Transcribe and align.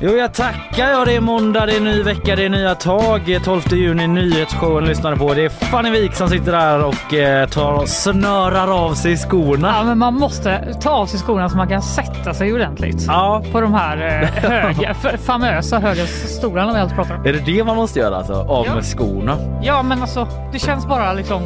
Jo, 0.00 0.10
jag 0.10 0.32
tackar. 0.34 0.90
Ja, 0.90 1.04
det 1.04 1.14
är 1.16 1.20
måndag, 1.20 1.66
det 1.66 1.76
är 1.76 1.80
ny 1.80 2.02
vecka, 2.02 2.36
det 2.36 2.44
är 2.44 2.48
nya 2.48 2.74
tag. 2.74 3.38
12 3.44 3.62
juni, 3.72 4.06
nyhetsshowen 4.06 4.84
lyssnar 4.84 5.16
på. 5.16 5.34
Det 5.34 5.44
är 5.44 5.48
Fanny 5.48 5.90
Wik 5.90 6.14
som 6.14 6.28
sitter 6.28 6.52
där 6.52 6.84
och 6.84 7.14
eh, 7.14 7.48
tar 7.48 7.72
och 7.72 7.88
snörar 7.88 8.84
av 8.86 8.94
sig 8.94 9.16
skorna. 9.16 9.74
Ja, 9.78 9.84
men 9.84 9.98
man 9.98 10.14
måste 10.14 10.74
ta 10.80 10.90
av 10.90 11.06
sig 11.06 11.20
skorna 11.20 11.48
så 11.48 11.56
man 11.56 11.68
kan 11.68 11.82
sätta 11.82 12.34
sig 12.34 12.52
ordentligt 12.52 13.04
Ja, 13.06 13.42
på 13.52 13.60
de 13.60 13.74
här 13.74 13.96
eh, 14.22 14.50
höga, 14.50 14.94
famösa 15.26 15.78
höga 15.78 16.06
stolarna 16.06 16.72
vi 16.74 16.78
alltid 16.80 16.96
pratar 16.96 17.14
om. 17.14 17.26
är 17.26 17.32
det 17.32 17.42
det 17.46 17.64
man 17.64 17.76
måste 17.76 17.98
göra 17.98 18.16
alltså? 18.16 18.32
Av 18.34 18.66
Ja. 18.66 18.74
med 18.74 18.84
skorna? 18.84 19.36
Ja, 19.62 19.82
men 19.82 20.00
alltså 20.02 20.28
det 20.52 20.58
känns 20.58 20.86
bara 20.86 21.12
liksom 21.12 21.42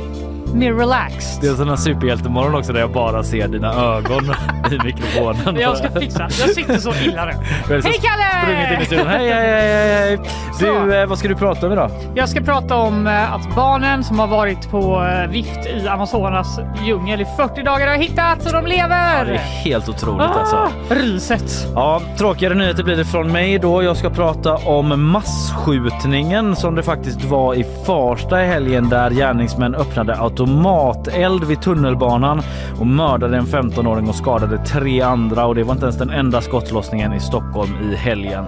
mer 0.54 0.72
relaxed. 0.72 1.40
Det 1.40 1.46
är 1.46 1.50
en 1.50 1.56
sån 1.56 1.68
här 1.68 1.76
superhjältemorgon 1.76 2.54
också 2.54 2.72
där 2.72 2.80
jag 2.80 2.92
bara 2.92 3.22
ser 3.22 3.48
dina 3.48 3.74
ögon 3.74 4.24
i 4.72 4.78
mikrofonen. 4.84 5.56
Jag 5.60 5.76
ska 5.76 5.90
fixa. 5.90 6.22
Jag 6.22 6.50
sitter 6.50 6.78
så 6.78 6.92
illa 7.04 7.24
nu. 7.24 7.32
Hej 7.68 7.82
sprungit 7.82 7.84
in 7.86 7.92
i 7.92 7.98
Kalle! 8.06 8.84
studion. 8.86 9.06
Hej, 9.06 9.32
hej, 9.32 9.50
hej, 9.50 10.16
hej. 10.16 10.18
Du, 10.60 10.94
eh, 11.00 11.06
vad 11.06 11.18
ska 11.18 11.28
du 11.28 11.34
prata 11.34 11.66
om 11.66 11.72
idag? 11.72 11.90
Jag 12.14 12.28
ska 12.28 12.40
prata 12.40 12.76
om 12.76 13.06
eh, 13.06 13.34
att 13.34 13.54
barnen 13.56 14.04
som 14.04 14.18
har 14.18 14.26
varit 14.26 14.70
på 14.70 15.04
eh, 15.04 15.30
vift 15.30 15.66
i 15.66 15.88
Amazonas 15.88 16.60
djungel 16.84 17.20
i 17.20 17.26
40 17.36 17.62
dagar 17.62 17.86
har 17.88 17.94
hittats 17.96 18.46
och 18.46 18.52
de 18.52 18.66
lever! 18.66 19.18
Ja, 19.18 19.24
det 19.24 19.34
är 19.34 19.38
helt 19.38 19.88
otroligt 19.88 20.26
alltså. 20.26 20.56
ah, 20.56 20.68
Riset. 20.88 21.66
Ja, 21.74 22.00
tråkigare 22.18 22.54
nyheter 22.54 22.82
blir 22.84 22.96
det 22.96 23.04
från 23.04 23.32
mig 23.32 23.58
då. 23.58 23.82
Jag 23.82 23.96
ska 23.96 24.10
prata 24.10 24.56
om 24.56 25.10
massskjutningen 25.10 26.56
som 26.56 26.74
det 26.74 26.82
faktiskt 26.82 27.24
var 27.24 27.54
i 27.54 27.66
Farsta 27.86 28.42
i 28.42 28.46
helgen 28.46 28.88
där 28.88 29.10
gärningsmän 29.10 29.74
öppnade 29.74 30.14
automateld 30.40 31.44
vid 31.44 31.62
tunnelbanan 31.62 32.42
och 32.80 32.86
mördade 32.86 33.36
en 33.36 33.46
15-åring 33.46 34.08
och 34.08 34.14
skadade 34.14 34.58
tre 34.58 35.00
andra 35.00 35.46
och 35.46 35.54
det 35.54 35.62
var 35.62 35.72
inte 35.72 35.84
ens 35.84 35.98
den 35.98 36.10
enda 36.10 36.40
skottlossningen 36.40 37.12
i 37.12 37.20
Stockholm 37.20 37.70
i 37.92 37.94
helgen. 37.96 38.44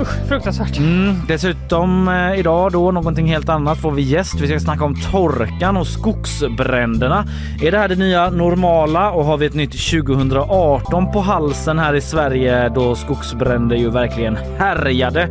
Usch, 0.00 0.28
fruktansvärt. 0.28 0.78
Mm, 0.78 1.14
dessutom 1.28 2.08
eh, 2.08 2.38
idag 2.38 2.72
då 2.72 2.90
någonting 2.90 3.26
helt 3.26 3.48
annat 3.48 3.78
får 3.78 3.90
vi 3.90 4.02
gäst. 4.02 4.40
Vi 4.40 4.48
ska 4.48 4.60
snacka 4.60 4.84
om 4.84 4.94
torkan 5.12 5.76
och 5.76 5.86
skogsbränderna. 5.86 7.24
Är 7.62 7.70
det 7.70 7.78
här 7.78 7.88
det 7.88 7.96
nya 7.96 8.30
normala 8.30 9.10
och 9.10 9.24
har 9.24 9.36
vi 9.36 9.46
ett 9.46 9.54
nytt 9.54 9.90
2018 9.90 11.12
på 11.12 11.20
halsen 11.20 11.78
här 11.78 11.94
i 11.94 12.00
Sverige 12.00 12.68
då 12.68 12.94
skogsbränder 12.94 13.76
ju 13.76 13.90
verkligen 13.90 14.36
härjade? 14.58 15.28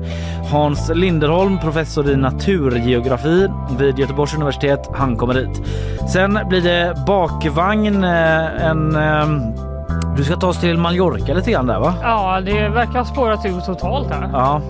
Hans 0.52 0.92
Linderholm, 0.96 1.60
professor 1.60 2.10
i 2.10 2.16
naturgeografi 2.16 3.48
vid 3.80 4.00
Göteborgs 4.00 4.34
universitet, 4.34 4.90
han 4.94 5.18
kommer 5.18 5.34
hit. 5.34 5.62
Sen 6.14 6.40
blir 6.50 6.62
det 6.62 6.94
bakvagn, 7.08 8.04
eh, 8.04 8.70
en 8.70 8.96
eh, 8.96 9.71
du 10.18 10.24
ska 10.24 10.36
ta 10.36 10.48
oss 10.48 10.60
till 10.60 10.78
Mallorca 10.78 11.34
lite 11.34 11.52
grann 11.52 11.68
där 11.68 11.80
va? 11.80 11.94
Ja, 12.02 12.42
det 12.46 12.70
verkar 12.70 12.94
ha 13.00 13.06
spårat 13.06 13.46
ur 13.46 13.60
totalt 13.60 14.10
här. 14.10 14.30
Ja, 14.34 14.62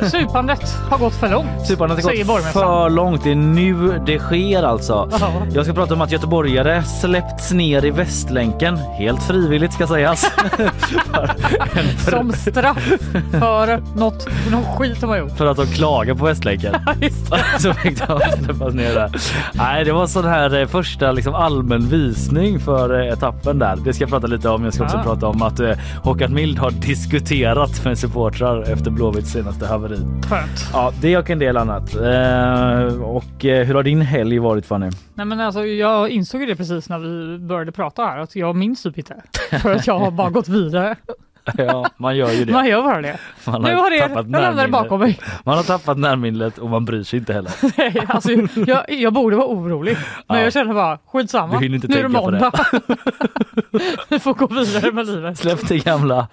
Så, 0.00 0.10
supandet 0.10 0.76
har 0.90 0.98
gått 0.98 1.14
för 1.14 1.28
långt. 1.28 1.66
Supandet 1.66 2.04
har 2.04 2.24
gått 2.26 2.44
för 2.44 2.90
långt. 2.90 3.24
Det 3.24 3.30
är 3.30 3.34
nu 3.34 4.00
det 4.06 4.18
sker 4.18 4.62
alltså. 4.62 5.08
Ja. 5.20 5.32
Jag 5.54 5.64
ska 5.64 5.74
prata 5.74 5.94
om 5.94 6.00
att 6.00 6.12
göteborgare 6.12 6.82
släppts 6.82 7.52
ner 7.52 7.84
i 7.84 7.90
Västlänken. 7.90 8.76
Helt 8.76 9.22
frivilligt 9.22 9.72
ska 9.72 9.86
sägas. 9.86 10.24
För, 10.24 12.10
Som 12.10 12.32
straff 12.32 12.92
för 13.30 13.98
något, 13.98 14.28
någon 14.50 14.64
skit 14.64 15.00
de 15.00 15.10
har 15.10 15.16
gjort. 15.16 15.36
för 15.36 15.46
att 15.46 15.56
de 15.56 15.66
klagar 15.66 16.14
på 16.14 16.24
Västlänken. 16.24 16.74
Så 17.58 17.74
fick 17.74 18.06
de 18.06 18.20
släppas 18.44 18.74
ner 18.74 18.94
där. 18.94 19.10
Nej, 19.52 19.84
det 19.84 19.92
var 19.92 20.06
sån 20.06 20.24
här 20.24 20.60
eh, 20.60 20.66
första 20.66 21.12
liksom, 21.12 21.34
allmän 21.34 21.88
visning 21.88 22.60
för 22.60 23.00
eh, 23.00 23.12
etappen 23.12 23.58
där. 23.58 23.76
Det 23.84 23.94
ska 23.94 24.02
jag 24.02 24.10
prata 24.10 24.26
lite 24.26 24.48
om. 24.48 24.65
Jag 24.66 24.74
ska 24.74 24.84
också 24.84 24.96
Ah. 24.96 25.02
prata 25.02 25.26
om 25.26 25.42
att 25.42 25.60
eh, 25.60 25.72
Håkan 26.02 26.34
Mild 26.34 26.58
har 26.58 26.70
diskuterat 26.70 27.84
med 27.84 27.98
supportrar 27.98 28.62
efter 28.72 28.90
Blåvitts 28.90 29.30
senaste 29.32 29.66
haveri. 29.66 29.96
Skönt. 30.28 30.68
Ja, 30.72 30.92
det 31.00 31.16
och 31.16 31.30
en 31.30 31.38
del 31.38 31.56
annat. 31.56 31.94
Eh, 31.94 33.02
och 33.02 33.44
eh, 33.44 33.66
hur 33.66 33.74
har 33.74 33.82
din 33.82 34.00
helg 34.00 34.38
varit 34.38 34.66
Fanny? 34.66 34.90
Nej, 35.14 35.26
men 35.26 35.40
alltså, 35.40 35.64
jag 35.66 36.10
insåg 36.10 36.40
ju 36.40 36.46
det 36.46 36.56
precis 36.56 36.88
när 36.88 36.98
vi 36.98 37.38
började 37.38 37.72
prata 37.72 38.02
här 38.04 38.18
att 38.18 38.36
jag 38.36 38.56
minns 38.56 38.82
typ 38.82 38.98
inte. 38.98 39.14
För 39.62 39.74
att 39.74 39.86
jag 39.86 39.98
har 39.98 40.10
bara 40.10 40.30
gått 40.30 40.48
vidare. 40.48 40.96
Ja, 41.58 41.86
man 41.96 42.16
gör 42.16 42.30
ju 42.30 42.44
det. 42.44 42.52
Man 42.52 42.66
gör 42.68 42.82
bara 42.82 43.02
det. 43.02 43.16
Man 43.46 43.62
Nu 43.62 43.74
har 43.74 43.90
det, 43.90 43.96
jag 43.96 44.08
tappat 44.08 44.30
lämnar 44.30 44.64
det 44.66 44.70
bakom 44.72 45.00
mig. 45.00 45.18
Man 45.44 45.56
har 45.56 45.64
tappat 45.64 45.98
närminnet 45.98 46.58
och 46.58 46.70
man 46.70 46.84
bryr 46.84 47.02
sig 47.02 47.18
inte 47.18 47.32
heller. 47.32 47.52
Nej, 47.78 48.02
alltså, 48.08 48.30
jag, 48.66 48.90
jag 48.92 49.12
borde 49.12 49.36
vara 49.36 49.46
orolig. 49.46 49.96
Men 50.26 50.36
Ja. 50.38 50.44
jag 50.44 50.52
känner 50.52 50.74
bara 50.74 50.98
skitsamma. 51.06 51.58
Du 51.58 51.66
inte 51.74 51.88
nu 51.88 51.98
är 51.98 52.02
det 52.02 52.08
måndag. 52.08 52.52
vi 54.08 54.18
får 54.18 54.34
gå 54.34 54.46
vidare 54.46 54.92
med 54.92 55.06
livet. 55.06 55.38
Släpp 55.38 55.68
det 55.68 55.78
gamla. 55.78 56.28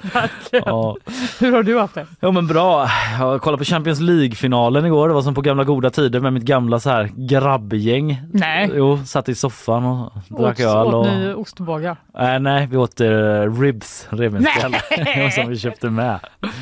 Ja. 0.52 0.96
Hur 1.40 1.52
har 1.52 1.64
du 1.64 1.80
haft 1.80 1.96
det? 1.96 2.06
ja 2.20 2.32
men 2.32 2.48
bra. 2.48 2.88
Jag 3.20 3.42
kollade 3.42 3.58
på 3.58 3.64
Champions 3.66 4.00
League-finalen 4.00 4.86
igår. 4.86 5.08
Det 5.08 5.14
var 5.14 5.22
som 5.22 5.36
på 5.36 5.42
gamla 5.42 5.64
goda 5.64 5.90
tider 5.90 6.20
med 6.20 6.34
mitt 6.34 6.44
gamla 6.44 6.80
så 6.80 6.90
här 6.90 7.10
grabbgäng. 7.16 8.22
Nej. 8.34 8.72
Jo, 8.76 9.00
satt 9.06 9.30
i 9.30 9.36
soffan 9.36 9.86
och 9.86 10.12
drack 10.28 10.60
Åt, 10.60 10.66
öl. 10.66 10.88
åt 10.88 10.94
Och... 10.94 11.06
ni 11.06 11.34
ostbågar? 11.34 11.98
Äh, 12.20 12.40
nej, 12.40 12.68
vi 12.72 12.78
åt 12.78 13.02
uh, 13.02 13.60
ribs, 13.62 14.08
revbensspjäll, 14.10 14.76
Nej. 15.06 15.32
som 15.32 15.50
vi 15.50 15.60
köpte 15.60 15.90
med. 15.90 16.20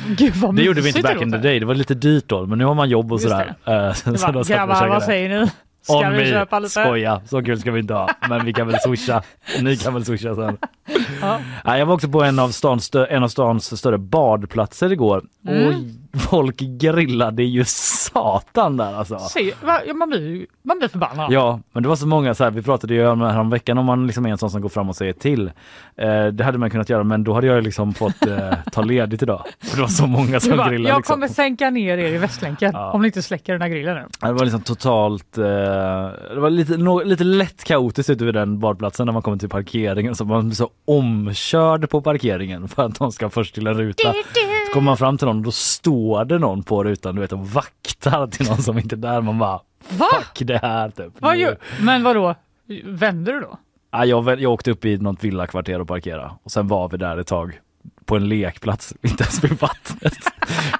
Gud 0.08 0.36
vad 0.36 0.56
Det 0.56 0.62
gjorde 0.62 0.80
vi 0.80 0.88
inte 0.88 1.02
back 1.02 1.22
in 1.22 1.32
the 1.32 1.38
day. 1.38 1.60
Det 1.60 1.66
var 1.66 1.74
lite 1.74 1.94
dyrt 1.94 2.24
då, 2.28 2.46
men 2.46 2.58
nu 2.58 2.64
har 2.64 2.74
man 2.74 2.88
jobb 2.88 3.12
och 3.12 3.20
Just 3.20 3.30
sådär. 3.30 3.54
Eh, 3.88 3.92
så 3.92 4.10
Det 4.10 4.22
var, 4.22 4.32
vi 4.32 4.38
och 4.40 4.46
Grabbar, 4.46 4.88
vad 4.88 5.02
säger 5.02 5.28
ni? 5.40 5.50
Ska 5.82 5.98
On 5.98 6.12
vi 6.12 6.30
köpa 6.30 6.58
lite? 6.58 6.84
Skoja, 6.84 7.20
så 7.26 7.42
kul 7.42 7.60
ska 7.60 7.70
vi 7.70 7.80
inte 7.80 7.94
ha. 7.94 8.10
Men 8.28 8.44
vi 8.44 8.52
kan 8.52 8.66
väl 8.66 8.80
swisha. 8.80 9.22
Ni 9.60 9.76
kan 9.76 9.94
väl 9.94 10.04
swisha 10.04 10.34
sen. 10.34 10.58
Ja. 11.20 11.78
Jag 11.78 11.86
var 11.86 11.94
också 11.94 12.08
på 12.08 12.22
en 12.22 12.38
av 12.38 12.48
stans, 12.48 12.90
en 13.08 13.22
av 13.22 13.28
stans 13.28 13.78
större 13.78 13.98
badplatser 13.98 14.92
igår. 14.92 15.24
Mm. 15.48 16.01
Folk 16.30 16.56
grillade 16.58 17.42
ju 17.44 17.64
satan 17.66 18.76
där 18.76 18.94
alltså. 18.94 19.18
Se, 19.18 19.52
man, 19.94 20.08
blir, 20.08 20.46
man 20.62 20.78
blir 20.78 20.88
förbannad. 20.88 21.32
Ja, 21.32 21.60
men 21.72 21.82
det 21.82 21.88
var 21.88 21.96
så 21.96 22.06
många 22.06 22.34
så 22.34 22.44
här, 22.44 22.50
vi 22.50 22.62
pratade 22.62 22.94
ju 22.94 23.06
om 23.08 23.50
veckan 23.50 23.78
om 23.78 23.86
man 23.86 24.06
liksom 24.06 24.26
är 24.26 24.30
en 24.30 24.38
sån 24.38 24.50
som 24.50 24.60
går 24.62 24.68
fram 24.68 24.88
och 24.88 24.96
säger 24.96 25.12
till. 25.12 25.50
Eh, 25.96 26.26
det 26.26 26.44
hade 26.44 26.58
man 26.58 26.70
kunnat 26.70 26.88
göra 26.88 27.04
men 27.04 27.24
då 27.24 27.32
hade 27.34 27.46
jag 27.46 27.64
liksom 27.64 27.94
fått 27.94 28.26
eh, 28.26 28.52
ta 28.72 28.82
ledigt 28.82 29.22
idag. 29.22 29.44
För 29.60 29.76
det 29.76 29.82
var 29.82 29.88
så 29.88 30.06
många 30.06 30.32
Du 30.32 30.40
som 30.40 30.56
bara, 30.56 30.68
grillade. 30.70 30.88
jag 30.88 30.98
liksom. 30.98 31.14
kommer 31.14 31.28
sänka 31.28 31.70
ner 31.70 31.98
er 31.98 32.14
i 32.14 32.18
Västlänken 32.18 32.70
Ja. 32.74 32.92
om 32.92 33.02
ni 33.02 33.06
inte 33.08 33.22
släcker 33.22 33.52
den 33.52 33.62
här 33.62 33.68
grillen 33.68 33.94
nu. 33.96 34.28
Det 34.28 34.32
var 34.32 34.44
liksom 34.44 34.60
totalt, 34.62 35.38
eh, 35.38 35.44
det 35.44 36.40
var 36.40 36.50
lite, 36.50 36.76
nå- 36.76 37.02
lite 37.04 37.24
lätt 37.24 37.64
kaotiskt 37.64 38.10
ute 38.10 38.24
vid 38.24 38.34
den 38.34 38.58
badplatsen 38.58 39.06
när 39.06 39.12
man 39.12 39.22
kommer 39.22 39.36
till 39.38 39.48
parkeringen 39.48 40.14
så 40.14 40.24
man 40.24 40.44
blir 40.46 40.56
så 40.56 40.70
omkörd 40.84 41.90
på 41.90 42.00
parkeringen 42.00 42.68
för 42.68 42.82
att 42.86 42.94
de 42.98 43.12
ska 43.12 43.30
först 43.30 43.54
till 43.54 43.66
en 43.66 43.74
ruta. 43.74 44.02
Så 44.12 44.18
kommer 44.72 44.84
man 44.84 44.96
fram 44.96 45.18
till 45.18 45.26
någon 45.26 45.36
och 45.36 45.42
då 45.42 45.50
står 45.50 46.24
det 46.24 46.38
någon 46.38 46.62
på 46.62 46.84
rutan 46.84 47.14
du 47.14 47.20
vet 47.20 47.32
och 47.32 47.48
vaktar 47.48 48.26
till 48.26 48.48
någon 48.48 48.62
som 48.62 48.78
inte 48.78 48.94
är 48.94 48.98
där. 48.98 49.20
Man 49.20 49.38
bara 49.38 49.60
Va? 49.88 50.06
fuck 50.12 50.46
det 50.46 50.58
här 50.58 50.90
typ. 50.90 51.12
Vad 51.18 51.36
gör, 51.36 51.56
men 51.80 52.02
vadå? 52.02 52.34
Vänder 52.84 53.32
du 53.32 53.40
då? 53.40 53.58
Ja, 53.90 54.04
jag, 54.04 54.40
jag 54.40 54.52
åkte 54.52 54.70
upp 54.70 54.84
i 54.84 54.98
något 54.98 55.24
villakvarter 55.24 55.80
och 55.80 55.88
parkerade 55.88 56.30
och 56.42 56.50
sen 56.50 56.68
var 56.68 56.88
vi 56.88 56.96
där 56.96 57.16
ett 57.16 57.26
tag 57.26 57.60
på 58.12 58.16
en 58.16 58.28
lekplats, 58.28 58.94
inte 59.02 59.24
ens 59.24 59.44
vid 59.44 59.60
vattnet. 59.60 60.14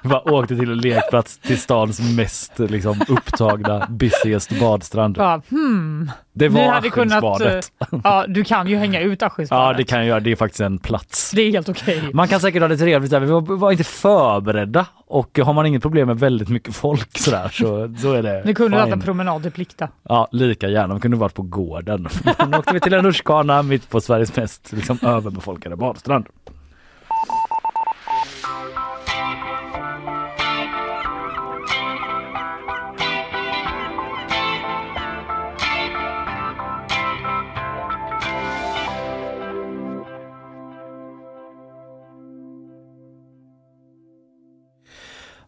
Vi 0.03 0.09
bara 0.09 0.31
åkte 0.31 0.55
till 0.55 0.71
en 0.71 0.77
lekplats 0.77 1.37
till 1.37 1.61
stans 1.61 2.15
mest 2.17 2.59
liksom, 2.59 3.01
upptagna, 3.07 3.87
busiest 3.89 4.59
badstrand. 4.59 5.15
Bara, 5.15 5.41
hmm. 5.49 6.11
Det 6.33 6.49
var 6.49 6.71
hade 6.71 6.89
kunnat, 6.89 7.41
eh, 7.41 7.59
ja, 8.03 8.25
du 8.27 8.43
kan 8.43 8.67
ju 8.67 8.75
hänga 8.75 8.99
ut 8.99 9.23
Askinsbadet. 9.23 9.67
Ja 9.67 9.77
det 9.77 9.83
kan 9.83 9.97
jag 9.99 10.07
göra, 10.07 10.19
det 10.19 10.31
är 10.31 10.35
faktiskt 10.35 10.61
en 10.61 10.77
plats. 10.77 11.31
Det 11.31 11.41
är 11.41 11.51
helt 11.51 11.69
okej. 11.69 12.09
Man 12.13 12.27
kan 12.27 12.39
säkert 12.39 12.61
ha 12.61 12.67
det 12.67 12.77
trevligt 12.77 13.11
där, 13.11 13.19
vi 13.19 13.55
var, 13.55 13.71
inte 13.71 13.83
förberedda 13.83 14.85
och 15.07 15.39
har 15.43 15.53
man 15.53 15.65
inget 15.65 15.81
problem 15.81 16.07
med 16.07 16.19
väldigt 16.19 16.49
mycket 16.49 16.75
folk 16.75 17.17
sådär 17.17 17.49
så, 17.49 17.95
så 17.97 18.13
är 18.13 18.23
det 18.23 18.41
Ni 18.45 18.53
kunde 18.53 18.77
haft 18.77 18.87
en 18.87 18.99
fine. 18.99 19.05
promenad 19.05 19.41
till 19.41 19.51
Plikta. 19.51 19.89
Ja 20.09 20.27
lika 20.31 20.69
gärna, 20.69 20.93
vi 20.93 20.99
kunde 20.99 21.17
varit 21.17 21.33
på 21.33 21.41
gården. 21.41 22.07
Men 22.37 22.53
åkte 22.53 22.73
vi 22.73 22.79
till 22.79 22.93
en 22.93 23.05
rutschkana 23.05 23.63
mitt 23.63 23.89
på 23.89 24.01
Sveriges 24.01 24.35
mest 24.35 24.71
liksom, 24.71 24.99
överbefolkade 25.01 25.75
badstrand. 25.75 26.25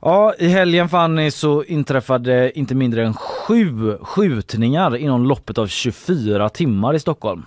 Ja, 0.08 0.34
i 0.40 0.48
helgen 0.48 0.90
Fanny 0.90 1.32
så 1.32 1.64
inträffade 1.64 2.60
inte 2.60 2.76
mindre 2.76 3.06
än 3.06 3.14
sju 3.14 3.98
skjutningar 4.02 4.98
inom 4.98 5.26
loppet 5.26 5.58
av 5.58 5.68
24 5.68 6.50
timmar 6.50 6.94
i 6.94 7.00
Stockholm. 7.00 7.46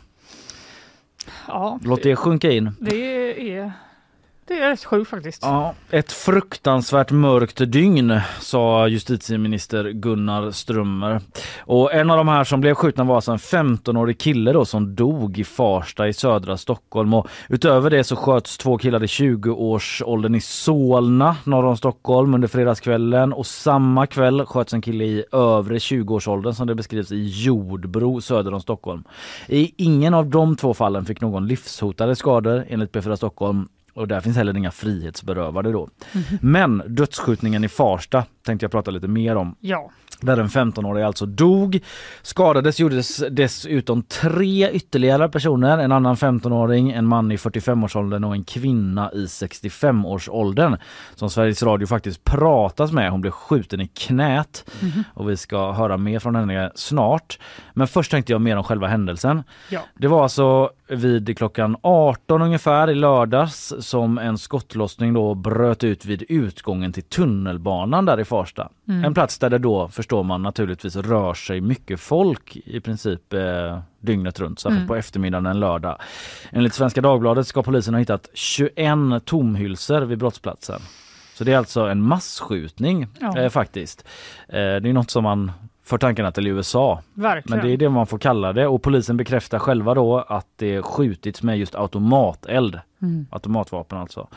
Ja, 1.48 1.78
Låt 1.84 2.02
det 2.02 2.16
sjunka 2.16 2.50
in. 2.50 2.70
det 2.80 3.56
är, 3.58 3.72
det 4.48 4.58
är 4.58 4.70
rätt 4.70 4.84
sjukt 4.84 5.10
faktiskt. 5.10 5.42
Ja, 5.42 5.74
ett 5.90 6.12
fruktansvärt 6.12 7.10
mörkt 7.10 7.72
dygn 7.72 8.20
sa 8.40 8.88
justitieminister 8.88 9.90
Gunnar 9.90 10.50
Strömmer. 10.50 11.20
Och 11.58 11.94
en 11.94 12.10
av 12.10 12.16
de 12.16 12.28
här 12.28 12.44
som 12.44 12.60
blev 12.60 12.74
skjutna 12.74 13.04
var 13.04 13.14
alltså 13.14 13.32
en 13.32 13.38
15-årig 13.38 14.18
kille 14.18 14.52
då 14.52 14.64
som 14.64 14.94
dog 14.94 15.38
i 15.38 15.44
Farsta 15.44 16.08
i 16.08 16.12
södra 16.12 16.56
Stockholm 16.56 17.14
och 17.14 17.28
utöver 17.48 17.90
det 17.90 18.04
så 18.04 18.16
sköts 18.16 18.58
två 18.58 18.78
killar 18.78 19.04
i 19.04 19.06
20-årsåldern 19.06 20.34
i 20.34 20.40
Solna 20.40 21.36
norr 21.44 21.64
om 21.64 21.76
Stockholm 21.76 22.34
under 22.34 22.48
fredagskvällen 22.48 23.32
och 23.32 23.46
samma 23.46 24.06
kväll 24.06 24.46
sköts 24.46 24.74
en 24.74 24.82
kille 24.82 25.04
i 25.04 25.24
övre 25.32 25.78
20-årsåldern 25.78 26.54
som 26.54 26.66
det 26.66 26.74
beskrivs 26.74 27.12
i 27.12 27.24
Jordbro 27.26 28.20
söder 28.20 28.54
om 28.54 28.60
Stockholm. 28.60 29.04
I 29.46 29.74
ingen 29.76 30.14
av 30.14 30.26
de 30.26 30.56
två 30.56 30.74
fallen 30.74 31.04
fick 31.04 31.20
någon 31.20 31.46
livshotade 31.46 32.16
skador 32.16 32.64
enligt 32.68 32.92
P4 32.92 33.16
Stockholm 33.16 33.68
och 33.98 34.08
där 34.08 34.20
finns 34.20 34.36
heller 34.36 34.56
inga 34.56 34.70
frihetsberövade 34.70 35.72
då. 35.72 35.88
Men 36.40 36.82
dödsskjutningen 36.86 37.64
i 37.64 37.68
Farsta 37.68 38.24
tänkte 38.46 38.64
jag 38.64 38.70
prata 38.72 38.90
lite 38.90 39.08
mer 39.08 39.36
om. 39.36 39.54
Ja, 39.60 39.90
Där 40.20 40.36
en 40.36 40.48
15-årig 40.48 41.04
alltså 41.04 41.26
dog. 41.26 41.80
Skadades 42.22 42.80
gjordes 42.80 43.24
dessutom 43.30 44.02
tre 44.02 44.70
ytterligare 44.70 45.28
personer. 45.28 45.78
En 45.78 45.92
annan 45.92 46.14
15-åring, 46.16 46.90
en 46.90 47.06
man 47.06 47.32
i 47.32 47.36
45-årsåldern 47.36 48.24
och 48.24 48.34
en 48.34 48.44
kvinna 48.44 49.12
i 49.12 49.26
65-årsåldern. 49.26 50.76
Som 51.14 51.30
Sveriges 51.30 51.62
Radio 51.62 51.86
faktiskt 51.86 52.24
pratas 52.24 52.92
med. 52.92 53.10
Hon 53.10 53.20
blev 53.20 53.30
skjuten 53.30 53.80
i 53.80 53.86
knät. 53.86 54.70
Och 55.14 55.30
vi 55.30 55.36
ska 55.36 55.72
höra 55.72 55.96
mer 55.96 56.18
från 56.18 56.34
henne 56.36 56.72
snart. 56.74 57.38
Men 57.74 57.88
först 57.88 58.10
tänkte 58.10 58.32
jag 58.32 58.40
mer 58.40 58.56
om 58.56 58.64
själva 58.64 58.86
händelsen. 58.86 59.42
ja. 59.70 59.80
Det 59.94 60.08
var 60.08 60.22
alltså 60.22 60.70
vid 60.88 61.38
klockan 61.38 61.76
18 61.82 62.42
ungefär 62.42 62.90
i 62.90 62.94
lördags 62.94 63.74
som 63.80 64.18
en 64.18 64.38
skottlossning 64.38 65.14
då 65.14 65.34
bröt 65.34 65.84
ut 65.84 66.04
vid 66.04 66.22
utgången 66.28 66.92
till 66.92 67.02
tunnelbanan 67.02 68.04
där 68.04 68.20
i 68.20 68.24
Farsta. 68.24 68.68
En 69.04 69.14
plats 69.14 69.38
där 69.38 69.50
det 69.50 69.58
då 69.58 69.88
förstår 69.88 70.22
man 70.22 70.42
naturligtvis 70.42 70.96
rör 70.96 71.34
sig 71.34 71.60
mycket 71.60 72.00
folk 72.00 72.56
i 72.56 72.80
princip 72.80 73.32
eh, 73.32 73.78
dygnet 74.00 74.40
runt, 74.40 74.60
särskilt 74.60 74.88
på 74.88 74.96
eftermiddagen 74.96 75.46
en 75.46 75.60
lördag. 75.60 75.96
Enligt 76.50 76.74
Svenska 76.74 77.00
Dagbladet 77.00 77.46
ska 77.46 77.62
polisen 77.62 77.94
ha 77.94 77.98
hittat 77.98 78.28
21 78.34 78.74
tomhylsor 79.24 80.00
vid 80.00 80.18
brottsplatsen. 80.18 80.80
Så 81.34 81.44
det 81.44 81.52
är 81.52 81.58
alltså 81.58 81.80
en 81.80 82.02
massskjutning 82.02 83.06
Ja. 83.20 83.38
eh, 83.38 83.48
faktiskt. 83.48 84.04
Eh, 84.48 84.54
det 84.56 84.88
är 84.88 84.92
något 84.92 85.10
som 85.10 85.22
man 85.24 85.52
för 85.88 85.98
tankarna 85.98 86.32
till 86.32 86.46
USA. 86.46 87.02
Verkligen. 87.14 87.58
Men 87.58 87.68
det 87.68 87.72
är 87.72 87.76
det 87.76 87.88
man 87.88 88.06
får 88.06 88.18
kalla 88.18 88.52
det 88.52 88.66
och 88.66 88.82
polisen 88.82 89.16
bekräftar 89.16 89.58
själva 89.58 89.94
då 89.94 90.18
att 90.18 90.46
det 90.56 90.82
skjutits 90.82 91.42
med 91.42 91.58
just 91.58 91.74
automateld. 91.74 92.80
Automatvapen 93.30 93.98
alltså. 93.98 94.28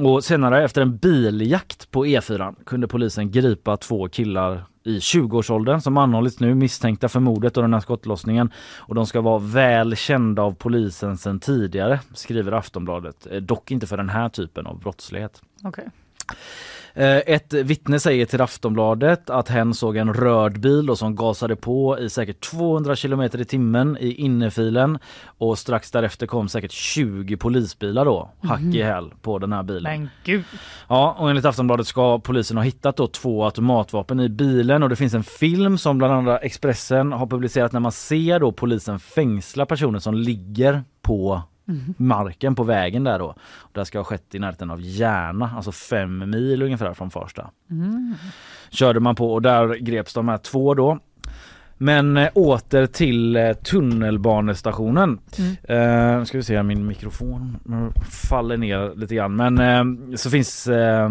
Och 0.00 0.24
senare 0.24 0.64
efter 0.64 0.82
en 0.82 0.96
biljakt 0.96 1.90
på 1.90 2.06
E4 2.06 2.54
kunde 2.66 2.88
polisen 2.88 3.30
gripa 3.30 3.76
två 3.76 4.08
killar 4.08 4.64
i 4.84 4.98
20-årsåldern 4.98 5.80
som 5.80 5.96
anhållits 5.96 6.40
nu 6.40 6.54
misstänkta 6.54 7.08
för 7.08 7.20
mordet 7.20 7.56
och 7.56 7.62
den 7.62 7.74
här 7.74 7.80
skottlossningen. 7.80 8.52
Och 8.78 8.94
de 8.94 9.06
ska 9.06 9.20
vara 9.20 9.38
väl 9.38 9.96
kända 9.96 10.42
av 10.42 10.54
polisen 10.54 11.18
sedan 11.18 11.40
tidigare, 11.40 12.00
skriver 12.14 12.52
Aftonbladet. 12.52 13.26
Eh, 13.30 13.40
Dock 13.40 13.70
inte 13.70 13.86
för 13.86 13.96
den 13.96 14.08
här 14.08 14.28
typen 14.28 14.66
av 14.66 14.78
brottslighet. 14.78 15.42
Okej. 15.64 15.88
Eh, 16.94 17.16
Ett 17.16 17.52
vittne 17.54 18.00
säger 18.00 18.26
till 18.26 18.40
Aftonbladet 18.40 19.30
att 19.30 19.48
hen 19.48 19.74
såg 19.74 19.96
en 19.96 20.14
röd 20.14 20.60
bil 20.60 20.90
och 20.90 20.98
som 20.98 21.16
gasade 21.16 21.56
på 21.56 21.98
i 21.98 22.10
säkert 22.10 22.40
200 22.40 22.96
km 22.96 23.20
i 23.22 23.44
timmen 23.44 23.96
i 24.00 24.12
innerfilen 24.12 24.98
och 25.26 25.58
strax 25.58 25.90
därefter 25.90 26.26
kom 26.26 26.48
säkert 26.48 26.72
20 26.72 27.36
polisbilar 27.36 28.04
då, 28.04 28.30
hack 28.42 28.60
i 28.60 28.82
häl 28.82 29.12
på 29.22 29.38
den 29.38 29.52
här 29.52 29.62
bilen. 29.62 29.82
Men 30.00 30.08
gud. 30.24 30.44
Ja, 30.88 31.16
och 31.18 31.30
enligt 31.30 31.44
Aftonbladet 31.44 31.86
ska 31.86 32.18
polisen 32.18 32.56
ha 32.56 32.64
hittat 32.64 32.96
då 32.96 33.06
två 33.06 33.44
automatvapen 33.44 34.20
i 34.20 34.28
bilen 34.28 34.82
och 34.82 34.88
det 34.88 34.96
finns 34.96 35.14
en 35.14 35.24
film 35.24 35.78
som 35.78 35.98
bland 35.98 36.12
andra 36.12 36.38
Expressen 36.38 37.12
har 37.12 37.26
publicerat 37.26 37.72
när 37.72 37.80
man 37.80 37.92
ser 37.92 38.40
då 38.40 38.52
polisen 38.52 38.98
fängsla 39.00 39.66
personer 39.66 39.98
som 39.98 40.14
ligger 40.14 40.82
på 41.02 41.42
marken 41.96 42.54
på 42.54 42.62
vägen 42.62 43.04
där 43.04 43.18
då. 43.18 43.34
Det 43.72 43.84
ska 43.84 43.98
ha 43.98 44.04
skett 44.04 44.34
i 44.34 44.38
närheten 44.38 44.70
av 44.70 44.80
Järna, 44.80 45.50
alltså 45.56 45.72
fem 45.72 46.30
mil 46.30 46.62
ungefär 46.62 46.94
från 46.94 47.10
Farsta. 47.10 47.50
Körde 48.70 49.00
man 49.00 49.14
på 49.14 49.32
och 49.32 49.42
där 49.42 49.74
greps 49.74 50.14
de 50.14 50.28
här 50.28 50.38
två 50.38 50.74
då. 50.74 50.98
Men 51.78 52.16
eh, 52.16 52.28
åter 52.34 52.86
till 52.86 53.36
eh, 53.36 53.52
tunnelbanestationen. 53.52 55.18
Eh, 55.62 56.24
ska 56.24 56.38
vi 56.38 56.42
se, 56.42 56.62
min 56.62 56.86
mikrofon 56.86 57.56
faller 58.30 58.56
ner 58.56 58.94
lite 58.96 59.14
grann. 59.14 59.36
Men 59.36 59.58
eh, 59.58 60.14
så 60.16 60.30
finns 60.30 60.66
eh, 60.66 61.10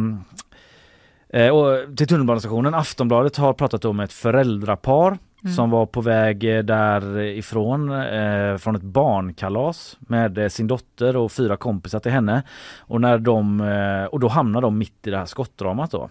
eh, 1.29 1.49
och 1.49 1.97
till 1.97 2.07
tunnelbanestationen. 2.07 2.73
Aftonbladet 2.73 3.37
har 3.37 3.53
pratat 3.53 3.85
om 3.85 3.99
ett 3.99 4.13
föräldrapar 4.13 5.17
som 5.55 5.69
var 5.69 5.85
på 5.85 6.01
väg 6.01 6.57
eh, 6.57 6.63
därifrån 6.63 7.91
eh, 7.91 8.57
från 8.57 8.75
ett 8.75 8.81
barnkalas 8.81 9.97
med 9.99 10.37
eh, 10.37 10.47
sin 10.47 10.67
dotter 10.67 11.17
och 11.17 11.31
fyra 11.31 11.57
kompisar 11.57 11.99
till 11.99 12.11
henne. 12.11 12.43
Och, 12.79 13.01
när 13.01 13.17
de, 13.17 13.61
eh, 13.61 14.05
och 14.05 14.19
då 14.19 14.27
hamnar 14.27 14.61
de 14.61 14.77
mitt 14.77 15.07
i 15.07 15.09
det 15.09 15.17
här 15.17 15.25
skottdramat 15.25 15.91
då. 15.91 16.09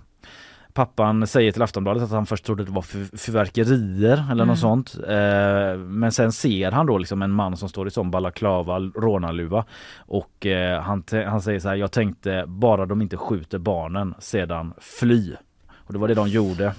Pappan 0.73 1.27
säger 1.27 1.53
till 1.53 1.63
Aftonbladet 1.63 2.03
att 2.03 2.11
han 2.11 2.27
först 2.27 2.45
trodde 2.45 2.65
det 2.65 2.71
var 2.71 2.83
fyr- 2.83 3.17
fyrverkerier 3.17 4.25
eller 4.31 4.45
något 4.45 4.59
sånt. 4.59 4.95
Eh, 5.09 5.79
men 5.79 6.13
sen 6.13 6.33
ser 6.33 6.71
han 6.71 6.87
då 6.87 6.99
liksom 6.99 7.23
en 7.23 7.31
man 7.31 7.57
som 7.57 7.69
står 7.69 7.89
i 7.89 7.91
sån 7.91 8.11
balaklava, 8.11 8.79
rånarluva. 8.79 9.65
Och 9.99 10.47
eh, 10.47 10.81
han, 10.83 11.05
han 11.27 11.43
säger 11.43 11.61
så 11.61 11.69
här, 11.69 11.77
jag 11.77 11.93
tänkte 11.93 12.45
bara 12.47 12.87
de 12.87 13.03
inte 13.03 13.17
skjuter 13.17 13.59
barnen 13.59 14.15
sedan 14.19 14.75
fly. 14.79 15.33
Och 15.73 15.93
det 15.93 15.99
var 15.99 16.09
det 16.09 16.15
de 16.15 16.29
gjorde. 16.29 16.75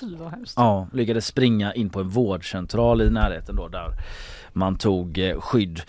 Fy 0.00 0.16
vad 0.16 0.30
hemskt. 0.30 0.54
Ja, 0.56 0.88
lyckades 0.92 1.26
springa 1.26 1.74
in 1.74 1.90
på 1.90 2.00
en 2.00 2.08
vårdcentral 2.08 3.02
i 3.02 3.10
närheten 3.10 3.56
då 3.56 3.68
där 3.68 3.90
man 4.52 4.78
tog 4.78 5.18
eh, 5.18 5.40
skydd. 5.40 5.82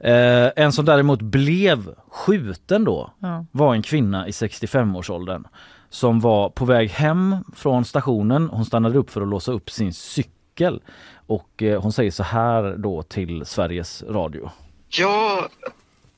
Eh, 0.00 0.48
en 0.56 0.72
som 0.72 0.84
däremot 0.84 1.22
blev 1.22 1.94
skjuten 2.10 2.84
då 2.84 3.10
Ja. 3.18 3.46
var 3.52 3.74
en 3.74 3.82
kvinna 3.82 4.28
i 4.28 4.30
65-årsåldern 4.30 5.44
som 5.90 6.20
var 6.20 6.48
på 6.48 6.64
väg 6.64 6.90
hem 6.90 7.36
från 7.56 7.84
stationen. 7.84 8.48
Hon 8.52 8.64
stannade 8.64 8.98
upp 8.98 9.10
för 9.10 9.20
att 9.20 9.28
låsa 9.28 9.52
upp 9.52 9.70
sin 9.70 9.92
cykel 9.94 10.82
och 11.26 11.62
eh, 11.62 11.82
hon 11.82 11.92
säger 11.92 12.10
så 12.10 12.22
här 12.22 12.76
då 12.78 13.02
till 13.02 13.46
Sveriges 13.46 14.02
Radio. 14.02 14.50
Jag 14.88 15.44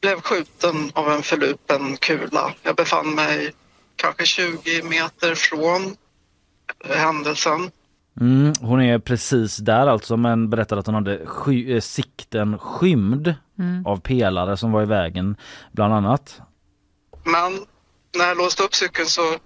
blev 0.00 0.20
skjuten 0.20 0.90
av 0.92 1.10
en 1.10 1.22
förlupen 1.22 1.96
kula. 1.96 2.52
Jag 2.62 2.76
befann 2.76 3.14
mig 3.14 3.52
kanske 3.96 4.24
20 4.26 4.82
meter 4.82 5.34
från 5.34 5.96
händelsen. 6.84 7.70
Mm, 8.20 8.52
hon 8.60 8.82
är 8.82 8.98
precis 8.98 9.56
där 9.56 9.86
alltså 9.86 10.16
men 10.16 10.50
berättar 10.50 10.76
att 10.76 10.86
hon 10.86 10.94
hade 10.94 11.26
sky- 11.26 11.74
eh, 11.74 11.80
sikten 11.80 12.58
skymd 12.58 13.34
av 13.86 14.00
pelare 14.00 14.56
som 14.56 14.72
var 14.72 14.82
i 14.82 14.86
vägen 14.86 15.36
bland 15.72 15.94
annat. 15.94 16.40
Men 17.24 17.52
när 18.18 18.28
jag 18.28 18.36
låste 18.38 18.62
upp 18.62 18.74
cykeln 18.74 19.08
så 19.08 19.36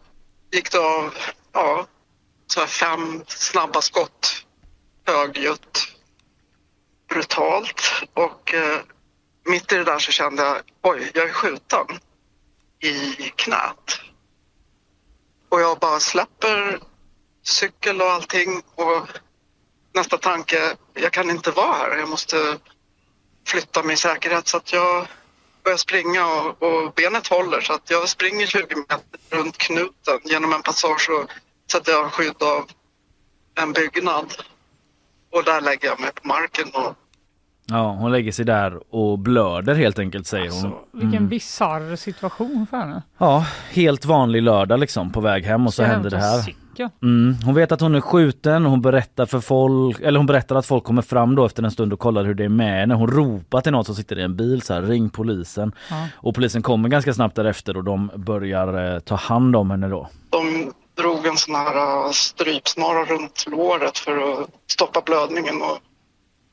gick 0.52 0.72
det 0.72 0.78
av 0.78 1.14
ja, 1.52 1.86
så 2.46 2.60
här 2.60 2.66
fem 2.66 3.22
snabba 3.26 3.80
skott 3.80 4.44
högljutt, 5.06 5.88
brutalt. 7.08 7.82
Och 8.14 8.54
eh, 8.54 8.78
mitt 9.50 9.72
i 9.72 9.76
det 9.76 9.84
där 9.84 9.98
så 9.98 10.12
kände 10.12 10.42
jag, 10.42 10.56
oj, 10.82 11.10
jag 11.14 11.28
är 11.28 11.32
skjuten 11.32 11.86
i 12.80 13.12
knät. 13.36 14.00
Och 15.48 15.60
jag 15.60 15.78
bara 15.78 16.00
släpper 16.00 16.80
cykel 17.42 18.00
och 18.00 18.10
allting 18.10 18.62
och 18.74 19.08
nästa 19.94 20.18
tanke, 20.18 20.76
jag 20.94 21.12
kan 21.12 21.30
inte 21.30 21.50
vara 21.50 21.72
här, 21.72 21.96
jag 21.96 22.08
måste 22.08 22.58
flytta 23.46 23.82
mig 23.82 23.94
i 23.94 23.96
säkerhet. 23.96 24.48
Så 24.48 24.56
att 24.56 24.72
jag 24.72 25.06
börjar 25.64 25.78
springa 25.78 26.26
och, 26.26 26.62
och 26.62 26.92
benet 26.92 27.26
håller 27.26 27.60
så 27.60 27.72
att 27.72 27.90
jag 27.90 28.08
springer 28.08 28.46
20 28.46 28.76
meter 28.76 29.00
runt 29.30 29.58
knuten 29.58 30.20
genom 30.24 30.52
en 30.52 30.62
passage 30.62 31.10
och 31.10 31.30
sätter 31.72 31.92
jag 31.92 32.12
skydd 32.12 32.42
av 32.42 32.70
en 33.54 33.72
byggnad. 33.72 34.34
Och 35.30 35.44
där 35.44 35.60
lägger 35.60 35.88
jag 35.88 36.00
mig 36.00 36.12
på 36.12 36.28
marken 36.28 36.70
och 36.70 36.94
Ja, 37.70 37.96
hon 38.00 38.12
lägger 38.12 38.32
sig 38.32 38.44
där 38.44 38.94
och 38.94 39.18
blöder 39.18 39.74
helt 39.74 39.98
enkelt 39.98 40.26
säger 40.26 40.50
hon. 40.50 40.64
Alltså, 40.64 40.78
vilken 40.92 41.28
bisarr 41.28 41.96
situation 41.96 42.66
för 42.70 42.76
henne. 42.76 43.02
Ja, 43.18 43.46
helt 43.70 44.04
vanlig 44.04 44.42
lördag 44.42 44.80
liksom 44.80 45.12
på 45.12 45.20
väg 45.20 45.44
hem 45.44 45.66
och 45.66 45.74
så 45.74 45.82
Ska 45.82 45.92
händer 45.92 46.10
det 46.10 46.18
här. 46.18 46.54
Mm. 47.02 47.36
Hon 47.44 47.54
vet 47.54 47.72
att 47.72 47.80
hon 47.80 47.94
är 47.94 48.00
skjuten 48.00 48.64
och 48.64 48.70
hon 48.70 48.82
berättar 48.82 49.26
för 49.26 49.40
folk, 49.40 50.00
eller 50.00 50.18
hon 50.18 50.26
berättar 50.26 50.56
att 50.56 50.66
folk 50.66 50.84
kommer 50.84 51.02
fram 51.02 51.34
då 51.34 51.46
efter 51.46 51.62
en 51.62 51.70
stund 51.70 51.92
och 51.92 51.98
kollar 51.98 52.24
hur 52.24 52.34
det 52.34 52.44
är 52.44 52.48
med 52.48 52.80
henne. 52.80 52.94
Hon 52.94 53.10
ropar 53.10 53.60
till 53.60 53.72
någon 53.72 53.84
som 53.84 53.94
sitter 53.94 54.18
i 54.18 54.22
en 54.22 54.36
bil 54.36 54.62
så 54.62 54.74
här, 54.74 54.82
ring 54.82 55.10
polisen. 55.10 55.72
Ja. 55.90 56.06
Och 56.14 56.34
polisen 56.34 56.62
kommer 56.62 56.88
ganska 56.88 57.14
snabbt 57.14 57.36
därefter 57.36 57.76
och 57.76 57.84
de 57.84 58.10
börjar 58.14 58.94
eh, 58.94 59.00
ta 59.00 59.14
hand 59.14 59.56
om 59.56 59.70
henne 59.70 59.88
då. 59.88 60.08
de 60.30 60.72
drog 61.02 61.26
en 61.26 61.36
sån 61.36 61.54
här 61.54 62.06
uh, 62.06 62.10
strypsnara 62.12 63.04
runt 63.04 63.44
låret 63.50 63.98
för 63.98 64.16
att 64.16 64.48
stoppa 64.66 65.02
blödningen 65.06 65.62
och 65.62 65.78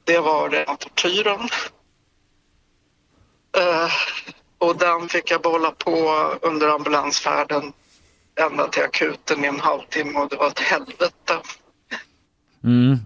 det 0.05 0.19
var 0.19 0.50
rena 0.50 0.75
tortyren. 0.75 1.39
Uh, 3.57 3.91
och 4.57 4.77
den 4.77 5.09
fick 5.09 5.31
jag 5.31 5.41
behålla 5.41 5.71
på 5.71 5.91
under 6.41 6.67
ambulansfärden 6.67 7.74
ända 8.51 8.67
till 8.67 8.83
akuten 8.83 9.45
i 9.45 9.47
en 9.47 9.59
halvtimme 9.59 10.19
och 10.19 10.29
det 10.29 10.35
var 10.35 10.47
ett 10.47 10.59
helvete. 10.59 11.33
Mm. 12.63 12.97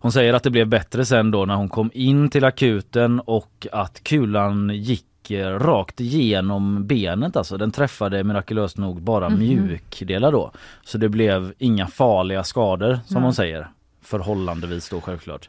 Hon 0.00 0.12
säger 0.12 0.34
att 0.34 0.42
det 0.42 0.50
blev 0.50 0.66
bättre 0.66 1.04
sen 1.04 1.30
då 1.30 1.44
när 1.44 1.54
hon 1.54 1.68
kom 1.68 1.90
in 1.94 2.30
till 2.30 2.44
akuten 2.44 3.20
och 3.20 3.66
att 3.72 4.04
kulan 4.04 4.70
gick 4.70 5.30
eh, 5.30 5.58
rakt 5.58 6.00
igenom 6.00 6.86
benet 6.86 7.36
alltså. 7.36 7.56
Den 7.56 7.72
träffade 7.72 8.24
mirakulöst 8.24 8.76
nog 8.78 9.02
bara 9.02 9.28
Mhm. 9.28 9.38
mjukdelar 9.38 10.32
då. 10.32 10.52
Så 10.84 10.98
det 10.98 11.08
blev 11.08 11.54
inga 11.58 11.86
farliga 11.86 12.44
skador 12.44 12.98
som 13.06 13.14
Nej. 13.14 13.22
hon 13.22 13.34
säger. 13.34 13.70
Förhållandevis 14.02 14.88
då 14.88 15.00
självklart. 15.00 15.48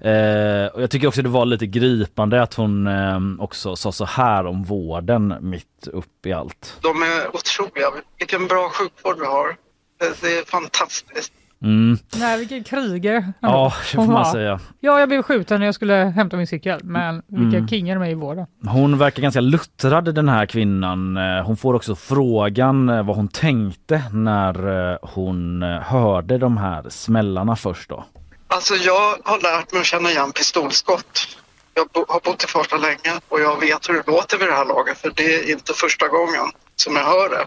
Eh, 0.00 0.66
och 0.66 0.82
jag 0.82 0.90
tycker 0.90 1.06
också 1.06 1.22
det 1.22 1.28
var 1.28 1.44
lite 1.46 1.66
gripande 1.66 2.42
att 2.42 2.54
hon 2.54 2.86
eh, 2.86 3.18
också 3.38 3.76
sa 3.76 3.92
så 3.92 4.04
här 4.04 4.46
om 4.46 4.64
vården 4.64 5.36
mitt 5.40 5.86
upp 5.86 6.26
i 6.26 6.32
allt. 6.32 6.78
De 6.82 7.02
är 7.02 7.36
otroliga. 7.36 7.90
Vilken 8.18 8.46
bra 8.46 8.70
sjukvård 8.70 9.16
vi 9.20 9.26
har. 9.26 9.56
Det, 10.00 10.20
det 10.20 10.38
är 10.38 10.44
fantastiskt. 10.44 11.32
Mm. 11.62 11.98
Nej, 12.16 12.38
vilken 12.38 12.64
krigare. 12.64 13.32
Ja, 13.40 13.72
det 13.90 13.96
får 13.96 14.06
man 14.06 14.26
säga. 14.32 14.60
Ja, 14.80 15.00
jag 15.00 15.08
blev 15.08 15.22
skjuten 15.22 15.58
när 15.60 15.66
jag 15.66 15.74
skulle 15.74 15.94
hämta 15.94 16.36
min 16.36 16.46
cykel, 16.46 16.80
men 16.84 17.22
vilka 17.26 17.56
Mm. 17.56 17.68
kingar 17.68 17.94
de 17.94 18.02
är 18.04 18.10
i 18.10 18.14
vården. 18.14 18.46
Hon 18.68 18.98
verkar 18.98 19.22
ganska 19.22 19.40
luttrad 19.40 20.14
den 20.14 20.28
här 20.28 20.46
kvinnan. 20.46 21.16
Eh, 21.16 21.44
Hon 21.46 21.56
får 21.56 21.74
också 21.74 21.94
frågan 21.96 22.88
eh, 22.88 23.02
vad 23.06 23.16
hon 23.16 23.28
tänkte 23.28 24.02
när 24.12 24.90
eh, 24.92 24.98
hon 25.02 25.62
hörde 25.62 26.38
de 26.38 26.56
här 26.56 26.88
smällarna 26.90 27.56
först 27.56 27.88
då. 27.88 28.04
Alltså 28.48 28.74
jag 28.74 29.16
har 29.24 29.42
lärt 29.42 29.72
mig 29.72 29.80
att 29.80 29.86
känna 29.86 30.10
igen 30.10 30.32
pistolskott. 30.32 31.38
Jag 31.74 31.86
bo- 31.94 32.04
har 32.08 32.20
bott 32.24 32.44
i 32.44 32.46
Farsta 32.46 32.76
länge 32.76 33.20
och 33.28 33.40
jag 33.40 33.60
vet 33.60 33.88
hur 33.88 33.94
det 33.94 34.06
låter 34.06 34.38
vid 34.38 34.48
det 34.48 34.54
här 34.54 34.64
laget 34.64 34.98
för 34.98 35.12
det 35.16 35.34
är 35.34 35.50
inte 35.52 35.72
första 35.72 36.08
gången 36.08 36.46
som 36.76 36.96
jag 36.96 37.04
hör 37.04 37.28
det. 37.28 37.44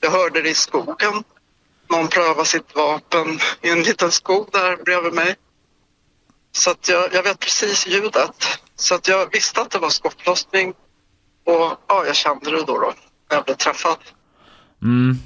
Jag 0.00 0.10
hörde 0.10 0.42
det 0.42 0.48
i 0.48 0.54
skogen. 0.54 1.14
Någon 1.90 2.08
prövar 2.08 2.44
sitt 2.44 2.74
vapen 2.76 3.26
i 3.62 3.68
en 3.70 3.82
liten 3.82 4.10
skog 4.10 4.48
där 4.52 4.84
bredvid 4.84 5.12
mig. 5.12 5.34
Så 6.52 6.70
att 6.70 6.88
jag, 6.88 7.04
jag 7.14 7.22
vet 7.22 7.38
precis 7.40 7.86
ljudet. 7.88 8.58
Så 8.76 8.94
att 8.94 9.08
jag 9.08 9.32
visste 9.32 9.60
att 9.60 9.70
det 9.70 9.78
var 9.78 9.88
skottlossning 9.88 10.68
och 11.44 11.72
ja, 11.88 12.04
jag 12.06 12.16
kände 12.16 12.50
det 12.50 12.56
då, 12.56 12.64
då 12.66 12.92
när 13.30 13.36
jag 13.36 13.44
blev 13.44 13.54
träffad. 13.54 13.96
Mm. 14.82 15.16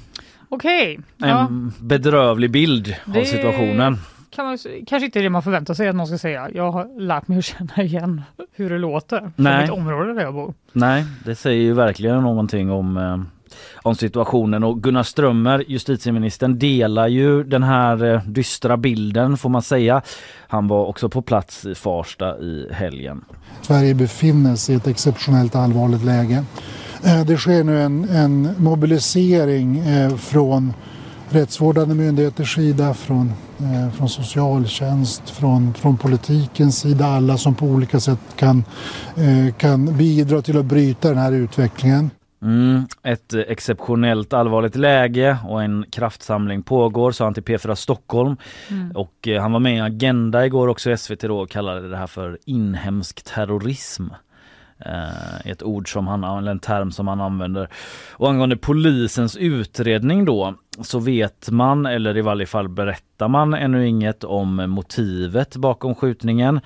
Okej, 0.49 0.99
ja, 1.17 1.39
En 1.39 1.73
bedrövlig 1.79 2.51
bild 2.51 2.95
av 3.07 3.13
Det- 3.13 3.25
situationen. 3.25 3.97
kan 4.29 4.45
man, 4.45 4.57
kanske 4.87 5.05
inte 5.05 5.19
det 5.19 5.29
man 5.29 5.43
förväntar 5.43 5.73
sig 5.73 5.87
att 5.87 5.95
någon 5.95 6.07
ska 6.07 6.17
säga. 6.17 6.49
Jag 6.53 6.71
har 6.71 6.99
lärt 7.01 7.27
mig 7.27 7.37
att 7.37 7.45
känna 7.45 7.83
igen 7.83 8.21
hur 8.51 8.69
det 8.69 8.77
låter 8.77 9.19
från 9.19 9.33
Nej. 9.35 9.61
mitt 9.61 9.71
område 9.71 10.13
där 10.13 10.21
jag 10.21 10.33
bor. 10.33 10.53
Nej, 10.71 11.05
det 11.25 11.35
säger 11.35 11.61
ju 11.61 11.73
verkligen 11.73 12.21
någonting 12.21 12.71
om, 12.71 12.97
eh, 12.97 13.17
om 13.75 13.95
situationen 13.95 14.63
och 14.63 14.83
Gunnar 14.83 15.03
Strömmer, 15.03 15.63
justitieministern, 15.67 16.59
delar 16.59 17.07
ju 17.07 17.43
den 17.43 17.63
här 17.63 18.13
eh, 18.13 18.21
dystra 18.25 18.77
bilden 18.77 19.37
får 19.37 19.49
man 19.49 19.61
säga. 19.61 20.01
Han 20.47 20.67
var 20.67 20.85
också 20.85 21.09
på 21.09 21.21
plats 21.21 21.65
i 21.65 21.75
Farsta 21.75 22.37
i 22.37 22.67
helgen. 22.71 23.25
Sverige 23.61 23.93
befinner 23.93 24.55
sig 24.55 24.75
i 24.75 24.77
ett 24.77 24.87
exceptionellt 24.87 25.55
allvarligt 25.55 26.03
läge. 26.05 26.43
Eh, 27.03 27.25
det 27.25 27.37
sker 27.37 27.63
nu 27.63 27.81
en, 27.81 28.09
en 28.09 28.49
mobilisering 28.57 29.79
eh, 29.79 30.15
från 30.15 30.73
rättsvårdande 31.31 31.95
myndigheters 31.95 32.55
sida, 32.55 32.93
från, 32.93 33.33
eh, 33.59 33.91
från 33.91 34.09
socialtjänst, 34.09 35.29
från, 35.29 35.73
från 35.73 35.97
politikens 35.97 36.79
sida. 36.79 37.05
Alla 37.05 37.37
som 37.37 37.55
på 37.55 37.65
olika 37.65 37.99
sätt 37.99 38.19
kan, 38.35 38.63
eh, 39.15 39.53
kan 39.53 39.97
bidra 39.97 40.41
till 40.41 40.57
att 40.57 40.65
bryta 40.65 41.09
den 41.09 41.17
här 41.17 41.31
utvecklingen. 41.31 42.09
Mm, 42.41 42.87
ett 43.03 43.33
exceptionellt 43.33 44.33
allvarligt 44.33 44.75
läge 44.75 45.37
och 45.47 45.63
en 45.63 45.85
kraftsamling 45.91 46.63
pågår 46.63 47.11
sa 47.11 47.23
han 47.23 47.33
till 47.33 47.43
P4 47.43 47.75
Stockholm. 47.75 48.37
Och 48.93 49.27
eh, 49.27 49.41
han 49.41 49.51
var 49.51 49.59
med 49.59 49.77
i 49.77 49.79
Agenda 49.79 50.45
igår 50.45 50.67
också 50.67 50.97
SVT 50.97 51.19
då 51.21 51.39
och 51.39 51.49
kallade 51.49 51.89
det 51.89 51.97
här 51.97 52.07
för 52.07 52.39
inhemsk 52.45 53.23
terrorism. 53.23 54.07
Eh, 54.85 55.51
ett 55.51 55.63
ord 55.63 55.93
som 55.93 56.07
han, 56.07 56.23
eller 56.23 56.51
en 56.51 56.59
term 56.59 56.91
som 56.91 57.07
han 57.07 57.21
använder. 57.21 57.69
Och 58.11 58.29
angående 58.29 58.57
polisens 58.57 59.37
utredning 59.37 60.25
då 60.25 60.55
så 60.81 60.99
vet 60.99 61.49
man, 61.49 61.85
eller 61.85 62.17
i 62.17 62.21
varje 62.21 62.45
fall 62.45 62.69
berättar 62.69 63.27
man 63.27 63.53
ännu 63.53 63.87
inget 63.87 64.23
om 64.23 64.55
motivet 64.55 65.55
bakom 65.55 65.95
skjutningen. 65.95 66.59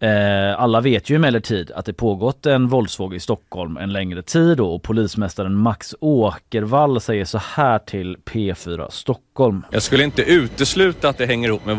Eh, 0.00 0.60
alla 0.60 0.80
vet 0.80 1.10
ju 1.10 1.16
emellertid 1.16 1.70
att 1.70 1.86
det 1.86 1.92
pågått 1.92 2.46
en 2.46 2.68
våldsvåg 2.68 3.14
i 3.14 3.20
Stockholm 3.20 3.76
en 3.76 3.92
längre 3.92 4.22
tid 4.22 4.60
och 4.60 4.82
polismästaren 4.82 5.54
Max 5.54 5.94
Åkervall 6.00 7.00
säger 7.00 7.24
så 7.24 7.38
här 7.38 7.78
till 7.78 8.16
P4 8.24 8.90
Stockholm. 8.90 9.62
Jag 9.70 9.82
skulle 9.82 10.04
inte 10.04 10.22
utesluta 10.22 11.08
att 11.08 11.18
det 11.18 11.26
hänger 11.26 11.48
ihop 11.48 11.66
med 11.66 11.76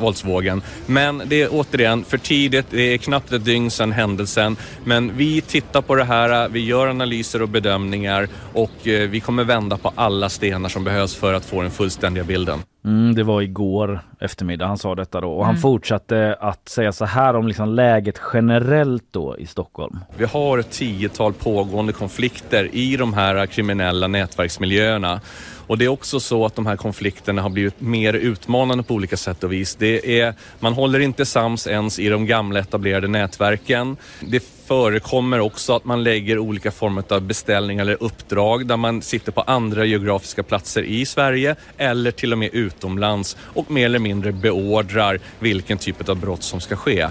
våldsvågen. 0.00 0.62
Men 0.86 1.22
det 1.26 1.42
är 1.42 1.48
återigen 1.52 2.04
för 2.04 2.18
tidigt, 2.18 2.66
det 2.70 2.82
är 2.94 2.98
knappt 2.98 3.32
ett 3.32 3.44
dygn 3.44 3.70
sedan 3.70 3.92
händelsen. 3.92 4.56
Men 4.84 5.16
vi 5.16 5.40
tittar 5.40 5.82
på 5.82 5.94
det 5.94 6.04
här, 6.04 6.48
vi 6.48 6.64
gör 6.64 6.88
analyser 6.88 7.42
och 7.42 7.48
bedömningar 7.48 8.28
och 8.52 8.88
eh, 8.88 9.08
vi 9.08 9.20
kommer 9.20 9.44
vända 9.44 9.76
på 9.76 9.92
alla 9.94 10.28
stenar 10.28 10.68
som 10.68 10.84
behövs 10.84 11.14
för 11.14 11.34
att 11.34 11.44
få 11.44 11.62
den 11.62 11.70
fullständiga 11.70 12.24
bilden. 12.24 12.58
Mm, 12.84 13.14
det 13.14 13.22
var 13.22 13.42
igår 13.42 14.00
eftermiddag 14.20 14.66
han 14.66 14.78
sa 14.78 14.94
detta 14.94 15.20
då 15.20 15.30
och 15.30 15.46
han 15.46 15.56
fortsatte 15.56 16.36
att 16.40 16.68
säga 16.68 16.92
så 16.92 17.04
här 17.04 17.36
om 17.36 17.48
liksom 17.48 17.68
läget 17.68 18.20
generellt 18.32 19.04
då 19.10 19.38
i 19.38 19.46
Stockholm. 19.46 19.98
Vi 20.16 20.24
har 20.24 20.58
ett 20.58 20.70
tiotal 20.70 21.32
pågående 21.32 21.92
konflikter 21.92 22.68
i 22.72 22.96
de 22.96 23.14
här 23.14 23.46
kriminella 23.46 24.06
nätverksmiljöerna. 24.06 25.20
Och 25.66 25.78
det 25.78 25.84
är 25.84 25.88
också 25.88 26.20
så 26.20 26.46
att 26.46 26.54
de 26.54 26.66
här 26.66 26.76
konflikterna 26.76 27.42
har 27.42 27.50
blivit 27.50 27.80
mer 27.80 28.14
utmanande 28.14 28.84
på 28.84 28.94
olika 28.94 29.16
sätt 29.16 29.44
och 29.44 29.52
vis. 29.52 29.74
Det 29.74 30.20
är, 30.20 30.34
man 30.58 30.72
håller 30.72 31.00
inte 31.00 31.26
sams 31.26 31.66
ens 31.66 31.98
i 31.98 32.08
de 32.08 32.26
gamla 32.26 32.58
etablerade 32.58 33.08
nätverken. 33.08 33.96
Det 34.20 34.59
förekommer 34.70 35.40
också 35.40 35.76
att 35.76 35.84
man 35.84 36.02
lägger 36.02 36.38
olika 36.38 36.70
former 36.70 37.04
av 37.08 37.22
beställningar 37.22 37.82
eller 37.82 38.02
uppdrag 38.02 38.66
där 38.66 38.76
man 38.76 39.02
sitter 39.02 39.32
på 39.32 39.40
andra 39.40 39.84
geografiska 39.84 40.42
platser 40.42 40.82
i 40.82 41.06
Sverige 41.06 41.56
eller 41.76 42.10
till 42.10 42.32
och 42.32 42.38
med 42.38 42.50
utomlands 42.52 43.36
och 43.42 43.70
mer 43.70 43.84
eller 43.84 43.98
mindre 43.98 44.32
beordrar 44.32 45.18
vilken 45.38 45.78
typ 45.78 46.08
av 46.08 46.16
brott 46.16 46.42
som 46.42 46.60
ska 46.60 46.76
ske. 46.76 47.08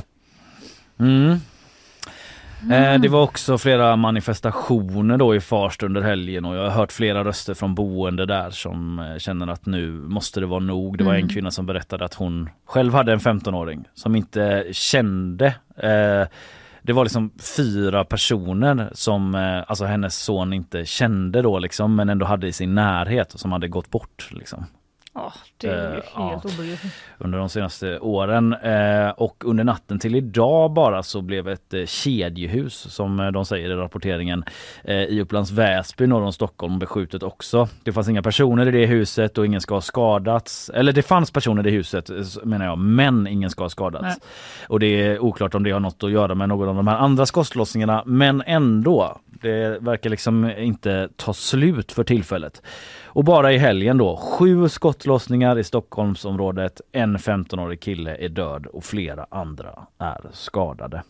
Eh, 2.71 3.01
det 3.01 3.07
var 3.07 3.23
också 3.23 3.57
flera 3.57 3.95
manifestationer 3.95 5.17
då 5.17 5.35
i 5.35 5.41
Farsta 5.41 5.85
under 5.85 6.01
helgen 6.01 6.45
och 6.45 6.55
jag 6.55 6.63
har 6.63 6.69
hört 6.69 6.91
flera 6.91 7.23
röster 7.23 7.53
från 7.53 7.75
boende 7.75 8.25
där 8.25 8.49
som 8.49 8.99
eh, 8.99 9.17
känner 9.17 9.47
att 9.47 9.65
nu 9.65 9.91
måste 9.91 10.39
det 10.39 10.45
vara 10.45 10.59
nog. 10.59 10.97
Det 10.97 11.03
var 11.03 11.15
en 11.15 11.29
kvinna 11.29 11.51
som 11.51 11.65
berättade 11.65 12.05
att 12.05 12.13
hon 12.13 12.49
själv 12.65 12.93
hade 12.93 13.13
en 13.13 13.19
15-åring 13.19 13.85
som 13.93 14.15
inte 14.15 14.65
kände 14.71 15.45
eh, 15.77 16.27
det 16.89 16.93
var 16.93 17.03
liksom 17.03 17.31
fyra 17.57 18.05
personer 18.05 18.89
som 18.93 19.35
eh, 19.35 19.63
alltså 19.67 19.85
hennes 19.85 20.15
son 20.15 20.53
inte 20.53 20.85
kände 20.85 21.41
då 21.41 21.59
liksom 21.59 21.95
men 21.95 22.09
ändå 22.09 22.25
hade 22.25 22.47
i 22.47 22.53
sin 22.53 22.75
närhet 22.75 23.33
och 23.33 23.39
som 23.39 23.51
hade 23.51 23.67
gått 23.67 23.89
bort 23.89 24.29
liksom. 24.31 24.65
Ja, 25.13 25.33
det 25.57 25.67
är 25.67 25.95
Eh, 25.95 26.01
ja. 26.15 26.29
helt 26.29 26.45
obegripligt. 26.45 26.93
under 27.17 27.37
de 27.39 27.49
senaste 27.49 27.99
åren. 27.99 28.53
Eh, 28.53 29.09
och 29.09 29.43
under 29.45 29.63
natten 29.63 29.99
till 29.99 30.15
idag 30.15 30.71
bara 30.73 31.03
så 31.03 31.21
blev 31.21 31.47
ett 31.47 31.73
eh, 31.73 31.85
kedjehus 31.85 32.73
som 32.93 33.31
de 33.33 33.45
säger 33.45 33.69
i 33.69 33.75
rapporteringen 33.75 34.43
i 34.87 35.21
Upplands 35.21 35.51
Väsby 35.51 36.07
norr 36.07 36.21
om 36.23 36.33
Stockholm 36.33 36.79
beskjutet 36.79 37.23
också. 37.23 37.67
Det 37.83 37.91
fanns 37.93 38.09
inga 38.09 38.21
personer 38.21 38.67
i 38.67 38.71
det 38.71 38.85
huset 38.85 39.37
och 39.37 39.45
ingen 39.45 39.61
ska 39.61 39.73
ha 39.73 39.81
skadats. 39.81 40.69
Eller 40.69 40.93
det 40.93 41.01
fanns 41.01 41.31
personer 41.31 41.67
i 41.67 41.71
det 41.71 41.77
huset 41.77 42.09
menar 42.43 42.65
jag, 42.65 42.77
men 42.77 43.27
ingen 43.27 43.49
ska 43.49 43.63
ha 43.63 43.69
skadats. 43.69 44.03
Nej. 44.03 44.15
Och 44.67 44.79
det 44.79 44.87
är 44.87 45.19
oklart 45.19 45.55
om 45.55 45.63
det 45.63 45.71
har 45.71 45.79
något 45.79 46.03
att 46.03 46.11
göra 46.11 46.35
med 46.35 46.49
någon 46.49 46.69
av 46.69 46.75
de 46.75 46.87
här 46.87 46.97
andra 46.97 47.25
skottlossningarna 47.25 48.03
men 48.05 48.43
ändå. 48.45 49.19
Det 49.41 49.77
verkar 49.83 50.09
liksom 50.09 50.51
inte 50.57 51.09
ta 51.15 51.33
slut 51.33 51.91
för 51.91 52.03
tillfället. 52.03 52.61
Och 53.11 53.23
bara 53.23 53.51
i 53.51 53.57
helgen 53.57 53.97
då, 53.97 54.17
sju 54.17 54.69
skottlossningar 54.69 55.59
i 55.59 55.63
Stockholmsområdet. 55.63 56.81
En 56.91 57.17
15-årig 57.17 57.81
kille 57.81 58.15
är 58.15 58.29
död 58.29 58.65
och 58.65 58.83
flera 58.83 59.25
andra 59.29 59.79
är 59.99 60.21
skadade. 60.33 61.03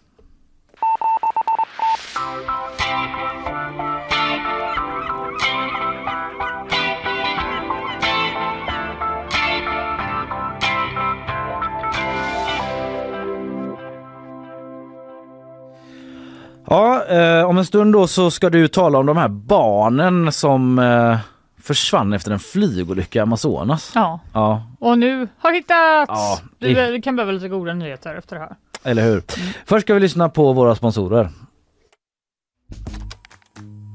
Ja, 16.72 17.06
eh, 17.06 17.44
om 17.44 17.58
en 17.58 17.66
stund 17.66 17.94
då 17.94 18.08
så 18.08 18.32
ska 18.32 18.50
du 18.50 18.68
tala 18.68 19.00
om 19.00 19.06
de 19.06 19.18
här 19.18 19.28
barnen 19.28 20.32
som 20.32 20.80
eh, 20.80 21.18
försvann 21.62 22.14
efter 22.14 22.32
en 22.32 22.40
flygolycka 22.40 23.20
i 23.20 23.22
Amazonas. 23.22 23.92
Ja, 23.96 24.20
Ja, 24.34 24.64
och 24.80 25.00
nu 25.00 25.28
har 25.38 25.54
hittats! 25.54 26.08
Ja, 26.08 26.40
det- 26.60 26.92
vi 26.92 27.02
kan 27.02 27.16
behöva 27.16 27.32
lite 27.32 27.48
goda 27.50 27.74
nyheter 27.74 28.16
efter 28.16 28.36
det 28.36 28.42
här. 28.42 28.56
eller 28.84 29.04
hur? 29.04 29.24
Först 29.66 29.86
ska 29.86 29.94
vi 29.94 30.00
lyssna 30.00 30.30
på 30.30 30.54
våra 30.54 30.76
sponsorer. 30.76 31.30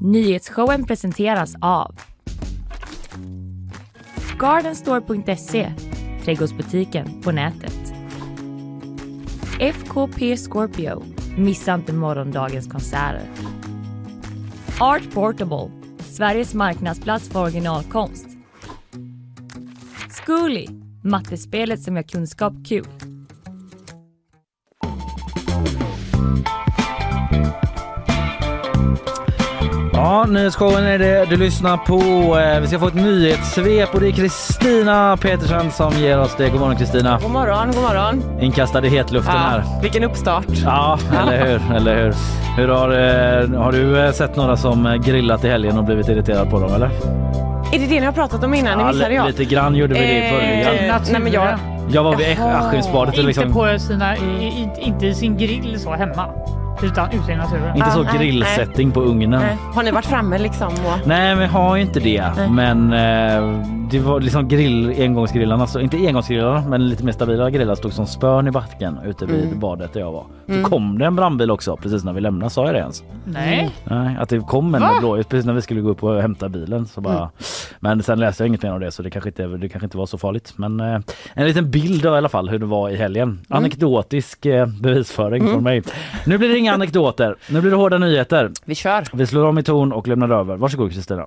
Nyhetsshowen 0.00 0.84
presenteras 0.86 1.54
av 1.60 1.94
Gardenstore.se, 4.38 5.72
trädgårdsbutiken 6.24 7.22
på 7.22 7.32
nätet. 7.32 7.92
FKP 9.60 10.36
Scorpio, 10.36 11.02
missa 11.36 11.74
inte 11.74 11.92
morgondagens 11.92 12.66
konserter. 12.68 13.22
Art 14.80 15.14
Portable, 15.14 15.70
Sveriges 16.14 16.54
marknadsplats 16.54 17.28
för 17.28 17.42
originalkonst. 17.42 18.26
Zcooly, 20.10 20.66
mattespelet 21.02 21.82
som 21.82 21.96
gör 21.96 22.02
kunskap 22.02 22.52
kul. 22.68 22.86
Ja, 30.04 30.24
nyhetsshowen 30.28 30.84
är 30.84 30.98
det 30.98 31.24
du 31.30 31.36
lyssnar 31.36 31.76
på. 31.76 31.94
Eh, 32.38 32.60
Vi 32.60 32.66
ska 32.66 32.78
få 32.78 32.86
ett 32.88 32.94
nyhetssvep 32.94 33.94
och 33.94 34.00
det 34.00 34.08
är 34.08 34.12
Kristina 34.12 35.16
Petersen 35.16 35.70
som 35.70 35.92
ger 35.92 36.20
oss 36.20 36.34
det. 36.38 36.48
God 36.48 36.60
morgon 36.60 36.76
Kristina. 36.76 37.18
God 37.22 37.30
morgon, 37.30 37.66
god 37.72 37.82
morgon. 37.82 38.40
Inkastad 38.40 38.86
i 38.86 38.88
hetluften 38.88 39.34
här. 39.36 39.62
vilken 39.82 40.04
uppstart. 40.04 40.46
Ja, 40.64 40.98
eller 41.22 41.46
hur? 41.46 41.76
Eller 41.76 41.96
hur? 42.04 42.14
hur 42.56 42.68
har, 42.68 42.88
eh, 42.90 43.62
har 43.62 43.72
du 43.72 44.00
eh, 44.06 44.12
sett 44.12 44.36
några 44.36 44.56
som 44.56 45.00
grillat 45.04 45.44
i 45.44 45.48
helgen 45.48 45.78
och 45.78 45.84
blivit 45.84 46.08
irriterad 46.08 46.50
på 46.50 46.60
dem 46.60 46.74
eller? 46.74 46.86
Är 47.72 47.78
det 47.78 47.86
det 47.86 48.00
ni 48.00 48.06
har 48.06 48.12
pratat 48.12 48.44
om 48.44 48.54
innan? 48.54 48.78
Det 48.78 48.84
Ja, 48.84 48.88
missade 48.92 49.08
li- 49.08 49.14
jag. 49.16 49.26
lite 49.26 49.44
grann 49.44 49.74
gjorde 49.76 49.94
vi 49.94 50.00
det 50.00 50.28
i 50.28 50.30
början. 50.32 50.90
Eh, 50.90 51.00
nej, 51.12 51.20
men 51.20 51.32
jag, 51.32 51.48
Jag 51.90 52.02
var 52.04 52.16
vid. 52.16 52.38
Askimsbadet 52.40 53.14
Inte 53.14 53.26
liksom, 53.26 53.52
på 53.52 53.78
sina, 53.78 54.16
i, 54.16 54.20
i, 54.20 54.68
inte 54.78 55.06
i 55.06 55.14
sin 55.14 55.36
grill 55.36 55.80
så 55.80 55.92
hemma, 55.94 56.26
utan 56.82 57.10
ute 57.12 57.32
i 57.32 57.36
naturen. 57.36 57.76
inte 57.76 57.88
Ah, 57.88 57.92
så 57.92 58.02
nej, 58.02 58.18
grillsättning 58.18 58.90
på 58.92 59.00
ugnen. 59.00 59.30
nej. 59.30 59.56
Har 59.74 59.82
ni 59.82 59.90
varit 59.90 60.06
framme 60.06 60.38
liksom? 60.38 60.68
Och... 60.68 61.06
Nej, 61.08 61.34
vi 61.36 61.46
har 61.46 61.76
ju 61.76 61.82
inte 61.82 62.00
det. 62.00 62.24
Nej. 62.36 62.50
Men 62.50 62.92
eh, 62.92 63.64
det 63.90 63.98
var 63.98 64.20
liksom 64.20 64.48
grill, 64.48 64.94
engångsgrillarna, 65.02 65.66
så, 65.66 65.80
inte 65.80 65.96
engångsgrillarna 65.96 66.68
men 66.68 66.88
lite 66.88 67.04
mer 67.04 67.12
stabila 67.12 67.50
grillar 67.50 67.74
stod 67.74 67.92
som 67.92 68.06
spön 68.06 68.46
i 68.46 68.50
backen 68.50 68.98
ute 69.06 69.26
vid 69.26 69.44
Mm. 69.44 69.60
badet 69.60 69.92
där 69.92 70.00
jag 70.00 70.12
var. 70.12 70.26
Så 70.46 70.52
Mm. 70.52 70.64
kom 70.64 70.98
det 70.98 71.04
en 71.06 71.16
brandbil 71.16 71.50
också 71.50 71.76
precis 71.76 72.04
när 72.04 72.12
vi 72.12 72.20
lämnade, 72.20 72.50
sa 72.50 72.64
jag 72.66 72.74
det 72.74 72.78
ens? 72.78 73.02
Nej. 73.24 73.70
Nej, 73.84 74.16
att 74.20 74.28
det 74.28 74.38
kom 74.40 74.74
en 74.74 74.80
Va? 74.82 74.92
med 74.92 75.00
blåljus 75.00 75.26
precis 75.26 75.46
när 75.46 75.52
vi 75.52 75.62
skulle 75.62 75.80
gå 75.80 75.88
upp 75.90 76.02
och 76.04 76.22
hämta 76.22 76.48
bilen. 76.48 76.86
Så 76.86 77.00
bara... 77.00 77.16
Mm. 77.18 77.28
Men 77.80 78.02
sen 78.02 78.20
läste 78.20 78.42
jag 78.42 78.48
inget 78.48 78.62
mer 78.62 78.72
om 78.72 78.80
det 78.80 78.90
så 78.90 79.02
det 79.02 79.10
kanske 79.10 79.30
inte, 79.30 79.46
det 79.46 79.68
kanske 79.68 79.86
inte 79.86 79.96
var 79.96 80.06
så 80.06 80.18
farligt. 80.18 80.52
Men 80.56 80.80
eh, 80.80 81.00
en 81.34 81.46
liten 81.46 81.70
bild 81.70 82.06
av 82.06 82.14
i 82.14 82.16
alla 82.18 82.28
fall 82.28 82.48
hur 82.48 82.58
det 82.58 82.66
var 82.66 82.90
i 82.90 82.96
helgen. 82.96 83.28
Mm. 83.28 83.42
Anekdotisk 83.48 84.46
eh, 84.46 84.66
bevisföring 84.66 85.46
från 85.48 85.62
mig. 85.62 85.82
Nu 86.26 86.38
blir 86.38 86.48
det 86.48 86.58
inga 86.58 86.74
anekdoter. 86.74 87.36
Nu 87.50 87.60
blir 87.60 87.70
det 87.70 87.76
hårda 87.76 87.98
nyheter. 87.98 88.50
Vi 88.64 88.74
kör. 88.74 89.04
Vi 89.12 89.26
slår 89.26 89.44
om 89.46 89.58
i 89.58 89.62
ton 89.62 89.92
och 89.92 90.08
lämnar 90.08 90.30
över. 90.30 90.56
Varsågod 90.56 90.92
Kristina. 90.92 91.26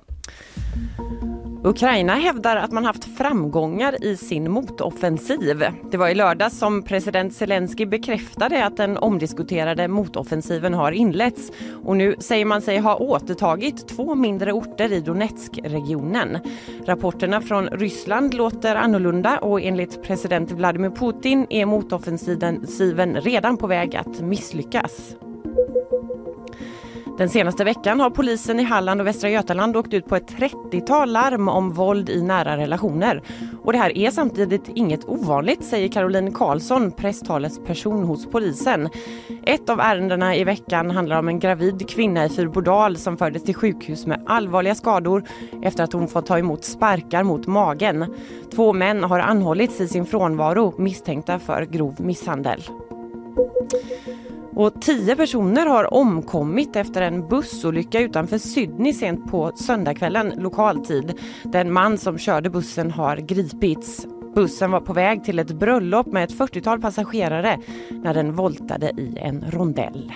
Ukraina 1.64 2.14
hävdar 2.14 2.56
att 2.56 2.72
man 2.72 2.84
haft 2.84 3.04
framgångar 3.04 4.04
i 4.04 4.16
sin 4.16 4.50
motoffensiv. 4.50 5.64
Det 5.90 5.96
var 5.96 6.08
i 6.08 6.14
lördags 6.14 6.58
som 6.58 6.82
president 6.82 7.34
Zelensky 7.34 7.86
bekräftade 7.86 8.64
att 8.64 8.76
den 8.76 8.96
omdiskuterade 8.96 9.88
motoffensiven 9.88 10.74
har 10.74 10.92
inletts 10.92 11.52
och 11.84 11.96
nu 11.96 12.14
säger 12.18 12.44
man 12.44 12.62
sig 12.62 12.78
ha 12.78 12.96
återtagit 12.96 13.88
två 13.88 14.14
mindre 14.14 14.52
orter 14.52 14.92
i 14.92 15.00
Donetskregionen. 15.00 16.38
Rapporterna 16.86 17.40
från 17.40 17.66
Ryssland 17.66 18.34
låter 18.34 18.76
annorlunda 18.76 19.38
och 19.38 19.60
enligt 19.60 20.02
president 20.02 20.50
Vladimir 20.50 20.90
Putin 20.90 21.46
är 21.50 21.66
motoffensiven 21.66 23.20
redan 23.20 23.56
på 23.56 23.66
väg 23.66 23.96
att 23.96 24.20
misslyckas. 24.20 25.16
Den 27.18 27.28
senaste 27.28 27.64
veckan 27.64 28.00
har 28.00 28.10
polisen 28.10 28.60
i 28.60 28.62
Halland 28.62 29.00
och 29.00 29.06
Västra 29.06 29.30
Götaland 29.30 29.76
åkt 29.76 29.94
ut 29.94 30.06
på 30.06 30.16
ett 30.16 30.32
30-tal 30.32 31.12
larm 31.12 31.48
om 31.48 31.72
våld 31.72 32.10
i 32.10 32.22
nära 32.22 32.56
relationer. 32.56 33.22
Och 33.62 33.72
det 33.72 33.78
här 33.78 33.98
är 33.98 34.10
samtidigt 34.10 34.68
inget 34.74 35.04
ovanligt, 35.04 35.64
säger 35.64 35.88
Caroline 35.88 36.32
Karlsson, 36.32 36.92
presstalesperson 36.92 38.04
hos 38.04 38.26
polisen. 38.26 38.88
Ett 39.44 39.68
av 39.68 39.80
ärendena 39.80 40.36
i 40.36 40.44
veckan 40.44 40.90
handlar 40.90 41.18
om 41.18 41.28
en 41.28 41.38
gravid 41.38 41.88
kvinna 41.88 42.24
i 42.24 42.28
Fyrbodal 42.28 42.96
som 42.96 43.16
fördes 43.16 43.42
till 43.42 43.54
sjukhus 43.54 44.06
med 44.06 44.22
allvarliga 44.26 44.74
skador 44.74 45.24
efter 45.62 45.84
att 45.84 45.92
hon 45.92 46.08
fått 46.08 46.26
ta 46.26 46.38
emot 46.38 46.64
sparkar 46.64 47.22
mot 47.22 47.46
magen. 47.46 48.14
Två 48.54 48.72
män 48.72 49.04
har 49.04 49.20
anhållits 49.20 49.80
i 49.80 49.88
sin 49.88 50.06
frånvaro 50.06 50.74
misstänkta 50.78 51.38
för 51.38 51.62
grov 51.62 51.94
misshandel. 51.98 52.62
Och 54.58 54.80
tio 54.80 55.16
personer 55.16 55.66
har 55.66 55.94
omkommit 55.94 56.76
efter 56.76 57.02
en 57.02 57.28
bussolycka 57.28 58.00
utanför 58.00 58.38
Sydney 58.38 58.92
sent 58.92 59.30
på 59.30 59.52
söndagskvällen 59.56 60.32
lokal 60.36 60.86
tid. 60.86 61.18
Den 61.42 61.72
man 61.72 61.98
som 61.98 62.18
körde 62.18 62.50
bussen 62.50 62.90
har 62.90 63.16
gripits. 63.16 64.06
Bussen 64.34 64.70
var 64.70 64.80
på 64.80 64.92
väg 64.92 65.24
till 65.24 65.38
ett 65.38 65.52
bröllop 65.52 66.06
med 66.06 66.24
ett 66.24 66.38
40-tal 66.38 66.80
passagerare 66.80 67.58
när 67.90 68.14
den 68.14 68.32
voltade 68.32 68.90
i 68.90 69.18
en 69.18 69.44
rondell. 69.50 70.12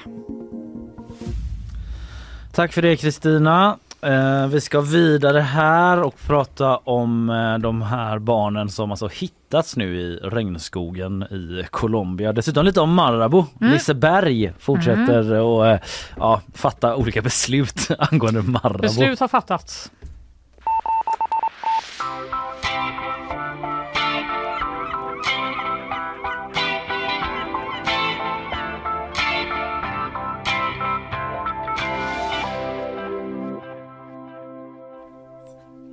Tack 2.52 2.72
för 2.72 2.82
det 2.82 2.96
Kristina. 2.96 3.78
Eh, 4.06 4.46
vi 4.46 4.60
ska 4.60 4.80
vidare 4.80 5.40
här 5.40 6.02
och 6.02 6.14
prata 6.26 6.76
om 6.76 7.30
eh, 7.30 7.58
de 7.58 7.82
här 7.82 8.18
barnen 8.18 8.68
som 8.68 8.90
alltså 8.90 9.08
hittats 9.08 9.76
nu 9.76 9.96
i 10.00 10.16
regnskogen 10.16 11.22
i 11.22 11.66
Colombia. 11.70 12.32
Dessutom 12.32 12.64
lite 12.64 12.80
om 12.80 12.94
Marabou. 12.94 13.44
Liseberg 13.60 14.52
fortsätter 14.58 15.32
och 15.32 15.66
eh, 15.66 15.80
ja, 16.16 16.40
fatta 16.54 16.96
olika 16.96 17.22
beslut 17.22 17.88
angående 17.98 18.42
Marabou. 18.42 18.82
Beslut 18.82 19.20
har 19.20 19.28
fattats. 19.28 19.90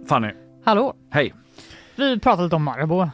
Fanny, 0.10 0.32
Hallå? 0.66 0.94
hej. 1.12 1.34
Vi 1.96 2.20
pratade 2.20 2.44
lite 2.44 2.56
om 2.56 2.64
Marabou. 2.64 3.10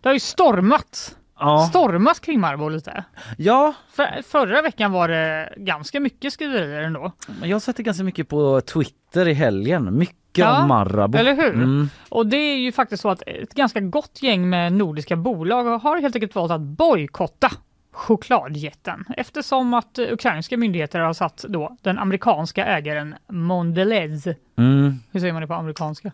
Det 0.00 0.08
har 0.08 0.14
ju 0.14 0.20
stormat. 0.20 1.16
Ja, 1.38 1.58
Stormat 1.70 2.20
kring 2.20 2.40
Marabou 2.40 2.68
lite. 2.70 3.04
ja, 3.38 3.74
För, 3.92 4.22
förra 4.22 4.62
veckan 4.62 4.92
var 4.92 5.08
det 5.08 5.52
ganska 5.56 6.00
mycket 6.00 6.32
skriverier 6.32 6.82
ändå. 6.82 7.12
jag 7.42 7.62
det 7.76 7.82
ganska 7.82 8.04
mycket 8.04 8.28
på 8.28 8.60
Twitter 8.60 9.28
i 9.28 9.32
helgen. 9.34 9.98
Mycket 9.98 10.14
Ja, 10.38 10.62
om 10.62 10.68
Marabou. 10.68 11.18
eller 11.20 11.34
hur? 11.34 11.54
Mm. 11.54 11.88
Och 12.08 12.26
det 12.26 12.36
är 12.36 12.56
ju 12.56 12.72
faktiskt 12.72 13.02
så 13.02 13.08
att 13.08 13.22
ett 13.26 13.54
ganska 13.54 13.80
gott 13.80 14.22
gäng 14.22 14.50
med 14.50 14.72
nordiska 14.72 15.16
bolag 15.16 15.64
har 15.78 15.96
helt 16.00 16.14
enkelt 16.16 16.34
valt 16.34 16.52
att 16.52 16.60
bojkotta 16.60 17.50
chokladjätten 17.94 19.04
eftersom 19.16 19.74
att 19.74 19.98
eh, 19.98 20.12
ukrainska 20.12 20.56
myndigheter 20.56 21.00
har 21.00 21.12
satt 21.12 21.44
då 21.48 21.76
den 21.82 21.98
amerikanska 21.98 22.64
ägaren 22.64 23.14
Mondelez. 23.28 24.26
Mm. 24.56 25.00
Hur 25.12 25.20
säger 25.20 25.32
man 25.32 25.42
det 25.42 25.48
på 25.48 25.54
amerikanska? 25.54 26.12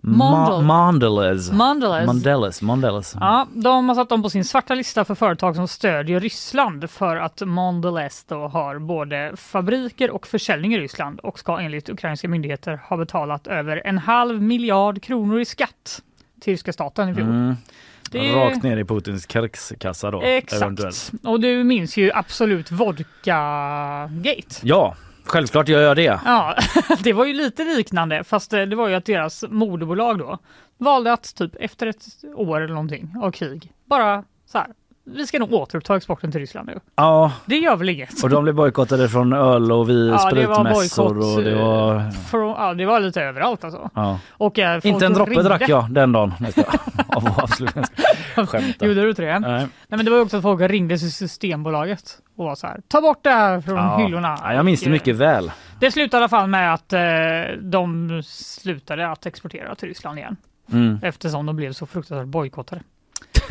Ma-. 0.00 0.62
Mondelez. 0.62 1.52
Mondelez. 1.52 2.06
Mondelez. 2.06 2.62
Mondelez. 2.62 3.16
Ja, 3.20 3.46
de 3.54 3.88
har 3.88 3.94
satt 3.94 4.08
dem 4.08 4.22
på 4.22 4.30
sin 4.30 4.44
svarta 4.44 4.74
lista 4.74 5.04
för 5.04 5.14
företag 5.14 5.56
som 5.56 5.68
stödjer 5.68 6.20
Ryssland 6.20 6.90
för 6.90 7.16
att 7.16 7.40
Mondelez 7.40 8.24
då 8.24 8.48
har 8.48 8.78
både 8.78 9.32
fabriker 9.36 10.10
och 10.10 10.26
försäljning 10.26 10.74
i 10.74 10.80
Ryssland 10.80 11.20
och 11.20 11.38
ska 11.38 11.60
enligt 11.60 11.88
ukrainska 11.88 12.28
myndigheter 12.28 12.80
ha 12.88 12.96
betalat 12.96 13.46
över 13.46 13.82
en 13.84 13.98
halv 13.98 14.42
miljard 14.42 15.02
kronor 15.02 15.40
i 15.40 15.44
skatt 15.44 16.02
till 16.40 16.52
ryska 16.52 16.72
staten 16.72 17.08
i 17.08 17.14
fjol. 17.14 17.28
Mm. 17.28 17.56
Det 18.12 18.32
Rakt 18.32 18.62
ner 18.62 18.76
i 18.76 18.84
Putins 18.84 19.26
krigskassa 19.26 20.10
då. 20.10 20.22
eventuellt. 20.22 20.80
Exakt. 20.80 21.24
Och 21.24 21.40
du 21.40 21.64
minns 21.64 21.96
ju 21.96 22.12
absolut 22.14 22.70
Vodka-gate. 22.70 24.54
Ja, 24.62 24.96
självklart 25.24 25.68
gör 25.68 25.80
jag 25.82 25.96
det. 25.96 26.20
Ja, 26.24 26.56
det 27.02 27.12
var 27.12 27.26
ju 27.26 27.32
lite 27.32 27.64
liknande 27.64 28.24
fast 28.24 28.50
det 28.50 28.66
det 28.66 28.76
var 28.76 28.88
ju 28.88 28.94
att 28.94 29.04
deras 29.04 29.44
moderbolag 29.48 30.18
då 30.18 30.38
valde 30.78 31.12
att 31.12 31.34
typ 31.34 31.56
efter 31.60 31.86
ett 31.86 32.06
år 32.34 32.60
eller 32.60 32.74
någonting 32.74 33.14
av 33.22 33.30
krig 33.30 33.72
bara 33.84 34.24
så 34.46 34.58
här. 34.58 34.66
Vi 35.04 35.26
ska 35.26 35.38
nog 35.38 35.52
återuppta 35.52 35.96
exporten 35.96 36.32
till 36.32 36.40
Ryssland 36.40 36.66
nu. 36.66 36.80
Ja, 36.96 37.32
Det 37.46 37.56
gör 37.56 37.76
väl 37.76 37.88
inget. 37.88 38.22
och 38.24 38.30
de 38.30 38.42
blev 38.42 38.54
bojkottade 38.54 39.08
från 39.08 39.32
öl 39.32 39.72
och 39.72 39.88
vi, 39.90 40.08
Ja, 40.08 40.30
det 40.30 40.46
var 40.46 40.54
spritmässor 40.54 41.08
bojkott. 41.14 41.36
och 41.36 41.42
det 41.44 41.54
var... 41.54 42.10
Från, 42.10 42.48
ja, 42.50 42.74
det 42.74 42.86
var 42.86 43.00
lite 43.00 43.22
överallt 43.22 43.64
alltså. 43.64 43.90
Ja. 43.94 44.18
Och, 44.30 44.58
eh, 44.58 44.74
folk 44.74 44.84
Inte 44.84 45.06
en 45.06 45.12
droppe 45.14 45.30
ringde. 45.30 45.42
drack 45.48 45.68
jag 45.68 45.90
den 45.90 46.12
dagen. 46.12 46.34
Av 47.08 47.28
avslutning. 47.42 47.84
Skämtar. 48.34 48.86
Gjorde 48.86 49.02
du 49.02 49.08
inte 49.10 49.22
det? 49.22 49.38
Nej. 49.38 49.50
Nej 49.60 49.68
men 49.88 50.04
det 50.04 50.10
var 50.10 50.18
ju 50.18 50.24
också 50.24 50.36
att 50.36 50.42
folk 50.42 50.60
ringde 50.60 50.98
till 50.98 51.12
Systembolaget 51.12 52.18
och 52.36 52.44
var 52.44 52.54
så 52.54 52.66
här, 52.66 52.80
ta 52.88 53.00
bort 53.00 53.24
det 53.24 53.30
här 53.30 53.60
från 53.60 53.76
Ja. 53.76 53.98
hyllorna. 53.98 54.38
Ja, 54.42 54.54
jag 54.54 54.64
minns 54.64 54.80
det 54.80 54.86
eh, 54.86 54.92
mycket 54.92 55.16
väl. 55.16 55.50
Det 55.80 55.90
slutade 55.90 56.16
i 56.16 56.20
alla 56.20 56.28
fall 56.28 56.48
med 56.48 56.74
att 56.74 56.92
eh, 56.92 57.00
de 57.62 58.22
slutade 58.26 59.08
att 59.10 59.26
exportera 59.26 59.74
till 59.74 59.88
Ryssland 59.88 60.18
igen 60.18 60.36
Mm. 60.72 60.98
eftersom 61.02 61.46
de 61.46 61.56
blev 61.56 61.72
så 61.72 61.86
fruktansvärt 61.86 62.26
bojkottade. 62.28 62.82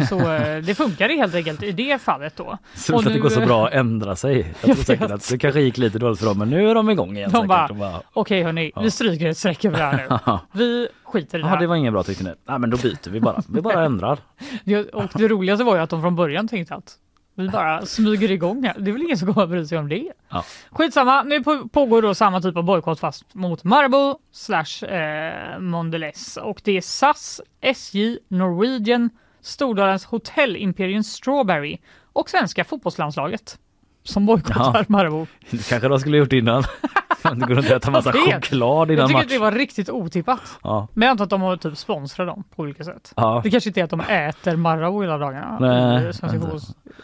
Så 0.09 0.33
eh, 0.33 0.57
det 0.63 0.75
funkade 0.75 1.13
helt 1.13 1.35
enkelt 1.35 1.63
i 1.63 1.71
det 1.71 2.01
fallet 2.01 2.35
då. 2.35 2.57
Så 2.75 2.93
Och 2.93 2.99
att 2.99 3.05
det 3.05 3.13
nu- 3.13 3.19
går 3.21 3.29
så 3.29 3.39
bra 3.41 3.67
att 3.67 3.73
ändra 3.73 4.15
sig. 4.15 4.53
Jag 4.61 4.75
tror 4.75 4.75
säkert 4.85 5.11
att 5.11 5.29
det 5.29 5.37
kanske 5.37 5.61
gick 5.61 5.77
lite 5.77 5.99
dåligt 5.99 6.19
för 6.19 6.25
dem 6.25 6.37
men 6.37 6.49
nu 6.49 6.69
är 6.69 6.75
de 6.75 6.89
igång 6.89 7.17
igen. 7.17 7.31
De 7.31 7.47
bara, 7.47 7.73
bara, 7.73 8.01
Okej 8.13 8.43
hörni, 8.43 8.71
Ja. 8.75 8.81
vi 8.81 8.91
stryker 8.91 9.27
ett 9.27 9.37
streck 9.37 9.65
över 9.65 9.77
det 9.77 9.83
här 9.83 10.19
nu. 10.25 10.37
Vi 10.59 10.87
skiter 11.03 11.39
i 11.39 11.41
det 11.41 11.47
Ja, 11.47 11.53
det 11.53 11.59
här. 11.59 11.67
var 11.67 11.75
inget 11.75 11.93
bra 11.93 12.03
tyckte 12.03 12.23
ni. 12.23 12.33
Nej 12.47 12.59
men 12.59 12.69
då 12.69 12.77
byter 12.77 13.09
vi 13.09 13.19
bara. 13.19 13.41
Vi 13.49 13.61
bara 13.61 13.85
ändrar. 13.85 14.17
Det, 14.63 14.89
och 14.89 15.09
det 15.15 15.27
roligaste 15.27 15.63
var 15.63 15.75
ju 15.75 15.81
att 15.81 15.89
de 15.89 16.01
från 16.01 16.15
början 16.15 16.47
tänkte 16.47 16.75
att 16.75 16.95
vi 17.35 17.49
bara 17.49 17.85
smyger 17.85 18.31
igång 18.31 18.63
här. 18.63 18.75
Det 18.79 18.89
är 18.89 18.93
väl 18.93 19.01
ingen 19.01 19.17
som 19.17 19.33
kommer 19.33 19.47
bry 19.47 19.65
sig 19.65 19.77
om 19.77 19.89
det. 19.89 20.11
Ja. 20.29 20.43
Skitsamma, 20.71 21.23
nu 21.23 21.43
på- 21.43 21.69
pågår 21.69 22.01
då 22.01 22.13
samma 22.15 22.41
typ 22.41 22.57
av 22.57 22.63
bojkott 22.63 22.99
fast 22.99 23.35
mot 23.35 23.63
Marabou 23.63 24.15
slash 24.31 24.85
eh, 24.85 25.59
Mondelez 25.59 26.37
och 26.37 26.61
det 26.63 26.77
är 26.77 26.81
SAS, 26.81 27.41
SJ, 27.61 28.17
Norwegian, 28.27 29.09
Stordalens 29.41 30.05
Hotell 30.05 30.55
Imperium 30.55 31.03
Strawberry 31.03 31.77
och 32.13 32.29
svenska 32.29 32.63
fotbollslandslaget 32.63 33.57
som 34.03 34.25
bojkottar 34.25 34.75
Ja. 34.79 34.85
Marabou. 34.87 35.25
Det 35.49 35.69
kanske 35.69 35.87
de 35.87 35.99
skulle 35.99 36.17
gjort 36.17 36.33
innan. 36.33 36.63
Det 37.23 37.35
går 37.47 37.59
inte 37.59 37.75
att 37.75 37.83
äta 37.83 37.91
massa 37.91 38.09
Jag 38.15 38.25
vet. 38.25 38.33
choklad 38.35 38.89
Jag 38.89 38.93
innan 38.95 39.07
tycker 39.07 39.17
match. 39.17 39.23
att 39.25 39.29
det 39.29 39.37
var 39.39 39.51
riktigt 39.51 39.89
otippat. 39.89 40.41
Ja. 40.63 40.87
Men 40.93 41.05
jag 41.05 41.11
antar 41.11 41.23
att 41.23 41.29
de 41.29 41.41
har 41.41 41.57
typ 41.57 41.77
sponsrat 41.77 42.27
dem 42.27 42.43
på 42.55 42.61
olika 42.61 42.83
sätt. 42.83 43.13
Ja. 43.15 43.41
Det 43.43 43.49
kanske 43.49 43.69
inte 43.69 43.79
är 43.79 43.83
att 43.83 43.89
de 43.89 43.99
äter 44.01 44.55
Marabou 44.55 45.01
hela 45.01 45.17
dagarna. 45.17 45.57
Nej, 45.59 46.13
svenska 46.13 46.35
inte. 46.37 46.47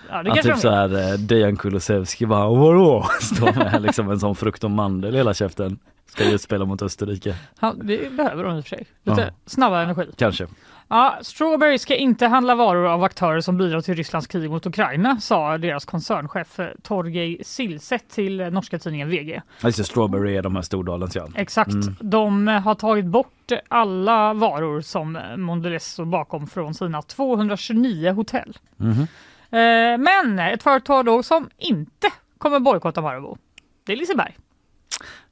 Ja, 0.10 0.24
det 0.24 0.30
Ja, 0.30 0.34
kanske 0.36 0.42
typ 0.44 0.54
de 0.56 0.62
så 0.62 0.70
här 0.70 1.12
eh, 1.14 1.20
Dejan 1.20 1.56
Kulusevski 1.58 2.26
bara 2.26 2.48
vadå? 2.50 3.06
Står 3.22 3.54
med 3.54 3.82
liksom 3.82 4.12
en 4.12 4.20
sån 4.20 4.36
frukt 4.36 4.64
och 4.64 4.72
mandel 4.72 5.14
i 5.16 5.18
hela 5.18 5.34
käften. 5.34 5.80
Ska 6.12 6.30
ju 6.32 6.38
spela 6.38 6.66
mot 6.66 6.82
Österrike. 6.82 7.36
Ja, 7.60 7.74
det 7.84 8.12
behöver 8.14 8.44
de 8.44 8.58
i 8.58 8.60
och 8.60 8.64
för 8.66 8.70
sig. 8.70 8.88
Lite 9.04 9.22
Ja. 9.22 9.28
snabbare 9.46 9.84
energi. 9.84 10.06
Kanske. 10.18 10.48
Ja, 10.90 11.20
Strawberry 11.22 11.78
ska 11.80 11.96
inte 11.96 12.28
handla 12.28 12.56
varor 12.56 12.88
av 12.88 13.04
aktörer 13.04 13.42
som 13.42 13.58
bidrar 13.58 13.82
till 13.82 13.96
Rysslands 13.96 14.28
krig 14.28 14.50
mot 14.50 14.66
Ukraina, 14.66 15.20
sa 15.20 15.58
deras 15.58 15.86
koncernchef 15.86 16.60
eh, 16.60 16.68
Torgej 16.84 17.42
Silset 17.44 18.10
till 18.10 18.40
eh, 18.40 18.50
norska 18.50 18.80
tidningen 18.80 19.10
VG. 19.10 19.42
Det, 19.62 19.74
Strawberry 19.74 20.36
är 20.36 20.42
de 20.42 20.56
här 20.56 20.62
Stordalens 20.62 21.16
ja. 21.16 21.28
Exakt. 21.36 21.74
Mm. 21.74 21.96
De 22.00 22.48
eh, 22.48 22.62
har 22.62 22.76
tagit 22.76 23.06
bort 23.06 23.52
alla 23.68 24.34
varor 24.34 24.82
som 24.82 25.20
Mondelez 25.38 25.86
står 25.86 26.06
bakom 26.06 26.48
från 26.48 26.74
sina 26.74 27.02
229 27.02 28.12
hotell. 28.12 28.58
Eh, 28.80 29.98
Men 29.98 30.40
ett 30.40 30.64
företag 30.64 31.06
då 31.06 31.24
som 31.24 31.50
inte 31.58 32.08
kommer 32.38 32.60
bojkotta 32.60 33.02
Marabou, 33.02 33.38
det 33.84 33.94
är 33.94 33.98
Liseberg. 33.98 34.38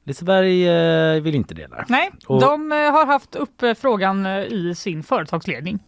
Liseberg 0.06 0.68
eh, 1.16 1.22
vill 1.22 1.34
inte 1.34 1.54
det 1.54 1.66
där. 1.66 1.84
Nej, 1.88 2.10
Och- 2.26 2.40
de 2.40 2.72
eh, 2.72 2.78
har 2.78 3.06
haft 3.06 3.36
upp 3.36 3.62
eh, 3.62 3.74
frågan 3.74 4.26
i 4.26 4.74
sin 4.76 5.02
företagsledning 5.02 5.78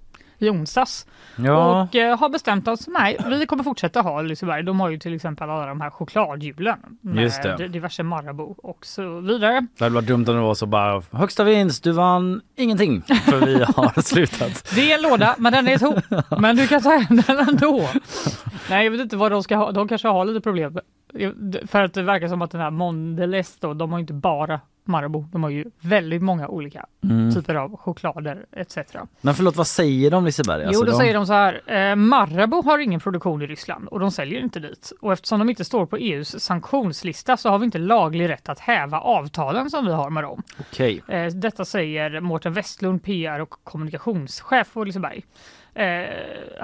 i 0.40 0.50
onsdags 0.50 1.06
Ja, 1.36 1.82
och 1.82 2.18
har 2.18 2.28
bestämt 2.28 2.68
att 2.68 2.80
nej, 2.88 3.18
vi 3.30 3.46
kommer 3.46 3.64
fortsätta 3.64 4.00
ha 4.00 4.22
Liseberg. 4.22 4.62
De 4.62 4.80
har 4.80 4.88
ju 4.88 4.98
till 4.98 5.14
exempel 5.14 5.50
alla 5.50 5.66
de 5.66 5.80
här 5.80 5.90
chokladhjulen 5.90 6.78
Just 7.02 7.42
det. 7.42 7.58
med 7.58 7.70
diverse 7.70 8.02
Marabou 8.02 8.54
och 8.58 8.86
så 8.86 9.20
vidare. 9.20 9.66
det 9.78 9.84
hade 9.84 9.94
varit 9.94 10.06
dumt 10.06 10.24
om 10.28 10.34
det 10.34 10.40
var 10.40 10.54
så 10.54 10.66
bara 10.66 11.02
högsta 11.12 11.44
vinst, 11.44 11.84
du 11.84 11.92
vann 11.92 12.40
ingenting 12.56 13.02
för 13.02 13.46
vi 13.46 13.54
har 13.76 14.02
slutat. 14.02 14.72
Det 14.74 14.92
är 14.92 14.96
en 14.96 15.02
låda, 15.10 15.34
men 15.38 15.52
den 15.52 15.68
är 15.68 15.78
tom. 15.78 16.00
Men 16.40 16.56
du 16.56 16.66
kan 16.66 16.82
ta 16.82 16.90
hem 16.90 17.22
den 17.26 17.38
ändå. 17.48 17.88
Nej, 18.70 18.84
jag 18.84 18.90
vet 18.90 19.00
inte 19.00 19.16
vad 19.16 19.32
de 19.32 19.42
ska 19.42 19.56
ha. 19.56 19.72
De 19.72 19.88
kanske 19.88 20.08
har 20.08 20.24
lite 20.24 20.40
problem. 20.40 20.78
För 21.66 21.82
att 21.82 21.94
det 21.94 22.02
verkar 22.02 22.28
som 22.28 22.42
att 22.42 22.50
den 22.50 22.60
här 22.60 22.70
Mondelez 22.70 23.56
då, 23.60 23.74
de 23.74 23.92
har 23.92 23.98
inte 23.98 24.12
bara 24.12 24.60
Marabou. 24.84 25.24
De 25.32 25.42
har 25.42 25.50
ju 25.50 25.64
väldigt 25.80 26.22
många 26.22 26.48
olika 26.48 26.86
Mm. 27.04 27.34
typer 27.34 27.54
av 27.54 27.76
choklader 27.76 28.46
etc. 28.52 28.76
Men 29.20 29.34
förlåt, 29.34 29.56
vad 29.56 29.66
säger 29.66 30.10
de 30.10 30.24
Liseberg? 30.24 30.62
jo, 30.62 30.68
Alltså, 30.68 30.84
då 30.84 30.92
säger 30.92 31.14
de 31.14 31.26
så 31.26 31.32
här. 31.32 31.62
Eh, 31.90 31.96
Marabou 31.96 32.62
har 32.62 32.78
ingen 32.78 33.00
produktion 33.00 33.42
i 33.42 33.46
Ryssland 33.46 33.88
och 33.88 34.00
de 34.00 34.10
säljer 34.10 34.40
inte 34.40 34.60
dit. 34.60 34.92
Och 35.00 35.12
eftersom 35.12 35.38
de 35.38 35.48
inte 35.50 35.64
står 35.64 35.86
på 35.86 35.96
EUs 35.96 36.40
sanktionslista 36.44 37.36
så 37.36 37.48
har 37.50 37.58
vi 37.58 37.64
inte 37.64 37.78
laglig 37.78 38.28
rätt 38.28 38.48
att 38.48 38.58
häva 38.60 39.00
avtalen 39.00 39.70
som 39.70 39.86
vi 39.86 39.92
har 39.92 40.10
med 40.10 40.24
dem. 40.24 40.42
Okej. 40.60 41.02
Eh, 41.08 41.26
Detta 41.26 41.64
säger 41.64 42.20
Mårten 42.20 42.52
Westlund, 42.52 43.02
PR 43.02 43.38
och 43.40 43.50
kommunikationschef 43.64 44.72
på 44.72 44.84
Liseberg. 44.84 45.24
Eh, 45.74 46.08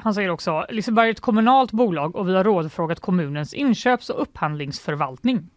han 0.03 0.14
säger 0.14 0.29
också 0.29 0.67
Liseberg 0.71 1.07
är 1.09 1.11
ett 1.12 1.21
kommunalt 1.21 1.73
bolag 1.73 2.17
och 2.17 2.29
vi 2.29 2.35
har 2.37 2.45
rådfrågat 2.45 3.01
kommunens 3.01 3.55
inköps 3.55 4.11
och 4.11 4.23
upphandlingsförvaltning. 4.23 5.51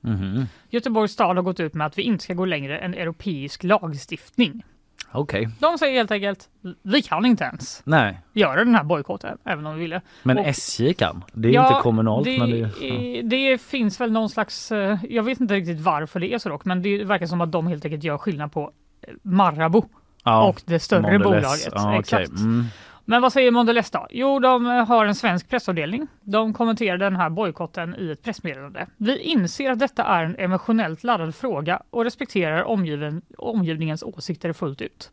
Mhm. 0.00 0.46
Göteborgs 0.70 1.12
stad 1.12 1.36
har 1.36 1.42
gått 1.42 1.60
ut 1.60 1.74
med 1.74 1.86
att 1.86 1.98
vi 1.98 2.02
inte 2.02 2.24
ska 2.24 2.34
gå 2.34 2.44
längre 2.44 2.78
än 2.78 2.94
europeisk 2.94 3.62
lagstiftning. 3.64 4.64
Okej. 5.12 5.48
De 5.60 5.78
säger 5.78 5.94
helt 5.98 6.10
enkelt 6.10 6.48
vi 6.82 7.02
kan 7.02 7.26
inte 7.26 7.44
ens 7.44 7.82
Nej, 7.84 8.20
göra 8.32 8.64
den 8.64 8.74
här 8.74 8.84
bojkotten 8.84 9.38
även 9.44 9.66
om 9.66 9.74
vi 9.74 9.80
ville. 9.80 10.00
men 10.22 10.38
Och- 10.38 10.46
SJ 10.46 10.94
kan. 10.94 11.24
Det 11.32 11.48
är 11.48 11.52
Ja, 11.52 11.68
inte 11.68 11.82
kommunalt 11.82 12.24
det, 12.24 12.38
men 12.38 12.50
det 12.50 12.58
är- 12.60 13.22
det 13.22 13.60
finns 13.60 14.00
väl 14.00 14.12
någon 14.12 14.28
slags, 14.30 14.72
eh, 14.72 14.98
jag 15.08 15.22
vet 15.22 15.40
inte 15.40 15.54
riktigt 15.54 15.80
varför 15.80 16.20
det 16.20 16.34
är 16.34 16.38
så 16.38 16.48
dock, 16.48 16.64
men 16.64 16.82
det 16.82 17.04
verkar 17.04 17.26
som 17.26 17.40
att 17.40 17.52
de 17.52 17.66
helt 17.66 17.84
enkelt 17.84 18.04
gör 18.04 18.18
skillnad 18.18 18.52
på 18.52 18.70
eh, 19.02 19.14
Marabou 19.22 19.82
Ja, 20.24 20.44
och 20.48 20.62
det 20.66 20.78
större 20.78 21.00
Mondelez. 21.18 21.24
bolaget. 21.24 21.72
Ja. 21.74 21.98
Exakt. 21.98 22.28
Mm. 22.30 22.64
Men 23.04 23.22
vad 23.22 23.32
säger 23.32 23.50
Mondelez 23.50 23.90
då? 23.90 24.06
Jo, 24.10 24.38
de 24.38 24.66
eh, 24.66 24.86
har 24.86 25.06
en 25.06 25.14
svensk 25.14 25.48
pressavdelning. 25.48 26.06
De 26.22 26.52
kommenterar 26.54 26.98
den 26.98 27.16
här 27.16 27.30
bojkotten 27.30 27.94
i 27.98 28.10
ett 28.10 28.22
pressmeddelande. 28.22 28.86
Vi 28.96 29.18
inser 29.18 29.70
att 29.70 29.78
detta 29.78 30.04
är 30.04 30.24
en 30.24 30.36
emotionellt 30.38 31.04
laddad 31.04 31.34
fråga 31.34 31.82
och 31.90 32.04
respekterar 32.04 32.62
omgiven, 32.62 33.22
omgivningens 33.38 34.02
åsikter 34.02 34.52
fullt 34.52 34.80
ut. 34.82 35.10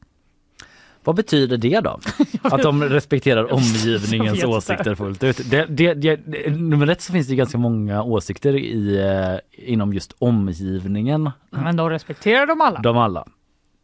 Vad 1.04 1.16
betyder 1.16 1.58
det 1.58 1.80
då? 1.80 2.00
Att 2.42 2.62
de 2.62 2.84
respekterar 2.84 3.54
omgivningens 3.54 4.44
åsikter 4.44 4.96
fullt 4.96 5.24
ut? 5.24 5.50
Det, 5.50 5.66
det, 5.66 5.94
det, 5.94 6.50
nummer 6.50 6.88
ett 6.88 7.02
så 7.02 7.14
finns 7.14 7.28
det 7.28 7.36
ganska 7.36 7.58
många 7.58 8.04
åsikter 8.04 8.56
i, 8.56 9.00
eh, 9.00 9.68
inom 9.72 9.94
just 9.94 10.16
omgivningen. 10.20 11.32
Men 11.50 11.76
de 11.78 11.90
respekterar 11.90 12.46
dem 12.46 12.62
alla, 12.62 12.80
De 12.80 12.98
alla. 12.98 13.28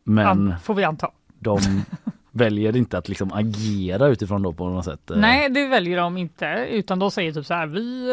Men 0.04 0.28
An- 0.28 0.56
får 0.64 0.74
vi 0.74 0.84
anta. 0.84 1.12
de 1.40 1.60
väljer 2.38 2.76
inte 2.78 2.98
att 2.98 3.10
liksom 3.10 3.34
agera 3.34 4.08
utifrån 4.08 4.42
då 4.42 4.54
på 4.54 4.70
något 4.70 4.86
sätt. 4.86 5.12
eh. 5.12 5.18
Nej, 5.18 5.50
det 5.50 5.68
väljer 5.68 5.98
de 5.98 6.18
inte, 6.18 6.68
utan 6.72 7.00
de 7.00 7.12
säger 7.12 7.32
typ 7.32 7.46
så 7.46 7.54
här, 7.54 7.68
vi 7.68 8.10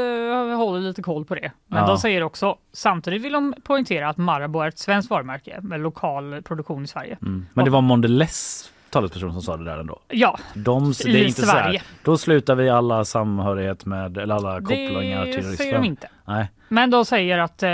eh, 0.50 0.56
håller 0.56 0.80
lite 0.80 1.02
koll 1.02 1.24
på 1.24 1.34
det. 1.34 1.52
Men 1.66 1.78
Ja. 1.80 1.86
de 1.86 1.98
säger 1.98 2.22
också, 2.22 2.56
samtidigt 2.72 3.22
vill 3.22 3.32
de 3.32 3.54
poängtera 3.64 4.08
att 4.08 4.16
Marabou 4.16 4.60
är 4.62 4.68
ett 4.68 4.78
svenskt 4.78 5.10
varumärke 5.10 5.58
med 5.62 5.80
lokal 5.80 6.42
produktion 6.42 6.84
i 6.84 6.86
Sverige. 6.86 7.18
Mm. 7.22 7.46
Men 7.54 7.64
det 7.64 7.70
var 7.70 7.80
Mondelez 7.80 8.70
talesperson 8.90 9.32
som 9.32 9.42
sa 9.42 9.56
det 9.56 9.64
där 9.64 9.78
ändå. 9.78 9.98
Ja, 10.08 10.38
De, 10.54 10.92
det 11.04 11.10
I 11.10 11.20
är 11.20 11.26
inte 11.28 11.42
så 11.42 11.50
här, 11.50 11.62
Sverige. 11.62 11.82
då 12.02 12.16
slutar 12.18 12.54
vi 12.54 12.68
alla 12.70 13.04
samhörighet 13.04 13.86
med, 13.86 14.18
eller 14.18 14.34
alla 14.34 14.60
kopplingar 14.60 15.24
det 15.26 15.32
till 15.32 15.42
säger 15.42 15.50
Ryssland. 15.50 15.84
de 15.84 15.88
inte. 15.88 16.08
Nej. 16.24 16.50
Men 16.68 16.90
de 16.90 17.04
säger 17.04 17.38
att 17.38 17.62
eh, 17.62 17.70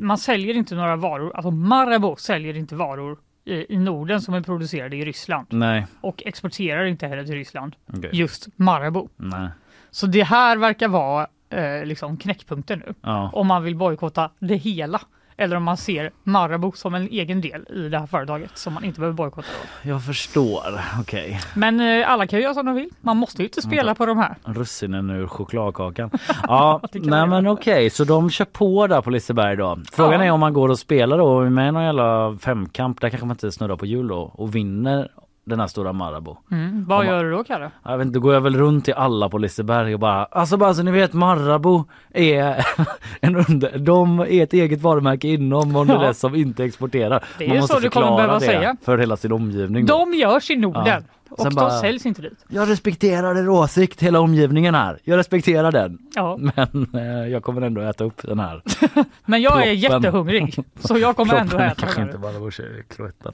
man 0.00 0.18
säljer 0.18 0.54
inte 0.54 0.74
några 0.74 0.96
varor, 0.96 1.32
alltså 1.36 1.50
Marabou 1.50 2.16
säljer 2.16 2.56
inte 2.56 2.74
varor 2.74 3.18
i, 3.44 3.78
Norden 3.78 4.20
som 4.20 4.34
är 4.34 4.40
producerade 4.40 4.96
i 4.96 5.04
Ryssland 5.04 5.46
Nej. 5.50 5.86
och 6.00 6.22
exporterar 6.26 6.84
inte 6.84 7.06
heller 7.06 7.24
till 7.24 7.34
Ryssland 7.34 7.76
Okej. 7.86 8.10
just 8.12 8.48
Marabou. 8.56 9.08
Nej. 9.16 9.48
Så 9.90 10.06
det 10.06 10.22
här 10.22 10.56
verkar 10.56 10.88
vara 10.88 11.26
eh, 11.50 11.84
liksom 11.84 12.16
knäckpunkten 12.16 12.78
nu. 12.86 12.94
Ja. 13.00 13.30
Om 13.32 13.46
man 13.46 13.62
vill 13.62 13.76
bojkotta 13.76 14.30
det 14.38 14.56
hela 14.56 15.00
eller 15.36 15.56
om 15.56 15.62
man 15.62 15.76
ser 15.76 16.10
Marabou 16.24 16.72
som 16.72 16.94
en 16.94 17.08
egen 17.08 17.40
del 17.40 17.66
i 17.74 17.88
det 17.88 17.98
här 17.98 18.06
företaget 18.06 18.58
som 18.58 18.74
man 18.74 18.84
inte 18.84 19.00
behöver 19.00 19.16
bojkotta. 19.16 19.48
Jag 19.82 20.04
förstår. 20.04 20.80
Okej. 21.00 21.40
Men 21.54 21.80
eh, 21.80 22.10
alla 22.10 22.26
kan 22.26 22.38
ju 22.38 22.42
göra 22.42 22.54
som 22.54 22.66
de 22.66 22.74
vill. 22.74 22.88
Man 23.00 23.16
måste 23.16 23.42
ju 23.42 23.48
inte 23.48 23.62
spela 23.62 23.94
på 23.94 24.06
de 24.06 24.18
här. 24.18 24.34
Russinen 24.44 25.10
ur 25.10 25.26
chokladkakan. 25.26 26.10
Ja, 26.48 26.80
nej 26.92 27.26
men 27.26 27.46
okej, 27.46 27.90
så 27.90 28.04
de 28.04 28.30
kör 28.30 28.44
på 28.44 28.86
där 28.86 29.00
på 29.02 29.10
Liseberg 29.10 29.56
då. 29.56 29.78
Frågan 29.92 30.20
Ja. 30.20 30.26
är 30.26 30.30
om 30.30 30.40
man 30.40 30.52
går 30.52 30.68
och 30.68 30.78
spelar 30.78 31.18
då 31.18 31.40
med 31.50 31.74
någon 31.74 31.84
jävla 31.84 32.36
femkamp, 32.40 33.00
där 33.00 33.08
kanske 33.10 33.26
man 33.26 33.34
inte 33.34 33.52
snurrar 33.52 33.76
på 33.76 33.86
hjul 33.86 34.08
då 34.08 34.16
och 34.34 34.54
vinner 34.54 35.08
den 35.44 35.60
här 35.60 35.66
stora 35.66 35.92
Marabou. 35.92 36.36
Mm. 36.50 36.84
Vad 36.88 37.06
gör 37.06 37.24
du 37.24 37.30
då 37.30 37.44
Kalle? 37.44 37.70
Jag 37.84 37.98
vet 37.98 38.06
inte, 38.06 38.18
då 38.18 38.22
går 38.22 38.34
jag 38.34 38.40
väl 38.40 38.56
runt 38.56 38.84
till 38.84 38.94
alla 38.94 39.28
på 39.28 39.38
Liseberg 39.38 39.94
och 39.94 40.00
bara 40.00 40.24
alltså 40.24 40.56
bara 40.56 40.74
så 40.74 40.82
ni 40.82 40.90
vet 40.90 41.12
Marabou 41.12 41.84
är 42.14 42.66
en 43.20 43.36
under, 43.36 43.78
de 43.78 44.20
är 44.20 44.42
ett 44.42 44.52
eget 44.52 44.80
varumärke 44.80 45.28
inom 45.28 45.72
Mondelez 45.72 46.02
Ja. 46.06 46.12
som 46.14 46.34
inte 46.34 46.64
exporterar. 46.64 47.24
Det 47.38 47.44
är 47.44 47.48
Man 47.48 47.56
måste 47.58 47.74
så 47.74 47.80
du 47.80 47.90
kommer 47.90 48.16
behöva 48.16 48.40
säga. 48.40 48.76
för 48.84 48.98
hela 48.98 49.16
sin 49.16 49.32
omgivning. 49.32 49.86
Då. 49.86 49.98
De 49.98 50.14
görs 50.14 50.50
i 50.50 50.56
Norden 50.56 50.84
Ja. 50.86 51.00
Och 51.38 51.44
de 51.44 51.54
bara- 51.54 51.70
säljs 51.70 52.06
inte 52.06 52.22
dit. 52.22 52.44
Jag 52.48 52.70
respekterar 52.70 53.38
er 53.38 53.48
åsikt, 53.48 54.02
hela 54.02 54.20
omgivningen 54.20 54.74
här. 54.74 54.98
Jag 55.04 55.16
respekterar 55.16 55.72
den. 55.72 55.98
Ja. 56.14 56.36
Men 56.38 56.88
eh, 56.94 57.28
jag 57.32 57.42
kommer 57.42 57.62
ändå 57.62 57.80
äta 57.80 58.04
upp 58.04 58.22
den 58.22 58.40
här. 58.40 58.62
Men 59.24 59.42
jag 59.42 59.66
är 59.66 59.72
jättehungrig 59.72 60.58
så 60.80 60.98
jag 60.98 61.16
kommer 61.16 61.34
ändå 61.34 61.50
Ploppen 61.50 61.66
äta 61.70 61.80
kanske 61.80 62.00
den 62.00 62.08
inte 62.08 62.18
bara 62.18 62.50
kloetta. 62.96 63.32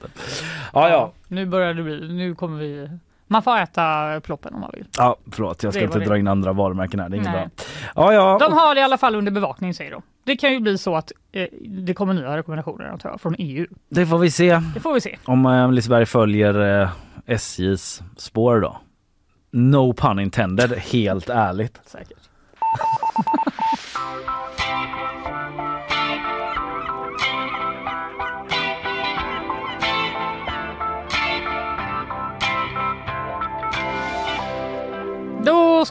Ja, 0.73 0.89
ja. 0.89 1.11
Nu 1.27 1.45
börjar 1.45 1.73
det 1.73 1.83
bli, 1.83 2.13
nu 2.13 2.35
kommer 2.35 2.59
vi 2.59 2.89
Man 3.27 3.43
får 3.43 3.57
äta 3.57 4.19
ploppen 4.23 4.53
om 4.53 4.61
man 4.61 4.71
vill. 4.73 4.85
Ja, 4.97 5.15
förlåt, 5.31 5.63
jag 5.63 5.73
ska 5.73 5.83
inte 5.83 5.99
dra 5.99 6.17
in 6.17 6.27
andra 6.27 6.53
varumärken 6.53 6.99
här. 6.99 7.09
Det 7.09 7.15
är 7.15 7.17
inget 7.17 7.31
bra. 7.31 7.49
Ja, 7.95 8.13
ja. 8.13 8.37
De 8.47 8.53
har 8.53 8.75
det 8.75 8.81
i 8.81 8.83
alla 8.83 8.97
fall 8.97 9.15
under 9.15 9.31
bevakning 9.31 9.73
säger 9.73 9.91
de. 9.91 10.01
Det 10.23 10.35
kan 10.35 10.53
ju 10.53 10.59
bli 10.59 10.77
så 10.77 10.95
att 10.95 11.11
eh, 11.31 11.47
det 11.67 11.93
kommer 11.93 12.13
nya 12.13 12.37
rekommendationer 12.37 12.85
antar 12.85 13.09
jag, 13.09 13.21
från 13.21 13.35
EU. 13.37 13.67
Det 13.89 14.05
får 14.05 14.17
vi 14.17 14.31
se 14.31 14.61
Det 14.73 14.79
får 14.79 14.93
vi 14.93 15.01
se. 15.01 15.17
om 15.25 15.45
eh, 15.45 15.71
Liseberg 15.71 16.05
följer 16.05 16.81
eh, 16.81 16.89
SJs 17.25 18.01
spår 18.17 18.61
då. 18.61 18.81
No 19.51 19.93
pun 19.93 20.19
intended, 20.19 20.71
helt 20.71 21.29
ärligt. 21.29 21.79
Säkert. 21.85 22.29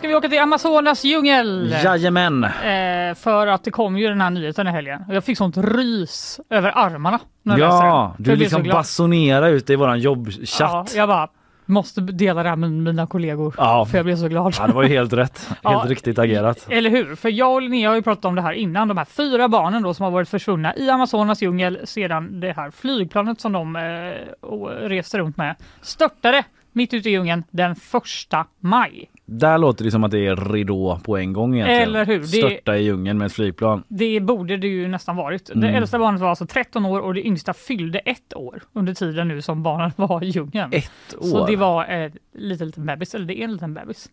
ska 0.00 0.08
vi 0.08 0.14
åka 0.14 0.28
till 0.28 0.38
Amazonas 0.40 1.04
djungel. 1.04 1.74
Jajamän. 1.84 2.44
Eh, 2.44 3.14
för 3.14 3.46
att 3.46 3.64
det 3.64 3.70
kom 3.70 3.98
ju 3.98 4.08
den 4.08 4.20
här 4.20 4.30
nyheten 4.30 4.66
i 4.66 4.70
helgen. 4.70 5.04
Jag 5.08 5.24
fick 5.24 5.38
sånt 5.38 5.56
rys 5.56 6.40
över 6.50 6.78
armarna. 6.78 7.18
När 7.42 7.58
jag 7.58 7.68
Ja, 7.70 8.14
du 8.18 8.36
liksom 8.36 8.62
basunerar 8.62 9.48
ut 9.48 9.70
i 9.70 9.76
våran 9.76 9.98
Ja, 10.00 10.04
jobbchatt. 10.04 10.94
jag 10.96 11.08
bara 11.08 11.28
måste 11.66 12.00
dela 12.00 12.42
det 12.42 12.48
här 12.48 12.56
med 12.56 12.70
mina 12.72 13.06
kollegor. 13.06 13.54
Ja. 13.58 13.84
För 13.90 13.98
jag 13.98 14.04
blev 14.04 14.16
så 14.16 14.28
glad. 14.28 14.54
Ja, 14.58 14.66
det 14.66 14.72
var 14.72 14.82
ju 14.82 14.88
helt 14.88 15.12
rätt. 15.12 15.46
Helt 15.48 15.58
Ja. 15.62 15.84
riktigt 15.86 16.18
agerat. 16.18 16.66
Eller 16.70 16.90
hur? 16.90 17.14
För 17.14 17.28
jag 17.28 17.52
och 17.54 17.62
Linnea 17.62 17.88
har 17.88 17.96
ju 17.96 18.02
pratat 18.02 18.24
om 18.24 18.34
det 18.34 18.42
här 18.42 18.52
innan. 18.52 18.88
De 18.88 18.96
här 18.98 19.04
fyra 19.04 19.48
barnen 19.48 19.82
då 19.82 19.94
som 19.94 20.04
har 20.04 20.10
varit 20.10 20.28
försvunna 20.28 20.76
i 20.76 20.90
Amazonas 20.90 21.42
djungel 21.42 21.78
sedan 21.84 22.40
det 22.40 22.52
här 22.56 22.70
flygplanet 22.70 23.40
som 23.40 23.52
de 23.52 23.76
eh, 23.76 24.58
reste 24.88 25.18
runt 25.18 25.36
med 25.36 25.56
störtade 25.82 26.44
mitt 26.72 26.94
ute 26.94 27.08
i 27.08 27.12
djungeln 27.12 27.44
den 27.50 27.74
första 27.76 28.46
maj. 28.60 29.10
Där 29.32 29.58
låter 29.58 29.84
det 29.84 29.90
som 29.90 30.04
att 30.04 30.10
det 30.10 30.26
är 30.26 30.36
ridå 30.52 31.00
på 31.04 31.16
en 31.18 31.32
gång 31.32 31.54
egentligen. 31.54 31.82
Eller 31.82 32.06
hur? 32.06 32.18
Det- 32.18 32.26
Störta 32.26 32.76
i 32.76 32.82
djungeln 32.82 33.18
med 33.18 33.26
ett 33.26 33.32
flygplan. 33.32 33.82
Det 33.88 34.20
borde 34.20 34.56
det 34.56 34.68
ju 34.68 34.88
nästan 34.88 35.16
varit. 35.16 35.46
Det 35.46 35.52
Mm. 35.52 35.74
äldsta 35.74 35.98
barnet 35.98 36.20
var 36.20 36.28
alltså 36.28 36.46
13 36.46 36.86
år 36.86 37.00
och 37.00 37.14
det 37.14 37.26
yngsta 37.26 37.52
fyllde 37.54 37.98
ett 37.98 38.34
år 38.34 38.62
under 38.72 38.94
tiden 38.94 39.28
nu 39.28 39.42
som 39.42 39.62
barnen 39.62 39.92
var 39.96 40.24
i 40.24 40.28
djungeln. 40.28 40.72
Ett 40.72 41.14
år. 41.18 41.22
Så 41.26 41.46
det 41.46 41.56
var 41.56 41.84
en 41.84 42.12
liten, 42.34 42.66
liten 42.66 42.86
bebis, 42.86 43.14
eller 43.14 43.26
det 43.26 43.40
är 43.40 43.44
en 43.44 43.52
liten 43.52 43.74
bebis. 43.74 44.10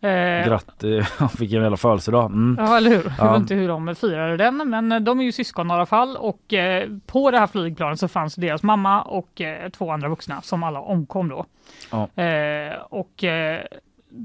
Eh, 0.00 0.46
Grattis, 0.48 1.06
vilken 1.38 1.62
jävla 1.62 1.76
födelsedag. 1.76 2.24
Mm. 2.26 2.56
Ja, 2.66 2.76
eller 2.76 2.90
hur? 2.90 3.04
Jag 3.04 3.12
Ja. 3.18 3.32
vet 3.32 3.40
inte 3.40 3.54
hur 3.54 3.68
de 3.68 3.94
firade 3.94 4.36
den, 4.36 4.56
men 4.70 4.92
eh, 4.92 5.00
de 5.00 5.20
är 5.20 5.24
ju 5.24 5.32
syskon 5.32 5.70
i 5.70 5.72
alla 5.72 5.86
fall 5.86 6.16
och 6.16 6.52
eh, 6.54 6.88
på 7.06 7.30
det 7.30 7.38
här 7.38 7.46
flygplanet 7.46 7.98
så 8.00 8.08
fanns 8.08 8.34
deras 8.34 8.62
mamma 8.62 9.02
och 9.02 9.40
eh, 9.40 9.68
två 9.68 9.90
andra 9.90 10.08
vuxna 10.08 10.42
som 10.42 10.62
alla 10.62 10.80
omkom 10.80 11.28
då. 11.28 11.46
Ja. 11.90 12.22
Eh, 12.22 12.74
och 12.90 13.24
eh, 13.24 13.60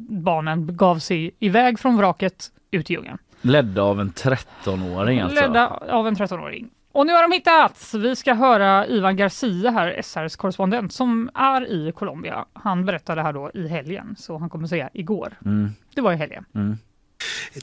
barnen 0.09 0.77
gav 0.77 0.99
sig 0.99 1.31
iväg 1.39 1.79
från 1.79 1.97
vraket 1.97 2.51
ut 2.71 2.89
i 2.89 2.93
djungeln. 2.93 3.17
Ledda 3.41 3.81
av 3.81 4.01
en 4.01 4.11
13-åring 4.11 5.19
alltså. 5.19 5.41
Ledda 5.41 5.67
av 5.67 6.07
en 6.07 6.15
13-åring. 6.15 6.69
Och 6.91 7.07
nu 7.07 7.13
har 7.13 7.21
de 7.21 7.31
hittats! 7.31 7.93
Vi 7.93 8.15
ska 8.15 8.33
höra 8.33 8.87
Ivan 8.87 9.15
Garcia 9.15 9.71
här, 9.71 10.01
SRs 10.01 10.35
korrespondent 10.35 10.93
som 10.93 11.29
är 11.33 11.71
i 11.71 11.91
Colombia. 11.91 12.45
Han 12.53 12.85
berättade 12.85 13.21
här 13.21 13.33
då 13.33 13.51
i 13.53 13.67
helgen, 13.67 14.15
så 14.17 14.37
han 14.37 14.49
kommer 14.49 14.67
säga 14.67 14.89
igår. 14.93 15.33
Mm. 15.45 15.71
Det 15.95 16.01
var 16.01 16.13
i 16.13 16.15
helgen. 16.15 16.45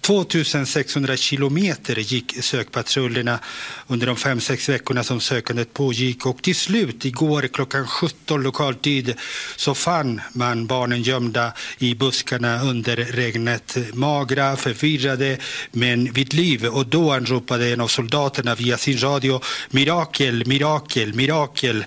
2600 0.01 1.17
kilometer 1.17 1.97
gick 1.99 2.45
sökpatrullerna 2.45 3.39
under 3.87 4.07
de 4.07 4.17
fem 4.17 4.41
sex 4.41 4.69
veckorna 4.69 5.05
som 5.05 5.21
sökandet 5.21 5.73
pågick 5.73 6.27
och 6.27 6.43
till 6.43 6.57
slut 6.57 7.05
igår 7.05 7.49
klockan 7.53 7.87
17 7.87 8.43
lokal 8.43 8.75
tid 8.75 9.15
så 9.57 9.75
fann 9.75 10.21
man 10.33 10.67
barnen 10.67 11.03
gömda 11.03 11.53
i 11.79 11.95
buskarna 11.95 12.63
under 12.63 12.97
regnet. 12.97 13.77
Magra, 13.93 14.57
förvirrade 14.57 15.39
men 15.73 16.13
vid 16.13 16.35
liv 16.35 16.67
och 16.67 16.87
då 16.87 17.13
anropade 17.13 17.69
en 17.69 17.81
av 17.81 17.89
soldaterna 17.89 18.55
via 18.55 18.79
sin 18.79 18.99
radio 19.03 19.41
mirakel, 19.71 20.47
mirakel, 20.47 21.15
mirakel. 21.15 21.85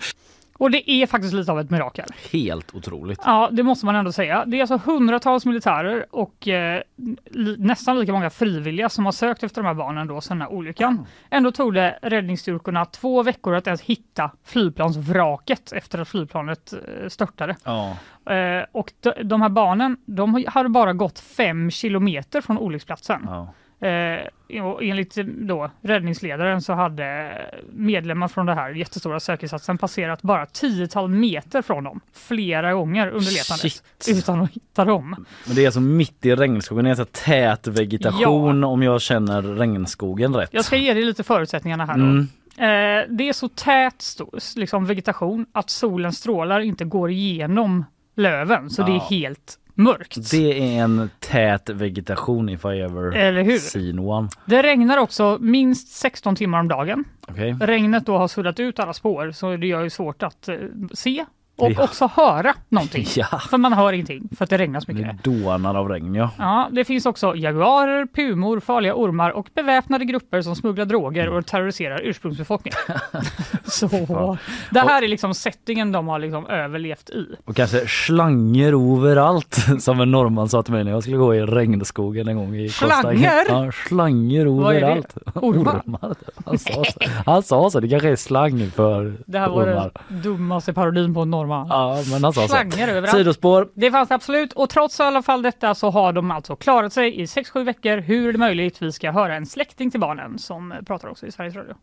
Och 0.58 0.72
det 0.72 0.91
är 0.91 1.08
faktiskt 1.08 1.34
lite 1.34 1.52
av 1.52 1.60
ett 1.60 1.70
mirakel. 1.70 2.06
Helt 2.32 2.76
otroligt. 2.76 3.20
Ja, 3.26 3.50
det 3.52 3.63
måste 3.63 3.86
man 3.86 3.96
ändå 3.96 4.12
säga. 4.12 4.46
Det 4.46 4.58
är 4.58 4.62
alltså 4.62 4.91
hundratals 4.91 5.46
militärer 5.46 6.06
och 6.12 6.48
eh, 6.48 6.82
li- 7.26 7.56
nästan 7.60 8.00
lika 8.00 8.12
många 8.13 8.30
frivilliga 8.30 8.89
som 8.89 9.06
har 9.06 9.12
sökt 9.12 9.43
efter 9.43 9.62
de 9.62 9.67
här 9.67 9.74
barnen 9.74 10.08
då 10.08 10.22
sedan 10.22 10.39
den 10.39 10.48
här 10.48 10.54
olyckan. 10.56 11.06
Ändå 11.30 11.52
tog 11.52 11.74
det 11.74 12.00
räddningsstyrkorna 12.02 12.86
två 12.86 13.24
veckor 13.24 13.56
att 13.56 13.67
ens 13.67 13.82
hitta 13.82 14.32
flygplansvraket 14.43 15.72
efter 15.72 16.00
att 16.00 16.08
flygplanet 16.08 16.74
eh, 16.74 17.08
störtade. 17.10 17.56
Ja. 17.63 17.98
Eh, 18.34 18.65
och 18.72 18.91
de, 19.00 19.13
de 19.24 19.41
här 19.41 19.50
barnen, 19.50 19.98
de 20.06 20.43
hade 20.48 20.70
bara 20.70 20.93
gått 20.93 21.20
fem 21.20 21.72
kilometer 21.72 22.41
från 22.41 22.58
olycksplatsen. 22.58 23.22
ja. 23.26 23.54
Eh, 23.79 24.63
och 24.63 24.83
enligt 24.83 25.17
eh, 25.17 25.23
då, 25.25 25.71
räddningsledaren 25.81 26.61
så 26.61 26.73
hade 26.73 27.31
medlemmar 27.73 28.27
från 28.27 28.45
det 28.45 28.53
här 28.53 28.69
jättestora 28.69 29.19
sökinsatsen 29.19 29.77
passerat 29.77 30.21
bara 30.21 30.45
tiotal 30.45 31.09
meter 31.09 31.61
från 31.61 31.83
dem 31.83 31.99
flera 32.13 32.73
gånger 32.73 33.07
under 33.07 33.31
letandet 33.31 33.83
utan 34.07 34.41
att 34.41 34.51
hitta 34.51 34.85
dem. 34.85 35.25
Men 35.45 35.55
det 35.55 35.61
är 35.61 35.65
alltså 35.65 35.79
mitt 35.81 36.25
i 36.25 36.35
regnskogen, 36.35 36.85
det 36.85 36.91
är 36.91 36.95
så 36.95 37.05
tät 37.05 37.67
vegetation 37.67 38.63
om 38.63 38.83
jag 38.83 39.01
känner 39.01 39.41
regnskogen 39.41 40.35
rätt. 40.35 40.49
Jag 40.53 40.65
ska 40.65 40.77
ge 40.77 40.93
dig 40.93 41.03
lite 41.03 41.23
förutsättningarna 41.23 41.85
här 41.85 41.97
då. 41.97 42.03
Mm. 42.03 42.27
Eh, 42.57 43.15
det 43.15 43.29
är 43.29 43.33
så 43.33 43.47
tät 43.49 44.03
liksom 44.55 44.85
vegetation 44.85 45.45
att 45.51 45.69
solens 45.69 46.17
strålar 46.17 46.59
inte 46.59 46.85
går 46.85 47.11
igenom 47.11 47.85
löven 48.15 48.69
så 48.69 48.83
det 48.83 48.91
är 48.91 48.95
Ja. 48.95 49.07
helt 49.09 49.59
mörkt. 49.77 50.31
Det 50.31 50.77
är 50.77 50.83
en 50.83 51.09
tät 51.19 51.69
vegetation 51.69 52.49
if 52.49 52.65
I 52.65 52.67
ever 52.67 53.15
Eller 53.15 53.43
hur? 53.43 53.57
seen 53.57 53.99
one. 53.99 54.29
Det 54.45 54.61
regnar 54.63 54.97
också 54.97 55.37
minst 55.41 55.87
16 55.87 56.35
timmar 56.35 56.59
om 56.59 56.67
dagen. 56.67 57.03
Okej. 57.27 57.55
regnet 57.61 58.05
då 58.05 58.17
har 58.17 58.27
suddat 58.27 58.59
ut 58.59 58.79
alla 58.79 58.93
spår 58.93 59.31
så 59.31 59.57
det 59.57 59.67
gör 59.67 59.83
ju 59.83 59.89
svårt 59.89 60.23
att 60.23 60.47
eh, 60.49 60.55
se 60.93 61.25
och 61.58 61.72
Ja. 61.72 61.84
också 61.84 62.10
höra 62.13 62.54
någonting. 62.70 63.06
Ja, 63.15 63.26
För 63.50 63.58
man 63.58 63.74
hör 63.74 63.93
ingenting 63.93 64.30
för 64.38 64.43
att 64.43 64.50
det 64.50 64.58
regnar 64.58 64.80
så 64.80 64.91
mycket. 64.91 65.24
det 65.24 65.30
dånar 65.32 65.76
av 65.76 65.89
regn 65.89 66.15
ja. 66.15 66.30
Ja, 66.38 66.70
det 66.72 66.86
finns 66.86 67.06
också 67.06 67.36
jaguarer, 67.36 68.06
pumor, 68.06 68.60
farliga 68.60 68.93
ormar 68.96 69.32
och 69.32 69.48
beväpnade 69.56 70.06
grupper 70.06 70.41
som 70.41 70.56
smugglar 70.56 70.86
droger 70.86 71.30
och 71.30 71.46
terroriserar 71.46 72.02
ursprungsbefolkningen. 72.04 72.78
så 73.65 73.88
det 74.72 74.80
här 74.80 75.04
är 75.04 75.08
liksom 75.08 75.34
settingen 75.34 75.91
de 75.91 76.08
har 76.08 76.20
liksom 76.20 76.48
överlevt 76.48 77.10
i. 77.10 77.26
Och 77.46 77.56
kanske 77.56 77.88
slanger 77.88 78.98
överallt 78.98 79.58
som 79.80 80.00
en 80.02 80.12
norrman 80.12 80.50
sa 80.50 80.63
till 80.63 80.74
mig 80.74 80.84
när 80.84 80.91
jag 80.91 81.04
skulle 81.04 81.17
gå 81.17 81.36
i 81.36 81.41
regnskogen 81.41 82.28
en 82.28 82.38
gång 82.38 82.56
i 82.56 82.70
Slanger? 82.70 83.43
Ja, 83.50 83.72
slanger 83.88 84.46
överallt. 84.70 85.15
Ormar? 85.36 85.82
Han 86.46 86.58
sa 86.58 86.84
så. 86.86 87.00
Han 87.26 87.43
sa 87.43 87.70
så, 87.70 87.80
det 87.80 87.89
kanske 87.89 88.10
är 88.10 88.15
slang 88.15 88.72
för 88.72 89.13
Det 89.26 89.39
här 89.39 89.50
var 89.50 89.63
ormar. 89.63 89.91
den 90.08 90.22
dummaste 90.22 90.74
parodin 90.74 91.13
på 91.13 91.22
en 91.22 91.30
norrman. 91.32 91.46
Ja, 91.69 92.03
men 92.12 92.23
han 92.23 92.33
sa 92.33 92.41
så. 92.41 92.47
Slanger 92.47 92.88
överallt. 92.88 93.17
Sidospår. 93.17 93.67
Det 93.73 93.91
fanns 93.91 94.10
det 94.10 94.15
absolut 94.15 94.53
och 94.53 94.69
trots 94.69 94.99
i 94.99 95.03
alla 95.03 95.21
fall 95.21 95.41
detta 95.41 95.75
så 95.75 95.89
har 95.89 96.13
de 96.13 96.31
alltså 96.31 96.55
klarat 96.55 96.93
sig 96.93 97.21
i 97.21 97.25
6-7 97.25 97.63
veckor. 97.63 97.97
Hur 97.97 98.29
är 98.29 98.31
det 98.31 98.39
möjligt? 98.39 98.81
Vi 98.81 98.91
ska 98.91 99.12
höra 99.12 99.36
en 99.36 99.45
släkting 99.45 99.91
till 99.91 99.99
barnen 99.99 100.39
som 100.39 100.73
pratar 100.86 101.07
också 101.07 101.25
i 101.25 101.31
Sveriges 101.31 101.55
Radio. 101.55 101.75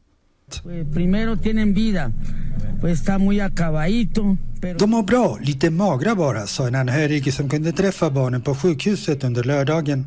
De 4.79 4.91
mår 4.91 5.03
bra, 5.03 5.39
lite 5.41 5.71
magra 5.71 6.15
bara, 6.15 6.47
sa 6.47 6.67
en 6.67 6.75
anhörig 6.75 7.35
som 7.35 7.49
kunde 7.49 7.73
träffa 7.73 8.11
barnen 8.11 8.43
på 8.43 8.55
sjukhuset 8.55 9.25
under 9.25 9.45
lördagen. 9.45 10.07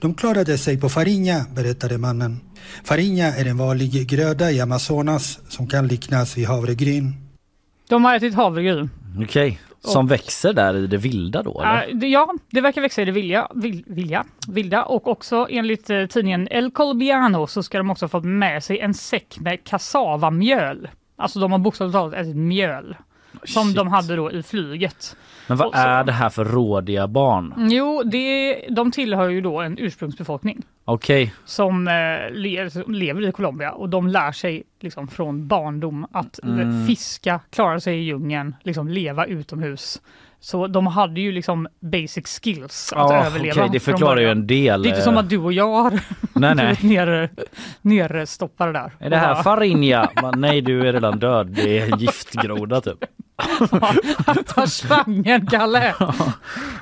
De 0.00 0.14
klarade 0.14 0.58
sig 0.58 0.80
på 0.80 0.88
farinha, 0.88 1.46
berättade 1.54 1.98
mannen. 1.98 2.40
Farinha 2.84 3.26
är 3.26 3.44
en 3.46 3.56
vanlig 3.56 4.08
gröda 4.08 4.50
i 4.50 4.60
Amazonas 4.60 5.38
som 5.48 5.66
kan 5.66 5.88
liknas 5.88 6.38
vid 6.38 6.46
havregryn. 6.46 7.23
De 7.88 8.04
har 8.04 8.14
ätit 8.14 8.34
havregryn. 8.34 8.90
Okej, 9.22 9.60
som 9.80 10.06
växer 10.06 10.52
där 10.52 10.76
i 10.76 10.86
det 10.86 10.96
vilda 10.96 11.42
då 11.42 11.60
eller? 11.60 11.88
Äh, 11.88 11.94
det, 11.94 12.08
ja, 12.08 12.34
det 12.50 12.60
verkar 12.60 12.80
växa 12.80 13.02
i 13.02 13.04
det 13.04 13.12
vilja, 13.12 13.48
vil, 13.54 13.84
vilja, 13.86 14.24
vilda 14.48 14.84
och 14.84 15.08
också 15.08 15.46
enligt 15.50 15.90
eh, 15.90 16.06
tidningen 16.06 16.48
El 16.50 16.70
Colombiano 16.70 17.46
så 17.46 17.62
ska 17.62 17.78
de 17.78 17.90
också 17.90 18.08
fått 18.08 18.24
med 18.24 18.64
sig 18.64 18.80
en 18.80 18.94
säck 18.94 19.36
med 19.40 19.64
kassavamjöl. 19.64 20.88
Alltså 21.16 21.38
de 21.38 21.52
har 21.52 21.58
bokstavligt 21.58 21.94
talat 21.94 22.14
ätit 22.14 22.36
mjöl 22.36 22.96
som 23.44 23.74
de 23.74 23.88
hade 23.88 24.16
då 24.16 24.32
i 24.32 24.42
flyget. 24.42 25.16
Men 25.46 25.56
vad 25.56 25.74
är 25.74 26.04
det 26.04 26.12
här 26.12 26.28
för 26.28 26.44
rådiga 26.44 27.08
barn? 27.08 27.54
Jo, 27.56 28.02
det, 28.02 28.54
de 28.70 28.90
tillhör 28.90 29.28
ju 29.28 29.40
då 29.40 29.60
en 29.60 29.78
ursprungsbefolkning. 29.78 30.62
Okej, 30.84 31.34
som 31.44 31.88
eh, 31.88 31.92
le, 32.32 32.70
lever 32.88 33.28
i 33.28 33.32
Colombia 33.32 33.72
och 33.72 33.88
de 33.88 34.08
lär 34.08 34.32
sig 34.32 34.62
liksom 34.80 35.08
från 35.08 35.48
barndom 35.48 36.06
att 36.12 36.40
eh, 36.44 36.86
fiska, 36.86 37.40
klara 37.50 37.80
sig 37.80 37.98
i 37.98 38.02
djungeln, 38.02 38.56
liksom 38.62 38.88
leva 38.88 39.26
utomhus. 39.26 40.00
Så 40.44 40.66
de 40.66 40.86
hade 40.86 41.20
ju 41.20 41.32
liksom 41.32 41.68
basic 41.80 42.40
skills 42.42 42.92
att 42.92 43.10
Ja, 43.10 43.26
överleva. 43.26 43.52
okej, 43.62 43.68
det 43.72 43.80
förklarar 43.80 44.16
ju 44.16 44.22
början. 44.22 44.38
en 44.38 44.46
del. 44.46 44.82
Det 44.82 44.88
är 44.88 44.90
inte 44.90 45.02
som 45.02 45.16
att 45.16 45.28
du 45.28 45.38
och 45.38 45.52
jag 45.52 45.82
har 45.82 46.00
Nej, 46.54 46.78
nere, 46.82 47.28
nerstoppade 47.82 48.72
där. 48.72 48.92
Är 48.98 49.10
det 49.10 49.16
här 49.16 49.42
Farinja? 49.42 50.10
Nej, 50.36 50.60
du 50.60 50.88
är 50.88 50.92
redan 50.92 51.18
död. 51.18 51.46
Det 51.46 51.78
är 51.78 51.96
giftgroda 51.96 52.80
typ. 52.80 53.04
Ta 54.46 54.66
slangen, 54.66 55.46
Kalle! 55.46 55.94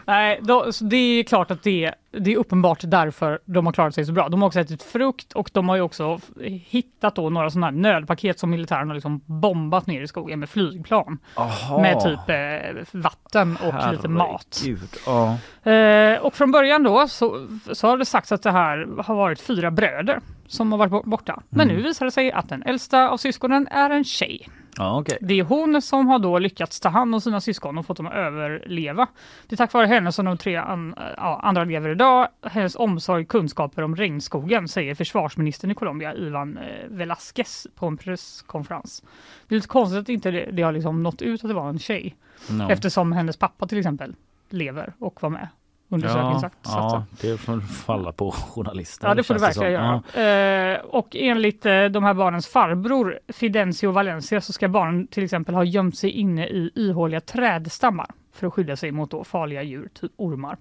Nej, 0.05 0.39
då, 0.43 0.67
det 0.81 0.97
är 0.97 1.25
klart 1.25 1.51
att 1.51 1.63
det, 1.63 1.95
det 2.19 2.33
är 2.33 2.37
uppenbart 2.37 2.79
därför 2.83 3.39
de 3.45 3.67
har 3.67 3.73
klarat 3.73 3.95
sig 3.95 4.05
så 4.05 4.13
bra. 4.13 4.29
De 4.29 4.43
har 4.43 4.47
också 4.47 4.61
ätit 4.61 4.83
frukt 4.83 5.33
och 5.33 5.51
de 5.53 5.69
har 5.69 5.77
ju 5.77 5.83
också 5.83 6.21
hittat 6.45 7.15
då 7.15 7.31
några 7.31 7.51
sådana 7.51 7.67
här 7.67 7.73
nödpaket 7.73 8.39
som 8.39 8.51
militären 8.51 8.89
har 8.89 8.95
liksom 8.95 9.21
bombat 9.27 9.87
ner 9.87 10.03
i 10.03 10.07
skogen 10.09 10.41
med 10.41 10.49
flygplan. 10.51 11.19
Aha. 11.35 11.83
Med 11.83 12.01
typ 12.01 12.29
eh, 12.29 13.01
vatten 13.01 13.52
och 13.57 13.93
lite 13.93 14.09
mat. 14.09 14.61
Herregud, 14.63 14.89
Ja. 15.07 15.37
Eh, 15.71 16.19
och 16.23 16.35
från 16.35 16.53
början 16.53 16.83
då 16.83 17.09
så, 17.09 17.49
så 17.73 17.87
har 17.89 17.97
det 17.99 18.05
sagts 18.05 18.33
att 18.33 18.43
det 18.43 18.51
här 18.51 19.03
har 19.03 19.15
varit 19.15 19.41
fyra 19.41 19.71
bröder 19.71 20.21
som 20.47 20.73
har 20.73 20.79
varit 20.79 20.91
bo- 20.91 21.03
borta. 21.03 21.43
Men 21.49 21.61
Mm. 21.71 21.77
nu 21.77 21.83
visar 21.89 22.05
det 22.05 22.11
sig 22.13 22.33
att 22.33 22.49
den 22.49 22.63
äldsta 22.63 23.09
av 23.09 23.17
syskonen 23.17 23.69
är 23.71 23.91
en 23.91 24.05
tjej. 24.05 24.49
Ja, 24.77 25.01
okej. 25.01 25.19
Det 25.21 25.35
är 25.35 25.45
hon 25.45 25.83
som 25.83 26.07
har 26.07 26.19
då 26.19 26.39
lyckats 26.39 26.81
ta 26.81 26.89
hand 26.89 27.15
om 27.15 27.21
sina 27.21 27.41
syskon 27.41 27.79
och 27.79 27.87
fått 27.87 27.97
dem 27.97 28.07
att 28.07 28.13
överleva. 28.13 29.07
Det 29.47 29.55
är 29.55 29.57
tack 29.57 29.73
vare 29.73 29.87
henne 29.87 30.13
som 30.13 30.25
de 30.25 30.39
tre 30.39 30.57
an, 30.57 30.95
ja, 31.17 31.41
andra 31.43 31.65
lever 31.65 31.89
idag. 31.89 32.29
Hennes 32.43 32.77
omsorg, 32.77 33.25
kunskaper 33.25 33.83
om 33.83 33.97
regnskogen, 33.97 34.69
säger 34.69 34.95
försvarsministern 34.95 35.71
i 35.71 35.75
Colombia, 35.75 36.15
Ivan 36.15 36.59
eh, 36.59 36.89
Velasquez, 36.89 37.67
på 37.75 37.87
en 37.87 37.97
presskonferens. 37.97 39.03
Det 39.49 39.55
är 39.55 39.57
lite 39.57 39.69
konstigt 39.69 40.01
att 40.01 40.09
inte 40.09 40.31
det, 40.31 40.51
det 40.53 40.63
har 40.63 40.73
liksom 40.73 41.03
nått 41.03 41.23
ut 41.23 41.45
att 41.45 41.51
det 41.51 41.55
var 41.55 41.69
en 41.69 41.79
tjej. 41.79 42.17
No. 42.51 42.71
Eftersom 42.71 43.13
hennes 43.13 43.37
pappa 43.37 43.67
till 43.67 43.79
exempel 43.79 44.15
lever 44.51 44.93
och 44.99 45.23
var 45.23 45.31
med 45.31 45.49
under 45.93 46.09
Ja, 46.09 46.41
ja, 46.65 47.05
det 47.21 47.39
får 47.39 47.61
falla 47.61 48.13
på 48.13 48.31
journalister. 48.31 49.09
Ja, 49.09 49.15
det 49.15 49.23
får 49.23 49.35
det 49.35 49.41
verkligen 49.41 49.73
göra. 49.73 50.73
Eh, 50.75 50.81
och 50.81 51.17
enligt 51.17 51.67
eh, 51.67 51.85
de 51.85 52.05
här 52.05 52.15
barnens 52.15 52.47
farbror 52.47 53.19
Fidencio 53.29 53.91
Valencia 53.91 54.41
så 54.41 54.53
ska 54.53 54.69
barnen 54.69 55.07
till 55.07 55.25
exempel 55.25 55.55
ha 55.55 55.65
gömt 55.65 55.99
sig 55.99 56.11
inne 56.11 56.47
i 56.47 56.71
ihåliga 56.75 57.21
trädstammar 57.21 58.07
för 58.35 58.47
att 58.47 58.53
skydda 58.53 58.77
sig 58.77 58.91
mot 58.93 59.11
då 59.11 59.25
farliga 59.25 59.63
djur, 59.63 59.89
typ 59.95 60.13
ormar. 60.17 60.57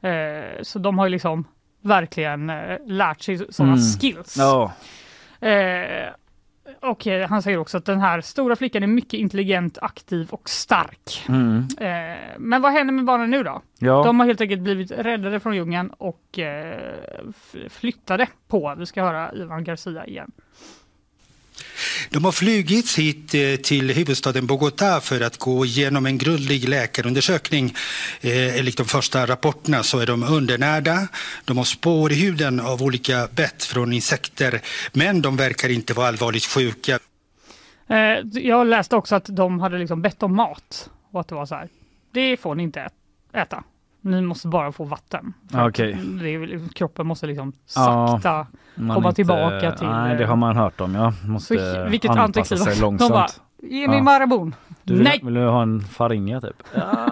Eh, 0.00 0.62
så 0.62 0.78
de 0.78 0.98
har 0.98 1.06
ju 1.06 1.10
liksom 1.10 1.44
verkligen 1.80 2.52
lärt 2.86 3.20
sig 3.22 3.38
sådana 3.52 3.72
Mm. 3.72 3.84
skills. 4.00 4.36
Ja. 4.38 4.72
Och 6.80 7.06
eh, 7.06 7.28
han 7.28 7.42
säger 7.42 7.58
också 7.58 7.78
att 7.78 7.84
den 7.84 8.00
här 8.00 8.20
stora 8.20 8.56
flickan 8.56 8.82
är 8.82 8.86
mycket 8.86 9.14
intelligent, 9.14 9.78
aktiv 9.82 10.28
och 10.30 10.48
stark. 10.48 11.24
Mm. 11.28 11.68
Eh, 11.80 12.18
men 12.38 12.62
vad 12.62 12.72
händer 12.72 12.94
med 12.94 13.04
barnen 13.04 13.30
nu 13.30 13.42
då? 13.42 13.62
Ja. 13.78 14.02
De 14.04 14.20
har 14.20 14.26
helt 14.26 14.40
enkelt 14.40 14.60
blivit 14.60 14.90
räddade 14.90 15.40
från 15.40 15.56
djungeln 15.56 15.90
och 15.90 16.38
eh, 16.38 16.78
flyttade 17.68 18.26
på. 18.48 18.74
Vi 18.78 18.86
ska 18.86 19.02
höra 19.02 19.32
Ivan 19.34 19.64
Garcia 19.64 20.06
igen. 20.06 20.30
De 22.10 22.24
har 22.24 22.32
flugits 22.32 22.98
hit 22.98 23.34
eh, 23.34 23.56
till 23.56 23.90
huvudstaden 23.90 24.46
Bogotá 24.46 25.00
för 25.00 25.20
att 25.20 25.36
gå 25.38 25.64
igenom 25.64 26.06
en 26.06 26.18
grundlig 26.18 26.68
läkarundersökning. 26.68 27.74
Eh, 28.20 28.58
enligt 28.58 28.76
de 28.76 28.86
första 28.86 29.26
rapporterna 29.26 29.82
så 29.82 29.98
är 29.98 30.06
de 30.06 30.22
undernärda. 30.22 31.08
De 31.44 31.56
har 31.56 31.64
spår 31.64 32.12
i 32.12 32.14
huden 32.14 32.60
av 32.60 32.82
olika 32.82 33.28
bett 33.34 33.64
från 33.64 33.92
insekter, 33.92 34.60
men 34.92 35.22
de 35.22 35.36
verkar 35.36 35.68
inte 35.68 35.94
vara 35.94 36.08
allvarligt 36.08 36.44
sjuka. 36.44 36.98
Eh, 37.88 38.42
jag 38.42 38.66
läste 38.66 38.96
också 38.96 39.14
att 39.14 39.26
de 39.28 39.60
hade 39.60 39.78
liksom 39.78 40.02
bett 40.02 40.22
om 40.22 40.36
mat 40.36 40.90
och 41.10 41.20
att 41.20 41.28
det 41.28 41.34
var 41.34 41.46
så 41.46 41.54
här. 41.54 41.68
Det 42.12 42.36
får 42.36 42.54
ni 42.54 42.62
inte 42.62 42.90
äta. 43.32 43.64
Ni 44.04 44.20
måste 44.20 44.48
bara 44.48 44.72
få 44.72 44.84
vatten. 44.84 45.32
Okej. 45.54 45.98
det 46.22 46.74
kroppen 46.74 47.06
måste 47.06 47.26
liksom 47.26 47.52
Ja, 47.74 48.08
sakta 48.22 48.46
Man 48.74 48.94
komma 48.96 49.08
inte- 49.08 49.16
tillbaka 49.16 49.72
till... 49.72 49.86
Nej, 49.86 50.16
det 50.16 50.26
har 50.26 50.36
man 50.36 50.56
hört 50.56 50.80
om. 50.80 50.94
Ja. 50.94 51.12
Måste 51.26 51.74
Så, 51.74 51.90
vilket 51.90 52.10
anpassa 52.10 52.56
sig 52.56 52.74
De 52.74 52.80
långsamt. 52.80 53.12
bara, 53.12 53.26
ge 53.62 53.88
mig 53.88 53.96
Ja. 53.96 54.02
Marabon. 54.02 54.54
Du 54.82 55.02
Nej, 55.02 55.20
vill 55.24 55.34
du 55.34 55.46
ha 55.48 55.62
en 55.62 55.80
farinja 55.80 56.40
typ? 56.40 56.62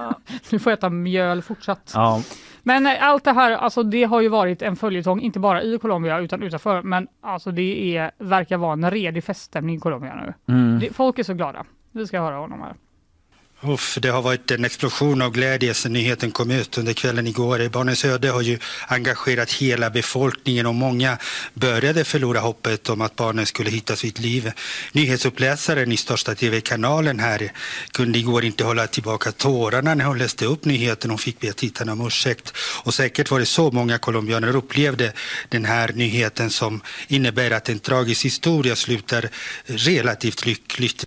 du 0.50 0.58
får 0.58 0.70
äta 0.70 0.90
mjöl 0.90 1.42
fortsatt. 1.42 1.92
Ja. 1.94 2.22
Men 2.62 2.86
eh, 2.86 2.92
allt 3.00 3.24
det 3.24 3.32
här, 3.32 3.52
alltså 3.52 3.82
det 3.82 4.04
har 4.04 4.20
ju 4.20 4.28
varit 4.28 4.62
en 4.62 4.76
följetong, 4.76 5.20
inte 5.20 5.38
bara 5.40 5.62
i 5.62 5.78
Colombia 5.78 6.18
utan 6.18 6.42
utanför. 6.42 6.82
Men 6.82 7.08
alltså 7.20 7.50
det 7.50 7.96
är, 7.96 8.10
verkar 8.18 8.56
vara 8.56 8.72
en 8.72 8.90
redig 8.90 9.24
feststämning 9.24 9.76
i 9.76 9.80
Colombia 9.80 10.14
nu. 10.14 10.54
Mm. 10.54 10.78
Det, 10.78 10.92
folk 10.94 11.18
är 11.18 11.22
så 11.22 11.34
glada. 11.34 11.64
Vi 11.92 12.06
ska 12.06 12.20
höra 12.20 12.36
honom 12.36 12.60
här. 12.60 12.74
Uff, 13.62 13.98
det 14.02 14.08
har 14.08 14.22
varit 14.22 14.50
en 14.50 14.64
explosion 14.64 15.22
av 15.22 15.32
glädje 15.32 15.74
sedan 15.74 15.92
nyheten 15.92 16.30
kom 16.30 16.50
ut 16.50 16.78
under 16.78 16.92
kvällen 16.92 17.26
igår. 17.26 17.68
Barnens 17.68 18.04
öde 18.04 18.30
har 18.30 18.40
ju 18.40 18.58
engagerat 18.88 19.52
hela 19.52 19.90
befolkningen 19.90 20.66
och 20.66 20.74
många 20.74 21.18
började 21.54 22.04
förlora 22.04 22.40
hoppet 22.40 22.88
om 22.88 23.00
att 23.00 23.16
barnen 23.16 23.46
skulle 23.46 23.70
hitta 23.70 23.96
sitt 23.96 24.18
liv. 24.18 24.52
Nyhetsuppläsaren 24.92 25.92
i 25.92 25.96
största 25.96 26.34
tv-kanalen 26.34 27.20
här 27.20 27.52
kunde 27.92 28.18
igår 28.18 28.44
inte 28.44 28.64
hålla 28.64 28.86
tillbaka 28.86 29.32
tårarna 29.32 29.94
när 29.94 30.04
hon 30.04 30.18
läste 30.18 30.44
upp 30.46 30.64
nyheten. 30.64 31.10
Hon 31.10 31.18
fick 31.18 31.40
be 31.40 31.52
tittarna 31.52 31.92
om 31.92 32.06
ursäkt. 32.06 32.52
Och 32.84 32.94
säkert 32.94 33.30
var 33.30 33.38
det 33.40 33.46
så 33.46 33.70
många 33.70 33.98
colombianer 33.98 34.56
upplevde 34.56 35.12
den 35.48 35.64
här 35.64 35.92
nyheten 35.94 36.50
som 36.50 36.80
innebär 37.08 37.50
att 37.50 37.68
en 37.68 37.78
tragisk 37.78 38.24
historia 38.24 38.76
slutar 38.76 39.28
relativt 39.66 40.46
lyckligt. 40.46 41.06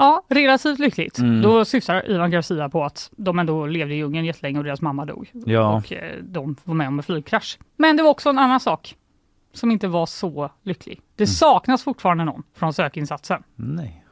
Ja, 0.00 0.22
relativt 0.28 0.78
lyckligt. 0.78 1.18
Mm. 1.18 1.42
Då 1.42 1.64
syftar 1.64 2.10
Ivan 2.10 2.30
Garcia 2.30 2.68
på 2.68 2.84
att 2.84 3.10
de 3.16 3.38
ändå 3.38 3.66
levde 3.66 3.94
i 3.94 3.96
djungeln 3.96 4.24
jättelänge 4.26 4.58
och 4.58 4.64
deras 4.64 4.80
mamma 4.80 5.04
dog. 5.04 5.30
Ja. 5.46 5.76
Och 5.76 5.92
eh, 5.92 6.16
de 6.22 6.56
var 6.64 6.74
med 6.74 6.88
om 6.88 6.98
en 6.98 7.02
flygkrasch. 7.02 7.58
Men 7.76 7.96
det 7.96 8.02
var 8.02 8.10
också 8.10 8.28
en 8.28 8.38
annan 8.38 8.60
sak 8.60 8.96
som 9.54 9.70
inte 9.70 9.88
var 9.88 10.06
så 10.06 10.50
lycklig. 10.64 11.00
Det 11.16 11.24
Mm. 11.24 11.32
saknas 11.34 11.82
fortfarande 11.82 12.24
någon 12.24 12.42
från 12.56 12.72
sökinsatsen. 12.74 13.42
Nej. 13.56 14.04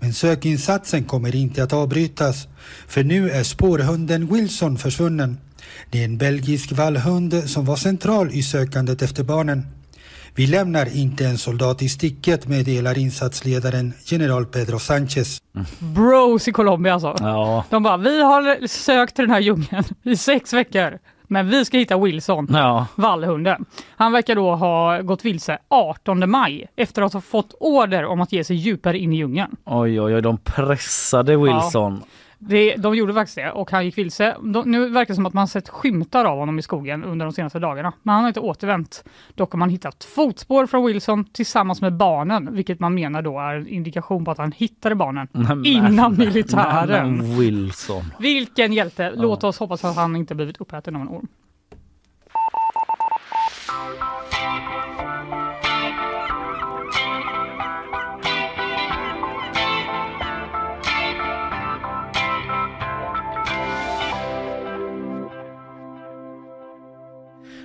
Men 0.00 0.12
sökinsatsen 0.12 1.04
kommer 1.04 1.36
inte 1.36 1.62
att 1.62 1.72
avbrytas, 1.72 2.48
för 2.88 3.04
nu 3.04 3.30
är 3.30 3.42
spårhunden 3.42 4.26
Wilson 4.26 4.76
försvunnen. 4.78 5.38
Det 5.90 6.00
är 6.00 6.04
en 6.04 6.18
belgisk 6.18 6.72
vallhund 6.72 7.34
som 7.50 7.64
var 7.64 7.76
central 7.76 8.30
i 8.32 8.42
sökandet 8.42 9.02
efter 9.02 9.24
barnen. 9.24 9.66
Vi 10.36 10.46
lämnar 10.46 10.96
inte 10.96 11.24
en 11.26 11.38
soldat 11.38 11.82
i 11.82 11.88
sticket, 11.88 12.48
meddelar 12.48 12.98
insatsledaren 12.98 13.92
general 14.04 14.46
Pedro 14.46 14.78
Sanchez. 14.78 15.38
Bros 15.78 16.48
i 16.48 16.52
Colombia 16.52 16.92
alltså. 16.94 17.14
Ja. 17.20 17.64
De 17.70 17.82
bara, 17.82 17.96
vi 17.96 18.22
har 18.22 18.66
sökt 18.66 19.16
till 19.16 19.24
den 19.24 19.30
här 19.34 19.40
djungeln 19.40 19.84
i 20.02 20.16
sex 20.16 20.52
veckor. 20.52 20.98
Men 21.28 21.48
vi 21.50 21.64
ska 21.64 21.78
hitta 21.78 21.98
Wilson, 21.98 22.46
Ja. 22.50 22.86
vallhunden. 22.94 23.64
Han 23.96 24.12
verkar 24.12 24.34
då 24.34 24.54
ha 24.54 25.00
gått 25.00 25.24
vilse 25.24 25.58
18 25.68 26.30
maj 26.30 26.66
efter 26.76 27.02
att 27.02 27.12
ha 27.12 27.20
fått 27.20 27.54
order 27.60 28.04
om 28.04 28.20
att 28.20 28.32
ge 28.32 28.44
sig 28.44 28.56
djupare 28.56 28.98
in 28.98 29.12
i 29.12 29.16
djungeln. 29.16 29.56
Oj, 29.64 30.00
oj, 30.00 30.14
oj, 30.14 30.22
de 30.22 30.38
pressade 30.38 31.36
Wilson. 31.36 32.02
Det, 32.48 32.76
de 32.76 32.94
gjorde 32.94 33.14
faktiskt 33.14 33.36
det 33.36 33.50
och 33.50 33.70
han 33.70 33.84
gick 33.84 33.98
vilse. 33.98 34.36
De, 34.42 34.70
nu 34.70 34.88
verkar 34.88 35.08
det 35.08 35.14
som 35.14 35.26
att 35.26 35.32
man 35.32 35.48
sett 35.48 35.68
skymtar 35.68 36.24
av 36.24 36.38
honom 36.38 36.58
i 36.58 36.62
skogen 36.62 37.04
under 37.04 37.26
de 37.26 37.32
senaste 37.32 37.58
dagarna. 37.58 37.92
Men 38.02 38.14
han 38.14 38.22
har 38.24 38.28
inte 38.28 38.40
återvänt. 38.40 39.04
Dock 39.34 39.52
har 39.52 39.58
man 39.58 39.70
hittat 39.70 40.04
fotspår 40.04 40.66
från 40.66 40.86
Wilson 40.86 41.24
tillsammans 41.24 41.80
med 41.80 41.92
barnen, 41.96 42.54
vilket 42.54 42.80
man 42.80 42.94
menar 42.94 43.22
då 43.22 43.38
är 43.38 43.54
en 43.54 43.68
indikation 43.68 44.24
på 44.24 44.30
att 44.30 44.38
han 44.38 44.52
hittade 44.52 44.94
barnen 44.94 45.28
Men- 45.32 45.64
innan 45.64 46.16
militären. 46.18 47.16
Men 47.16 47.38
Wilson. 47.38 48.04
Vilken 48.18 48.72
hjälte! 48.72 49.12
Låt 49.16 49.44
oss 49.44 49.58
hoppas 49.58 49.84
att 49.84 49.96
han 49.96 50.16
inte 50.16 50.34
blivit 50.34 50.56
uppäten 50.60 50.96
av 50.96 51.02
en 51.02 51.08
orm. 51.08 51.28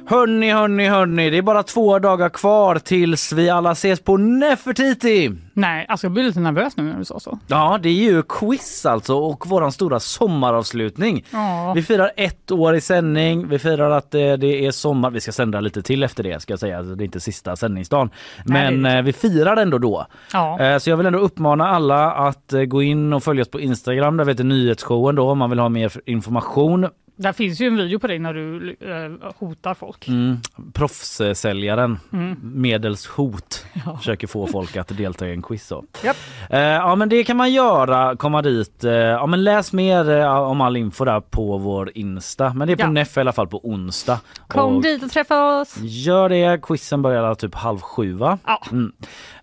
Hörni, 0.09 0.51
hörni, 0.51 0.87
hörni, 0.87 1.29
det 1.29 1.37
är 1.37 1.41
bara 1.41 1.63
två 1.63 1.99
dagar 1.99 2.29
kvar 2.29 2.75
tills 2.79 3.33
vi 3.33 3.49
alla 3.49 3.71
ses 3.71 3.99
på 3.99 4.17
Nefertiti. 4.17 5.31
Nej, 5.53 5.85
alltså 5.89 6.05
jag 6.05 6.11
blir 6.11 6.23
lite 6.23 6.39
nervös 6.39 6.77
nu 6.77 6.83
när 6.83 6.97
du 6.97 7.05
sa 7.05 7.19
så. 7.19 7.39
Ja, 7.47 7.79
det 7.83 7.89
är 7.89 7.93
ju 7.93 8.23
quiz 8.23 8.85
alltså 8.85 9.15
och 9.15 9.47
våran 9.47 9.71
stora 9.71 9.99
sommaravslutning. 9.99 11.25
Ja. 11.31 11.73
Vi 11.75 11.83
firar 11.83 12.11
ett 12.17 12.51
år 12.51 12.75
i 12.75 12.81
sändning. 12.81 13.47
Vi 13.47 13.59
firar 13.59 13.91
att 13.91 14.15
eh, 14.15 14.19
det 14.33 14.65
är 14.65 14.71
sommar. 14.71 15.11
Vi 15.11 15.21
ska 15.21 15.31
sända 15.31 15.59
lite 15.59 15.81
till 15.81 16.03
efter 16.03 16.23
det 16.23 16.41
ska 16.41 16.53
jag 16.53 16.59
säga. 16.59 16.77
Alltså, 16.77 16.95
Det 16.95 17.03
är 17.03 17.05
inte 17.05 17.19
sista 17.19 17.55
sändningsdagen. 17.55 18.09
Nej, 18.45 18.71
Men 18.71 18.83
det 18.83 18.89
är 18.89 18.97
eh, 18.97 19.03
vi 19.03 19.13
firar 19.13 19.57
ändå 19.57 19.77
då. 19.77 20.05
Ja. 20.33 20.59
Eh, 20.59 20.77
Så 20.77 20.89
jag 20.89 20.97
vill 20.97 21.05
ändå 21.05 21.19
uppmana 21.19 21.67
alla 21.67 22.11
att 22.11 22.53
eh, 22.53 22.61
gå 22.61 22.81
in 22.83 23.13
och 23.13 23.23
följa 23.23 23.41
oss 23.41 23.51
på 23.51 23.59
Instagram. 23.59 24.17
Där 24.17 24.25
vi 24.25 24.31
heter 24.31 24.43
Nyhetsshowen 24.43 25.15
då 25.15 25.29
om 25.29 25.37
man 25.37 25.49
vill 25.49 25.59
ha 25.59 25.69
mer 25.69 25.91
information. 26.05 26.87
Där 27.21 27.33
finns 27.33 27.61
ju 27.61 27.67
en 27.67 27.77
video 27.77 27.99
på 27.99 28.07
dig 28.07 28.19
när 28.19 28.33
du 28.33 28.69
eh, 28.81 29.31
hotar 29.39 29.73
folk. 29.73 30.07
Mm. 30.07 30.37
Proffssäljaren, 30.73 31.99
Mm. 32.13 32.35
medels 32.41 33.07
hot, 33.07 33.65
Ja. 33.85 33.97
försöker 33.97 34.27
få 34.27 34.47
folk 34.47 34.77
att 34.77 34.97
delta 34.97 35.27
i 35.27 35.31
en 35.31 35.41
quiz. 35.41 35.67
Så. 35.67 35.83
Japp. 36.03 36.17
Eh, 36.49 36.59
ja 36.59 36.95
men 36.95 37.09
det 37.09 37.23
kan 37.23 37.37
man 37.37 37.53
göra, 37.53 38.15
komma 38.15 38.41
dit. 38.41 38.83
Eh, 38.83 38.91
ja 38.93 39.25
men 39.25 39.43
läs 39.43 39.73
mer 39.73 40.09
eh, 40.09 40.35
om 40.35 40.61
all 40.61 40.77
info 40.77 41.05
där 41.05 41.19
på 41.21 41.57
vår 41.57 41.91
Insta. 41.95 42.53
Men 42.53 42.67
det 42.67 42.73
är 42.73 42.77
på 42.77 42.81
Ja. 42.83 42.91
NEF 42.91 43.17
i 43.17 43.19
alla 43.19 43.31
fall 43.33 43.47
på 43.47 43.59
onsdag. 43.69 44.19
Kom 44.47 44.75
Och 44.75 44.81
dit 44.81 45.03
och 45.03 45.11
träffa 45.11 45.61
oss! 45.61 45.75
Gör 45.81 46.29
det, 46.29 46.61
quizen 46.61 47.01
börjar 47.01 47.35
typ 47.35 47.55
halv 47.55 47.79
sju 47.79 48.13
va? 48.13 48.37
Ja. 48.45 48.61
Mm. 48.71 48.91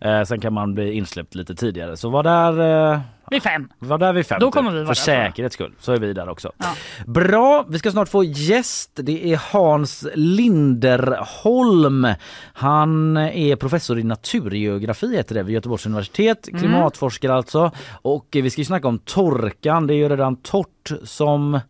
Eh, 0.00 0.22
sen 0.22 0.40
kan 0.40 0.52
man 0.52 0.74
bli 0.74 0.92
insläppt 0.92 1.34
lite 1.34 1.54
tidigare. 1.54 1.96
Så 1.96 2.08
var 2.10 2.22
där 2.22 2.92
eh, 2.92 3.00
Vid 3.30 3.42
fem. 3.42 3.68
var 3.78 3.98
där 3.98 4.12
vid 4.12 4.26
fem. 4.26 4.38
Då 4.40 4.50
kommer 4.50 4.70
vi 4.70 4.76
För 4.78 4.84
vara 4.84 4.94
där, 4.94 5.02
tror 5.04 5.16
jag. 5.16 5.26
säkerhets 5.32 5.54
skull 5.54 5.72
så 5.78 5.92
är 5.92 5.98
vi 5.98 6.12
där 6.12 6.28
också. 6.28 6.52
Ja. 6.58 6.66
Bra, 7.06 7.64
vi 7.68 7.78
ska 7.78 7.90
snart 7.90 8.08
få 8.08 8.24
gäst. 8.24 8.90
Det 8.94 9.32
är 9.32 9.52
Hans 9.52 10.06
Linderholm. 10.14 12.06
Han 12.52 13.16
är 13.16 13.56
professor 13.56 13.98
i 13.98 14.02
naturgeografi 14.04 15.16
heter 15.16 15.34
det 15.34 15.42
vid 15.42 15.54
Göteborgs 15.54 15.86
universitet. 15.86 16.48
Mm. 16.48 16.60
Klimatforskare 16.60 17.34
alltså. 17.34 17.70
Och 18.02 18.26
vi 18.32 18.50
ska 18.50 18.60
ju 18.60 18.64
snacka 18.64 18.88
om 18.88 18.98
torkan. 18.98 19.86
Det 19.86 19.94
är 19.94 19.96
ju 19.96 20.08
redan 20.08 20.36
torrt 20.36 20.92
som 21.04 21.60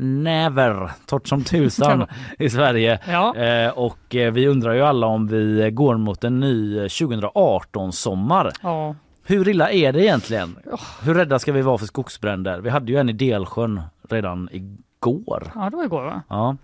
Never, 0.00 0.90
torrt 1.06 1.28
som 1.28 1.44
tusan 1.44 2.06
i 2.38 2.50
Sverige. 2.50 2.98
Ja. 3.08 3.36
Eh, 3.36 3.70
och 3.70 4.14
eh, 4.14 4.32
vi 4.32 4.46
undrar 4.48 4.72
ju 4.74 4.82
alla 4.82 5.06
om 5.06 5.26
vi 5.26 5.70
går 5.72 5.96
mot 5.96 6.24
en 6.24 6.40
ny 6.40 6.74
2018 6.88 7.92
sommar. 7.92 8.52
Ja. 8.62 8.94
Hur 9.28 9.48
illa 9.48 9.70
är 9.70 9.92
det 9.92 10.04
egentligen? 10.04 10.58
Hur 11.02 11.14
rädda 11.14 11.38
ska 11.38 11.52
vi 11.52 11.62
vara 11.62 11.78
för 11.78 11.86
skogsbränder? 11.86 12.60
Vi 12.60 12.70
hade 12.70 12.92
ju 12.92 12.98
en 12.98 13.08
i 13.08 13.12
Delsjön 13.12 13.82
redan 14.08 14.48
igår. 14.52 15.52
ja, 15.54 15.70
det 15.70 15.76
var 15.76 15.84
igår 15.84 16.02
va? 16.02 16.22
Ja. 16.28 16.56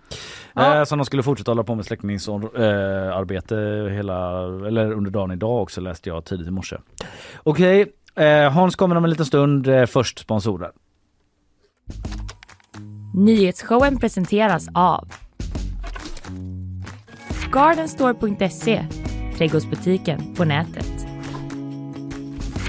Ja. 0.53 0.77
Eh, 0.77 0.83
som 0.83 0.97
de 0.97 1.05
skulle 1.05 1.23
fortsätta 1.23 1.51
hålla 1.51 1.63
på 1.63 1.75
med 1.75 1.85
släckningsarbete 1.85 3.55
hela, 3.93 4.43
eller 4.67 4.91
under 4.91 5.11
dagen 5.11 5.31
idag 5.31 5.61
också 5.61 5.81
läste 5.81 6.09
jag 6.09 6.25
tidigt 6.25 6.47
i 6.47 6.51
morse. 6.51 6.77
Okej, 7.43 7.93
eh, 8.15 8.51
Hans 8.51 8.75
kommer 8.75 8.95
om 8.95 9.03
en 9.03 9.09
liten 9.09 9.25
stund. 9.25 9.67
Eh, 9.67 9.85
först 9.85 10.19
sponsorer. 10.19 10.71
Nyhetsshowen 13.13 13.99
presenteras 13.99 14.67
av 14.73 15.07
Gardenstore.se, 17.51 18.85
trädgårdsbutiken 19.37 20.35
på 20.35 20.45
nätet. 20.45 20.94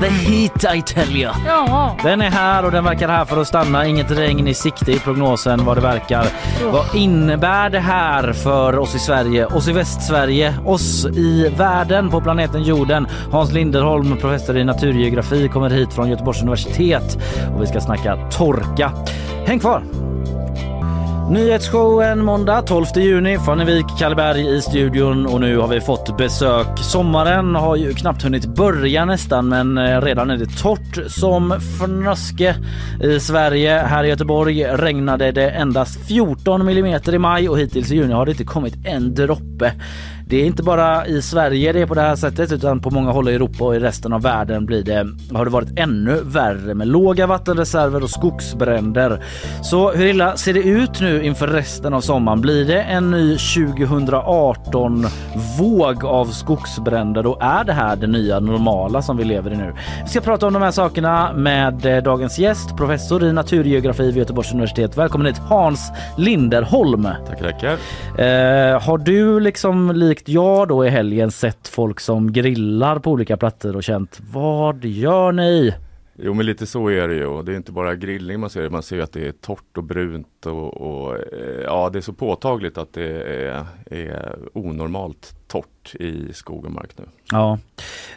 the 0.00 0.08
heat 0.08 0.74
I 0.76 0.82
tell 0.82 1.16
you. 1.16 1.30
Ja. 1.46 1.96
Den 2.02 2.20
är 2.20 2.30
här 2.30 2.64
och 2.64 2.72
den 2.72 2.84
verkar 2.84 3.08
här 3.08 3.24
för 3.24 3.40
att 3.40 3.46
stanna. 3.46 3.86
Inget 3.86 4.10
regn 4.10 4.48
i 4.48 4.54
sikte 4.54 4.92
i 4.92 4.98
prognosen 4.98 5.64
vad 5.64 5.76
det 5.76 5.80
verkar. 5.80 6.26
Vad 6.72 6.94
innebär 6.94 7.70
det 7.70 7.80
här 7.80 8.32
för 8.32 8.78
oss 8.78 8.94
i 8.94 8.98
Sverige, 8.98 9.46
oss 9.46 9.68
i 9.68 9.72
Västsverige, 9.72 10.54
oss 10.64 11.06
i 11.06 11.48
världen 11.56 12.10
på 12.10 12.20
planeten 12.20 12.62
jorden? 12.62 13.06
Hans 13.32 13.52
Linderholm, 13.52 14.16
professor 14.16 14.56
i 14.56 14.64
naturgeografi, 14.64 15.48
kommer 15.48 15.70
hit 15.70 15.92
från 15.92 16.10
Göteborgs 16.10 16.42
universitet 16.42 17.18
och 17.54 17.62
vi 17.62 17.66
ska 17.66 17.80
snacka 17.80 18.16
torka. 18.30 18.92
Häng 19.46 19.58
kvar! 19.58 19.82
Nyhetsshowen 21.30 22.24
måndag 22.24 22.62
12 22.62 22.86
juni. 22.96 23.38
Fanny 23.38 23.64
Wijk, 23.64 23.86
Kalleberg 23.98 24.56
i 24.56 24.62
studion 24.62 25.26
och 25.26 25.40
nu 25.40 25.58
har 25.58 25.68
vi 25.68 25.80
fått 25.80 26.16
besök. 26.16 26.78
Sommaren 26.78 27.54
har 27.54 27.76
ju 27.76 27.94
knappt 27.94 28.22
hunnit 28.22 28.46
börja 28.46 29.04
nästan 29.04 29.48
men 29.48 29.78
eh, 29.78 30.00
redan 30.00 30.30
är 30.30 30.36
det 30.36 30.58
torrt 30.58 31.10
som 31.10 31.52
fnöske 31.52 32.54
i 33.02 33.20
Sverige. 33.20 33.78
Här 33.78 34.04
i 34.04 34.08
Göteborg 34.08 34.64
regnade 34.64 35.32
det 35.32 35.50
endast 35.50 36.06
14 36.08 36.66
millimeter 36.66 37.14
i 37.14 37.18
maj 37.18 37.48
och 37.48 37.58
hittills 37.58 37.92
i 37.92 37.94
juni 37.94 38.12
har 38.12 38.26
det 38.26 38.32
inte 38.32 38.44
kommit 38.44 38.74
en 38.86 39.14
droppe. 39.14 39.72
Det 40.30 40.42
är 40.42 40.46
inte 40.46 40.62
bara 40.62 41.06
i 41.06 41.22
Sverige 41.22 41.72
det 41.72 41.80
är 41.80 41.86
på 41.86 41.94
det 41.94 42.00
här 42.00 42.16
sättet 42.16 42.52
utan 42.52 42.80
på 42.80 42.90
många 42.90 43.10
håll 43.10 43.28
i 43.28 43.34
Europa 43.34 43.64
och 43.64 43.76
i 43.76 43.78
resten 43.78 44.12
av 44.12 44.22
världen 44.22 44.66
blir 44.66 44.82
det, 44.82 45.06
har 45.34 45.44
det 45.44 45.50
varit 45.50 45.78
ännu 45.78 46.20
värre 46.24 46.74
med 46.74 46.88
låga 46.88 47.26
vattenreserver 47.26 48.02
och 48.02 48.10
skogsbränder. 48.10 49.22
Så 49.62 49.92
hur 49.92 50.06
illa 50.06 50.36
ser 50.36 50.54
det 50.54 50.60
ut 50.60 51.00
nu 51.00 51.24
inför 51.24 51.46
resten 51.46 51.94
av 51.94 52.00
sommaren? 52.00 52.40
Blir 52.40 52.64
det 52.64 52.82
en 52.82 53.10
ny 53.10 53.36
2018 53.38 55.06
våg 55.58 56.04
av 56.04 56.26
skogsbränder 56.26 57.26
och 57.26 57.42
är 57.42 57.64
det 57.64 57.72
här 57.72 57.96
det 57.96 58.06
nya 58.06 58.40
normala 58.40 59.02
som 59.02 59.16
vi 59.16 59.24
lever 59.24 59.52
i 59.52 59.56
nu? 59.56 59.74
Vi 60.02 60.08
ska 60.08 60.20
prata 60.20 60.46
om 60.46 60.52
de 60.52 60.62
här 60.62 60.70
sakerna 60.70 61.32
med 61.32 61.86
eh, 61.86 62.02
dagens 62.02 62.38
gäst, 62.38 62.76
professor 62.76 63.24
i 63.24 63.32
naturgeografi 63.32 64.06
vid 64.06 64.16
Göteborgs 64.16 64.52
universitet. 64.52 64.96
Välkommen 64.96 65.26
hit 65.26 65.38
Hans 65.48 65.92
Linderholm. 66.16 67.08
Tackar, 67.26 67.50
tackar. 67.50 67.72
Eh, 68.24 68.80
har 68.82 68.98
du 68.98 69.40
liksom 69.40 69.92
likt 69.94 70.19
jag 70.28 70.68
då 70.68 70.86
i 70.86 70.88
helgen 70.88 71.30
sett 71.30 71.68
folk 71.68 72.00
som 72.00 72.32
grillar 72.32 72.98
på 72.98 73.10
olika 73.10 73.36
platser 73.36 73.76
och 73.76 73.82
känt 73.82 74.20
vad 74.32 74.84
gör 74.84 75.32
ni? 75.32 75.74
Jo 76.22 76.34
men 76.34 76.46
lite 76.46 76.66
så 76.66 76.90
är 76.90 77.08
det 77.08 77.14
ju 77.14 77.26
och 77.26 77.44
det 77.44 77.52
är 77.52 77.56
inte 77.56 77.72
bara 77.72 77.94
grillning 77.94 78.40
man 78.40 78.50
ser, 78.50 78.70
man 78.70 78.82
ser 78.82 79.00
att 79.00 79.12
det 79.12 79.26
är 79.26 79.32
torrt 79.32 79.76
och 79.76 79.84
brunt 79.84 80.46
och, 80.46 80.80
och 80.80 81.16
eh, 81.16 81.62
ja 81.64 81.90
det 81.92 81.98
är 81.98 82.02
så 82.02 82.12
påtagligt 82.12 82.78
att 82.78 82.92
det 82.92 83.22
är, 83.22 83.66
är 83.90 84.38
onormalt 84.52 85.34
torrt 85.48 85.94
i 85.94 86.32
skog 86.32 86.64
och 86.64 86.70
mark 86.70 86.90
nu. 86.98 87.04
Ja, 87.30 87.58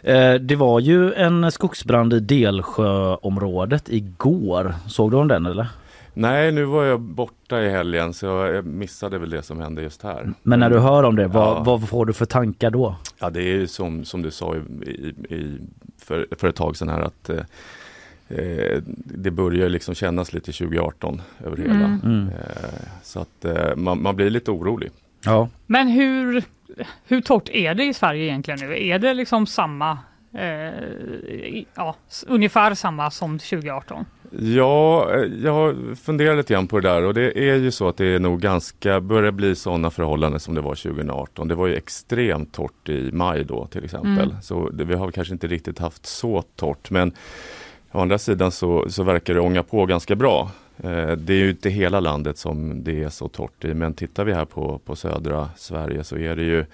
eh, 0.02 0.34
det 0.34 0.56
var 0.56 0.80
ju 0.80 1.12
en 1.12 1.52
skogsbrand 1.52 2.12
i 2.12 2.20
Delsjöområdet 2.20 3.88
igår. 3.88 4.74
Såg 4.88 5.10
du 5.10 5.16
om 5.16 5.28
den 5.28 5.46
eller? 5.46 5.68
Nej 6.14 6.52
nu 6.52 6.64
var 6.64 6.84
jag 6.84 7.00
borta 7.00 7.62
i 7.62 7.70
helgen 7.70 8.14
så 8.14 8.26
jag 8.26 8.66
missade 8.66 9.18
väl 9.18 9.30
det 9.30 9.42
som 9.42 9.60
hände 9.60 9.82
just 9.82 10.02
här. 10.02 10.32
Men 10.42 10.60
när 10.60 10.70
du 10.70 10.78
hör 10.78 11.02
om 11.02 11.16
det, 11.16 11.26
vad, 11.26 11.56
Ja. 11.56 11.62
vad 11.66 11.88
får 11.88 12.06
du 12.06 12.12
för 12.12 12.24
tankar 12.26 12.70
då? 12.70 12.96
Ja 13.18 13.30
det 13.30 13.40
är 13.40 13.56
ju 13.56 13.66
som, 13.66 14.04
som 14.04 14.22
du 14.22 14.30
sa 14.30 14.54
i, 14.56 14.58
i, 14.90 15.34
i, 15.34 15.58
för, 15.98 16.26
för 16.38 16.48
ett 16.48 16.56
tag 16.56 16.76
sedan 16.76 16.88
här 16.88 17.00
att 17.00 17.30
eh, 17.30 17.36
eh, 18.28 18.82
det 19.04 19.30
börjar 19.30 19.68
liksom 19.68 19.94
kännas 19.94 20.32
lite 20.32 20.52
2018 20.52 21.22
över 21.44 21.56
hela. 21.56 21.72
Mm. 21.74 22.00
Mm. 22.04 22.28
Eh, 22.28 22.34
så 23.02 23.20
att 23.20 23.44
eh, 23.44 23.76
man, 23.76 24.02
man 24.02 24.16
blir 24.16 24.30
lite 24.30 24.50
orolig. 24.50 24.90
Ja. 25.24 25.48
Men 25.66 25.88
hur, 25.88 26.42
hur 27.06 27.20
torrt 27.20 27.48
är 27.48 27.74
det 27.74 27.84
i 27.84 27.94
Sverige 27.94 28.24
egentligen 28.24 28.60
nu? 28.60 28.86
Är 28.88 28.98
det 28.98 29.14
liksom 29.14 29.46
samma, 29.46 29.98
eh, 30.32 31.64
ja, 31.74 31.94
ungefär 32.26 32.74
samma 32.74 33.10
som 33.10 33.38
2018? 33.38 34.04
Ja, 34.38 35.10
eh, 35.14 35.24
jag 35.44 35.76
funderar 35.98 36.36
lite 36.36 36.52
grann 36.52 36.66
på 36.66 36.80
det 36.80 36.88
där 36.88 37.04
och 37.04 37.14
det 37.14 37.38
är 37.50 37.54
ju 37.54 37.70
så 37.70 37.88
att 37.88 37.96
det 37.96 38.06
är 38.06 38.18
nog 38.18 38.40
ganska, 38.40 39.00
börjar 39.00 39.32
bli 39.32 39.54
sådana 39.56 39.90
förhållanden 39.90 40.40
som 40.40 40.54
det 40.54 40.60
var 40.60 40.74
2018. 40.74 41.48
Det 41.48 41.54
var 41.54 41.66
ju 41.66 41.74
extremt 41.74 42.52
torrt 42.52 42.88
i 42.88 43.10
maj 43.12 43.44
då 43.44 43.66
till 43.66 43.84
exempel. 43.84 44.30
Mm. 44.30 44.42
Så 44.42 44.68
det, 44.68 44.84
vi 44.84 44.94
har 44.94 45.10
kanske 45.10 45.34
inte 45.34 45.46
riktigt 45.46 45.78
haft 45.78 46.06
så 46.06 46.42
torrt 46.56 46.90
men 46.90 47.12
å 47.92 48.00
andra 48.00 48.18
sidan 48.18 48.50
så, 48.50 48.90
så 48.90 49.02
verkar 49.02 49.34
det 49.34 49.40
ånga 49.40 49.62
på 49.62 49.86
ganska 49.86 50.14
bra. 50.14 50.50
Eh, 50.76 51.10
det 51.10 51.32
är 51.34 51.38
ju 51.38 51.50
inte 51.50 51.70
hela 51.70 52.00
landet 52.00 52.38
som 52.38 52.84
det 52.84 53.02
är 53.02 53.08
så 53.08 53.28
torrt 53.28 53.64
i 53.64 53.74
men 53.74 53.94
tittar 53.94 54.24
vi 54.24 54.32
här 54.32 54.44
på, 54.44 54.78
på 54.78 54.96
södra 54.96 55.48
Sverige 55.56 56.04
så 56.04 56.16
är 56.16 56.36
det 56.36 56.42
ju 56.42 56.64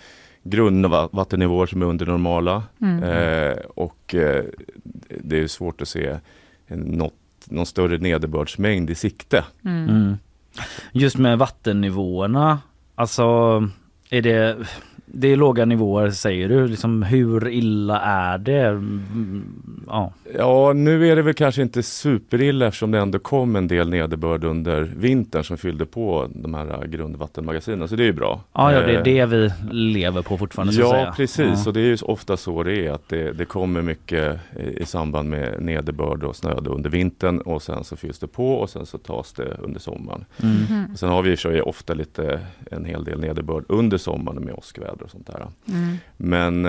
grundvattennivåer 0.42 1.66
som 1.66 1.82
är 1.82 1.86
under 1.86 2.06
normala 2.06 2.62
Mm. 2.80 3.02
eh, 3.02 3.58
och 3.74 4.14
eh, 4.14 4.44
det 5.08 5.38
är 5.38 5.46
svårt 5.46 5.82
att 5.82 5.88
se 5.88 6.16
något 6.68 7.14
någon 7.50 7.66
större 7.66 7.98
nederbördsmängd 7.98 8.90
i 8.90 8.94
sikte. 8.94 9.44
Mm. 9.64 9.88
Mm. 9.88 10.18
Just 10.92 11.16
med 11.16 11.38
vattennivåerna, 11.38 12.58
alltså 12.94 13.22
är 14.10 14.22
det, 14.22 14.56
det 15.12 15.28
är 15.28 15.36
låga 15.36 15.64
nivåer 15.64 16.10
säger 16.10 16.48
du, 16.48 16.66
liksom 16.68 17.02
hur 17.02 17.48
illa 17.48 18.00
är 18.00 18.38
det? 18.38 18.66
Mm, 18.66 19.44
Ja. 19.86 20.12
Ja, 20.38 20.72
nu 20.72 21.08
är 21.08 21.16
det 21.16 21.22
väl 21.22 21.34
kanske 21.34 21.62
inte 21.62 21.82
superilla 21.82 22.66
eftersom 22.66 22.90
det 22.90 22.98
ändå 22.98 23.18
kom 23.18 23.56
en 23.56 23.68
del 23.68 23.90
nederbörd 23.90 24.44
under 24.44 24.82
vintern 24.96 25.44
som 25.44 25.58
fyllde 25.58 25.86
på 25.86 26.28
de 26.34 26.54
här 26.54 26.86
grundvattenmagasinen, 26.86 27.88
så 27.88 27.96
det 27.96 28.02
är 28.02 28.06
ju 28.06 28.12
bra. 28.12 28.40
Ja, 28.52 28.72
ja, 28.72 28.80
det 28.80 28.92
är 28.92 28.96
Eh, 28.98 29.02
det 29.02 29.26
vi 29.26 29.50
lever 29.70 30.22
på 30.22 30.38
fortfarande 30.38 30.72
så 30.72 30.80
att 30.82 30.86
Ja, 30.88 30.92
säga. 30.94 31.12
precis. 31.16 31.62
Ja. 31.64 31.68
Och 31.70 31.72
det 31.72 31.80
är 31.80 31.84
ju 31.84 31.96
ofta 32.02 32.36
så 32.36 32.62
det 32.62 32.86
är 32.86 32.90
att 32.92 33.08
det, 33.08 33.32
det 33.32 33.44
kommer 33.44 33.82
mycket 33.82 34.38
i, 34.76 34.84
samband 34.84 35.28
med 35.30 35.62
nederbörd 35.62 36.24
och 36.24 36.36
snö 36.36 36.54
under 36.54 36.90
vintern 36.90 37.38
och 37.40 37.62
sen 37.62 37.84
så 37.84 37.96
fylls 37.96 38.18
det 38.18 38.26
på 38.26 38.52
och 38.54 38.70
sen 38.70 38.86
så 38.86 38.98
tas 38.98 39.32
det 39.32 39.56
under 39.62 39.80
sommaren. 39.80 40.24
Mm. 40.42 40.92
Och 40.92 40.98
sen 40.98 41.08
har 41.08 41.22
vi 41.22 41.36
sig 41.36 41.62
ofta 41.62 41.94
lite 41.94 42.40
en 42.70 42.84
hel 42.84 43.04
del 43.04 43.20
nederbörd 43.20 43.64
under 43.68 43.98
sommaren 43.98 44.44
med 44.44 44.54
åskväder. 44.54 44.99
Minusgrader 45.00 45.04
och 45.04 45.10
sånt 45.10 45.26
där. 45.26 45.46
Mm. 45.68 45.96
Men 46.16 46.66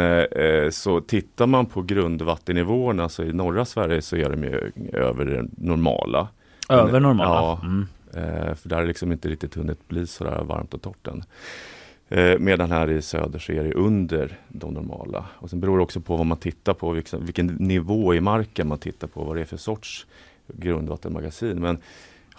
eh, 0.66 0.70
så 0.70 1.02
tittar 1.02 1.48
man 1.48 1.66
på 1.66 1.82
grundvattennivåerna 1.82 3.10
så 3.10 3.24
i 3.24 3.34
norra 3.34 3.66
Sverige 3.66 4.02
så 4.02 4.16
är 4.16 4.30
de 4.30 4.44
ju 4.44 4.72
över 4.94 5.26
det 5.26 5.46
normala. 5.58 6.28
Över 6.70 7.00
normala? 7.00 7.30
Ja, 7.30 7.60
Mm. 7.64 7.88
eh, 8.14 8.56
för 8.56 8.70
där 8.70 8.76
har 8.76 8.82
det 8.84 8.88
liksom 8.88 9.12
inte 9.12 9.30
riktigt 9.30 9.56
hunnit 9.56 9.88
bli 9.88 10.08
sådär 10.08 10.44
varmt 10.44 10.74
och 10.74 10.82
torrt 10.82 11.08
än. 11.08 11.24
Eh, 12.10 12.40
medan 12.40 12.72
här 12.72 12.90
i 12.90 13.02
söder 13.02 13.40
så 13.40 13.52
är 13.52 13.64
det 13.64 13.74
under 13.74 14.38
de 14.50 14.74
normala. 14.74 15.26
Och 15.40 15.50
sen 15.50 15.60
beror 15.60 15.78
det 15.78 15.84
också 15.84 16.02
på 16.02 16.18
vad 16.18 16.26
man 16.26 16.38
tittar 16.38 16.74
på, 16.74 16.92
vilken, 16.92 17.26
vilken 17.26 17.48
nivå 17.48 18.14
i 18.16 18.22
marken 18.22 18.68
man 18.68 18.78
tittar 18.78 19.08
på, 19.08 19.24
vad 19.24 19.36
det 19.36 19.42
är 19.42 19.46
för 19.46 19.58
sorts 19.58 20.06
grundvattenmagasin. 20.48 21.60
Men 21.60 21.78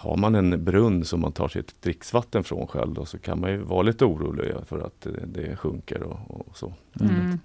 har 0.03 0.17
man 0.17 0.35
en 0.35 0.63
brunn 0.63 1.05
som 1.05 1.21
man 1.21 1.31
tar 1.31 1.47
sitt 1.47 1.81
dricksvatten 1.81 2.43
från 2.43 2.67
själv 2.67 2.93
då, 2.93 3.05
så 3.05 3.19
kan 3.19 3.39
man 3.39 3.51
ju 3.51 3.57
vara 3.57 3.81
lite 3.81 4.05
orolig 4.05 4.53
för 4.67 4.79
att 4.79 5.07
det, 5.25 5.55
sjunker 5.55 6.03
och, 6.03 6.47
och 6.47 6.57
så. 6.57 6.73
Mm. 7.01 7.39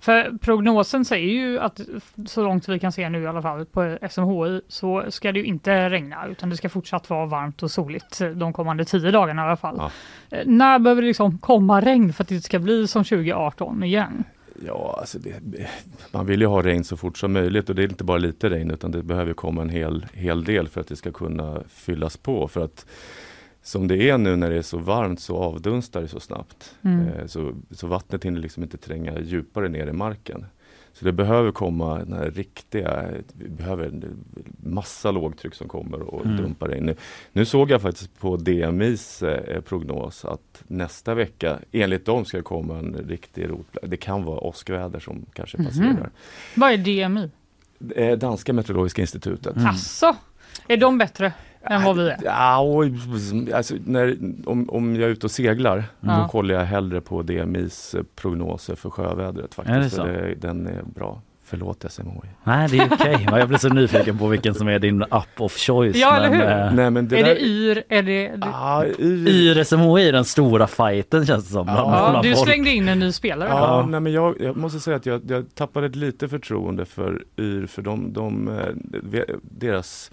För 0.00 0.38
prognosen 0.38 1.04
säger 1.04 1.32
ju 1.32 1.58
att 1.58 1.80
så 2.26 2.42
långt 2.42 2.68
vi 2.68 2.78
kan 2.78 2.92
se 2.92 3.08
nu 3.08 3.22
i 3.22 3.26
alla 3.26 3.42
fall 3.42 3.66
på 3.66 3.98
SMHI 4.10 4.60
så 4.68 5.04
ska 5.08 5.32
det 5.32 5.38
ju 5.38 5.44
inte 5.44 5.90
regna 5.90 6.26
utan 6.26 6.50
det 6.50 6.56
ska 6.56 6.68
fortsatt 6.68 7.10
vara 7.10 7.26
varmt 7.26 7.62
och 7.62 7.70
soligt 7.70 8.20
de 8.34 8.52
kommande 8.52 8.84
tio 8.84 9.10
dagarna 9.10 9.42
i 9.42 9.46
alla 9.46 9.56
fall. 9.56 9.76
Ja. 9.78 9.90
Eh, 10.36 10.46
När 10.46 10.78
behöver 10.78 11.02
det 11.02 11.08
liksom 11.08 11.38
komma 11.38 11.80
regn 11.80 12.12
för 12.12 12.24
att 12.24 12.28
det 12.28 12.40
ska 12.40 12.58
bli 12.58 12.86
som 12.86 13.04
2018 13.04 13.82
igen? 13.82 14.24
Ja, 14.66 14.96
alltså 15.00 15.18
det, 15.18 15.66
man 16.12 16.26
vill 16.26 16.40
ju 16.40 16.46
ha 16.46 16.62
regn 16.62 16.84
så 16.84 16.96
fort 16.96 17.18
som 17.18 17.32
möjligt 17.32 17.68
och 17.68 17.74
det 17.74 17.82
är 17.82 17.88
inte 17.88 18.04
bara 18.04 18.18
lite 18.18 18.50
regn 18.50 18.70
utan 18.70 18.90
det 18.90 19.02
behöver 19.02 19.32
komma 19.32 19.62
en 19.62 19.68
hel, 19.68 20.06
hel 20.12 20.44
del 20.44 20.68
för 20.68 20.80
att 20.80 20.86
det 20.86 20.96
ska 20.96 21.12
kunna 21.12 21.62
fyllas 21.68 22.16
på. 22.16 22.48
För 22.48 22.60
att 22.60 22.86
som 23.62 23.88
det 23.88 24.08
är 24.10 24.18
nu 24.18 24.36
när 24.36 24.50
det 24.50 24.56
är 24.56 24.62
så 24.62 24.78
varmt 24.78 25.20
så 25.20 25.36
avdunstar 25.36 26.02
det 26.02 26.08
så 26.08 26.20
snabbt. 26.20 26.74
Mm. 26.82 27.08
Eh, 27.08 27.26
Så, 27.26 27.54
så 27.70 27.86
vattnet 27.86 28.24
hinner 28.24 28.40
liksom 28.40 28.62
inte 28.62 28.76
tränga 28.76 29.20
djupare 29.20 29.68
ner 29.68 29.86
i 29.86 29.92
marken. 29.92 30.46
Så 30.92 31.04
det 31.04 31.12
behöver 31.12 31.52
komma 31.52 31.98
den 31.98 32.12
här 32.12 32.30
riktiga, 32.30 33.04
vi 33.32 33.48
behöver 33.48 33.84
en 33.86 34.24
massa 34.62 35.10
lågtryck 35.10 35.54
som 35.54 35.68
kommer 35.68 36.00
och 36.02 36.24
Mm. 36.26 36.36
dumpar 36.36 36.74
in. 36.76 36.84
Nu, 36.86 36.96
nu 37.32 37.44
såg 37.44 37.70
jag 37.70 37.82
faktiskt 37.82 38.18
på 38.20 38.36
DMIs 38.36 39.22
eh, 39.22 39.60
prognos 39.60 40.24
att 40.24 40.62
nästa 40.66 41.14
vecka, 41.14 41.58
enligt 41.72 42.04
dem 42.06 42.24
ska 42.24 42.36
det 42.36 42.42
komma 42.42 42.78
en 42.78 42.94
riktig 43.08 43.50
rot. 43.50 43.66
Det 43.82 43.96
kan 43.96 44.24
vara 44.24 44.40
åskväder 44.40 45.00
som 45.00 45.26
kanske 45.32 45.56
Mhm. 45.58 45.66
passerar. 45.66 46.10
Vad 46.54 46.72
är 46.72 46.76
DMI? 46.76 47.30
Eh, 47.96 48.18
Danska 48.18 48.52
meteorologiska 48.52 49.00
institutet. 49.02 49.56
Mm. 49.56 49.66
Asså, 49.68 50.16
är 50.68 50.76
de 50.76 50.98
bättre 50.98 51.32
än 51.62 51.82
vad 51.84 51.96
vi 51.96 52.08
är? 52.08 52.16
Ja, 52.24 52.58
och, 52.58 52.84
alltså, 53.54 53.74
när, 53.84 54.16
om, 54.46 54.70
om 54.70 54.94
jag 54.96 55.04
är 55.04 55.08
ute 55.12 55.26
och 55.26 55.30
seglar, 55.30 55.84
Ja. 56.00 56.18
då 56.22 56.28
kollar 56.28 56.54
jag 56.54 56.64
hellre 56.64 57.00
på 57.00 57.22
DMIs 57.22 57.94
eh, 57.94 58.02
prognoser 58.16 58.74
för 58.74 58.90
sjövädret 58.90 59.54
faktiskt. 59.54 59.76
Är 59.76 59.80
det 59.80 59.88
för 59.90 59.96
så? 59.96 60.04
det, 60.04 60.34
den 60.48 60.66
är 60.66 60.82
bra. 60.94 61.20
Förlåt 61.44 61.84
SMHI. 61.92 62.28
Nej 62.44 62.68
det 62.68 62.78
är 62.78 62.88
okej, 62.92 63.26
jag 63.30 63.48
blir 63.48 63.58
så 63.58 63.68
nyfiken 63.68 64.18
på 64.18 64.26
vilken 64.26 64.54
som 64.54 64.68
är 64.68 64.78
din 64.78 65.02
app 65.10 65.28
of 65.40 65.56
choice. 65.58 65.96
Ja, 65.96 66.16
eller 66.16 66.28
hur? 66.34 66.42
eh, 66.42 66.72
Nej, 66.74 66.90
men 66.90 67.08
det 67.08 67.18
är 67.20 67.24
där, 67.24 67.34
det 67.34 67.40
YR? 67.40 67.82
Är 67.88 68.02
det, 68.02 68.28
det... 68.36 68.46
Ah, 68.46 68.84
yr, 68.98 69.28
Yr 69.28 69.64
SMHI 69.64 70.08
är 70.08 70.12
den 70.12 70.24
stora 70.24 70.66
fighten 70.66 71.26
känns 71.26 71.44
det 71.46 71.52
som. 71.52 71.64
bland- 71.66 71.78
Ja, 71.78 72.08
bland 72.10 72.24
du 72.26 72.34
folk. 72.34 72.46
slängde 72.48 72.70
in 72.70 72.88
en 72.88 72.98
ny 72.98 73.12
spelare. 73.12 73.48
Ja, 73.48 73.58
Ja. 73.80 73.86
Nej, 73.86 74.00
men 74.00 74.12
jag, 74.12 74.40
jag 74.40 74.56
måste 74.56 74.80
säga 74.80 74.96
att 74.96 75.06
jag, 75.06 75.20
jag 75.30 75.54
tappade 75.54 75.88
lite 75.88 76.28
förtroende 76.28 76.84
för 76.84 77.22
YR 77.36 77.66
för 77.66 77.82
de, 77.82 78.12
de, 78.12 78.48
eh, 78.48 79.22
deras 79.42 80.10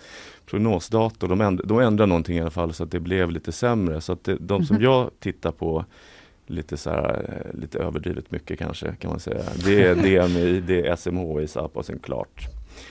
prognosdator, 0.50 1.28
de, 1.28 1.42
änd, 1.42 1.62
de 1.66 1.80
ändrade 1.80 2.10
någonting 2.10 2.38
i 2.38 2.42
alla 2.42 2.50
fall 2.50 2.74
så 2.74 2.84
att 2.84 2.92
det 2.92 3.00
blev 3.00 3.32
lite 3.32 3.52
sämre. 3.52 4.02
Så 4.02 4.14
att 4.14 4.24
det, 4.24 4.38
de 4.40 4.66
som 4.66 4.76
Mhm. 4.76 4.84
jag 4.84 5.12
tittar 5.20 5.52
på 5.52 5.86
lite 6.48 6.78
så 6.78 6.90
här, 6.90 7.42
eh, 7.54 7.60
lite 7.60 7.80
överdrivet 7.80 8.32
mycket 8.32 8.60
kanske 8.60 8.96
kan 8.96 9.10
man 9.12 9.20
säga. 9.20 9.44
Det 9.66 9.84
är 9.84 9.96
DMI, 9.96 10.60
det 10.60 10.88
är 10.88 10.96
SMHIs 10.96 11.58
app 11.58 11.78
och 11.78 11.86
sen 11.86 12.00
klart. 12.00 12.48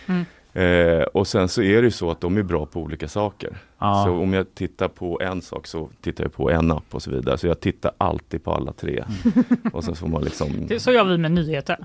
Mm. 0.06 0.24
Eh, 0.56 1.02
och 1.02 1.26
sen 1.26 1.48
så 1.48 1.62
är 1.62 1.76
det 1.82 1.84
ju 1.86 1.90
så 1.90 2.10
att 2.10 2.20
de 2.20 2.36
är 2.36 2.42
bra 2.42 2.66
på 2.66 2.80
olika 2.80 3.08
saker. 3.08 3.56
Ja. 3.78 4.04
Så 4.06 4.12
om 4.12 4.32
jag 4.32 4.54
tittar 4.54 4.88
på 4.88 5.20
en 5.22 5.42
sak 5.42 5.66
så 5.66 5.88
tittar 6.00 6.24
jag 6.24 6.32
på 6.32 6.50
en 6.50 6.72
app 6.72 6.84
och 6.94 7.02
så 7.02 7.10
vidare. 7.10 7.38
Så 7.38 7.46
jag 7.46 7.60
tittar 7.60 7.92
alltid 7.98 8.44
på 8.44 8.52
alla 8.54 8.72
tre. 8.72 9.04
Och 9.72 9.84
sen 9.84 9.94
får 9.94 10.08
man 10.08 10.22
liksom 10.24 10.48
Det- 10.68 10.80
Så 10.80 10.92
gör 10.92 11.04
vi 11.04 11.18
med 11.18 11.30
nyheter. 11.32 11.76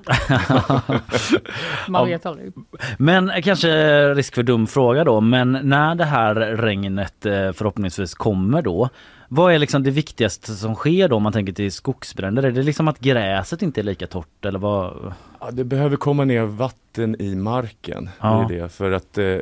Man 1.88 2.08
vet 2.08 2.26
aldrig. 2.26 2.54
Men 2.98 3.32
kanske 3.44 3.70
risk 4.14 4.36
för 4.36 4.44
dum 4.44 4.68
fråga 4.68 5.04
då, 5.04 5.22
men 5.22 5.60
när 5.64 5.96
det 5.96 6.06
här 6.06 6.36
regnet 6.36 7.26
eh, 7.26 7.52
förhoppningsvis 7.52 8.14
kommer 8.16 8.62
då, 8.62 8.90
vad 9.34 9.54
är 9.54 9.60
liksom 9.60 9.84
det 9.84 9.92
viktigaste 9.92 10.54
som 10.54 10.76
sker 10.76 11.08
då 11.08 11.16
om 11.16 11.24
man 11.24 11.34
tänker 11.34 11.54
till 11.54 11.72
skogsbränder? 11.72 12.44
Är 12.44 12.52
det 12.52 12.64
liksom 12.64 12.88
att 12.88 13.00
gräset 13.00 13.62
inte 13.62 13.82
är 13.82 13.84
lika 13.84 14.08
torrt 14.08 14.46
eller 14.46 14.60
vad? 14.60 15.14
Ja, 15.40 15.52
det 15.52 15.64
behöver 15.64 15.98
komma 15.98 16.26
ner 16.26 16.44
vatten 16.44 17.22
i 17.22 17.36
marken. 17.36 18.10
Ja. 18.22 18.46
Det 18.50 18.56
är 18.56 18.62
det. 18.62 18.70
För 18.70 18.92
att 18.92 19.18
eh, 19.18 19.38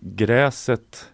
gräset 0.00 1.06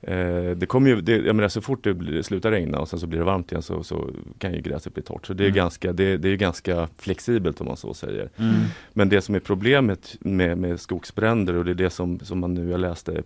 eh, 0.00 0.50
det 0.56 0.66
kommer 0.68 0.90
ju, 0.90 1.00
det, 1.00 1.16
jag 1.16 1.36
menar 1.36 1.48
så 1.48 1.60
fort 1.60 1.84
det 1.84 1.94
blir, 1.94 2.22
slutar 2.22 2.50
regna 2.50 2.78
och 2.78 2.88
sen 2.88 2.98
så 3.00 3.06
blir 3.06 3.18
det 3.18 3.24
varmt 3.24 3.52
igen 3.52 3.62
så, 3.62 3.82
så 3.82 4.10
kan 4.38 4.52
ju 4.54 4.60
gräset 4.60 4.94
bli 4.94 5.02
torrt. 5.02 5.26
Så 5.26 5.32
det 5.34 5.44
är, 5.44 5.48
Mm. 5.48 5.56
ganska, 5.56 5.92
det, 5.92 6.16
det 6.16 6.28
är 6.28 6.36
ganska 6.36 6.88
flexibelt 6.98 7.60
om 7.60 7.66
man 7.66 7.76
så 7.76 7.94
säger. 7.94 8.30
Mm. 8.36 8.54
Men 8.92 9.08
det 9.08 9.20
som 9.20 9.34
är 9.34 9.40
problemet 9.40 10.16
med, 10.20 10.58
med 10.58 10.80
skogsbränder 10.80 11.54
och 11.54 11.64
det 11.64 11.70
är 11.70 11.74
det 11.74 11.90
som, 11.90 12.20
som 12.20 12.38
man 12.38 12.54
nu, 12.54 12.70
jag 12.70 12.80
läste 12.80 13.22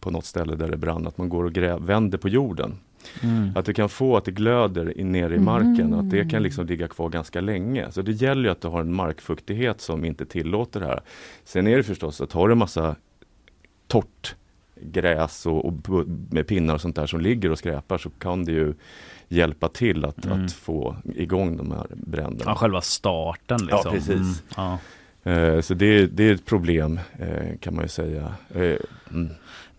på 0.00 0.10
något 0.10 0.24
ställe 0.24 0.56
där 0.56 0.68
det 0.68 0.76
brann, 0.76 1.06
att 1.06 1.18
man 1.18 1.28
går 1.28 1.44
och 1.44 1.52
gräv, 1.52 1.80
vänder 1.82 2.18
på 2.18 2.28
jorden. 2.28 2.78
Mm. 3.22 3.50
Att 3.56 3.64
du 3.64 3.74
kan 3.74 3.88
få 3.88 4.16
att 4.16 4.24
det 4.24 4.30
glöder 4.30 4.98
in 4.98 5.12
ner 5.12 5.32
i 5.32 5.38
marken 5.38 5.92
och 5.94 6.00
att 6.00 6.10
det 6.10 6.24
kan 6.30 6.42
liksom 6.42 6.66
ligga 6.66 6.88
kvar 6.88 7.08
ganska 7.08 7.40
länge. 7.40 7.92
Så 7.92 8.02
det 8.02 8.12
gäller 8.12 8.42
ju 8.44 8.48
att 8.50 8.60
du 8.60 8.68
har 8.68 8.80
en 8.80 8.94
markfuktighet 8.94 9.80
som 9.80 10.04
inte 10.04 10.26
tillåter 10.26 10.80
det 10.80 10.86
här. 10.86 11.00
Sen 11.44 11.66
är 11.66 11.76
det 11.76 11.82
förstås 11.82 12.20
att 12.20 12.32
har 12.32 12.48
du 12.48 12.54
massa 12.54 12.96
torrt 13.86 14.34
gräs 14.82 15.46
och, 15.46 15.64
och 15.64 15.72
med 16.30 16.46
pinnar 16.46 16.74
och 16.74 16.80
sånt 16.80 16.96
där 16.96 17.06
som 17.06 17.20
ligger 17.20 17.50
och 17.50 17.58
skräpar 17.58 17.98
så 17.98 18.10
kan 18.10 18.44
det 18.44 18.52
ju 18.52 18.74
hjälpa 19.28 19.68
till 19.68 20.04
att, 20.04 20.24
Mm. 20.26 20.44
att 20.44 20.52
få 20.52 20.96
igång 21.14 21.56
de 21.56 21.70
här 21.72 21.86
bränderna. 21.90 22.50
Ja, 22.50 22.54
själva 22.54 22.80
starten 22.80 23.58
liksom. 23.60 23.80
Ja, 23.84 23.90
precis. 23.90 24.10
Mm. 24.10 24.32
Ja. 24.56 24.78
Eh, 25.30 25.60
Så 25.60 25.74
det, 25.74 26.06
det 26.06 26.24
är 26.28 26.34
ett 26.34 26.44
problem 26.46 27.00
eh, 27.18 27.58
kan 27.60 27.74
man 27.74 27.84
ju 27.84 27.88
säga. 27.88 28.34
Eh, 28.54 28.76
mm. 29.10 29.28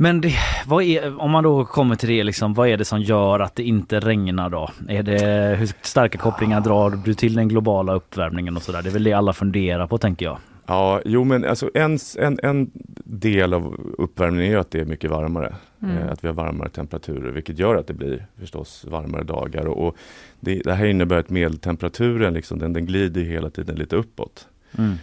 Men 0.02 0.22
det, 0.22 0.34
vad 0.66 0.84
är, 0.84 1.22
om 1.22 1.32
man 1.32 1.44
då 1.44 1.66
kommer 1.66 1.96
till 1.96 2.10
det, 2.10 2.24
liksom, 2.24 2.54
vad 2.54 2.68
är 2.68 2.78
det 2.78 2.86
som 2.86 3.02
gör 3.02 3.40
att 3.40 3.56
det 3.56 3.64
inte 3.64 4.00
regnar 4.00 4.50
då? 4.50 4.70
Är 4.88 5.04
det, 5.04 5.56
hur 5.60 5.70
starka 5.82 6.18
kopplingar 6.18 6.62
drar 6.62 6.90
du 7.06 7.14
till 7.14 7.34
den 7.34 7.48
globala 7.48 7.94
uppvärmningen 7.94 8.56
och 8.56 8.62
sådär? 8.62 8.82
Det 8.82 8.90
är 8.90 8.94
väl 8.94 9.04
det 9.04 9.14
alla 9.14 9.34
funderar 9.34 9.88
på 9.88 9.98
tänker 9.98 10.26
jag. 10.26 10.38
Ja, 10.66 11.02
jo 11.06 11.24
men 11.24 11.46
alltså 11.46 11.70
en, 11.74 11.98
en, 12.18 12.40
en 12.44 12.72
del 13.04 13.54
av 13.54 13.94
uppvärmningen 13.98 14.46
är 14.46 14.50
ju 14.50 14.60
att 14.60 14.72
det 14.72 14.80
är 14.80 14.86
mycket 14.86 15.12
varmare. 15.12 15.56
Mm. 15.82 15.98
Eh, 15.98 16.12
att 16.12 16.24
vi 16.24 16.28
har 16.28 16.36
varmare 16.36 16.70
temperaturer 16.70 17.32
vilket 17.32 17.60
gör 17.60 17.76
att 17.76 17.88
det 17.88 17.94
blir 17.94 18.26
förstås 18.40 18.86
varmare 18.90 19.24
dagar. 19.24 19.66
Och, 19.66 19.88
och 19.88 19.96
det, 20.40 20.62
det 20.64 20.74
här 20.74 20.86
innebär 20.86 21.18
att 21.18 21.30
medeltemperaturen 21.30 22.34
liksom, 22.34 22.60
den, 22.60 22.74
den 22.74 22.86
glider 22.86 23.22
hela 23.22 23.50
tiden 23.50 23.76
lite 23.76 23.96
uppåt. 23.96 24.48
Mm. 24.78 24.96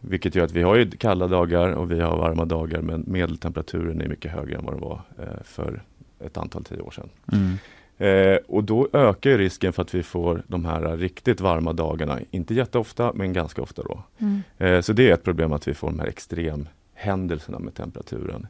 Vilket 0.00 0.34
gör 0.34 0.44
att 0.44 0.52
vi 0.52 0.62
har 0.62 0.76
ju 0.76 0.90
kalla 0.90 1.26
dagar 1.26 1.72
och 1.72 1.90
vi 1.90 2.00
har 2.00 2.16
varma 2.16 2.44
dagar 2.44 2.80
men 2.82 3.04
medeltemperaturen 3.06 4.00
är 4.00 4.08
mycket 4.08 4.32
högre 4.32 4.56
än 4.56 4.64
vad 4.64 4.74
den 4.74 4.80
var 4.80 5.00
eh, 5.18 5.42
för 5.44 5.82
ett 6.20 6.36
antal 6.36 6.64
tio 6.64 6.80
år 6.80 6.90
sedan. 6.90 7.08
Mm. 7.32 7.58
Eh, 7.98 8.38
och 8.46 8.64
då 8.64 8.88
ökar 8.92 9.30
ju 9.30 9.38
risken 9.38 9.72
för 9.72 9.82
att 9.82 9.94
vi 9.94 10.02
får 10.02 10.42
de 10.46 10.64
här 10.64 10.96
riktigt 10.96 11.40
varma 11.40 11.72
dagarna. 11.72 12.18
Inte 12.30 12.54
jätteofta 12.54 13.12
men 13.14 13.32
ganska 13.32 13.62
ofta 13.62 13.82
då. 13.82 14.02
Mm. 14.18 14.42
Eh, 14.58 14.80
så 14.80 14.92
det 14.92 15.08
är 15.08 15.14
ett 15.14 15.24
problem 15.24 15.52
att 15.52 15.68
vi 15.68 15.74
får 15.74 15.86
de 15.86 16.00
här 16.00 16.06
extremhändelserna 16.06 17.58
med 17.58 17.74
temperaturen. 17.74 18.46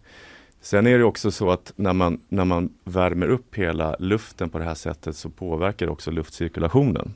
Sen 0.61 0.87
är 0.87 0.99
det 0.99 1.05
också 1.05 1.31
så 1.31 1.51
att 1.51 1.73
när 1.77 1.93
man, 1.93 2.21
när 2.29 2.45
man 2.45 2.73
värmer 2.85 3.29
upp 3.29 3.55
hela 3.55 3.97
luften 3.99 4.51
på 4.51 4.59
det 4.59 4.65
här 4.65 4.75
sättet 4.75 5.17
så 5.17 5.31
påverkar 5.31 5.87
det 5.87 5.93
också 5.93 6.11
luftcirkulationen. 6.11 7.15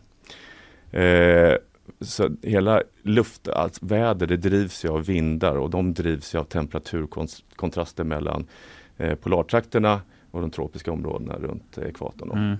Eh, 0.91 1.55
så 2.01 2.37
hela 2.43 2.83
luft, 3.03 3.49
alltså 3.49 3.87
väder 3.87 4.27
det 4.27 4.37
drivs 4.37 4.85
ju 4.85 4.89
av 4.89 5.05
vindar 5.05 5.57
och 5.57 5.71
de 5.71 5.95
drivs 5.95 6.35
ju 6.35 6.39
av 6.39 6.45
temperaturkontraster 6.45 8.05
mellan 8.05 8.47
eh, 8.97 9.15
polartrakterna 9.15 10.01
och 10.31 10.41
de 10.41 10.51
tropiska 10.51 10.93
områdena 10.93 11.35
runt 11.35 11.79
ekvatorn. 11.79 12.31
Mm. 12.31 12.57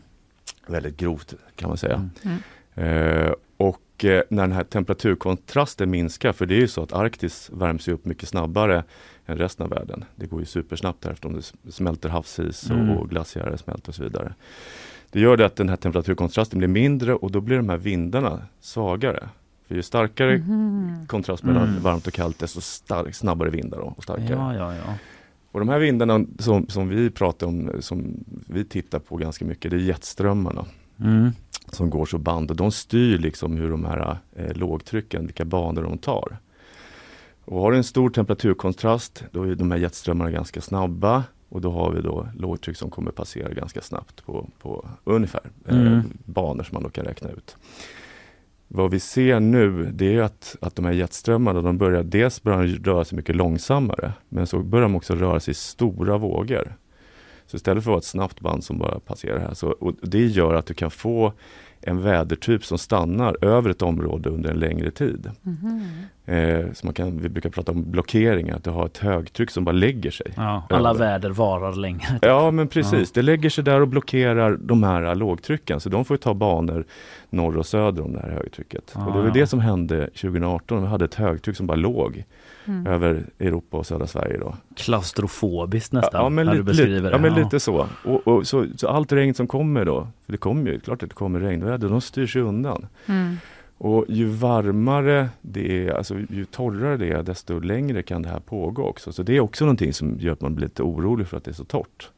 Väldigt 0.67 0.97
grovt 0.97 1.35
kan 1.57 1.69
man 1.69 1.77
säga. 1.79 2.11
Mm. 2.23 2.39
Eh, 2.75 3.33
och 3.57 4.05
eh, 4.05 4.23
när 4.29 4.43
den 4.43 4.53
här 4.53 4.65
temperaturkontrasten 4.65 5.91
minskar, 5.91 6.33
för 6.33 6.47
det 6.47 6.55
är 6.55 6.61
ju 6.61 6.69
så 6.69 6.83
att 6.83 6.93
Arktis 6.93 7.51
värms 7.53 7.89
ju 7.89 7.93
upp 7.93 8.05
mycket 8.05 8.29
snabbare 8.29 8.85
än 9.27 9.39
resten 9.39 9.65
av 9.65 9.71
världen. 9.71 10.05
Det 10.17 10.27
går 10.27 10.41
ju 10.41 10.47
supersnabbt 10.47 11.05
här 11.05 11.13
eftersom 11.13 11.41
det 11.65 11.73
smälter 11.73 12.09
havsis 12.09 12.71
och, 12.71 12.77
Mm. 12.77 12.91
och 12.91 13.11
glaciärer 13.11 13.57
smälter 13.57 13.89
och 13.89 13.95
så 13.95 14.03
vidare. 14.03 14.35
Det 15.13 15.21
gör 15.21 15.37
det 15.37 15.47
att 15.47 15.57
den 15.57 15.69
här 15.69 15.77
temperaturkontrasten 15.77 16.59
blir 16.59 16.69
mindre 16.69 17.15
och 17.15 17.31
då 17.31 17.41
blir 17.41 17.57
de 17.57 17.69
här 17.69 17.77
vindarna 17.77 18.43
svagare. 18.61 19.29
För 19.69 19.75
ju 19.75 19.83
starkare 19.83 20.39
Mhm. 20.39 21.07
kontrast 21.07 21.43
mellan 21.45 21.69
Mm. 21.69 21.83
varmt 21.83 22.07
och 22.07 22.13
kallt 22.13 22.39
desto 22.39 22.61
stark, 22.61 23.15
snabbare 23.15 23.51
vindar 23.51 23.79
då, 23.79 23.95
och 23.97 24.03
starkare. 24.03 24.29
Ja, 24.31 24.55
ja, 24.55 24.75
ja. 24.75 24.95
Och 25.53 25.61
de 25.61 25.69
här 25.69 25.79
vindarna 25.79 26.25
som, 26.39 26.69
som 26.69 26.89
vi 26.89 27.11
pratar 27.11 27.47
om, 27.47 27.71
som 27.81 28.25
vi 28.49 28.65
tittar 28.65 28.99
på 28.99 29.17
ganska 29.17 29.45
mycket, 29.45 29.71
det 29.71 29.77
är 29.77 29.81
jetströmmarna. 29.81 30.65
Mm. 31.01 31.31
som 31.73 31.91
går 31.91 32.07
så 32.07 32.19
band 32.19 32.51
och 32.51 32.57
de 32.57 32.71
styr 32.73 33.19
liksom 33.19 33.57
hur 33.57 33.71
de 33.71 33.85
här 33.85 34.17
eh, 34.37 34.53
lågtrycken, 34.57 35.27
vilka 35.27 35.45
banor 35.45 35.83
de 35.83 35.99
tar. 35.99 36.37
Och 37.45 37.61
har 37.61 37.71
du 37.71 37.77
en 37.77 37.85
stor 37.85 38.11
temperaturkontrast, 38.11 39.25
då 39.31 39.43
är 39.43 39.55
de 39.55 39.71
här 39.71 39.79
jetströmmarna 39.79 40.31
ganska 40.31 40.61
snabba 40.61 41.25
och 41.53 41.61
då 41.61 41.71
har 41.71 41.93
vi 41.93 42.01
då 42.03 42.29
lågtryck 42.39 42.77
som 42.77 42.91
kommer 42.91 43.11
passera 43.11 43.53
ganska 43.53 43.81
snabbt 43.81 44.27
på, 44.27 44.49
på 44.59 44.89
ungefär 45.05 45.41
Mm. 45.69 45.87
eh, 45.87 46.03
banor 46.25 46.63
som 46.65 46.75
man 46.75 46.83
då 46.83 46.89
kan 46.89 47.05
räkna 47.05 47.31
ut. 47.31 47.57
Vad 48.69 48.91
vi 48.91 49.01
ser 49.01 49.41
nu 49.41 49.91
det 49.93 50.17
är 50.17 50.23
att, 50.23 50.57
att 50.61 50.77
de 50.77 50.85
här 50.85 50.93
jetströmmarna, 50.93 51.63
de 51.63 51.79
börjar, 51.79 52.03
dels 52.03 52.43
börjar 52.43 52.63
de 52.63 52.91
röra 52.91 53.05
sig 53.05 53.17
mycket 53.17 53.37
långsammare, 53.37 54.13
men 54.29 54.47
så 54.47 54.59
börjar 54.59 54.83
de 54.83 54.95
också 54.97 55.15
röra 55.15 55.41
sig 55.41 55.53
i 55.53 55.55
stora 55.55 56.19
vågor. 56.19 56.77
Så 57.47 57.57
istället 57.57 57.85
för 57.85 57.91
att 57.91 57.93
vara 57.93 57.99
ett 57.99 58.05
snabbt 58.05 58.41
band 58.41 58.65
som 58.65 58.79
bara 58.79 59.01
passerar 59.01 59.39
här, 59.39 59.55
så, 59.55 59.69
och 59.71 59.95
det 60.03 60.27
gör 60.27 60.55
att 60.55 60.67
du 60.67 60.75
kan 60.75 60.91
få 60.91 61.33
en 61.83 62.03
vädertyp 62.03 62.65
som 62.65 62.79
stannar 62.79 63.45
över 63.45 63.71
ett 63.71 63.83
område 63.83 64.29
under 64.31 64.51
en 64.51 64.59
längre 64.59 64.91
tid. 64.91 65.31
Eh, 66.27 66.73
så 66.73 66.87
man 66.87 66.95
kan, 66.95 67.19
vi 67.19 67.29
brukar 67.29 67.51
prata 67.51 67.73
om 67.73 67.91
blockeringar, 67.91 68.57
att 68.57 68.65
du 68.65 68.71
har 68.71 68.87
ett 68.87 68.99
högtryck 68.99 69.51
som 69.51 69.65
bara 69.65 69.73
lägger 69.73 70.11
sig. 70.11 70.33
Ja, 70.37 70.67
alla 70.71 70.91
över. 70.91 70.99
väder 70.99 71.31
varar 71.31 71.75
längre. 71.75 72.19
Ja 72.23 72.51
men 72.51 72.69
precis, 72.69 73.13
det 73.13 73.23
lägger 73.23 73.51
sig 73.51 73.65
där 73.65 73.81
och 73.81 73.89
blockerar 73.89 74.57
de 74.57 74.83
här 74.83 75.15
lågtrycken 75.15 75.81
så 75.81 75.89
de 75.89 76.05
får 76.05 76.17
ta 76.17 76.35
banor 76.35 76.85
norr 77.31 77.57
och 77.57 77.67
söder 77.67 78.05
om 78.05 78.13
det 78.13 78.21
här 78.21 78.31
högtrycket. 78.31 78.93
Ah, 78.97 79.07
och 79.07 79.13
det 79.13 79.19
var 79.19 79.27
ja. 79.27 79.33
det 79.33 79.47
som 79.47 79.61
hände 79.61 80.07
2018, 80.07 80.83
vi 80.83 80.89
hade 80.89 81.05
ett 81.05 81.15
högtryck 81.15 81.57
som 81.57 81.67
bara 81.67 81.77
låg 81.77 82.25
över 82.87 83.25
Europa 83.39 83.77
och 83.77 83.87
södra 83.87 84.07
Sverige 84.07 84.39
då. 84.39 84.55
Klaustrofobiskt 84.77 85.93
nästan, 85.93 86.23
Ja 86.23 86.29
men, 86.29 86.47
när 86.47 86.53
du 86.53 86.59
lite, 86.59 86.67
beskriver 86.71 86.91
lite, 86.97 87.09
det. 87.09 87.11
ja, 87.11 87.19
men 87.19 87.35
lite 87.35 87.61
så. 87.61 87.87
Och, 88.05 88.29
och, 88.29 88.47
så. 88.47 88.67
Så 88.77 88.89
allt 88.89 89.13
regn 89.13 89.35
som 89.35 89.47
kommer 89.47 89.85
då, 89.85 90.09
för 90.25 90.33
det 90.33 90.39
kommer 90.39 90.71
ju, 90.71 90.81
klart 90.81 91.03
att 91.03 91.09
det 91.09 91.15
kommer 91.15 91.41
regnväder, 91.41 91.89
de 91.89 92.01
styrs 92.01 92.37
ju 92.37 92.41
undan. 92.41 92.87
Mm. 93.07 93.37
Och 93.79 94.05
ju 94.09 94.27
varmare 94.27 95.29
det 95.41 95.87
är, 95.89 95.93
alltså 95.93 96.15
ju 96.31 96.45
torrare 96.45 96.97
det 96.97 97.11
är, 97.11 97.23
desto 97.23 97.61
längre 97.61 98.03
kan 98.03 98.23
det 98.23 98.29
här 98.29 98.41
pågå 98.41 98.83
också. 98.83 99.13
Så 99.13 99.23
det 99.23 99.37
är 99.37 99.41
också 99.41 99.65
någonting 99.65 99.93
som 99.93 100.17
gör 100.21 100.33
att 100.33 100.41
man 100.41 100.55
blir 100.55 100.67
lite 100.67 100.83
orolig 100.83 101.27
för 101.29 101.37
att 101.37 101.45
det 101.45 101.51
är 101.51 101.55
så 101.55 101.65
torrt. 101.65 102.11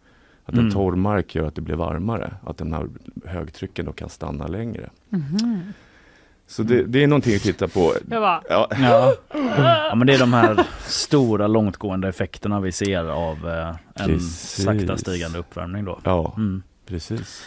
Att 0.45 0.55
Mm. 0.55 0.67
en 0.67 0.73
torr 0.73 0.95
mark 0.97 1.35
gör 1.35 1.47
att 1.47 1.55
det 1.55 1.61
blir 1.61 1.75
varmare, 1.77 2.35
att 2.45 2.57
den 2.57 2.73
här 2.73 2.89
högtrycken 3.25 3.87
då 3.87 3.93
kan 3.93 4.09
stanna 4.09 4.47
längre. 4.47 4.91
Så 6.47 6.63
det, 6.63 6.83
det 6.83 7.03
är 7.03 7.07
någonting 7.07 7.37
att 7.37 7.43
titta 7.43 7.69
på. 7.69 7.93
Bara, 8.03 8.43
Ja, 8.49 8.69
Ja. 8.83 9.15
ja 9.89 9.95
men 9.95 10.07
det 10.07 10.15
är 10.15 10.19
de 10.19 10.33
här 10.33 10.67
stora 10.87 11.47
långtgående 11.47 12.09
effekterna 12.09 12.61
vi 12.61 12.73
ser 12.73 13.05
av 13.05 13.49
eh, 13.49 13.69
en 13.69 14.07
Precis. 14.09 14.65
sakta 14.65 14.97
stigande 14.97 15.39
uppvärmning 15.39 15.85
då. 15.85 15.99
ja 16.05 16.35
Mm. 16.37 16.63
precis. 16.87 17.47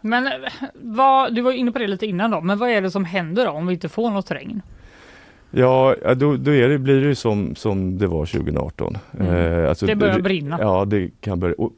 men 0.00 0.26
eh, 0.26 0.32
vad, 0.74 1.34
du 1.34 1.42
var 1.42 1.52
inne 1.52 1.72
på 1.72 1.78
det 1.78 1.86
lite 1.86 2.06
innan 2.06 2.30
då, 2.30 2.40
men 2.40 2.58
vad 2.58 2.70
är 2.70 2.82
det 2.82 2.90
som 2.90 3.04
händer 3.04 3.44
då 3.46 3.50
om 3.52 3.66
vi 3.66 3.74
inte 3.74 3.88
får 3.88 4.10
något 4.10 4.30
regn? 4.30 4.62
Ja, 5.50 5.94
ja, 6.02 6.14
då, 6.14 6.36
då 6.36 6.50
är 6.54 6.68
det, 6.68 6.78
blir 6.78 7.00
det 7.00 7.06
ju 7.06 7.14
som, 7.14 7.54
som 7.54 7.98
det 7.98 8.06
var 8.06 8.26
2018. 8.26 8.98
Mm. 9.20 9.34
Eh, 9.62 9.68
alltså 9.68 9.86
Det 9.86 9.96
börjar 9.96 10.20
brinna. 10.20 10.58
Ja, 10.60 10.84
det 10.84 11.10
kan 11.20 11.40
börja. 11.40 11.54
Och 11.58 11.72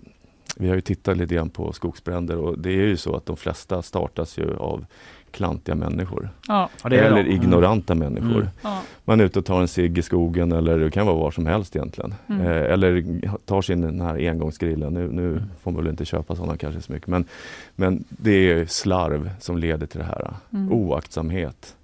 vi 0.57 0.69
har 0.69 0.75
ju 0.75 0.81
tittat 0.81 1.17
lite 1.17 1.35
grann 1.35 1.51
på 1.51 1.73
skogsbränder 1.73 2.37
och 2.37 2.59
det 2.59 2.71
är 2.71 2.87
ju 2.87 2.97
så 2.97 3.17
att 3.17 3.27
de 3.27 3.37
flesta 3.37 3.83
startas 3.83 4.39
ju 4.39 4.57
av 4.57 4.87
klantiga 5.35 5.75
människor. 5.75 6.31
Ja, 6.49 6.71
eller 6.85 7.23
de. 7.23 7.31
ignoranta 7.31 7.95
människor. 7.95 8.41
Mm. 8.41 8.49
ja. 8.63 8.83
Man 9.05 9.21
är 9.21 9.25
ute 9.25 9.39
och 9.39 9.45
tar 9.45 9.61
en 9.61 9.69
cigg 9.69 9.99
i 9.99 10.03
skogen 10.03 10.53
eller 10.53 10.79
det 10.79 10.91
kan 10.91 11.07
vara 11.07 11.17
var 11.17 11.31
som 11.31 11.47
helst 11.47 11.77
egentligen. 11.77 12.15
Mm. 12.27 12.41
Eh, 12.41 12.73
eller 12.73 13.21
tar 13.47 13.63
sin 13.63 13.81
den 13.81 14.01
här 14.01 14.29
engångsgrillen. 14.31 14.95
Nu, 14.95 15.09
nu 15.13 15.43
får 15.63 15.71
man 15.71 15.83
väl 15.83 15.91
inte 15.91 16.05
köpa 16.05 16.37
sådana 16.37 16.57
kanske 16.57 16.81
så 16.81 16.93
mycket. 16.93 17.09
Men, 17.09 17.25
men 17.77 18.05
det 18.09 18.31
är 18.31 18.67
slarv 18.67 19.31
som 19.41 19.59
leder 19.59 19.87
till 19.87 19.99
det 19.99 20.07
här. 20.07 20.35
Mm. 20.53 20.73
Oaktsamhet. 20.73 21.77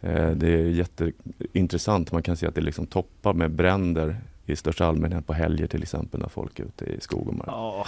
Eh, 0.00 0.30
det 0.30 0.48
är 0.48 0.68
jätteintressant. 0.68 2.12
Man 2.12 2.22
kan 2.22 2.36
se 2.36 2.46
att 2.46 2.54
det 2.54 2.60
liksom 2.60 2.86
toppar 2.86 3.32
med 3.32 3.50
bränder 3.50 4.16
i 4.46 4.56
största 4.56 4.86
allmänhet 4.86 5.26
på 5.26 5.32
helger 5.32 5.66
till 5.66 5.82
exempel 5.82 6.20
när 6.20 6.28
folk 6.28 6.60
är 6.60 6.64
ute 6.64 6.84
i 6.84 7.00
skog 7.00 7.28
och 7.28 7.34
mark. 7.34 7.48
Ja. 7.48 7.86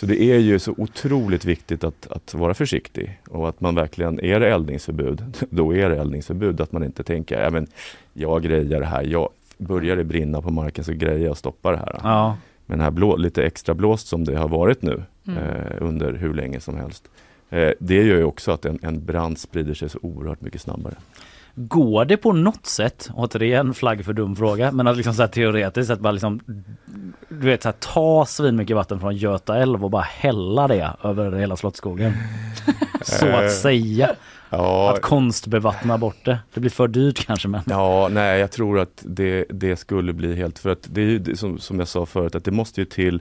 Så 0.00 0.06
det 0.06 0.22
är 0.22 0.38
ju 0.38 0.58
så 0.58 0.74
otroligt 0.76 1.44
viktigt 1.44 1.84
att, 1.84 2.06
att 2.10 2.34
vara 2.34 2.54
försiktig 2.54 3.20
och 3.28 3.48
att 3.48 3.60
man 3.60 3.74
verkligen, 3.74 4.20
är 4.20 4.40
det 4.40 4.48
eldningsförbud, 4.48 5.22
då 5.50 5.74
är 5.74 5.90
det 5.90 5.96
eldningsförbud. 5.96 6.60
Att 6.60 6.72
man 6.72 6.84
inte 6.84 7.02
tänker, 7.02 7.42
ja 7.42 7.50
men 7.50 7.66
jag 8.12 8.42
grejar 8.42 8.80
det 8.80 8.86
här, 8.86 9.02
jag, 9.02 9.28
börjar 9.58 9.96
det 9.96 10.04
brinna 10.04 10.42
på 10.42 10.50
marken 10.50 10.84
så 10.84 10.92
grejer 10.92 11.18
jag 11.18 11.32
att 11.32 11.38
stoppa 11.38 11.70
det 11.70 11.76
här. 11.76 12.00
Ja. 12.02 12.36
Men 12.66 12.78
det 12.78 12.84
här 12.84 12.90
blå, 12.90 13.16
lite 13.16 13.42
extra 13.44 13.74
blåst 13.74 14.06
som 14.06 14.24
det 14.24 14.36
har 14.36 14.48
varit 14.48 14.82
nu 14.82 15.02
Mm. 15.26 15.38
eh, 15.38 15.76
under 15.80 16.12
hur 16.12 16.34
länge 16.34 16.60
som 16.60 16.76
helst. 16.76 17.08
Eh, 17.50 17.70
det 17.78 17.94
gör 18.02 18.16
ju 18.16 18.24
också 18.24 18.52
att 18.52 18.64
en, 18.64 18.78
en 18.82 19.04
brand 19.04 19.38
sprider 19.38 19.74
sig 19.74 19.88
så 19.88 19.98
oerhört 20.02 20.40
mycket 20.40 20.60
snabbare. 20.60 20.94
Går 21.68 22.04
det 22.04 22.16
på 22.16 22.32
något 22.32 22.66
sätt, 22.66 23.10
återigen 23.14 23.74
flagg 23.74 24.04
för 24.04 24.12
dum 24.12 24.36
fråga, 24.36 24.72
men 24.72 24.86
att 24.86 24.96
liksom 24.96 25.14
så 25.14 25.22
här 25.22 25.28
teoretiskt 25.28 25.90
att 25.90 26.00
bara 26.00 26.12
liksom 26.12 26.40
du 27.28 27.46
vet 27.46 27.62
så 27.62 27.68
här, 27.68 27.76
ta 27.78 28.26
svinmycket 28.26 28.76
vatten 28.76 29.00
från 29.00 29.16
Göta 29.16 29.56
älv 29.56 29.84
och 29.84 29.90
bara 29.90 30.02
hälla 30.02 30.68
det 30.68 30.92
över 31.02 31.32
hela 31.32 31.56
Slottsskogen. 31.56 32.12
så 33.02 33.26
att 33.26 33.52
säga. 33.52 34.10
Ja, 34.50 34.92
Att 34.92 35.02
konstbevattna 35.02 35.98
bort 35.98 36.24
det. 36.24 36.38
Det 36.54 36.60
blir 36.60 36.70
för 36.70 36.88
dyrt 36.88 37.26
kanske 37.26 37.48
men. 37.48 37.62
Ja, 37.66 38.08
nej 38.10 38.40
jag 38.40 38.50
tror 38.50 38.78
att 38.78 39.02
det, 39.02 39.44
det 39.50 39.76
skulle 39.76 40.12
bli 40.12 40.34
helt, 40.34 40.58
för 40.58 40.70
att 40.70 40.88
det 40.90 41.00
är 41.00 41.04
ju 41.04 41.36
som, 41.36 41.58
som 41.58 41.78
jag 41.78 41.88
sa 41.88 42.06
förut, 42.06 42.34
att 42.34 42.44
det 42.44 42.50
måste 42.50 42.80
ju 42.80 42.84
till 42.84 43.20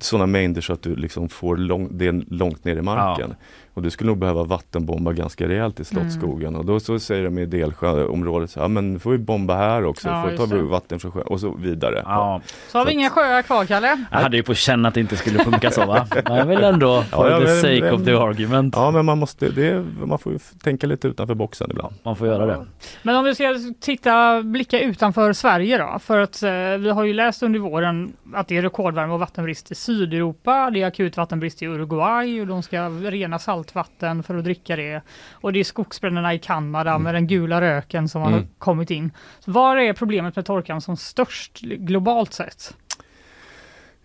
sådana 0.00 0.26
mängder 0.26 0.60
så 0.60 0.72
att 0.72 0.82
du 0.82 0.96
liksom 0.96 1.28
får 1.28 1.56
lång, 1.56 1.98
det 1.98 2.12
långt 2.12 2.64
ner 2.64 2.76
i 2.76 2.82
marken. 2.82 3.34
Och 3.74 3.82
du 3.82 3.90
skulle 3.90 4.08
nog 4.08 4.18
behöva 4.18 4.44
vattenbomba 4.44 5.12
ganska 5.12 5.48
rejält 5.48 5.80
i 5.80 5.84
Slottsskogen 5.84 6.56
och 6.56 6.64
då 6.64 6.80
så 6.80 6.98
säger 6.98 7.24
de 7.24 7.38
i 7.38 7.46
Delsjöområdet, 7.46 8.50
så, 8.50 8.60
ja 8.60 8.68
men 8.68 9.00
får 9.00 9.10
vi 9.10 9.18
bomba 9.18 9.56
här 9.56 9.84
också, 9.84 10.08
Ja, 10.08 10.22
får 10.38 10.46
ta 10.46 10.56
vatten 10.56 11.00
från 11.00 11.12
sjön 11.12 11.22
och 11.22 11.40
så 11.40 11.54
vidare. 11.54 12.02
Ja, 12.04 12.40
Så 12.68 12.78
har 12.78 12.86
vi 12.86 12.92
inga 12.92 13.10
sjöar 13.10 13.42
kvar 13.42 13.64
Kalle? 13.64 14.04
jag 14.10 14.18
hade 14.18 14.36
ju 14.36 14.42
på 14.42 14.54
känn 14.54 14.86
att 14.86 14.94
det 14.94 15.00
inte 15.00 15.16
skulle 15.16 15.38
funka 15.38 15.70
så 15.70 15.86
va? 15.86 16.06
Men 16.24 16.36
jag 16.36 16.46
vill 16.46 16.64
ändå, 16.64 17.02
for 17.02 17.26
Ja, 17.26 17.30
ja, 17.30 17.38
the 17.38 17.44
men- 17.44 17.60
sake 17.60 17.80
men- 17.80 17.94
of 17.94 18.04
the 18.04 18.12
argument. 18.12 18.74
Ja 18.76 18.90
men 18.90 19.04
man 19.04 19.18
måste, 19.18 19.48
det, 19.48 19.84
man 20.04 20.18
får 20.18 20.32
ju 20.32 20.38
tänka 20.62 20.86
lite 20.86 21.08
utanför 21.08 21.34
boxen 21.34 21.70
ibland. 21.70 21.94
Man 22.02 22.16
får 22.16 22.26
göra 22.26 22.46
det. 22.46 22.66
Men 23.02 23.16
om 23.16 23.24
vi 23.24 23.34
ska 23.34 23.54
titta, 23.80 24.42
blicka 24.42 24.80
utanför 24.80 25.32
Sverige 25.32 25.78
då, 25.78 25.98
för 25.98 26.18
att 26.18 26.42
eh, 26.42 26.50
vi 26.78 26.90
har 26.90 27.04
ju 27.04 27.12
läst 27.12 27.42
under 27.42 27.58
våren 27.60 28.12
att 28.34 28.48
det 28.48 28.56
är 28.56 28.62
rekordvärme 28.62 29.12
och 29.12 29.20
vattenbrist 29.20 29.70
i 29.72 29.74
Sydeuropa, 29.74 30.70
det 30.70 30.82
är 30.82 30.86
akut 30.86 31.16
vattenbrist 31.16 31.62
i 31.62 31.66
Uruguay 31.66 32.40
och 32.40 32.46
de 32.46 32.62
ska 32.62 32.88
rena 32.88 33.38
saltvatten 33.62 34.22
för 34.22 34.34
att 34.34 34.44
dricka 34.44 34.76
det. 34.76 35.02
Och 35.32 35.52
det 35.52 35.60
är 35.60 35.64
skogsbränderna 35.64 36.34
i 36.34 36.38
Kanada 36.38 36.98
med 36.98 37.14
den 37.14 37.26
gula 37.26 37.60
röken 37.60 38.08
som 38.08 38.22
har 38.22 38.32
Mm. 38.32 38.46
kommit 38.58 38.90
in. 38.90 39.10
Så 39.40 39.50
var 39.52 39.76
är 39.76 39.92
problemet 39.92 40.36
med 40.36 40.46
torkan 40.46 40.80
som 40.80 40.96
störst 40.96 41.60
globalt 41.60 42.32
sett? 42.32 42.74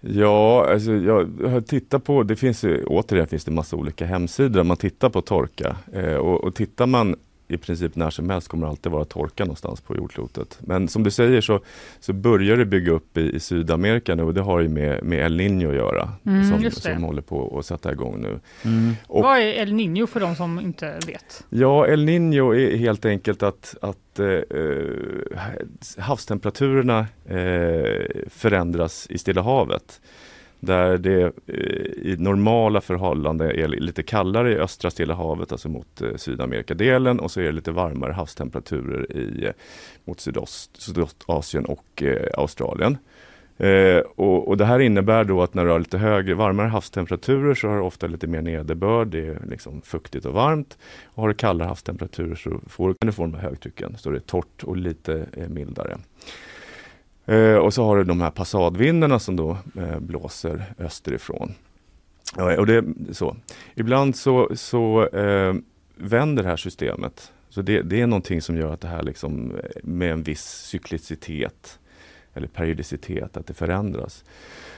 Ja, 0.01 0.67
alltså 0.71 0.91
jag 0.91 1.29
har 1.49 1.61
tittat 1.61 2.03
på, 2.03 2.23
det 2.23 2.35
finns 2.35 2.63
ju, 2.63 2.83
återigen 2.85 3.27
finns 3.27 3.45
det 3.45 3.51
massa 3.51 3.75
olika 3.75 4.05
hemsidor 4.05 4.49
där 4.49 4.63
man 4.63 4.77
tittar 4.77 5.09
på 5.09 5.21
torka. 5.21 5.75
Eh, 5.93 6.15
och, 6.15 6.43
och 6.43 6.55
tittar 6.55 6.85
man 6.87 7.15
i 7.47 7.57
princip 7.57 7.95
när 7.95 8.09
som 8.09 8.29
helst 8.29 8.47
kommer 8.47 8.65
det 8.67 8.69
alltid 8.69 8.91
vara 8.91 9.05
torka 9.05 9.43
någonstans 9.45 9.81
på 9.81 9.95
jordklotet. 9.95 10.57
Men 10.61 10.87
som 10.87 11.03
du 11.03 11.11
säger 11.11 11.41
så, 11.41 11.59
så 11.99 12.13
börjar 12.13 12.57
det 12.57 12.65
bygga 12.65 12.91
upp 12.91 13.17
i, 13.17 13.35
i 13.35 13.39
Sydamerika 13.39 14.15
nu 14.15 14.23
och 14.23 14.33
det 14.33 14.41
har 14.41 14.59
ju 14.59 14.67
med, 14.69 15.03
med 15.03 15.19
El 15.25 15.39
Niño 15.39 15.69
att 15.69 15.75
göra. 15.75 16.11
Mm, 16.25 16.43
som, 16.61 16.71
som 16.71 17.03
håller 17.03 17.21
på 17.21 17.59
att 17.59 17.65
sätta 17.65 17.91
igång 17.91 18.21
nu. 18.21 18.39
Mm. 18.65 18.93
Och- 19.07 19.23
Vad 19.23 19.37
är 19.39 19.41
El 19.45 19.73
Niño 19.73 20.05
för 20.05 20.19
de 20.19 20.35
som 20.35 20.59
inte 20.59 20.99
vet? 21.07 21.45
Ja, 21.49 21.87
El 21.87 22.05
Niño 22.05 22.55
är 22.55 22.77
helt 22.77 23.05
enkelt 23.05 23.43
att, 23.43 23.75
att 23.81 24.19
eh, 24.19 24.39
havstemperaturerna 25.97 26.99
eh, 27.25 28.05
förändras 28.29 29.07
i 29.09 29.17
Stilla 29.17 29.41
havet. 29.41 30.01
Där 30.59 30.97
det 30.97 31.21
eh, 31.23 32.11
i 32.11 32.15
normala 32.19 32.81
förhållanden 32.81 33.51
är 33.51 33.67
lite 33.67 34.03
kallare 34.03 34.51
i 34.51 34.57
östra 34.57 34.91
Stilla 34.91 35.13
havet, 35.13 35.51
alltså 35.51 35.69
mot 35.69 36.01
eh, 36.01 36.15
Sydamerikadelen 36.15 37.19
och 37.19 37.31
så 37.31 37.39
är 37.39 37.43
det 37.43 37.51
lite 37.51 37.71
varmare 37.71 38.13
havstemperaturer 38.13 39.17
i, 39.17 39.45
eh, 39.45 39.51
mot 40.05 40.19
sydost, 40.19 40.81
Sydostasien 40.81 41.65
och 41.65 42.03
eh, 42.03 42.27
Australien. 42.37 42.97
Eh, 43.57 43.99
och, 43.99 44.47
och 44.47 44.57
det 44.57 44.65
här 44.65 44.79
innebär 44.79 45.23
då 45.23 45.41
att 45.41 45.53
när 45.53 45.65
du 45.65 45.71
har 45.71 45.79
lite 45.79 45.97
högre, 45.97 46.33
varmare 46.33 46.67
havstemperaturer 46.67 47.53
så 47.53 47.67
har 47.67 47.75
du 47.75 47.81
ofta 47.81 48.07
lite 48.07 48.27
mer 48.27 48.41
nederbörd, 48.41 49.07
det 49.07 49.27
är 49.27 49.41
liksom 49.49 49.81
fuktigt 49.81 50.25
och 50.25 50.33
varmt. 50.33 50.77
Och 51.05 51.21
har 51.21 51.27
du 51.29 51.33
kallare 51.33 51.67
havstemperaturer 51.67 52.35
så 52.35 52.59
får, 52.67 52.93
kan 52.93 53.07
du 53.07 53.11
få 53.11 53.21
de 53.21 53.33
här 53.33 53.41
högtrycken, 53.41 53.97
så 53.97 54.09
det 54.09 54.17
är 54.17 54.19
torrt 54.19 54.63
och 54.63 54.77
lite 54.77 55.25
eh, 55.33 55.49
mildare. 55.49 55.97
Eh, 57.27 57.55
och 57.55 57.73
så 57.73 57.85
har 57.85 57.97
du 57.97 58.03
de 58.03 58.21
här 58.21 58.31
passadvindarna 58.31 59.19
som 59.19 59.35
då 59.35 59.57
eh, 59.77 59.99
blåser 59.99 60.65
österifrån. 60.77 61.53
Ja, 62.35 62.59
och 62.59 62.65
det, 62.65 62.83
så. 63.11 63.35
Ibland 63.75 64.15
så, 64.15 64.49
så 64.55 65.07
eh, 65.07 65.55
vänder 65.95 66.43
det 66.43 66.49
här 66.49 66.57
systemet. 66.57 67.31
Så 67.49 67.61
det, 67.61 67.81
det 67.81 68.01
är 68.01 68.07
någonting 68.07 68.41
som 68.41 68.57
gör 68.57 68.73
att 68.73 68.81
det 68.81 68.87
här 68.87 69.03
liksom 69.03 69.51
eh, 69.51 69.69
med 69.83 70.11
en 70.11 70.23
viss 70.23 70.45
cyklicitet 70.45 71.79
eller 72.33 72.47
periodicitet, 72.47 73.37
att 73.37 73.47
det 73.47 73.53
förändras. 73.53 74.23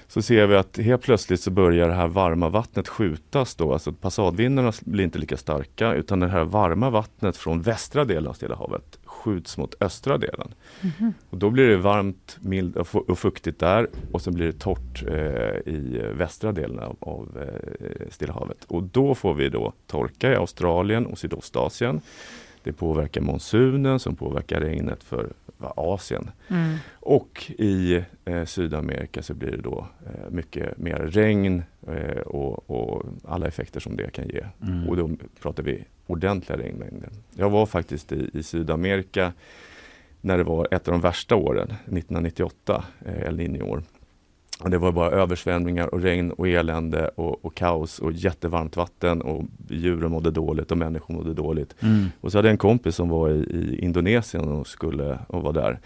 Så 0.07 0.21
ser 0.21 0.47
vi 0.47 0.55
att 0.55 0.77
helt 0.77 1.01
plötsligt 1.01 1.41
så 1.41 1.51
börjar 1.51 1.87
det 1.87 1.93
här 1.93 2.07
varma 2.07 2.49
vattnet 2.49 2.87
skjutas 2.87 3.55
då, 3.55 3.73
alltså 3.73 3.93
passadvindarna 3.93 4.73
blir 4.81 5.03
inte 5.03 5.19
lika 5.19 5.37
starka 5.37 5.93
utan 5.93 6.19
det 6.19 6.27
här 6.27 6.43
varma 6.43 6.89
vattnet 6.89 7.37
från 7.37 7.61
västra 7.61 8.05
delen 8.05 8.27
av 8.27 8.33
Stilla 8.33 8.55
havet 8.55 8.99
skjuts 9.19 9.57
mot 9.57 9.75
östra 9.79 10.17
delen. 10.17 10.53
Mhm. 10.81 11.13
Och 11.29 11.37
då 11.37 11.49
blir 11.49 11.67
det 11.67 11.77
varmt 11.77 12.37
mild 12.41 12.77
och 12.77 13.19
fuktigt 13.19 13.59
där 13.59 13.87
och 14.11 14.21
sen 14.21 14.33
blir 14.33 14.45
det 14.45 14.59
torrt 14.59 15.03
eh, 15.07 15.73
i 15.73 16.01
västra 16.13 16.51
delen 16.51 16.79
av, 16.79 16.95
av 16.99 17.37
eh, 17.41 18.09
Stilla 18.09 18.33
havet. 18.33 18.65
Och 18.67 18.83
då 18.83 19.15
får 19.15 19.33
vi 19.33 19.49
då 19.49 19.73
torka 19.87 20.31
i 20.31 20.35
Australien 20.35 21.05
och 21.05 21.17
Sydostasien. 21.17 22.01
Det 22.69 22.73
påverkar 22.73 23.21
monsunen 23.21 23.99
som 23.99 24.15
påverkar 24.15 24.61
regnet 24.61 25.03
för 25.03 25.33
Asien. 25.59 26.31
Mm. 26.47 26.75
Och 26.91 27.51
i 27.57 28.03
eh, 28.25 28.45
Sydamerika 28.45 29.21
så 29.21 29.33
blir 29.33 29.51
det 29.51 29.61
då 29.61 29.87
eh, 30.05 30.31
mycket 30.31 30.77
mer 30.77 30.97
regn 30.97 31.63
eh, 31.87 32.21
och, 32.21 32.69
och 32.69 33.05
alla 33.25 33.47
effekter 33.47 33.79
som 33.79 33.95
det 33.95 34.11
kan 34.11 34.27
ge. 34.27 34.43
Mm. 34.61 34.89
Och 34.89 34.97
då 34.97 35.09
pratar 35.41 35.63
vi 35.63 35.83
ordentliga 36.07 36.57
regnmängder. 36.57 37.09
Jag 37.35 37.49
var 37.49 37.65
faktiskt 37.65 38.11
i, 38.11 38.29
i 38.33 38.43
Sydamerika 38.43 39.33
när 40.21 40.37
det 40.37 40.43
var 40.43 40.67
ett 40.71 40.87
av 40.87 40.91
de 40.91 41.01
värsta 41.01 41.35
åren, 41.35 41.67
1998, 41.67 42.83
eh, 43.05 43.27
El 43.27 43.39
Niño-år. 43.39 43.83
Och 44.63 44.69
det 44.69 44.77
var 44.77 44.91
bara 44.91 45.11
översvämningar 45.11 45.93
och 45.93 46.01
regn 46.01 46.31
och 46.31 46.47
elände 46.47 47.07
och, 47.07 47.45
och 47.45 47.55
kaos 47.55 47.99
och 47.99 48.11
jättevarmt 48.11 48.77
vatten 48.77 49.21
och 49.21 49.43
djuren 49.69 50.11
mådde 50.11 50.31
dåligt 50.31 50.71
och 50.71 50.77
människor 50.77 51.13
mådde 51.13 51.33
dåligt. 51.33 51.75
Mm. 51.79 52.05
Och 52.21 52.31
så 52.31 52.37
hade 52.37 52.47
jag 52.47 52.53
en 52.53 52.57
kompis 52.57 52.95
som 52.95 53.09
var 53.09 53.29
i, 53.29 53.33
i 53.33 53.79
Indonesien 53.81 54.47
och 54.47 54.67
skulle 54.67 55.19
och 55.27 55.43
var 55.43 55.53
där. 55.53 55.79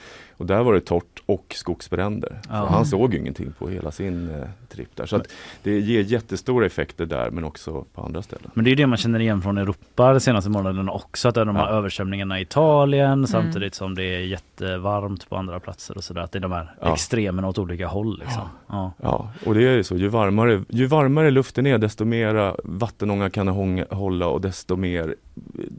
Och 0.43 0.47
där 0.47 0.63
var 0.63 0.73
det 0.73 0.79
torrt 0.81 1.23
och 1.25 1.45
skogsbränder. 1.55 2.39
Ja. 2.49 2.49
Så 2.49 2.65
han 2.73 2.85
såg 2.85 3.13
ju 3.13 3.19
ingenting 3.19 3.53
på 3.59 3.69
hela 3.69 3.91
sin 3.91 4.29
eh, 4.29 4.47
tripp 4.69 4.95
där. 4.95 5.05
Så 5.05 5.15
att 5.15 5.27
det 5.63 5.79
ger 5.79 6.01
jättestora 6.01 6.65
effekter 6.65 7.05
där 7.05 7.29
men 7.31 7.43
också 7.43 7.85
på 7.93 8.01
andra 8.01 8.21
ställen. 8.21 8.51
Men 8.53 8.63
det 8.63 8.67
är 8.67 8.71
ju 8.71 8.75
det 8.75 8.87
man 8.87 8.97
känner 8.97 9.19
igen 9.19 9.41
från 9.41 9.57
Europa 9.57 10.13
de 10.13 10.19
senaste 10.19 10.49
månaderna 10.49 10.91
också. 10.91 11.27
Att 11.29 11.35
det 11.35 11.41
är 11.41 11.45
de 11.45 11.55
här 11.55 11.67
Ja. 11.69 11.77
översvämningarna 11.77 12.39
i 12.39 12.41
Italien 12.41 13.27
samtidigt 13.27 13.75
som 13.75 13.95
det 13.95 14.03
är 14.03 14.19
jättevarmt 14.19 15.29
på 15.29 15.35
andra 15.37 15.59
platser 15.59 15.97
och 15.97 16.03
sådär. 16.03 16.21
Att 16.21 16.31
det 16.31 16.39
är 16.39 16.41
de 16.41 16.51
här 16.51 16.75
Ja. 16.81 16.93
extremerna 16.93 17.47
åt 17.47 17.57
olika 17.57 17.87
håll 17.87 18.19
liksom. 18.19 18.41
Ja. 18.67 18.91
Ja, 19.01 19.29
och 19.45 19.53
det 19.53 19.67
är 19.67 19.75
ju 19.75 19.83
så. 19.83 19.95
Ju 19.95 20.07
varmare, 20.07 20.63
ju 20.69 20.85
varmare 20.85 21.31
luften 21.31 21.67
är 21.67 21.77
desto 21.77 22.05
mera 22.05 22.55
vattenånga 22.63 23.29
kan 23.29 23.47
hånga- 23.47 23.85
hålla 23.93 24.27
och 24.27 24.41
desto 24.41 24.75
mer 24.75 25.15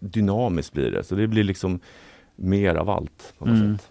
dynamiskt 0.00 0.72
blir 0.72 0.90
det. 0.90 1.04
Så 1.04 1.14
det 1.14 1.26
blir 1.26 1.44
liksom 1.44 1.80
mer 2.36 2.74
av 2.74 2.90
allt 2.90 3.34
på 3.38 3.46
något 3.46 3.54
Mm. 3.60 3.78
sätt. 3.78 3.88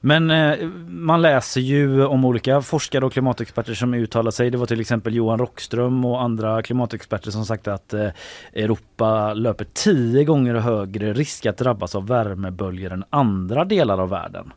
Men 0.00 0.30
eh, 0.30 0.68
man 0.88 1.22
läser 1.22 1.60
ju 1.60 2.04
om 2.04 2.24
olika 2.24 2.62
forskare 2.62 3.06
och 3.06 3.12
klimatexperter 3.12 3.74
som 3.74 3.94
uttalar 3.94 4.30
sig. 4.30 4.50
Det 4.50 4.58
var 4.58 4.66
till 4.66 4.80
exempel 4.80 5.14
Johan 5.14 5.38
Rockström 5.38 6.04
och 6.04 6.22
andra 6.22 6.62
klimatexperter 6.62 7.30
som 7.30 7.44
sagt 7.44 7.68
att 7.68 7.94
eh, 7.94 8.08
Europa 8.52 9.34
löper 9.34 9.66
tio 9.72 10.24
gånger 10.24 10.54
högre 10.54 11.12
risk 11.12 11.46
att 11.46 11.58
drabbas 11.58 11.94
av 11.94 12.06
värmeböljor 12.06 12.92
än 12.92 13.04
andra 13.10 13.64
delar 13.64 13.98
av 13.98 14.08
världen. 14.08 14.52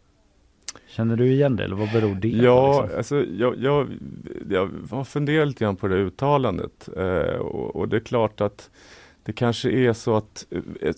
Känner 0.87 1.15
du 1.15 1.31
igen 1.31 1.55
det 1.55 1.63
eller 1.63 1.75
vad 1.75 1.91
beror 1.91 2.15
det 2.15 2.27
Ja, 2.27 2.73
på? 2.73 2.81
Liksom? 2.81 2.97
alltså, 2.97 3.23
jag, 3.37 3.55
jag, 3.57 3.87
jag 4.49 4.69
har 4.91 5.03
funderat 5.03 5.47
lite 5.47 5.63
grann 5.63 5.75
på 5.75 5.87
det 5.87 5.95
uttalandet 5.95 6.89
eh, 6.97 7.35
och, 7.39 7.75
och 7.75 7.89
det 7.89 7.95
är 7.95 7.99
klart 7.99 8.41
att 8.41 8.69
det 9.23 9.33
kanske 9.33 9.69
är 9.71 9.93
så 9.93 10.15
att, 10.15 10.45
eh, 10.81 10.93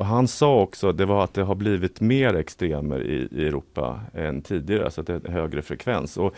han 0.00 0.28
sa 0.28 0.60
också, 0.60 0.92
det 0.92 1.04
var 1.04 1.24
att 1.24 1.34
det 1.34 1.42
har 1.42 1.54
blivit 1.54 2.00
mer 2.00 2.34
extremer 2.34 3.02
i, 3.02 3.28
i 3.30 3.46
Europa 3.46 4.00
än 4.14 4.42
tidigare, 4.42 4.90
så 4.90 5.00
att 5.00 5.06
det 5.06 5.12
är 5.12 5.26
en 5.26 5.32
högre 5.32 5.62
frekvens. 5.62 6.16
Och, 6.16 6.34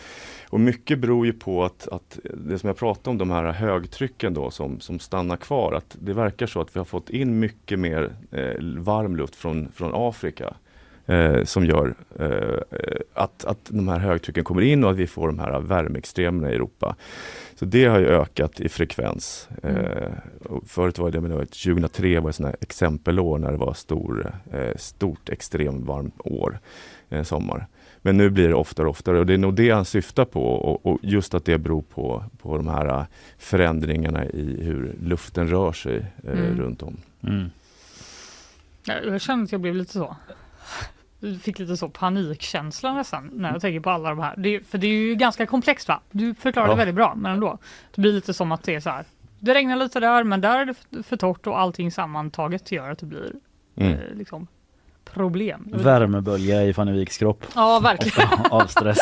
och 0.49 0.61
mycket 0.61 0.99
beror 0.99 1.27
ju 1.27 1.33
på 1.33 1.65
att, 1.65 1.89
att 1.89 2.19
det 2.35 2.59
som 2.59 2.67
jag 2.67 2.77
pratade 2.77 3.11
om, 3.11 3.19
de 3.19 3.31
här 3.31 3.53
högtrycken 3.53 4.35
då 4.35 4.51
som, 4.51 4.81
som 4.81 4.99
stannar 4.99 5.37
kvar, 5.37 5.73
att 5.73 5.97
det 6.01 6.13
verkar 6.13 6.47
så 6.47 6.61
att 6.61 6.77
vi 6.77 6.81
har 6.81 6.85
fått 6.85 7.11
in 7.11 7.39
mycket 7.39 7.79
mer 7.79 8.13
eh, 8.31 8.55
varm 8.79 9.17
luft 9.17 9.37
från, 9.37 9.73
från 9.73 9.91
Afrika 9.95 10.55
eh, 11.07 11.45
som 11.45 11.65
gör 11.65 11.95
eh, 12.19 12.99
att, 13.15 13.45
att 13.45 13.59
de 13.69 13.89
här 13.89 13.99
högtrycken 13.99 14.45
kommer 14.45 14.63
in 14.63 14.85
och 14.85 14.91
att 14.91 14.97
vi 14.97 15.07
får 15.07 15.27
de 15.27 15.39
här 15.39 15.61
värmeextremerna 15.61 16.51
i 16.51 16.55
Europa. 16.55 16.97
Så 17.59 17.65
det 17.65 17.85
har 17.85 17.99
ju 17.99 18.07
ökat 18.07 18.61
i 18.61 18.69
frekvens. 18.69 19.49
Eh, 19.63 20.13
och 20.45 20.67
förut 20.69 20.99
var 20.99 21.11
det, 21.11 21.21
men 21.21 21.31
det 21.31 21.37
var 21.37 21.45
2003 21.45 22.21
var 22.21 22.31
ett 22.31 22.37
sånt 22.37 22.47
här 22.49 22.57
exempelår 22.61 23.39
när 23.39 23.53
det 23.53 23.59
var 23.59 23.75
stor, 23.75 24.33
eh, 24.53 24.77
stort 24.77 25.29
extremt 25.29 25.87
varmt 25.87 26.15
år, 26.25 26.59
eh, 27.09 27.23
sommar. 27.23 27.67
Men 28.03 28.17
nu 28.17 28.31
blir 28.31 28.49
det 28.49 28.55
oftare 28.55 28.87
och 28.87 28.91
oftare 28.91 29.19
och 29.19 29.27
det 29.27 29.35
är 29.35 29.39
nog 29.39 29.55
det 29.55 29.71
han 29.71 29.85
syftar 29.85 30.25
på 30.25 30.43
och, 30.47 30.87
och 30.87 30.99
just 31.03 31.35
att 31.35 31.45
det 31.45 31.59
beror 31.59 31.83
på, 31.83 32.25
på 32.43 32.57
de 32.57 32.69
här 32.69 32.87
eh, 32.87 33.05
förändringarna 33.39 34.25
i 34.27 34.63
hur 34.63 34.95
luften 35.03 35.49
rör 35.49 35.73
sig 35.73 35.97
eh, 36.25 36.33
Mm. 36.33 36.59
runt 36.59 36.83
om. 36.83 36.97
Mm. 37.23 37.51
Ja, 38.85 38.95
Jag 39.07 39.21
känner 39.21 39.45
att 39.45 39.53
jag 39.53 39.61
blev 39.61 39.75
lite 39.75 39.93
så. 39.93 40.17
Fick 41.43 41.59
lite 41.59 41.77
så 41.77 41.89
panikkänsla 41.89 42.93
nästan 42.95 43.31
när 43.33 43.53
jag 43.53 43.61
tänker 43.61 43.81
på 43.81 43.91
alla 43.91 44.09
de 44.09 44.19
här. 44.19 44.35
Det, 44.37 44.61
för 44.61 44.79
det 44.79 44.87
är 44.87 44.91
ju 44.91 45.15
ganska 45.15 45.47
komplext 45.47 45.89
va? 45.89 46.01
Du 46.11 46.35
förklarar 46.35 46.67
Ja. 46.69 46.73
det 46.73 46.79
väldigt 46.79 46.95
bra 46.95 47.15
men 47.17 47.33
ändå. 47.33 47.59
Det 47.95 48.01
blir 48.01 48.13
lite 48.13 48.35
som 48.35 48.53
att 48.53 48.63
det 48.63 48.75
är 48.75 48.81
så 48.81 48.91
här. 48.91 49.05
Det 49.39 49.55
regnar 49.55 49.77
lite 49.77 50.01
där 50.01 50.25
men 50.25 50.41
där 50.41 50.59
är 50.59 50.75
det 50.91 51.03
för 51.03 51.17
torrt 51.17 51.47
och 51.47 51.61
allting 51.61 51.91
sammantaget 51.93 52.73
gör 52.73 52.91
att 52.91 52.99
det 52.99 53.07
blir 53.07 53.33
Mm. 53.79 53.93
eh, 53.93 53.99
liksom 54.15 54.47
problem. 55.17 55.69
Värmebölja 55.73 56.65
i 56.65 56.73
Fanny 56.75 56.93
Viks 56.93 57.19
kropp. 57.19 57.45
Ja 57.55 57.81
verkligen. 57.83 58.29
Av 58.51 58.67
stress. 58.67 58.99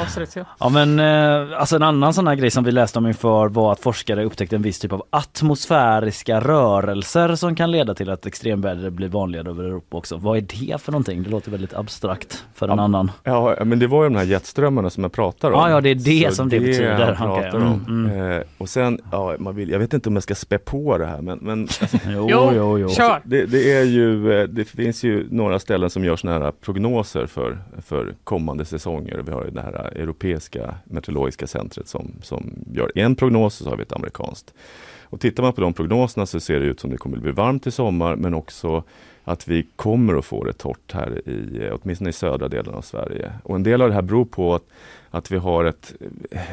Av 0.00 0.04
stress, 0.04 0.36
ja. 0.36 0.44
Ja 0.60 0.68
men 0.68 0.98
eh, 0.98 1.60
alltså 1.60 1.76
en 1.76 1.82
annan 1.82 2.14
sån 2.14 2.26
här 2.26 2.34
grej 2.34 2.50
som 2.50 2.64
vi 2.64 2.72
läste 2.72 2.98
om 2.98 3.06
inför 3.06 3.48
var 3.48 3.72
att 3.72 3.80
forskare 3.80 4.24
upptäckte 4.24 4.56
en 4.56 4.62
viss 4.62 4.78
typ 4.78 4.92
av 4.92 5.02
atmosfäriska 5.10 6.40
rörelser 6.40 7.34
som 7.34 7.54
kan 7.56 7.70
leda 7.70 7.94
till 7.94 8.10
att 8.10 8.26
extremväder 8.26 8.90
blir 8.90 9.08
vanligare 9.08 9.48
över 9.50 9.64
Europa 9.64 9.96
också. 9.96 10.16
Vad 10.16 10.36
är 10.36 10.40
det 10.40 10.80
för 10.82 10.92
någonting? 10.92 11.22
Det 11.22 11.30
låter 11.30 11.50
väldigt 11.50 11.74
abstrakt 11.74 12.44
för 12.54 12.68
en 12.68 12.78
Ja, 12.78 12.84
annan. 12.84 13.10
Ja, 13.24 13.56
men 13.64 13.78
det 13.78 13.86
var 13.86 14.02
ju 14.02 14.08
de 14.08 14.16
här 14.18 14.24
jetströmma 14.24 14.90
som 14.90 15.02
jag 15.04 15.12
pratar 15.12 15.50
om. 15.50 15.60
Ja, 15.60 15.70
ja, 15.70 15.80
det 15.80 15.88
är 15.90 15.94
det 15.94 16.28
Så 16.28 16.34
som 16.34 16.48
det 16.48 16.60
betyder. 16.60 16.98
jag 17.00 17.00
Okej, 17.10 17.16
pratar 17.16 17.58
mm, 17.58 17.68
om. 17.72 17.84
mm. 18.06 18.30
Eh, 18.32 18.42
och 18.58 18.68
sen, 18.68 18.98
ja, 19.12 19.34
man 19.38 19.56
vill, 19.56 19.70
jag 19.70 19.78
vet 19.78 19.92
inte 19.94 20.08
om 20.08 20.16
jag 20.16 20.22
ska 20.22 20.34
spä 20.34 20.58
på 20.58 20.98
det 20.98 21.06
här 21.06 21.22
men, 21.22 21.38
men 21.42 21.60
alltså, 21.80 21.96
Jo, 22.08 22.28
Jo, 22.30 22.50
jo, 22.56 22.78
jo. 22.78 22.88
kör! 22.88 23.20
det, 23.24 23.46
det 23.46 23.72
är 23.76 23.84
ju, 23.84 24.32
eh, 24.40 24.48
det 24.48 24.64
finns 24.64 25.04
ju 25.04 25.26
några 25.30 25.49
några 25.50 25.58
ställen 25.60 25.90
som 25.90 26.04
gör 26.04 26.16
såna 26.16 26.32
här 26.32 26.50
prognoser 26.50 27.26
för, 27.26 27.58
för 27.78 28.14
kommande 28.24 28.64
säsonger. 28.64 29.22
Vi 29.26 29.32
har 29.32 29.44
det 29.44 29.60
här 29.60 29.72
europeiska 29.74 30.74
meteorologiska 30.84 31.46
centret 31.46 31.88
som, 31.88 32.12
som 32.22 32.64
gör 32.72 32.92
en 32.94 33.16
prognos 33.16 33.60
och 33.60 33.64
så 33.64 33.70
har 33.70 33.76
vi 33.76 33.82
ett 33.82 33.92
amerikanskt. 33.92 34.54
Och 35.02 35.20
tittar 35.20 35.42
man 35.42 35.52
på 35.52 35.60
de 35.60 35.72
prognoserna 35.72 36.26
så 36.26 36.40
ser 36.40 36.60
det 36.60 36.66
ut 36.66 36.80
som 36.80 36.90
det 36.90 36.96
kommer 36.96 37.16
att 37.16 37.22
bli 37.22 37.32
varmt 37.32 37.66
i 37.66 37.70
sommar 37.70 38.16
men 38.16 38.34
också 38.34 38.84
att 39.24 39.48
vi 39.48 39.66
kommer 39.76 40.14
att 40.14 40.24
få 40.24 40.44
det 40.44 40.52
torrt 40.52 40.92
här 40.92 41.28
i, 41.28 41.70
åtminstone 41.72 42.10
i 42.10 42.12
södra 42.12 42.48
delen 42.48 42.74
av 42.74 42.82
Sverige. 42.82 43.32
Och 43.42 43.56
en 43.56 43.62
del 43.62 43.82
av 43.82 43.88
det 43.88 43.94
här 43.94 44.02
beror 44.02 44.24
på 44.24 44.54
att, 44.54 44.64
att 45.10 45.30
vi 45.30 45.36
har 45.36 45.64
ett, 45.64 45.92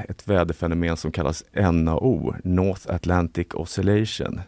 ett 0.07 0.27
väderfenomen 0.27 0.97
som 0.97 1.11
kallas 1.11 1.43
NAO, 1.71 2.35
North 2.43 2.93
Atlantic 2.93 3.47
Oscillation. 3.53 4.41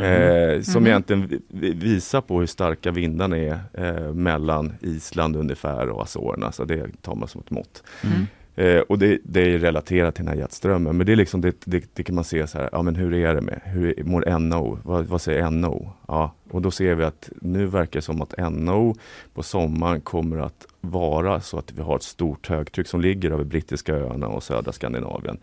Eh, 0.00 0.60
som 0.62 0.82
Mhm. 0.82 0.86
egentligen 0.86 1.26
vi- 1.26 1.40
vi- 1.48 1.72
visar 1.72 2.20
på 2.20 2.38
hur 2.40 2.46
starka 2.46 2.90
vindarna 2.90 3.36
är 3.38 3.58
eh, 3.72 4.12
mellan 4.14 4.72
Island 4.80 5.36
ungefär 5.36 5.88
och 5.88 6.02
Azorerna, 6.02 6.52
så 6.52 6.64
det 6.64 7.02
tar 7.02 7.14
man 7.14 7.28
som 7.28 7.40
ett 7.40 7.50
mått. 7.50 7.82
Mm. 8.04 8.26
Eh, 8.56 8.80
och 8.80 8.98
det, 8.98 9.18
det 9.24 9.40
är 9.54 9.58
relaterat 9.58 10.14
till 10.14 10.24
den 10.24 10.34
här 10.34 10.40
jetströmmen, 10.40 10.96
men 10.96 11.06
det 11.06 11.12
är 11.12 11.16
liksom 11.16 11.40
det, 11.40 11.54
det, 11.64 11.84
det 11.94 12.02
kan 12.02 12.14
man 12.14 12.24
se 12.24 12.46
så 12.46 12.58
här, 12.58 12.68
ja 12.72 12.82
men 12.82 12.94
hur 12.96 13.14
är 13.14 13.34
det 13.34 13.40
med, 13.40 13.60
hur 13.64 14.04
mår 14.04 14.38
NO, 14.38 14.78
vad, 14.82 15.04
vad 15.06 15.20
säger 15.20 15.50
NO? 15.50 15.92
Ja, 16.08 16.34
och 16.50 16.62
då 16.62 16.70
ser 16.70 16.94
vi 16.94 17.04
att 17.04 17.30
nu 17.40 17.66
verkar 17.66 17.98
det 18.00 18.02
som 18.04 18.22
att 18.22 18.34
NO 18.52 18.94
på 19.34 19.42
sommaren 19.42 20.00
kommer 20.00 20.38
att 20.38 20.66
vara 20.80 21.40
så 21.40 21.58
att 21.58 21.72
vi 21.72 21.82
har 21.82 21.96
ett 21.96 22.02
stort 22.02 22.48
högtryck 22.48 22.86
som 22.88 23.00
ligger 23.00 23.30
över 23.30 23.44
brittiska 23.44 23.94
öarna 23.94 24.26
och 24.28 24.42
södra 24.42 24.72
Skandinavien. 24.72 25.38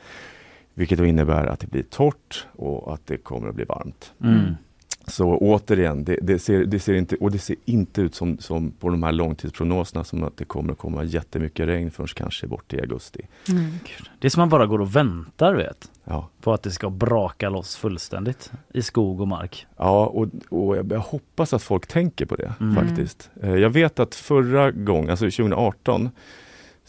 Vilket 0.80 0.98
då 0.98 1.06
innebär 1.06 1.46
att 1.46 1.60
det 1.60 1.68
blir 1.68 1.84
torrt 1.84 2.48
och 2.56 2.94
att 2.94 3.08
det 3.08 3.18
kommer 3.18 3.48
att 3.50 3.56
bli 3.56 3.64
varmt. 3.66 4.14
Mm. 4.24 4.56
Så 5.08 5.38
återigen, 5.38 6.04
det, 6.04 6.20
det, 6.22 6.40
ser, 6.40 6.66
det 6.66 6.80
ser 6.80 6.94
inte, 6.94 7.16
och 7.16 7.32
det 7.32 7.40
ser 7.40 7.56
inte 7.66 8.02
ut 8.02 8.16
som, 8.16 8.38
som 8.38 8.72
på 8.72 8.90
de 8.90 9.04
här 9.04 9.12
långtidsprognoserna 9.12 10.04
som 10.04 10.24
att 10.24 10.38
det 10.38 10.46
kommer 10.46 10.72
att 10.74 10.78
komma 10.80 11.04
jättemycket 11.04 11.68
regn 11.68 11.92
förrän 11.92 12.08
kanske 12.08 12.48
bort 12.48 12.74
i 12.74 12.80
augusti. 12.82 13.22
Mm. 13.50 13.72
Det 14.20 14.28
är 14.28 14.30
som 14.30 14.40
man 14.42 14.50
bara 14.50 14.66
går 14.66 14.82
och 14.82 14.96
väntar 14.96 15.54
vet. 15.56 15.92
Ja, 16.04 16.30
På 16.42 16.54
att 16.54 16.64
det 16.64 16.72
ska 16.72 16.90
braka 16.90 17.50
loss 17.50 17.76
fullständigt 17.76 18.52
i 18.74 18.82
skog 18.82 19.22
och 19.22 19.28
mark. 19.28 19.68
ja 19.78 20.06
och, 20.06 20.28
och 20.50 20.78
jag, 20.78 20.92
jag 20.92 21.00
hoppas 21.00 21.54
att 21.54 21.64
folk 21.64 21.88
tänker 21.88 22.26
på 22.26 22.36
det 22.36 22.54
Mm. 22.60 22.76
faktiskt. 22.76 23.30
Eh, 23.42 23.56
Jag 23.56 23.70
vet 23.70 24.00
att 24.00 24.16
förra 24.16 24.72
gången, 24.72 25.10
alltså 25.10 25.26
2018, 25.26 26.10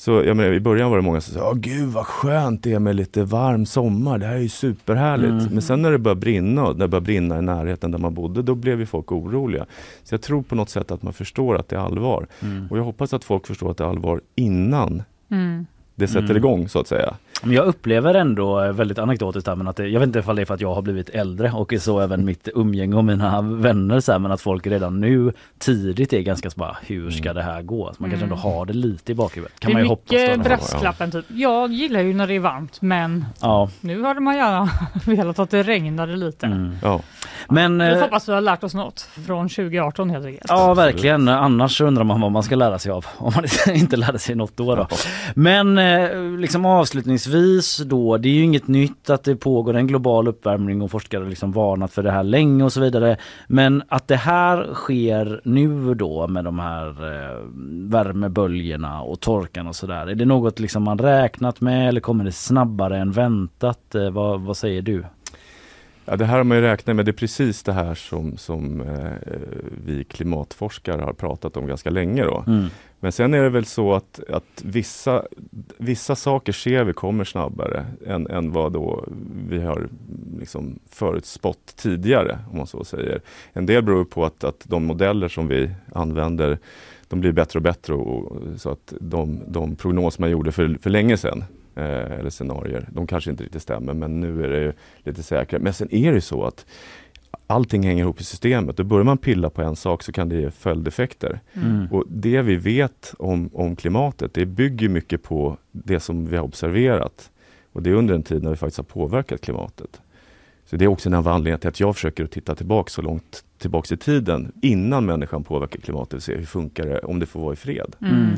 Så 0.00 0.10
jag 0.10 0.36
menar, 0.36 0.52
i 0.52 0.60
början 0.60 0.90
var 0.90 0.96
det 0.96 1.02
många 1.02 1.20
som 1.20 1.34
sa, 1.34 1.50
Åh, 1.50 1.54
gud 1.54 1.88
vad 1.88 2.06
skönt 2.06 2.62
det 2.62 2.72
är 2.72 2.78
med 2.78 2.96
lite 2.96 3.24
varm 3.24 3.66
sommar, 3.66 4.18
det 4.18 4.26
här 4.26 4.34
är 4.34 4.38
ju 4.38 4.48
superhärligt. 4.48 5.30
Mm. 5.30 5.44
Men 5.52 5.62
sen 5.62 5.82
när 5.82 5.90
det 5.92 5.98
började 5.98 6.20
brinna, 6.20 6.62
när 6.62 6.72
det 6.74 6.88
började 6.88 7.04
brinna 7.04 7.38
i 7.38 7.42
närheten 7.42 7.90
där 7.90 7.98
man 7.98 8.14
bodde, 8.14 8.42
då 8.42 8.54
blev 8.54 8.80
ju 8.80 8.86
folk 8.86 9.12
oroliga. 9.12 9.66
Så 10.04 10.14
jag 10.14 10.22
tror 10.22 10.42
på 10.42 10.54
något 10.54 10.70
sätt 10.70 10.90
att 10.90 11.02
man 11.02 11.12
förstår 11.12 11.56
att 11.56 11.68
det 11.68 11.76
är 11.76 11.80
allvar. 11.80 12.26
Mm. 12.42 12.66
Och 12.70 12.78
jag 12.78 12.84
hoppas 12.84 13.12
att 13.14 13.24
folk 13.24 13.46
förstår 13.46 13.70
att 13.70 13.76
det 13.76 13.84
är 13.84 13.88
allvar 13.88 14.20
innan 14.34 15.02
Mm. 15.30 15.66
det 15.94 16.08
sätter 16.08 16.24
Mm. 16.24 16.36
igång 16.36 16.68
så 16.68 16.80
att 16.80 16.86
säga. 16.88 17.14
Men 17.42 17.52
jag 17.52 17.66
upplever 17.66 18.14
ändå 18.14 18.62
eh, 18.62 18.72
väldigt 18.72 18.98
anekdotiskt 18.98 19.48
här, 19.48 19.56
men 19.56 19.68
att 19.68 19.76
det, 19.76 19.88
jag 19.88 20.00
vet 20.00 20.06
inte 20.06 20.18
ifall 20.18 20.36
det 20.36 20.42
är 20.42 20.46
för 20.46 20.54
att 20.54 20.60
jag 20.60 20.74
har 20.74 20.82
blivit 20.82 21.08
äldre 21.08 21.50
och 21.52 21.72
så 21.80 22.00
även 22.00 22.24
mitt 22.24 22.48
umgänge 22.54 22.96
och 22.96 23.04
mina 23.04 23.42
vänner 23.42 24.00
så 24.00 24.12
här, 24.12 24.18
men 24.18 24.32
att 24.32 24.40
folk 24.40 24.66
redan 24.66 25.00
nu 25.00 25.32
tidigt 25.58 26.12
är 26.12 26.20
ganska 26.20 26.50
så 26.50 26.58
bara 26.58 26.76
hur 26.86 27.10
ska 27.10 27.32
det 27.32 27.42
här 27.42 27.62
gå? 27.62 27.92
Så 27.96 28.02
man 28.02 28.10
kanske 28.10 28.26
Mm. 28.26 28.32
ändå 28.38 28.48
har 28.48 28.66
det 28.66 28.72
lite 28.72 29.12
i 29.12 29.14
bakhuvudet. 29.14 29.60
Kan 29.60 29.68
det 29.68 29.72
man 29.72 29.80
är 29.80 29.84
ju 29.84 29.88
hoppas. 29.88 30.10
då. 30.10 30.16
mycket 30.16 30.42
brasklappen 30.44 31.10
typ. 31.10 31.24
Jag 31.28 31.72
gillar 31.72 32.00
ju 32.00 32.14
när 32.14 32.26
det 32.26 32.34
är 32.34 32.40
varmt 32.40 32.82
men 32.82 33.24
Ja. 33.40 33.70
nu 33.80 34.02
hade 34.04 34.20
man 34.20 34.36
gärna 34.36 34.68
velat 35.06 35.38
att 35.38 35.50
det 35.50 35.62
regnade 35.62 36.16
lite. 36.16 36.46
Mm. 36.46 36.76
Ja. 36.82 37.00
Men 37.48 37.78
Vi 37.78 37.88
eh, 37.92 37.98
hoppas 38.00 38.28
vi 38.28 38.32
har 38.32 38.40
lärt 38.40 38.64
oss 38.64 38.74
något 38.74 39.00
från 39.26 39.48
2018 39.48 40.10
helt 40.10 40.26
enkelt. 40.26 40.46
Ja 40.48 40.74
verkligen, 40.74 41.28
annars 41.28 41.80
undrar 41.80 42.04
man 42.04 42.20
vad 42.20 42.32
man 42.32 42.42
ska 42.42 42.54
lära 42.56 42.78
sig 42.78 42.92
av 42.92 43.06
om 43.16 43.32
man 43.36 43.44
inte 43.76 43.96
lärde 43.96 44.18
sig 44.18 44.34
något 44.34 44.56
då. 44.56 44.74
då. 44.74 44.86
Men 45.34 45.78
eh, 45.78 46.10
liksom 46.38 46.64
avslutningsvis 46.66 47.19
då, 47.86 48.16
det 48.16 48.28
är 48.28 48.32
ju 48.32 48.42
inget 48.42 48.68
nytt 48.68 49.10
att 49.10 49.24
det 49.24 49.36
pågår 49.36 49.74
en 49.76 49.86
global 49.86 50.28
uppvärmning 50.28 50.82
och 50.82 50.90
forskare 50.90 51.22
har 51.22 51.30
liksom 51.30 51.52
varnat 51.52 51.92
för 51.92 52.02
det 52.02 52.10
här 52.10 52.22
länge 52.22 52.64
och 52.64 52.72
så 52.72 52.80
vidare. 52.80 53.16
Men 53.46 53.82
att 53.88 54.08
det 54.08 54.16
här 54.16 54.74
sker 54.74 55.40
nu 55.44 55.94
då 55.94 56.28
med 56.28 56.44
de 56.44 56.58
här 56.58 56.88
eh, 56.88 57.38
värmeböljorna 57.90 59.02
och 59.02 59.20
torkan 59.20 59.66
och 59.66 59.76
sådär. 59.76 60.06
Är 60.06 60.14
det 60.14 60.24
något 60.24 60.58
liksom 60.58 60.82
man 60.82 60.98
räknat 60.98 61.60
med 61.60 61.88
eller 61.88 62.00
kommer 62.00 62.24
det 62.24 62.32
snabbare 62.32 62.98
än 62.98 63.12
väntat? 63.12 63.94
Eh, 63.94 64.10
vad, 64.10 64.40
vad 64.40 64.56
säger 64.56 64.82
du? 64.82 65.04
Ja, 66.04 66.16
det 66.16 66.24
här 66.24 66.36
har 66.36 66.44
man 66.44 66.56
ju 66.56 66.62
räknat 66.62 66.96
med. 66.96 67.04
Det 67.04 67.10
är 67.10 67.12
precis 67.12 67.62
det 67.62 67.72
här 67.72 67.94
som, 67.94 68.36
som 68.36 68.80
eh, 68.80 69.36
vi 69.86 70.04
klimatforskare 70.04 71.02
har 71.02 71.12
pratat 71.12 71.56
om 71.56 71.66
ganska 71.66 71.90
länge. 71.90 72.24
Då. 72.24 72.44
Mm. 72.46 72.66
Men 73.00 73.12
sen 73.12 73.34
är 73.34 73.42
det 73.42 73.48
väl 73.48 73.64
så 73.64 73.94
att, 73.94 74.20
att 74.28 74.62
vissa, 74.64 75.24
vissa 75.76 76.16
saker 76.16 76.52
ser 76.52 76.84
vi 76.84 76.92
kommer 76.92 77.24
snabbare 77.24 77.86
än, 78.06 78.26
än 78.26 78.52
vad 78.52 78.72
då 78.72 79.04
vi 79.48 79.60
har 79.60 79.88
liksom 80.38 80.78
förutspått 80.90 81.76
tidigare, 81.76 82.38
om 82.50 82.56
man 82.56 82.66
så 82.66 82.84
säger. 82.84 83.20
En 83.52 83.66
del 83.66 83.82
beror 83.82 84.04
på 84.04 84.24
att, 84.24 84.44
att 84.44 84.64
de 84.64 84.84
modeller 84.84 85.28
som 85.28 85.48
vi 85.48 85.70
använder 85.92 86.58
de 87.08 87.20
blir 87.20 87.32
bättre 87.32 87.58
och 87.58 87.62
bättre 87.62 87.94
och, 87.94 88.32
och, 88.32 88.60
så 88.60 88.70
att 88.70 88.92
de, 89.00 89.40
de 89.46 89.76
prognoser 89.76 90.20
man 90.20 90.30
gjorde 90.30 90.52
för, 90.52 90.78
för 90.82 90.90
länge 90.90 91.16
sedan 91.16 91.44
eh, 91.74 92.12
eller 92.18 92.30
scenarier, 92.30 92.88
de 92.92 93.06
kanske 93.06 93.30
inte 93.30 93.44
riktigt 93.44 93.62
stämmer 93.62 93.94
men 93.94 94.20
nu 94.20 94.44
är 94.44 94.48
det 94.48 94.60
ju 94.60 94.72
lite 95.04 95.22
säkrare. 95.22 95.62
Men 95.62 95.72
sen 95.72 95.94
är 95.94 96.12
det 96.12 96.20
så 96.20 96.44
att 96.44 96.66
allting 97.50 97.82
hänger 97.82 98.02
ihop 98.02 98.20
i 98.20 98.24
systemet. 98.24 98.76
Då 98.76 98.84
börjar 98.84 99.04
man 99.04 99.18
pilla 99.18 99.50
på 99.50 99.62
en 99.62 99.76
sak 99.76 100.02
så 100.02 100.12
kan 100.12 100.28
det 100.28 100.40
ge 100.40 100.50
följdeffekter. 100.50 101.40
Mm. 101.54 101.86
Och 101.90 102.04
det 102.08 102.42
vi 102.42 102.56
vet 102.56 103.14
om, 103.18 103.50
om 103.52 103.76
klimatet, 103.76 104.34
det 104.34 104.46
bygger 104.46 104.88
mycket 104.88 105.22
på 105.22 105.56
det 105.72 106.00
som 106.00 106.26
vi 106.26 106.36
har 106.36 106.44
observerat. 106.44 107.30
Och 107.72 107.82
det 107.82 107.90
är 107.90 107.94
under 107.94 108.14
en 108.14 108.22
tid 108.22 108.42
när 108.42 108.50
vi 108.50 108.56
faktiskt 108.56 108.78
har 108.78 108.84
påverkat 108.84 109.40
klimatet. 109.40 110.00
Så 110.66 110.76
det 110.76 110.84
är 110.84 110.88
också 110.88 111.08
en 111.08 111.14
av 111.14 111.28
anledningarna 111.28 111.58
till 111.60 111.68
att 111.68 111.80
jag 111.80 111.94
försöker 111.94 112.24
att 112.24 112.30
titta 112.30 112.54
tillbaka 112.54 112.90
så 112.90 113.02
långt 113.02 113.44
tillbaks 113.58 113.92
i 113.92 113.96
tiden 113.96 114.52
innan 114.62 115.06
människan 115.06 115.44
påverkar 115.44 115.80
klimatet 115.80 116.14
och 116.14 116.22
se 116.22 116.36
hur 116.36 116.46
funkar 116.46 116.86
det 116.86 116.98
om 116.98 117.18
det 117.18 117.26
får 117.26 117.40
vara 117.40 117.52
i 117.52 117.56
fred. 117.56 117.96
Mm. 118.00 118.28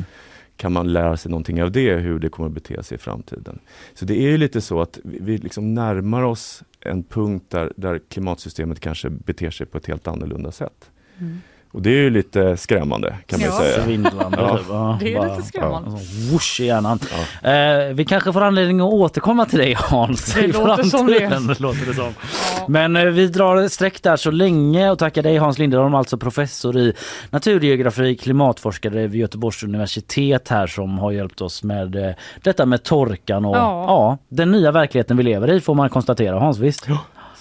Kan 0.57 0.73
man 0.73 0.93
lära 0.93 1.17
sig 1.17 1.31
någonting 1.31 1.63
av 1.63 1.71
det, 1.71 1.95
hur 1.95 2.19
det 2.19 2.29
kommer 2.29 2.49
att 2.49 2.53
bete 2.53 2.83
sig 2.83 2.95
i 2.95 2.97
framtiden? 2.97 3.59
Så 3.93 4.05
det 4.05 4.17
är 4.17 4.29
ju 4.31 4.37
lite 4.37 4.61
så 4.61 4.81
att 4.81 4.99
vi, 5.03 5.17
vi 5.21 5.37
liksom 5.37 5.73
närmar 5.73 6.23
oss 6.23 6.63
en 6.85 7.03
punkt 7.03 7.45
där, 7.49 7.73
där 7.77 7.99
klimatsystemet 8.09 8.79
kanske 8.79 9.09
beter 9.09 9.51
sig 9.51 9.67
på 9.67 9.77
ett 9.77 9.85
helt 9.85 10.07
annorlunda 10.07 10.51
sätt. 10.51 10.91
Mm. 11.19 11.37
Och 11.73 11.81
det 11.81 11.89
är 11.89 11.93
ju 12.01 12.09
lite 12.09 12.57
skrämmande 12.57 13.15
kan 13.27 13.39
man 13.39 13.49
Ja. 13.49 13.57
säga. 13.57 13.83
Svindlande. 13.83 14.37
Ja. 14.41 14.57
typ. 14.57 14.65
Ja, 14.69 14.97
Det 15.01 15.13
är 15.13 15.17
bara- 15.19 15.35
lite 15.35 15.47
skrämmande. 15.47 15.89
Ja, 15.91 15.97
whoosh 16.31 16.61
i 16.61 16.65
hjärnan. 16.65 16.99
Eh, 17.43 17.93
vi 17.95 18.05
kanske 18.05 18.33
får 18.33 18.41
anledning 18.41 18.79
att 18.79 18.93
återkomma 18.93 19.45
till 19.45 19.59
dig 19.59 19.73
Hans. 19.79 20.33
Det 20.33 20.47
låter 20.47 20.83
som 20.83 21.07
det. 21.07 21.59
låter 21.59 21.85
det 21.85 21.93
som. 21.93 22.03
Ja. 22.05 22.65
Men 22.67 22.95
eh, 22.95 23.05
vi 23.05 23.27
drar 23.27 23.55
ett 23.57 23.71
streck 23.71 24.03
där 24.03 24.15
så 24.15 24.31
länge 24.31 24.89
och 24.91 24.99
tackar 24.99 25.23
dig 25.23 25.37
Hans 25.37 25.57
Linderholm, 25.59 25.95
alltså 25.95 26.17
professor 26.17 26.77
i 26.77 26.93
naturgeografi, 27.29 28.15
klimatforskare 28.15 29.07
vid 29.07 29.21
Göteborgs 29.21 29.63
universitet 29.63 30.49
här 30.49 30.67
som 30.67 30.99
har 30.99 31.11
hjälpt 31.11 31.41
oss 31.41 31.63
med 31.63 31.95
eh, 31.95 32.11
detta 32.43 32.65
med 32.65 32.83
torkan 32.83 33.45
och 33.45 33.57
ja. 33.57 33.85
Ja. 33.87 34.17
den 34.29 34.51
nya 34.51 34.71
verkligheten 34.71 35.17
vi 35.17 35.23
lever 35.23 35.51
i 35.51 35.61
får 35.61 35.75
man 35.75 35.89
konstatera 35.89 36.39
Hans, 36.39 36.57
visst? 36.59 36.85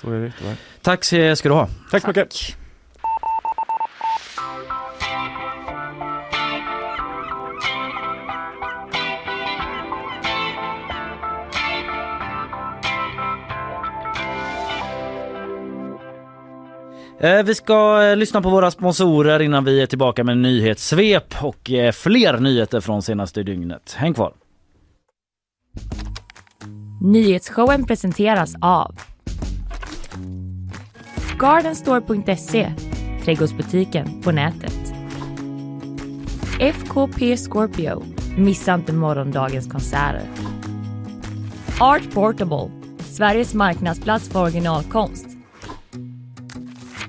Så 0.03 0.11
är 0.11 0.20
det. 0.20 0.33
Tack 0.83 1.05
ska 1.05 1.49
du 1.49 1.55
ha. 1.55 1.68
Tack 1.91 2.03
så 2.03 2.09
mycket. 2.09 2.57
Eh, 17.22 17.42
vi 17.42 17.54
ska 17.54 18.02
eh, 18.02 18.16
lyssna 18.16 18.42
på 18.42 18.50
våra 18.50 18.70
sponsorer 18.70 19.42
innan 19.42 19.64
vi 19.64 19.82
är 19.82 19.86
tillbaka 19.86 20.24
med 20.24 20.38
nyhetssvep 20.38 21.34
och 21.42 21.70
eh, 21.70 21.92
fler 21.92 22.38
nyheter 22.38 22.80
från 22.80 23.02
senaste 23.02 23.42
dygnet. 23.42 23.94
Häng 23.98 24.14
kvar! 24.14 24.32
Nyhetsshowen 27.00 27.86
presenteras 27.86 28.54
av 28.60 28.94
Gardenstore.se, 31.38 32.72
trädgårdsbutiken 33.24 34.22
på 34.22 34.32
nätet. 34.32 34.94
FKP 36.60 37.36
Scorpio, 37.36 38.04
missa 38.36 38.74
inte 38.74 38.92
morgondagens 38.92 39.72
konserter. 39.72 40.22
Art 41.80 42.14
Portable, 42.14 42.70
Sveriges 42.98 43.54
marknadsplats 43.54 44.28
för 44.28 44.42
originalkonst. 44.42 45.32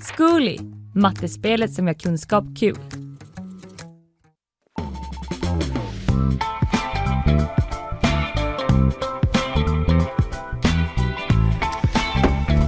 Zcooly, 0.04 0.60
mattespelet 0.94 1.74
som 1.74 1.88
gör 1.88 1.94
kunskap 1.94 2.46
kul. 2.60 2.78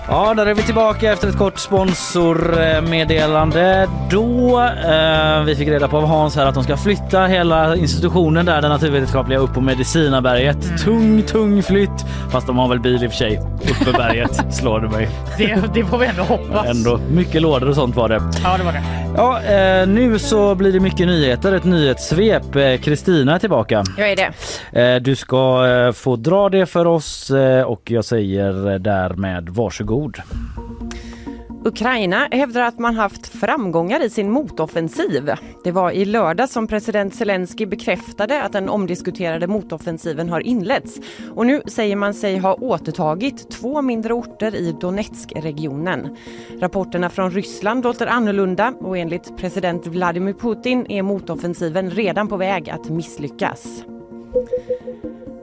Ja, 0.08 0.34
där 0.34 0.46
är 0.46 0.54
vi 0.54 0.64
tillbaka 0.64 1.14
efter 1.14 1.28
ett 1.28 1.38
kort 1.38 1.60
sponsormeddelande. 1.60 3.90
Då 4.12 4.62
eh, 4.62 5.44
vi 5.44 5.56
fick 5.56 5.68
reda 5.68 5.88
på 5.88 5.98
av 5.98 6.06
Hans 6.06 6.36
här 6.36 6.46
att 6.46 6.56
de 6.56 6.64
ska 6.64 6.78
flytta 6.78 7.26
hela 7.26 7.76
institutionen 7.76 8.46
där, 8.46 8.62
den 8.62 8.72
naturvetenskapliga, 8.72 9.40
upp 9.40 9.54
på 9.54 9.62
Medicinaberget. 9.62 10.84
Tung, 10.84 11.24
tung 11.24 11.64
flytt. 11.64 12.06
Fast 12.36 12.48
de 12.48 12.58
har 12.58 12.68
väl 12.68 12.80
bil 12.80 13.04
i 13.04 13.08
och 13.08 13.12
för 13.12 13.18
sig. 13.18 13.38
Upp 13.62 13.70
för 13.76 13.94
berget, 13.94 14.42
slår 14.54 14.80
det 14.80 14.90
mig. 14.90 15.10
Det, 15.38 15.74
det 15.74 15.86
får 15.86 15.98
vi 15.98 16.06
ändå 16.06 16.24
hoppas. 16.24 16.68
Ändå 16.68 17.00
mycket 17.12 17.42
lådor 17.42 17.70
och 17.70 17.76
sånt 17.76 17.96
var 17.96 18.10
det. 18.10 18.22
Ja, 18.44 18.58
det 18.58 18.64
var 18.64 18.72
det. 18.72 18.84
Ja, 19.18 19.42
eh, 19.44 19.88
nu 19.88 20.20
så 20.20 20.56
blir 20.56 20.74
det 20.74 20.80
mycket 20.80 21.08
nyheter, 21.08 21.52
ett 21.54 21.64
nyhetssvep. 21.64 22.56
Eh, 22.56 22.78
Kristina 22.78 23.36
är 23.36 23.40
tillbaka. 23.40 23.84
Jag 23.98 24.12
är 24.12 24.16
det. 24.72 24.82
Eh, 24.96 25.02
Du 25.02 25.16
ska 25.16 25.68
eh, 25.68 25.92
få 25.92 26.16
dra 26.16 26.50
det 26.50 26.66
för 26.66 26.88
oss 26.88 27.32
eh, 27.32 27.62
och 27.64 27.82
jag 27.92 28.06
säger 28.06 28.72
eh, 28.72 28.80
därmed 28.80 29.50
varsågod. 29.50 30.18
Ukraina 31.68 32.28
hävdar 32.32 32.62
att 32.62 32.80
man 32.80 32.96
haft 32.96 33.28
framgångar 33.28 34.04
i 34.04 34.10
sin 34.10 34.32
motoffensiv. 34.32 35.32
Det 35.64 35.72
var 35.72 35.92
i 35.92 36.06
lördag 36.06 36.50
som 36.50 36.68
president 36.68 37.16
Zelensky 37.16 37.66
bekräftade 37.66 38.44
att 38.44 38.52
den 38.52 38.70
omdiskuterade 38.70 39.48
motoffensiven 39.48 40.30
har 40.30 40.40
inletts. 40.40 41.00
Och 41.36 41.46
nu 41.46 41.62
säger 41.68 41.96
man 41.96 42.14
sig 42.14 42.38
ha 42.38 42.54
återtagit 42.54 43.52
två 43.52 43.82
mindre 43.82 44.14
orter 44.14 44.56
i 44.56 44.76
Donetskregionen. 44.82 46.18
Rapporterna 46.60 47.10
från 47.10 47.32
Ryssland 47.32 47.84
låter 47.84 48.08
annorlunda 48.08 48.74
och 48.80 48.98
enligt 48.98 49.38
president 49.38 49.88
Vladimir 49.88 50.34
Putin 50.34 50.86
är 50.92 51.02
motoffensiven 51.02 51.92
redan 51.92 52.28
på 52.28 52.38
väg 52.38 52.70
att 52.70 52.90
misslyckas. 52.90 53.84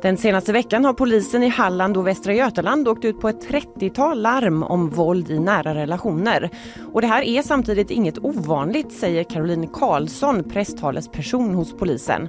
Den 0.03 0.17
senaste 0.17 0.53
veckan 0.53 0.85
har 0.85 0.93
polisen 0.93 1.43
i 1.43 1.49
Halland 1.49 1.97
och 1.97 2.07
Västra 2.07 2.35
Götaland 2.35 2.89
åkt 2.89 3.05
ut 3.05 3.21
på 3.21 3.29
ett 3.29 3.49
30-tal 3.49 4.23
larm 4.23 4.63
om 4.63 4.91
våld 4.91 5.31
i 5.31 5.39
nära 5.39 5.75
relationer. 5.75 6.51
Och 6.93 7.01
det 7.01 7.07
här 7.07 7.23
är 7.23 7.43
samtidigt 7.43 7.91
inget 7.91 8.19
ovanligt, 8.19 8.93
säger 8.93 9.25
Caroline 9.25 9.69
Karlsson, 9.69 10.51
presstalesperson 10.51 11.55
hos 11.55 11.77
polisen. 11.77 12.29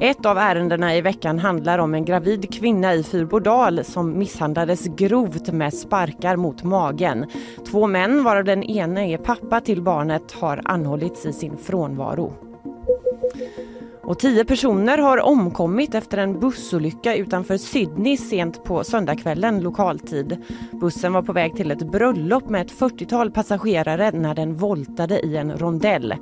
Ett 0.00 0.26
av 0.26 0.38
ärendena 0.38 0.96
i 0.96 1.00
veckan 1.00 1.38
handlar 1.38 1.78
om 1.78 1.94
en 1.94 2.04
gravid 2.04 2.54
kvinna 2.54 2.94
i 2.94 3.02
Fyrbodal 3.02 3.84
som 3.84 4.18
misshandlades 4.18 4.86
grovt 4.86 5.52
med 5.52 5.74
sparkar 5.74 6.36
mot 6.36 6.62
magen. 6.62 7.26
Två 7.70 7.86
män, 7.86 8.24
varav 8.24 8.44
den 8.44 8.62
ene 8.62 9.12
är 9.12 9.18
pappa 9.18 9.60
till 9.60 9.82
barnet, 9.82 10.32
har 10.32 10.60
anhållits 10.64 11.26
i 11.26 11.32
sin 11.32 11.56
frånvaro. 11.56 12.32
Och 14.04 14.18
tio 14.18 14.44
personer 14.44 14.98
har 14.98 15.18
omkommit 15.18 15.94
efter 15.94 16.18
en 16.18 16.40
bussolycka 16.40 17.16
utanför 17.16 17.56
Sydney 17.56 18.16
sent 18.16 18.64
på 18.64 18.84
söndagskvällen 18.84 19.60
lokaltid. 19.60 20.36
Bussen 20.80 21.12
var 21.12 21.22
på 21.22 21.32
väg 21.32 21.56
till 21.56 21.70
ett 21.70 21.92
bröllop 21.92 22.48
med 22.48 22.62
ett 22.66 22.72
40-tal 22.72 23.30
passagerare 23.30 24.10
när 24.10 24.34
den 24.34 24.56
voltade 24.56 25.20
i 25.20 25.36
en 25.36 25.58
rondell. 25.58 26.14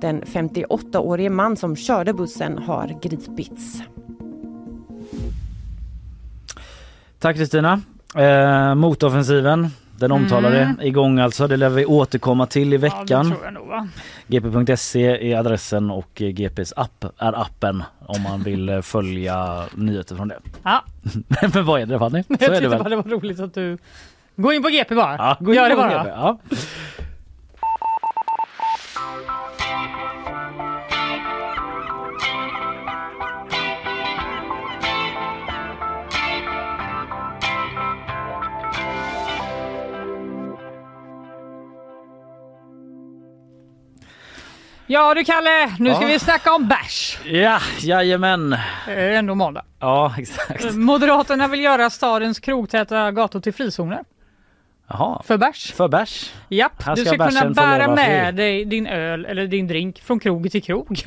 Den 0.00 0.22
58-årige 0.22 1.30
man 1.30 1.56
som 1.56 1.76
körde 1.76 2.12
bussen 2.12 2.58
har 2.58 2.98
gripits. 3.02 3.82
Tack 7.18 7.36
Kristina. 7.36 7.80
Eh, 8.16 8.74
motoffensiven, 8.74 9.68
den 9.98 10.12
omtalade, 10.12 10.60
Mm. 10.60 10.80
igång 10.80 11.18
alltså. 11.18 11.46
Det 11.48 11.56
lär 11.56 11.68
vi 11.68 11.84
återkomma 11.86 12.46
till 12.46 12.72
i 12.72 12.76
Ja, 12.76 12.80
veckan. 12.80 13.34
va? 13.68 13.88
gp.se 14.26 15.32
är 15.32 15.36
adressen 15.38 15.90
och 15.90 16.22
eh, 16.22 16.28
GPs 16.28 16.72
app 16.76 17.04
är 17.18 17.40
appen 17.42 17.82
om 18.06 18.22
man 18.22 18.42
vill 18.42 18.68
eh, 18.68 18.80
följa 18.80 19.64
nyheter 19.74 20.16
från 20.16 20.28
det. 20.28 20.38
Ja, 20.62 20.82
Men 21.54 21.64
vad 21.64 21.80
är 21.80 21.86
det 21.86 21.98
Fanny? 21.98 22.22
Så 22.22 22.36
jag 22.40 22.56
är 22.56 22.60
det 22.60 22.68
väl? 22.68 22.78
bara 22.78 22.88
det 22.88 22.96
var 22.96 23.02
roligt 23.02 23.40
att 23.40 23.54
du... 23.54 23.78
Gå 24.36 24.52
in 24.52 24.62
på 24.62 24.68
GP 24.68 24.94
bara. 24.94 25.16
Ja, 25.16 25.36
gå 25.40 25.50
in 25.50 25.56
Gör 25.56 25.68
det 25.68 25.76
bara. 25.76 25.98
GP, 25.98 26.08
Ja. 26.08 26.38
Ja 44.86 45.14
du 45.14 45.24
Kalle, 45.24 45.76
nu 45.78 45.90
ska 45.94 46.02
Ja. 46.02 46.08
vi 46.08 46.18
snacka 46.18 46.54
om 46.54 46.68
bärs. 46.68 47.18
ja, 47.24 47.58
jajamän. 47.80 48.50
Det 48.86 48.92
är 48.92 49.10
ändå 49.10 49.34
måndag. 49.34 49.64
Ja, 49.80 50.14
exakt. 50.18 50.74
Moderaterna 50.74 51.48
vill 51.48 51.60
göra 51.60 51.90
stadens 51.90 52.40
krogtäta 52.40 53.12
gator 53.12 53.40
till 53.40 53.52
frizoner 53.54 54.04
Jaha, 54.88 55.22
för 55.26 55.36
bärs. 55.36 55.72
för 55.72 55.88
bärs. 55.88 56.32
Japp, 56.48 56.82
Här 56.82 56.96
du 56.96 57.04
ska 57.04 57.14
ska 57.14 57.28
kunna 57.28 57.50
bära 57.50 57.94
med 57.94 58.34
dig 58.34 58.64
din 58.64 58.86
öl 58.86 59.24
eller 59.26 59.46
din 59.46 59.66
drink 59.68 60.00
från 60.02 60.20
krog 60.20 60.50
till 60.50 60.62
krog. 60.62 61.06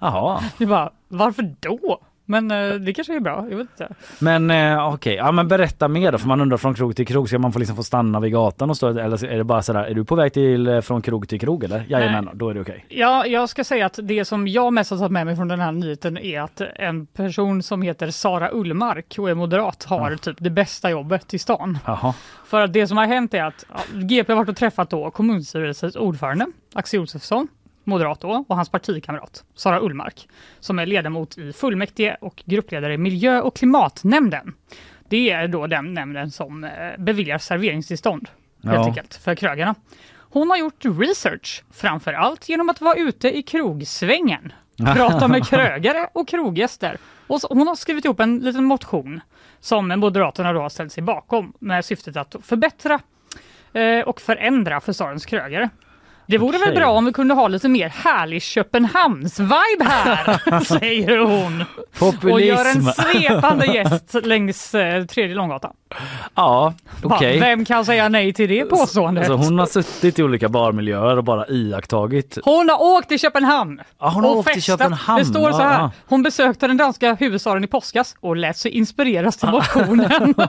Jaha. 0.00 0.42
Du 0.58 0.66
bara, 0.66 0.90
varför 1.08 1.54
då? 1.60 2.00
Men 2.32 2.50
eh, 2.50 2.74
det 2.74 2.92
kanske 2.92 3.16
är 3.16 3.20
bra, 3.20 3.46
jag 3.50 3.56
vet 3.56 3.68
inte. 3.70 3.94
Men 4.18 4.50
eh, 4.50 4.88
okej, 4.94 5.14
ja 5.14 5.32
men 5.32 5.48
berätta 5.48 5.88
mer 5.88 6.12
då 6.12 6.18
för 6.18 6.28
man 6.28 6.40
undrar 6.40 6.56
från 6.56 6.74
krog 6.74 6.96
till 6.96 7.06
krog 7.06 7.28
ska 7.28 7.38
man 7.38 7.52
få 7.52 7.58
liksom 7.58 7.76
få 7.76 7.82
stanna 7.82 8.20
vid 8.20 8.32
gatan 8.32 8.70
och 8.70 8.76
stå 8.76 8.88
eller 8.88 9.24
är 9.24 9.36
det 9.36 9.44
bara 9.44 9.62
sådär 9.62 9.84
är 9.84 9.94
du 9.94 10.04
på 10.04 10.14
väg 10.14 10.32
till 10.32 10.68
eh, 10.68 10.80
från 10.80 11.02
krog 11.02 11.28
till 11.28 11.40
krog 11.40 11.64
eller? 11.64 11.84
Jajamän, 11.88 12.30
då 12.34 12.48
är 12.48 12.54
det 12.54 12.60
okej. 12.60 12.84
Ja, 12.88 13.26
jag 13.26 13.48
ska 13.48 13.64
säga 13.64 13.86
att 13.86 13.98
det 14.02 14.24
som 14.24 14.48
jag 14.48 14.72
mest 14.72 14.90
har 14.90 14.98
tagit 14.98 15.12
med 15.12 15.26
mig 15.26 15.36
från 15.36 15.48
den 15.48 15.60
här 15.60 15.72
nyheten 15.72 16.18
är 16.18 16.40
att 16.40 16.60
en 16.60 17.06
person 17.06 17.62
som 17.62 17.82
heter 17.82 18.10
Sara 18.10 18.50
Ullmark 18.52 19.14
och 19.18 19.30
är 19.30 19.34
moderat 19.34 19.84
har 19.84 20.16
typ 20.16 20.36
det 20.38 20.50
bästa 20.50 20.90
jobbet 20.90 21.34
i 21.34 21.38
stan. 21.38 21.78
Jaha. 21.86 22.14
För 22.44 22.60
att 22.60 22.72
det 22.72 22.86
som 22.86 22.96
har 22.96 23.06
hänt 23.06 23.34
är 23.34 23.44
att 23.44 23.64
ja, 23.68 23.78
GP 23.92 24.32
har 24.32 24.36
varit 24.36 24.48
och 24.48 24.56
träffat 24.56 24.90
då 24.90 25.10
kommunstyrelsens 25.10 25.96
ordförande 25.96 26.46
Axel 26.74 27.00
Josefsson, 27.00 27.48
moderat 27.84 28.20
då, 28.20 28.44
och 28.48 28.56
hans 28.56 28.68
partikamrat 28.68 29.44
Sara 29.54 29.80
Ullmark 29.80 30.28
som 30.60 30.78
är 30.78 30.86
ledamot 30.86 31.38
i 31.38 31.52
fullmäktige 31.52 32.16
och 32.20 32.42
gruppledare 32.46 32.94
i 32.94 32.98
miljö 32.98 33.40
och 33.40 33.56
klimatnämnden. 33.56 34.54
Det 35.08 35.30
är 35.30 35.48
då 35.48 35.66
den 35.66 35.94
nämnden 35.94 36.30
som 36.30 36.64
eh, 36.64 36.70
beviljar 36.98 37.38
serveringstillstånd 37.38 38.28
helt 38.64 38.74
Ja. 38.76 38.84
enkelt 38.86 39.14
för 39.14 39.34
krögarna. 39.34 39.74
Hon 40.14 40.50
har 40.50 40.56
gjort 40.56 40.84
research, 40.84 41.64
framför 41.72 42.12
allt 42.12 42.48
genom 42.48 42.68
att 42.68 42.80
vara 42.80 42.94
ute 42.94 43.38
i 43.38 43.42
krogsvängen, 43.42 44.52
prata 44.94 45.28
med 45.28 45.46
krögare 45.46 46.08
och 46.12 46.28
kroggäster. 46.28 46.96
Och 47.26 47.40
så, 47.40 47.48
hon 47.50 47.66
har 47.68 47.74
skrivit 47.74 48.04
ihop 48.04 48.20
en 48.20 48.38
liten 48.38 48.64
motion 48.64 49.20
som 49.60 49.88
Moderaterna 49.88 50.52
då 50.52 50.60
har 50.60 50.68
ställt 50.68 50.92
sig 50.92 51.02
bakom 51.02 51.52
med 51.58 51.84
syftet 51.84 52.16
att 52.16 52.36
förbättra 52.42 53.00
eh, 53.72 54.00
och 54.00 54.20
förändra 54.20 54.80
för 54.80 54.92
stadens 54.92 55.26
krögare. 55.26 55.68
Det 56.26 56.38
vore 56.38 56.58
väl 56.58 56.68
Okej. 56.68 56.74
bra 56.76 56.90
om 56.90 57.04
vi 57.04 57.12
kunde 57.12 57.34
ha 57.34 57.48
lite 57.48 57.68
mer 57.68 57.88
härlig 57.88 58.42
Köpenhamns-vibe 58.42 59.84
här, 59.84 60.60
säger 60.64 61.18
hon. 61.18 61.64
Och 62.32 62.40
gör 62.40 62.64
en 62.64 62.84
Populism. 62.84 63.02
svepande 63.02 63.66
gäst 63.74 64.14
längs 64.24 64.74
eh, 64.74 65.04
tredje 65.04 65.34
Långgatan. 65.34 65.72
Ja, 66.34 66.74
okej. 67.02 67.40
Vem 67.40 67.64
kan 67.64 67.84
säga 67.84 68.08
nej 68.08 68.32
till 68.32 68.48
det 68.48 68.64
påståendet? 68.64 69.30
Alltså 69.30 69.48
hon 69.48 69.58
har 69.58 69.66
suttit 69.66 70.18
i 70.18 70.22
olika 70.22 70.48
barmiljöer 70.48 71.16
och 71.16 71.24
bara 71.24 71.46
iakttagit. 71.48 72.38
Hon 72.44 72.68
har 72.68 72.82
åkt 72.82 73.08
till 73.08 73.18
Köpenhamn 73.18 73.80
Ja, 74.00 74.08
hon 74.08 74.24
har 74.24 74.30
och 74.30 74.36
åkt 74.38 74.52
till. 74.52 74.62
Köpenhamn. 74.62 75.18
Det 75.18 75.24
står 75.24 75.52
så 75.52 75.58
här. 75.62 75.90
Hon 76.08 76.22
besökte 76.22 76.66
den 76.66 76.76
danska 76.76 77.14
huvudstaden 77.14 77.64
i 77.64 77.66
påskas 77.66 78.14
och 78.20 78.36
lät 78.36 78.56
sig 78.56 78.70
inspireras 78.70 79.36
till 79.36 79.48
motionen. 79.48 80.34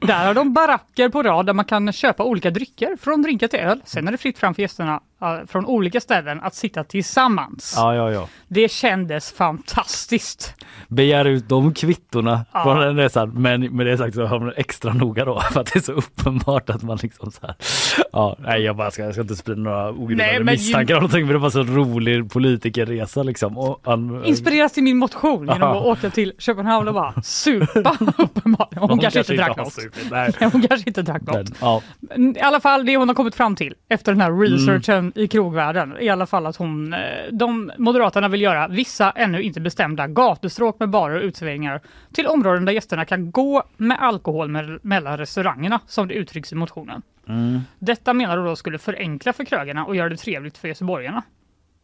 där 0.00 0.26
har 0.26 0.34
de 0.34 0.52
baracker 0.52 1.08
på 1.08 1.22
rad 1.22 1.46
där 1.46 1.52
man 1.52 1.64
kan 1.64 1.92
köpa 1.92 2.24
olika 2.24 2.50
drycker 2.50 2.96
från 3.00 3.22
drinkar 3.22 3.48
till 3.48 3.60
öl. 3.60 3.82
Sen 3.84 4.08
är 4.08 4.12
det 4.12 4.18
fritt 4.18 4.38
fram 4.38 4.54
för 4.54 4.62
gästerna 4.62 5.00
från 5.46 5.66
olika 5.66 6.00
ställen 6.00 6.40
att 6.40 6.54
sitta 6.54 6.84
tillsammans. 6.84 7.74
Ja, 7.76 7.94
ja, 7.94 8.10
ja. 8.12 8.28
Det 8.48 8.70
kändes 8.70 9.32
fantastiskt. 9.32 10.54
Begär 10.88 11.24
ut 11.24 11.48
de 11.48 11.74
kvittorna 11.74 12.44
Ja. 12.52 12.62
från 12.64 12.78
den 12.80 12.96
resan. 12.96 13.30
Men 13.30 13.76
med 13.76 13.86
det 13.86 13.98
sagt 13.98 14.14
så 14.14 14.24
har 14.26 14.38
man 14.40 14.52
extra 14.56 14.92
noga 14.92 15.24
då 15.24 15.40
för 15.52 15.60
att 15.60 15.72
det 15.72 15.78
är 15.78 15.80
så 15.82 15.92
uppenbart 15.92 16.70
att 16.70 16.82
man 16.82 16.98
liksom 17.02 17.30
så 17.32 17.38
här. 17.46 17.54
Ja, 18.12 18.36
nej, 18.38 18.62
jag 18.62 18.76
bara 18.76 18.90
ska, 18.90 19.02
jag 19.02 19.12
ska 19.12 19.22
inte 19.22 19.36
sprida 19.36 19.60
några 19.60 19.90
ogrundade 19.90 20.44
misstankar 20.44 20.94
eller 20.94 21.00
någonting. 21.00 21.24
Men 21.26 21.32
det 21.32 21.38
var 21.38 21.50
så 21.50 21.62
rolig 21.62 22.30
politikerresa 22.32 23.22
liksom. 23.22 23.58
Och 23.58 23.80
han, 23.84 24.24
Inspireras 24.24 24.72
till 24.72 24.82
min 24.82 24.96
motion 24.98 25.40
genom 25.40 25.60
Ja. 25.60 25.78
att 25.80 25.84
åka 25.98 26.10
till 26.10 26.32
Köpenhamn 26.38 26.88
och 26.88 26.94
bara 26.94 27.22
supa 27.22 27.96
uppenbarligen. 28.18 28.88
Hon, 28.88 28.98
kanske 28.98 29.18
inte 29.20 29.34
drack 29.36 29.56
något. 29.56 29.72
supit, 29.72 30.06
Nej. 30.10 30.32
Hon 30.52 30.62
kanske 30.62 30.90
inte 30.90 31.02
drack 31.02 31.22
något. 31.22 31.34
Men, 31.36 31.46
ja. 31.60 31.82
I 32.40 32.40
alla 32.42 32.60
fall 32.60 32.86
det 32.86 32.96
hon 32.96 33.08
har 33.08 33.14
kommit 33.14 33.34
fram 33.34 33.56
till 33.56 33.74
efter 33.88 34.12
den 34.12 34.20
här 34.20 34.32
researchen 34.32 35.09
i 35.14 35.28
krogvärlden. 35.28 35.96
I 36.00 36.08
alla 36.08 36.26
fall 36.26 36.46
att 36.46 36.56
hon, 36.56 36.92
eh, 36.92 36.98
de 37.32 37.72
Moderaterna 37.78 38.28
vill 38.28 38.42
göra 38.42 38.68
vissa 38.68 39.10
ännu 39.10 39.42
inte 39.42 39.60
bestämda 39.60 40.06
gatustråk 40.06 40.78
med 40.78 40.90
barer 40.90 41.16
och 41.16 41.22
uteserveringar 41.22 41.80
till 42.12 42.26
områden 42.26 42.64
där 42.64 42.72
gästerna 42.72 43.04
kan 43.04 43.30
gå 43.30 43.62
med 43.76 44.02
alkohol 44.02 44.48
me- 44.48 44.78
mellan 44.82 45.18
restaurangerna 45.18 45.80
som 45.86 46.08
det 46.08 46.14
uttrycks 46.14 46.52
i 46.52 46.54
motionen. 46.54 47.02
Mm. 47.28 47.60
Detta 47.78 48.14
menar 48.14 48.36
du 48.36 48.44
då 48.44 48.56
skulle 48.56 48.78
förenkla 48.78 49.32
för 49.32 49.44
krögarna 49.44 49.84
och 49.84 49.96
göra 49.96 50.08
det 50.08 50.16
trevligt 50.16 50.58
för 50.58 50.68
göteborgarna. 50.68 51.22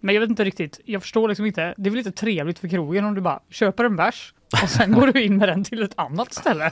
Men 0.01 0.14
jag 0.14 0.20
vet 0.20 0.31
inte 0.31 0.45
riktigt, 0.45 0.81
jag 0.85 1.03
förstår 1.03 1.29
liksom 1.29 1.47
inte. 1.47 1.74
Det 1.77 1.89
är 1.89 1.91
väl 1.91 1.99
inte 1.99 2.12
trevligt 2.12 2.59
för 2.59 2.68
krogen 2.68 3.05
om 3.05 3.14
du 3.14 3.20
bara 3.20 3.41
köper 3.51 3.85
en 3.85 3.97
bärs 3.97 4.35
och 4.62 4.68
sen 4.68 4.92
går 4.92 5.07
du 5.07 5.22
in 5.24 5.36
med 5.36 5.48
den 5.48 5.64
till 5.64 5.82
ett 5.82 5.92
annat 5.96 6.34
ställe 6.34 6.70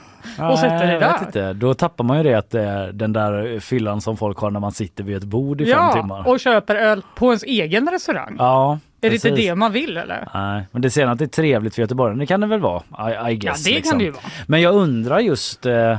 och 0.50 0.58
sätter 0.58 0.78
dig 0.78 0.86
Nej, 0.86 0.92
jag 0.94 1.00
vet 1.00 1.18
där. 1.20 1.26
inte. 1.26 1.52
Då 1.52 1.74
tappar 1.74 2.04
man 2.04 2.16
ju 2.16 2.22
det 2.22 2.34
att 2.34 2.50
det 2.50 2.62
är 2.62 2.92
den 2.92 3.12
där 3.12 3.60
fyllan 3.60 4.00
som 4.00 4.16
folk 4.16 4.38
har 4.38 4.50
när 4.50 4.60
man 4.60 4.72
sitter 4.72 5.04
vid 5.04 5.16
ett 5.16 5.24
bord 5.24 5.60
i 5.60 5.64
fem 5.64 5.72
Ja, 5.78 5.92
timmar. 5.92 6.28
och 6.28 6.40
köper 6.40 6.74
öl 6.76 7.02
på 7.14 7.26
ens 7.26 7.42
egen 7.42 7.88
restaurang. 7.90 8.36
Ja, 8.38 8.78
är 9.00 9.10
det 9.10 9.14
inte 9.14 9.30
det 9.30 9.54
man 9.54 9.72
vill 9.72 9.96
eller? 9.96 10.28
Nej, 10.34 10.66
men 10.70 10.82
det 10.82 10.90
ser 10.90 11.06
att 11.06 11.18
det 11.18 11.24
är 11.24 11.26
trevligt 11.26 11.74
för 11.74 11.82
Göteborg. 11.82 12.18
Det 12.18 12.26
kan 12.26 12.40
det 12.40 12.46
väl 12.46 12.60
vara? 12.60 12.82
I, 13.28 13.32
I 13.32 13.36
guess, 13.36 13.66
ja, 13.66 13.70
det 13.70 13.76
liksom. 13.76 13.90
kan 13.90 13.98
det 13.98 14.04
ju 14.04 14.10
vara. 14.10 14.22
Men 14.46 14.60
jag 14.60 14.74
undrar 14.74 15.18
just, 15.18 15.66
eh, 15.66 15.98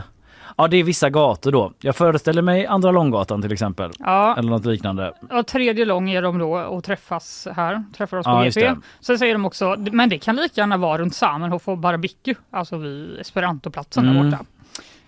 ja 0.56 0.68
det 0.68 0.78
är 0.78 0.84
vissa 0.84 1.10
gator 1.10 1.52
då. 1.52 1.74
Jag 1.80 1.96
föreställer 1.96 2.42
mig 2.42 2.66
Andra 2.66 2.92
Långgatan 2.92 3.42
till 3.42 3.52
exempel. 3.52 3.92
Ja, 4.00 4.36
Eller 4.38 4.50
något 4.50 4.66
liknande. 4.66 5.14
och 5.32 5.48
tredje 5.48 5.86
lång 5.86 6.10
är 6.10 6.22
de 6.22 6.38
då 6.38 6.58
och 6.58 6.84
träffas 6.84 7.48
här, 7.56 7.84
träffar 7.98 8.18
oss 8.18 8.26
på 8.26 8.32
Ja, 8.32 8.44
GP. 8.46 8.76
Sen 9.00 9.20
säger 9.20 9.34
de 9.34 9.46
också, 9.46 9.76
men 9.92 10.10
det 10.10 10.18
kan 10.18 10.36
lika 10.36 10.62
gärna 10.62 10.78
vara 10.78 10.98
runt 10.98 11.16
Samenhof 11.16 11.68
och 11.68 11.78
Barbecue, 11.78 12.36
alltså 12.52 12.78
vid 12.78 13.18
Esperantoplatsen 13.20 14.04
Mm. 14.10 14.16
där 14.24 14.32
borta. 14.38 14.46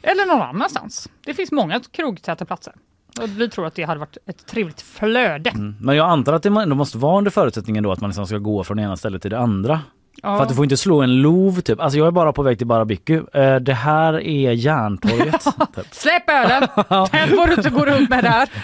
Eller 0.02 0.26
någon 0.28 0.42
annanstans. 0.42 1.10
Det 1.26 1.34
finns 1.34 1.52
många 1.52 1.82
krogtäta 1.92 2.46
platser. 2.46 2.74
Och 3.22 3.30
vi 3.30 3.50
tror 3.50 3.66
att 3.66 3.76
det 3.76 3.84
hade 3.84 4.00
varit 4.00 4.18
ett 4.26 4.46
trevligt 4.46 4.82
flöde. 4.82 5.50
Mm. 5.50 5.76
Men 5.82 5.96
jag 5.96 6.10
antar 6.10 6.34
att 6.34 6.44
det 6.44 6.50
ändå 6.50 6.76
måste 6.76 6.98
vara 6.98 7.18
under 7.18 7.32
förutsättningen 7.32 7.84
då 7.84 7.92
att 7.92 8.02
man 8.02 8.10
liksom 8.10 8.28
ska 8.28 8.38
gå 8.38 8.64
från 8.64 8.80
ena 8.80 8.98
stället 8.98 9.22
till 9.22 9.32
det 9.32 9.40
andra. 9.40 9.82
Ja. 10.24 10.36
För 10.38 10.44
att 10.44 10.50
du 10.50 10.56
får 10.56 10.66
inte 10.66 10.78
slå 10.78 11.02
en 11.02 11.22
lov 11.22 11.62
typ. 11.62 11.80
Alltså 11.80 11.98
jag 12.00 12.08
är 12.08 12.12
bara 12.12 12.34
på 12.34 12.44
väg 12.44 12.58
till 12.58 12.68
Barbecue. 12.68 13.22
Eh, 13.34 13.56
det 13.56 13.74
här 13.74 14.14
är 14.14 14.52
Järntorget. 14.52 15.44
typ. 15.76 15.86
Släpp 15.92 16.30
ölen! 16.30 16.68
Den 17.12 17.28
får 17.30 17.48
du 17.48 17.54
inte 17.54 17.70
gå 17.70 17.86
runt 17.86 18.10
med 18.10 18.24
där. 18.24 18.50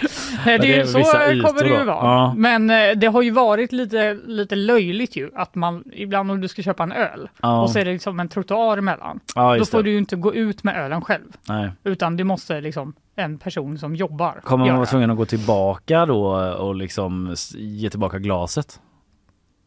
Eh, 0.46 0.46
Det 0.46 0.52
är, 0.52 0.58
det 0.58 0.80
är 0.80 0.84
så 0.84 1.46
kommer 1.48 1.62
det 1.62 1.68
ju 1.68 1.78
då. 1.78 1.84
vara. 1.84 1.96
Ja. 2.04 2.34
Men 2.36 2.70
eh, 2.70 2.90
det 2.96 3.06
har 3.06 3.22
ju 3.22 3.30
varit 3.30 3.72
lite, 3.72 4.14
lite 4.26 4.56
löjligt 4.56 5.16
ju 5.16 5.30
att 5.34 5.54
man 5.54 5.84
ibland 5.92 6.30
om 6.30 6.40
du 6.40 6.48
ska 6.48 6.62
köpa 6.62 6.82
en 6.82 6.92
öl 6.92 7.28
Ja. 7.42 7.62
och 7.62 7.70
så 7.70 7.78
är 7.78 7.84
det 7.84 7.92
liksom 7.92 8.20
en 8.20 8.28
trottoar 8.28 8.78
emellan. 8.78 9.20
Då 9.34 9.64
får 9.64 9.78
det. 9.78 9.82
du 9.82 9.90
ju 9.90 9.98
inte 9.98 10.16
gå 10.16 10.34
ut 10.34 10.64
med 10.64 10.76
ölen 10.84 11.00
själv 11.02 11.24
Nej. 11.48 11.70
utan 11.84 12.16
det 12.16 12.24
måste 12.24 12.60
liksom 12.60 12.92
en 13.16 13.38
person 13.38 13.78
som 13.78 13.96
jobbar 13.96 14.40
Kommer 14.44 14.66
man 14.66 14.76
vara 14.76 14.86
tvungen 14.86 15.10
att 15.10 15.16
gå 15.16 15.24
tillbaka 15.24 16.06
då 16.06 16.24
och 16.36 16.74
liksom 16.74 17.34
ge 17.56 17.90
tillbaka 17.90 18.18
glaset? 18.18 18.80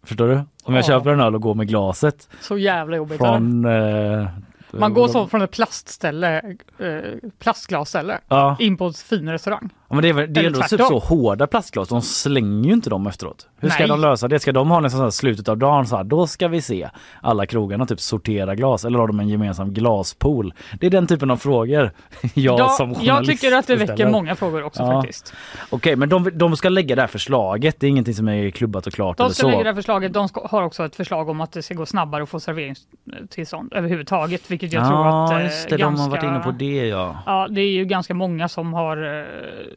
Förstår 0.08 0.28
du? 0.28 0.36
Om 0.64 0.74
jag 0.74 0.78
Ja. 0.78 0.88
köper 0.88 1.10
en 1.10 1.20
öl 1.20 1.36
och 1.36 1.41
går 1.41 1.55
med 1.55 1.68
glaset 1.68 2.30
Så 2.41 2.58
jävla 2.58 2.97
jobbigt. 2.97 3.18
från... 3.18 3.66
Eh, 3.66 4.28
Man 4.72 4.93
går 4.93 5.08
så 5.08 5.28
från 5.28 5.41
ett 5.41 5.51
plastställe, 5.51 6.38
eh, 6.80 7.30
plastglasställe 7.39 8.20
Ja, 8.28 8.55
in 8.60 8.78
på 8.78 8.86
en 8.86 8.93
fin 8.93 9.30
restaurang. 9.30 9.70
Ja, 9.89 9.95
men 9.95 10.01
det 10.01 10.09
är, 10.09 10.13
väl- 10.13 10.33
det 10.33 10.39
är 10.39 10.43
Eller 10.45 10.55
ändå 10.55 10.67
typ 10.67 10.81
så 10.81 10.99
hårda 10.99 11.47
plastglas, 11.47 11.88
de 11.89 12.01
slänger 12.01 12.67
ju 12.67 12.73
inte 12.73 12.89
dem 12.89 13.07
efteråt. 13.07 13.47
Hur 13.59 13.69
ska 13.69 13.79
Nej. 13.79 13.88
de 13.88 14.01
lösa 14.01 14.27
det? 14.27 14.39
Ska 14.39 14.51
de 14.51 14.71
ha 14.71 14.79
nästan 14.79 14.97
så 14.99 15.03
här 15.03 15.09
slutet 15.11 15.49
av 15.49 15.57
dagen 15.57 15.88
så 15.88 15.95
här, 15.97 16.03
då 16.03 16.27
ska 16.27 16.47
vi 16.47 16.61
se 16.61 16.89
alla 17.21 17.45
krogarna 17.45 17.85
typ 17.85 17.99
sortera 17.99 18.55
glas 18.55 18.85
eller 18.85 18.99
har 18.99 19.07
de 19.07 19.19
en 19.19 19.29
gemensam 19.29 19.73
glaspool? 19.73 20.53
Det 20.79 20.85
är 20.85 20.89
den 20.91 21.07
typen 21.07 21.31
av 21.31 21.38
frågor 21.38 21.91
jag 22.33 22.59
Ja, 22.59 22.69
som 22.69 22.89
jag 22.89 22.99
journalist 22.99 23.31
tycker 23.41 23.55
att 23.57 23.67
det 23.67 23.75
väcker 23.75 23.93
ställer. 23.93 24.11
många 24.11 24.35
frågor 24.35 24.63
också 24.63 24.83
Ja. 24.83 25.01
faktiskt. 25.01 25.33
Okej, 25.69 25.95
men 25.95 26.09
de, 26.09 26.29
de 26.33 26.57
ska 26.57 26.69
lägga 26.69 26.95
det 26.95 27.01
här 27.01 27.07
förslaget, 27.07 27.79
det 27.79 27.88
är 27.88 27.89
ingenting 27.89 28.13
som 28.13 28.27
är 28.29 28.49
klubbat 28.49 28.88
och 28.88 28.93
klart 28.93 29.17
De 29.17 29.23
eller 29.23 29.33
ska 29.33 29.41
så. 29.41 29.47
lägga 29.49 29.63
det 29.63 29.69
här 29.69 29.75
förslaget. 29.75 30.13
De 30.13 30.27
ska, 30.27 30.47
har 30.47 30.61
också 30.63 30.85
ett 30.85 30.95
förslag 30.95 31.29
om 31.29 31.41
att 31.41 31.51
det 31.51 31.61
ska 31.61 31.73
gå 31.73 31.85
snabbare 31.85 32.23
att 32.23 32.29
få 32.29 32.39
serveringstillstånd 32.39 33.73
överhuvudtaget, 33.75 34.51
vilket 34.51 34.73
jag 34.73 34.88
tror 34.88 34.99
ja, 34.99 35.25
att 35.25 35.31
eh, 35.31 35.43
just 35.43 35.69
det, 35.69 35.77
de 35.77 35.95
har 35.99 36.09
varit 36.09 36.23
inne 36.23 36.39
på 36.39 36.51
det 36.51 36.88
ja. 36.88 37.15
Ja, 37.25 37.47
det 37.51 37.61
är 37.61 37.71
ju 37.71 37.85
ganska 37.85 38.13
många 38.13 38.47
som 38.47 38.73
har, 38.73 38.97
eh, 39.19 39.25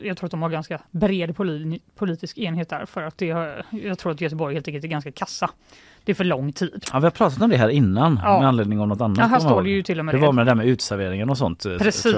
jag 0.03 0.17
tror 0.17 0.27
att 0.27 0.31
de 0.31 0.43
har 0.43 0.51
ganska 0.51 0.81
bred 0.91 1.31
poli- 1.31 1.81
politisk 1.95 2.39
enhet 2.39 2.69
där 2.69 2.87
för 2.87 3.03
att 3.03 3.19
det 3.19 3.31
har, 3.31 3.63
jag 3.71 3.99
tror 3.99 4.13
att 4.13 4.21
Göteborg 4.21 4.55
helt 4.55 4.69
enkelt 4.69 4.85
är 4.85 4.89
ganska 4.89 5.13
kassa. 5.13 5.51
Det 6.05 6.13
är 6.13 6.15
för 6.15 6.25
lång 6.25 6.53
tid. 6.53 6.85
Ja, 6.93 6.99
vi 6.99 7.05
har 7.07 7.11
pratat 7.11 7.43
om 7.43 7.51
det 7.51 7.57
här 7.57 7.69
innan 7.69 8.21
Ja. 8.25 8.39
med 8.39 8.49
anledning 8.49 8.81
av 8.81 8.89
något 8.89 9.01
annat. 9.01 9.19
Ja, 9.19 9.25
här 9.25 9.39
står 9.41 9.63
det 9.63 9.71
ju 9.71 9.83
till 9.83 9.99
och 9.99 10.05
med 10.05 10.15
Det 10.15 10.19
det. 10.19 10.27
var 10.27 10.33
med 10.33 10.47
det 10.47 10.51
där 10.51 10.55
med 10.57 10.67
utserveringen 10.67 11.31
och 11.31 11.39
sånt. 11.39 11.65
eh, 11.67 11.77
Precis. 11.79 12.15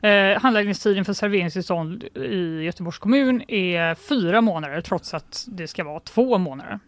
Mm. 0.00 0.34
Eh, 0.34 0.40
handläggningstiden 0.42 1.04
för 1.04 1.12
serveringstillstånd 1.12 2.04
i 2.14 2.62
Göteborgs 2.62 2.98
kommun 2.98 3.42
är 3.48 3.94
fyra 3.94 4.40
månader 4.40 4.80
trots 4.80 5.14
att 5.14 5.44
det 5.48 5.68
ska 5.68 5.84
vara 5.84 6.00
två 6.00 6.38
månader. 6.38 6.78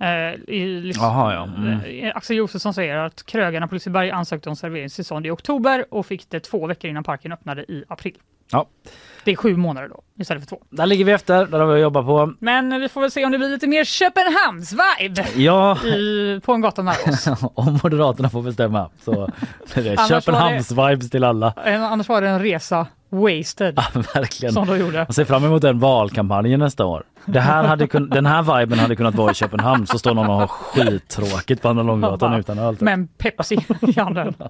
Eh, 0.00 0.34
i, 0.54 0.80
lys- 0.80 0.96
Jaha, 0.98 1.34
ja. 1.34 1.44
Mm. 1.44 1.80
eh, 2.04 2.16
Axel 2.16 2.36
Josefsson 2.36 2.74
säger 2.74 2.96
att 2.96 3.26
krögarna 3.26 3.68
på 3.68 3.74
Liseberg 3.74 4.10
ansökte 4.10 4.48
om 4.48 4.56
serveringstillstånd 4.56 5.26
i 5.26 5.30
oktober 5.30 5.84
och 5.90 6.06
fick 6.06 6.30
det 6.30 6.40
två 6.40 6.66
veckor 6.66 6.90
innan 6.90 7.04
parken 7.04 7.32
öppnade 7.32 7.62
i 7.62 7.84
april. 7.88 8.14
Ja. 8.52 8.66
Det 9.26 9.32
är 9.32 9.36
sju 9.36 9.56
månader 9.56 9.88
då 9.88 10.02
istället 10.18 10.42
för 10.42 10.48
två. 10.48 10.62
Där 10.70 10.86
ligger 10.86 11.04
vi 11.04 11.12
efter, 11.12 11.46
där 11.46 11.58
har 11.60 11.66
vi 11.66 11.74
att 11.74 11.80
jobba 11.80 12.02
på. 12.02 12.32
Men 12.38 12.80
vi 12.80 12.88
får 12.88 13.00
väl 13.00 13.10
se 13.10 13.24
om 13.24 13.32
det 13.32 13.38
blir 13.38 13.48
lite 13.48 13.66
mer 13.66 13.84
Köpenhamns-vibe 13.84 15.26
Ja, 15.36 15.78
i, 15.84 16.40
på 16.44 16.52
en 16.52 16.60
gata 16.60 16.82
nära 16.82 17.12
oss. 17.12 17.26
om 17.54 17.78
Moderaterna 17.82 18.30
får 18.30 18.42
bestämma 18.42 18.90
så 19.04 19.12
är 19.74 19.82
det 19.82 19.96
Köpenhamns-vibes 19.96 21.10
till 21.10 21.24
alla. 21.24 21.52
Annars 21.66 22.08
var 22.08 22.20
det 22.20 22.28
en 22.28 22.42
resa 22.42 22.86
wasted 23.08 23.78
Verkligen. 24.14 24.54
som 24.54 24.66
de 24.66 24.78
gjorde. 24.78 24.98
Jag 24.98 25.14
ser 25.14 25.24
fram 25.24 25.44
emot 25.44 25.62
den 25.62 25.78
valkampanjen 25.78 26.60
nästa 26.60 26.84
år. 26.84 27.02
Det 27.24 27.40
här 27.40 27.64
hade 27.64 27.86
kun, 27.86 28.08
den 28.10 28.26
här 28.26 28.58
viben 28.58 28.78
hade 28.78 28.96
kunnat 28.96 29.14
vara 29.14 29.30
i 29.30 29.34
Köpenhamn 29.34 29.86
så 29.86 29.98
står 29.98 30.14
någon 30.14 30.26
och 30.26 30.34
har 30.36 30.46
skittråkigt 30.46 31.62
på 31.62 31.68
Andra 31.68 31.82
Långgatan 31.82 32.32
Ja, 32.32 32.38
utan 32.38 32.58
öl. 32.58 32.76
Med 32.80 32.94
en 32.94 33.08
Pepsi 33.08 33.58
i 33.80 34.00
handen. 34.00 34.34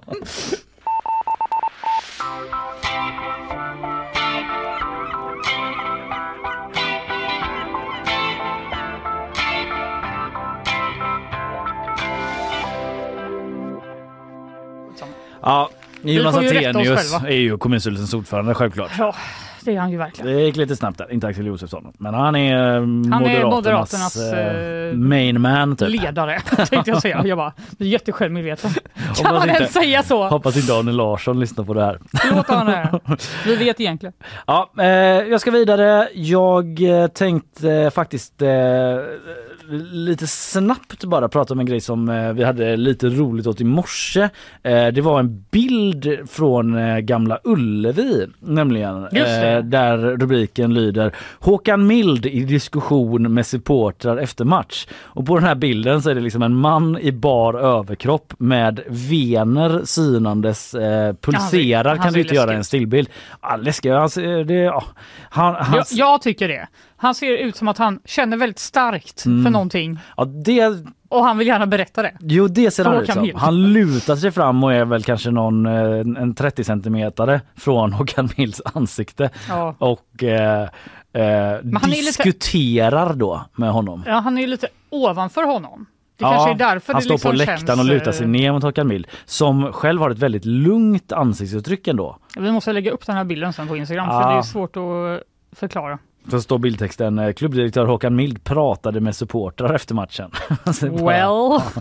Ja, 15.47 15.69
Jonas 16.01 16.35
får 16.35 16.43
ju 16.43 16.49
rätta 16.49 16.69
oss 16.69 16.75
Attenius 16.87 17.11
själva. 17.11 17.29
är 17.29 17.35
ju 17.37 17.57
kommunstyrelsens 17.57 18.13
ordförande 18.13 18.53
självklart. 18.53 18.91
Ja, 18.99 19.15
det 19.61 19.75
är 19.75 19.79
han 19.79 19.91
ju 19.91 19.97
verkligen. 19.97 20.31
Det 20.35 20.41
gick 20.41 20.55
lite 20.55 20.75
snabbt 20.75 20.97
där, 20.97 21.11
inte 21.13 21.27
Axel 21.27 21.45
Josefsson. 21.45 21.93
Men 21.97 22.13
han 22.13 22.35
är 22.35 22.75
eh, 22.75 22.81
Moderaternas, 22.81 23.53
Moderaternas, 23.53 24.17
eh, 24.33 24.87
eh, 24.89 24.93
main 24.93 25.41
man 25.41 25.75
typ. 25.75 25.89
Ledare 26.01 26.39
tänkte 26.69 26.91
jag 26.91 27.01
säga. 27.01 27.21
Jag 27.25 27.37
bara, 27.37 27.53
det 27.71 27.83
är 27.83 27.87
jättesjälvmedveten. 27.89 28.71
Kan 29.21 29.33
man 29.35 29.47
ens 29.49 29.61
inte- 29.61 29.73
säga 29.73 30.03
så? 30.03 30.27
Hoppas 30.27 30.57
inte 30.57 30.73
Arne 30.73 30.91
Larsson 30.91 31.39
lyssnar 31.39 31.63
på 31.65 31.73
det 31.73 31.85
här. 31.85 31.99
Låt 32.35 32.47
honom 32.47 32.67
här. 32.73 32.99
Vi 33.45 33.55
vet 33.55 33.79
egentligen. 33.79 34.13
Ja, 34.47 34.71
eh, 34.79 34.85
jag 34.87 35.41
ska 35.41 35.51
vidare. 35.51 36.07
Jag 36.13 36.81
eh, 37.01 37.07
tänkte 37.07 37.71
eh, 37.73 37.89
faktiskt 37.89 38.41
eh, 38.41 38.49
lite 39.91 40.27
snabbt 40.27 41.03
bara 41.03 41.29
prata 41.29 41.53
om 41.53 41.59
en 41.59 41.65
grej 41.65 41.81
som 41.81 42.09
eh, 42.09 42.33
vi 42.33 42.43
hade 42.43 42.77
lite 42.77 43.09
roligt 43.09 43.47
åt 43.47 43.61
i 43.61 43.63
morse. 43.63 44.29
Eh, 44.63 44.87
det 44.87 45.01
var 45.01 45.19
en 45.19 45.45
bild 45.51 46.19
från 46.29 46.77
eh, 46.77 46.97
Gamla 46.97 47.39
Ullevi 47.43 48.27
nämligen. 48.39 49.07
Där 49.63 49.97
rubriken 49.97 50.73
lyder 50.73 51.15
Håkan 51.39 51.87
Mild 51.87 52.25
i 52.25 52.43
diskussion 52.43 53.33
med 53.33 53.45
supportrar 53.45 54.17
efter 54.17 54.45
match. 54.45 54.87
Och 54.93 55.25
på 55.25 55.35
den 55.35 55.43
här 55.43 55.55
bilden 55.55 56.01
så 56.01 56.09
är 56.09 56.15
det 56.15 56.21
liksom 56.21 56.41
en 56.41 56.55
man 56.55 56.97
i 56.97 57.11
bar 57.11 57.53
överkropp 57.53 58.33
med 58.37 58.79
vener 58.87 59.81
synandes 59.85 60.73
eh, 60.73 61.13
pulserar 61.13 61.89
han 61.89 61.97
kan 61.97 62.07
du 62.07 62.13
ser 62.13 62.19
inte 62.19 62.35
göra 62.35 62.53
i 62.53 62.55
läskig 62.55 62.57
en 62.57 62.63
stillbild. 62.63 63.09
Ja, 63.41 63.55
läskig. 63.55 63.89
Alltså, 63.89 64.21
det, 64.43 64.53
ja. 64.53 64.83
han, 65.29 65.55
han, 65.55 65.77
Jag, 65.77 65.85
jag 65.91 66.21
tycker 66.21 66.47
det. 66.47 66.67
Han 66.97 67.15
ser 67.15 67.37
ut 67.37 67.55
som 67.55 67.67
att 67.67 67.77
han 67.77 67.99
känner 68.05 68.37
väldigt 68.37 68.59
starkt 68.59 69.25
Mm. 69.25 69.43
för 69.43 69.51
någonting 69.51 69.99
ja, 70.17 70.25
det, 70.25 70.85
och 71.09 71.23
han 71.23 71.37
vill 71.37 71.47
gärna 71.47 71.67
berätta 71.67 72.01
det. 72.01 72.13
jo, 72.19 72.47
det 72.47 72.71
ser 72.71 72.85
han 72.85 72.95
ut 73.01 73.13
som. 73.13 73.31
Han 73.35 73.73
lutar 73.73 74.15
sig 74.15 74.31
fram 74.31 74.63
och 74.63 74.73
är 74.73 74.85
väl 74.85 75.03
kanske 75.03 75.31
någon 75.31 75.65
eh, 75.65 76.21
en 76.21 76.35
30 76.35 76.63
centimetare 76.63 77.41
från 77.55 77.93
Håkan 77.93 78.29
Milds 78.37 78.61
ansikte 78.73 79.29
Ja. 79.49 79.75
och 79.79 80.23
eh, 80.23 80.61
eh, 80.61 80.69
är 81.13 81.61
lite- 81.63 81.95
diskuterar 82.23 83.13
då 83.13 83.45
med 83.55 83.71
honom. 83.71 84.03
Ja, 84.07 84.13
han 84.19 84.37
är 84.37 84.47
lite 84.47 84.67
ovanför 84.89 85.43
honom. 85.43 85.85
Det 86.17 86.23
kanske 86.23 86.51
är 86.51 86.55
därför 86.55 86.93
han 86.93 87.01
står 87.01 87.13
liksom 87.13 87.31
på 87.31 87.37
läktaren 87.37 87.67
känns, 87.67 87.79
och 87.79 87.85
lutar 87.85 88.11
sig 88.11 88.23
eh, 88.23 88.29
ner 88.29 88.51
mot 88.51 88.63
Håkan 88.63 88.87
Mild 88.87 89.07
som 89.25 89.73
själv 89.73 90.01
har 90.01 90.09
ett 90.09 90.19
väldigt 90.19 90.45
lugnt 90.45 91.11
ansiktsuttryck 91.11 91.87
ändå. 91.87 92.17
Vi 92.37 92.51
måste 92.51 92.73
lägga 92.73 92.91
upp 92.91 93.05
den 93.05 93.15
här 93.15 93.23
bilden 93.23 93.53
sen 93.53 93.67
på 93.67 93.77
Instagram 93.77 94.07
Ja. 94.09 94.21
för 94.21 94.29
det 94.31 94.37
är 94.37 94.41
svårt 94.41 94.77
att 94.77 95.23
förklara. 95.59 95.99
Så 96.29 96.41
står 96.41 96.57
bildtexten 96.57 97.19
eh, 97.19 97.33
klubbdirektör 97.33 97.85
Håkan 97.85 98.15
Mild 98.15 98.43
pratade 98.43 98.99
med 98.99 99.15
supportrar 99.15 99.73
efter 99.73 99.95
matchen. 99.95 100.31
Well, 100.81 101.61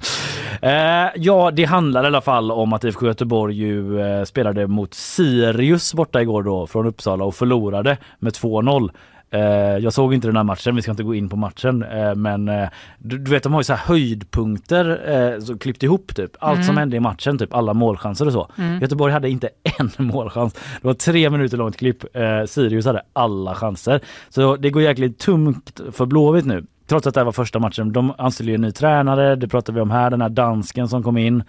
Eh, 0.62 1.09
ja, 1.16 1.51
det 1.51 1.64
handlar 1.64 2.05
i 2.05 2.07
alla 2.07 2.20
fall 2.20 2.53
om 2.53 2.72
att 2.72 2.84
IFK 2.84 3.07
Göteborg 3.07 3.57
ju 3.57 4.01
eh, 4.01 4.24
spelade 4.24 4.66
mot 4.66 4.94
Sirius 4.94 5.94
borta 5.94 6.22
igår 6.22 6.42
då 6.42 6.66
från 6.66 6.86
Uppsala 6.86 7.24
och 7.24 7.34
förlorade 7.34 7.97
med 8.18 8.32
2-0. 8.32 8.90
Eh, 9.31 9.41
jag 9.79 9.93
såg 9.93 10.14
inte 10.14 10.29
den 10.29 10.37
här 10.37 10.45
matchen, 10.45 10.77
vi 10.77 10.83
ska 10.83 10.91
inte 10.91 11.03
gå 11.03 11.14
in 11.14 11.29
på 11.29 11.37
matchen 11.37 11.83
eh, 11.83 12.14
men 12.14 12.49
eh, 12.49 12.68
du, 12.99 13.18
du 13.18 13.31
vet 13.31 13.43
de 13.43 13.53
har 13.53 13.61
ju 13.61 13.64
så 13.64 13.72
här 13.72 13.87
höjdpunkter 13.87 15.41
så 15.41 15.59
klippt 15.59 15.83
ihop 15.83 16.14
typ. 16.14 16.31
Allt 16.41 16.64
som 16.64 16.77
hände 16.77 16.97
i 16.97 17.01
matchen, 17.01 17.39
typ 17.39 17.55
alla 17.55 17.74
målchanser 17.74 18.27
och 18.27 18.33
så. 18.33 18.51
Göteborg 18.81 19.12
hade 19.12 19.29
inte 19.29 19.49
en 19.79 19.91
målchans. 20.07 20.55
Det 20.55 20.87
var 20.87 20.95
tre 20.95 21.31
minuter 21.31 21.57
långt 21.57 21.77
klipp. 21.77 22.05
Sirius 22.47 22.87
hade 22.87 23.03
alla 23.12 23.55
chanser. 23.55 24.01
Så 24.29 24.57
det 24.57 24.70
går 24.70 24.83
jäkligt 24.83 25.18
tungt 25.18 25.81
för 25.93 26.07
Blåvitt 26.07 26.45
nu. 26.45 26.64
Trots 26.87 27.07
att 27.07 27.14
det 27.14 27.20
här 27.20 27.24
var 27.24 27.32
första 27.32 27.59
matchen. 27.59 27.93
De 27.93 28.14
anställer 28.18 28.51
ju 28.51 28.55
en 28.55 28.61
ny 28.61 28.72
tränare, 28.72 29.37
det 29.37 29.49
pratar 29.49 29.72
vi 29.72 29.80
om 29.80 29.91
här, 29.91 30.11
den 30.11 30.20
här 30.20 30.28
dansken 30.28 30.89
som 30.89 31.03
kom 31.03 31.16
in. 31.18 31.45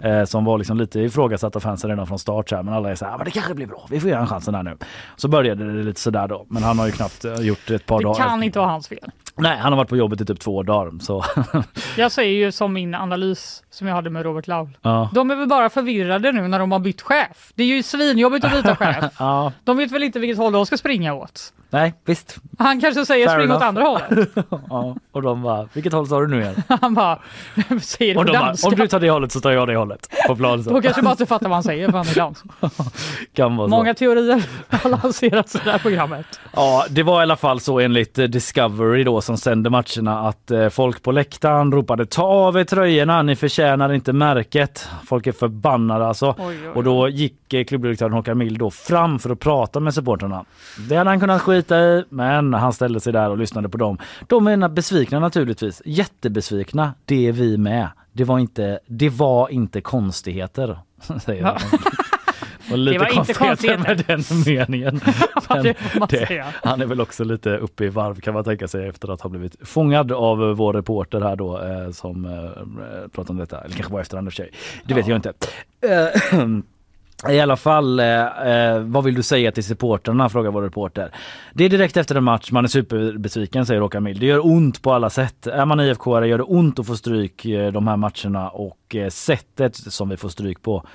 det. 0.00 0.08
Eh, 0.10 0.24
som 0.24 0.44
var 0.44 0.58
liksom 0.58 0.76
lite 0.78 1.00
ifrågasatt 1.00 1.56
av 1.56 1.60
fansen 1.60 1.90
redan 1.90 2.06
från 2.06 2.18
start 2.18 2.48
så 2.48 2.56
här, 2.56 2.62
men 2.62 2.74
alla 2.74 2.90
är 2.90 2.94
så 2.94 3.04
här, 3.04 3.12
"Ah, 3.12 3.16
men 3.16 3.24
det 3.24 3.30
kanske 3.30 3.54
blir 3.54 3.66
bra, 3.66 3.86
vi 3.90 4.00
får 4.00 4.10
göra 4.10 4.20
en 4.20 4.26
chansen 4.26 4.54
här 4.54 4.62
nu. 4.62 4.76
Så 5.16 5.28
började 5.28 5.72
det 5.76 5.82
lite 5.82 6.00
sådär 6.00 6.28
då, 6.28 6.46
men 6.48 6.62
han 6.62 6.78
har 6.78 6.86
ju 6.86 6.92
knappt 6.92 7.24
eh, 7.24 7.34
gjort 7.34 7.70
ett 7.70 7.86
par 7.86 7.98
Det 7.98 8.04
dagar. 8.04 8.24
kan 8.24 8.42
inte 8.42 8.58
vara 8.58 8.68
hans 8.70 8.88
fel. 8.88 9.10
Nej, 9.36 9.58
han 9.58 9.72
har 9.72 9.76
varit 9.76 9.88
på 9.88 9.96
jobbet 9.96 10.20
i 10.20 10.24
typ 10.26 10.40
två 10.40 10.62
dagar 10.62 10.92
så 11.00 11.24
Jag 11.96 12.12
säger 12.12 12.32
ju 12.44 12.52
som 12.52 12.72
min 12.72 12.94
analys 12.94 13.62
som 13.70 13.86
jag 13.86 13.94
hade 13.94 14.10
med 14.10 14.22
Robert 14.22 14.46
Laul. 14.46 14.68
ja. 14.82 15.10
De 15.14 15.30
är 15.30 15.36
väl 15.36 15.48
bara 15.48 15.70
förvirrade 15.70 16.32
nu 16.32 16.48
när 16.48 16.58
de 16.58 16.72
har 16.72 16.78
bytt 16.78 17.02
chef. 17.02 17.52
Det 17.54 17.62
är 17.62 17.66
ju 17.66 17.82
svinjobbigt 17.82 18.44
att 18.44 18.52
byta 18.52 18.76
chef. 18.84 19.04
ja. 19.18 19.52
De 19.64 19.76
vet 19.76 19.90
väl 19.92 20.02
inte 20.02 20.18
vilket 20.18 20.38
håll 20.38 20.52
de 20.52 20.66
ska 20.66 20.76
springa 20.76 21.14
åt. 21.14 21.52
Nej, 21.70 21.94
visst. 22.04 22.36
Han 22.58 22.80
kanske 22.80 23.06
säger 23.06 23.26
Fair 23.28 23.36
spring 23.38 23.50
åt 23.50 23.62
enough. 23.62 23.68
andra 23.68 23.82
hållet. 23.82 24.28
Ja. 24.74 24.96
Och 25.12 25.22
de 25.22 25.42
bara, 25.42 25.68
vilket 25.72 25.92
håll 25.92 26.08
sa 26.08 26.20
du 26.20 26.26
nu 26.26 26.40
igen? 26.40 26.54
Han 26.80 26.94
bara 26.94 27.18
säger 27.82 28.16
Och 28.16 28.24
de 28.24 28.32
bara, 28.32 28.54
om 28.64 28.74
du 28.76 28.88
tar 28.88 29.00
det 29.00 29.10
hållet 29.10 29.32
så 29.32 29.40
tar 29.40 29.50
jag 29.50 29.68
det 29.68 29.76
hållet. 29.76 30.08
På 30.28 30.36
plan 30.36 30.62
Då 30.62 30.64
så. 30.64 30.82
kanske 30.82 31.02
man 31.02 31.10
inte 31.10 31.26
fattar 31.26 31.48
vad 31.48 31.56
han 31.56 31.62
säger 31.62 31.90
för 31.90 31.98
han 31.98 32.06
är 32.06 32.14
dans. 32.14 32.42
Kan 33.34 33.56
vara 33.56 33.68
så. 33.68 33.76
Många 33.76 33.94
teorier 33.94 34.42
har 34.70 34.90
lanserats 34.90 35.54
i 35.54 35.60
det 35.64 35.70
här 35.70 35.78
programmet. 35.78 36.26
Ja, 36.52 36.86
det 36.90 37.02
var 37.02 37.20
i 37.20 37.22
alla 37.22 37.36
fall 37.36 37.60
så 37.60 37.80
enligt 37.80 38.18
eh, 38.18 38.24
Discovery 38.24 39.04
då 39.04 39.20
som 39.20 39.36
sände 39.36 39.70
matcherna 39.70 40.28
att 40.28 40.50
eh, 40.50 40.68
folk 40.68 41.02
på 41.02 41.12
läktaren 41.12 41.72
ropade 41.72 42.06
ta 42.06 42.22
av 42.22 42.56
er 42.56 42.64
tröjorna, 42.64 43.22
ni 43.22 43.36
förtjänar 43.36 43.92
inte 43.92 44.12
märket. 44.12 44.88
Folk 45.06 45.26
är 45.26 45.32
förbannade 45.32 46.06
alltså. 46.06 46.34
Oj, 46.38 46.44
oj. 46.46 46.68
Och 46.74 46.84
då 46.84 47.08
gick 47.08 47.54
eh, 47.54 47.64
klubbdirektören 47.64 48.12
Håkan 48.12 48.38
Mild 48.38 48.58
då 48.58 48.70
fram 48.70 49.18
för 49.18 49.30
att 49.30 49.40
prata 49.40 49.80
med 49.80 49.94
supportrarna. 49.94 50.44
Det 50.88 50.96
hade 50.96 51.10
han 51.10 51.20
kunnat 51.20 51.42
skita 51.42 51.78
i, 51.80 52.04
men 52.08 52.54
han 52.54 52.72
ställde 52.72 53.00
sig 53.00 53.12
där 53.12 53.30
och 53.30 53.38
lyssnade 53.38 53.68
på 53.68 53.78
dem. 53.78 53.98
De 54.26 54.48
är 54.64 54.68
besvikna 54.68 55.18
naturligtvis, 55.18 55.82
jättebesvikna. 55.84 56.94
Det 57.04 57.28
är 57.28 57.32
vi 57.32 57.56
med. 57.56 57.88
Det 58.12 58.24
var 58.24 58.38
inte, 58.38 58.78
det 58.86 59.08
var 59.08 59.48
inte 59.48 59.80
konstigheter, 59.80 60.78
säger 61.24 61.42
Ja. 61.42 61.58
Och 62.70 62.78
lite 62.78 62.98
Det 62.98 63.04
var 63.04 63.20
inte 63.20 63.34
konstigheter 63.34 63.82
med 63.82 64.04
den 64.06 64.22
meningen. 64.46 65.00
Ja, 65.48 65.62
Men 65.62 65.74
det 66.08 66.44
han 66.62 66.80
är 66.80 66.86
väl 66.86 67.00
också 67.00 67.24
lite 67.24 67.56
uppe 67.56 67.84
i 67.84 67.88
varv 67.88 68.20
kan 68.20 68.34
man 68.34 68.44
tänka 68.44 68.68
sig 68.68 68.88
efter 68.88 69.12
att 69.12 69.20
ha 69.20 69.30
blivit 69.30 69.56
fångad 69.68 70.12
av 70.12 70.42
eh, 70.42 70.48
vår 70.48 70.72
reporter 70.72 71.20
här 71.20 71.36
då 71.36 71.62
eh, 71.62 71.90
som 71.90 72.24
eh, 72.24 73.08
pratar 73.12 73.30
om 73.30 73.36
detta. 73.36 73.60
Eller 73.60 73.74
kanske 73.74 73.92
var 73.92 74.00
efter 74.00 74.22
för 74.22 74.30
sig. 74.30 74.50
Det 74.84 74.94
vet 74.94 75.06
jag 75.06 75.18
inte. 75.18 75.32
I 77.28 77.40
alla 77.40 77.56
fall, 77.56 78.00
eh, 78.00 78.48
eh, 78.48 78.80
vad 78.80 79.04
vill 79.04 79.14
du 79.14 79.22
säga 79.22 79.52
till 79.52 79.64
supportrarna? 79.64 80.28
frågar 80.28 80.50
vår 80.50 80.62
reporter. 80.62 81.10
Det 81.52 81.64
är 81.64 81.68
direkt 81.68 81.96
efter 81.96 82.14
en 82.14 82.24
match, 82.24 82.50
man 82.50 82.64
är 82.64 82.68
superbesviken 82.68 83.66
säger 83.66 83.80
Håkan 83.80 84.02
Mild. 84.02 84.20
Det 84.20 84.26
gör 84.26 84.46
ont 84.46 84.82
på 84.82 84.92
alla 84.92 85.10
sätt. 85.10 85.46
Är 85.46 85.64
man 85.66 85.80
IFK 85.80 86.24
gör 86.24 86.38
det 86.38 86.44
ont 86.44 86.78
att 86.78 86.86
få 86.86 86.96
stryk 86.96 87.44
eh, 87.44 87.72
de 87.72 87.88
här 87.88 87.96
matcherna 87.96 88.48
och 88.48 88.94
eh, 88.94 89.08
sättet 89.08 89.76
som 89.76 90.08
vi 90.08 90.16
får 90.16 90.28
stryk 90.28 90.62
på, 90.62 90.86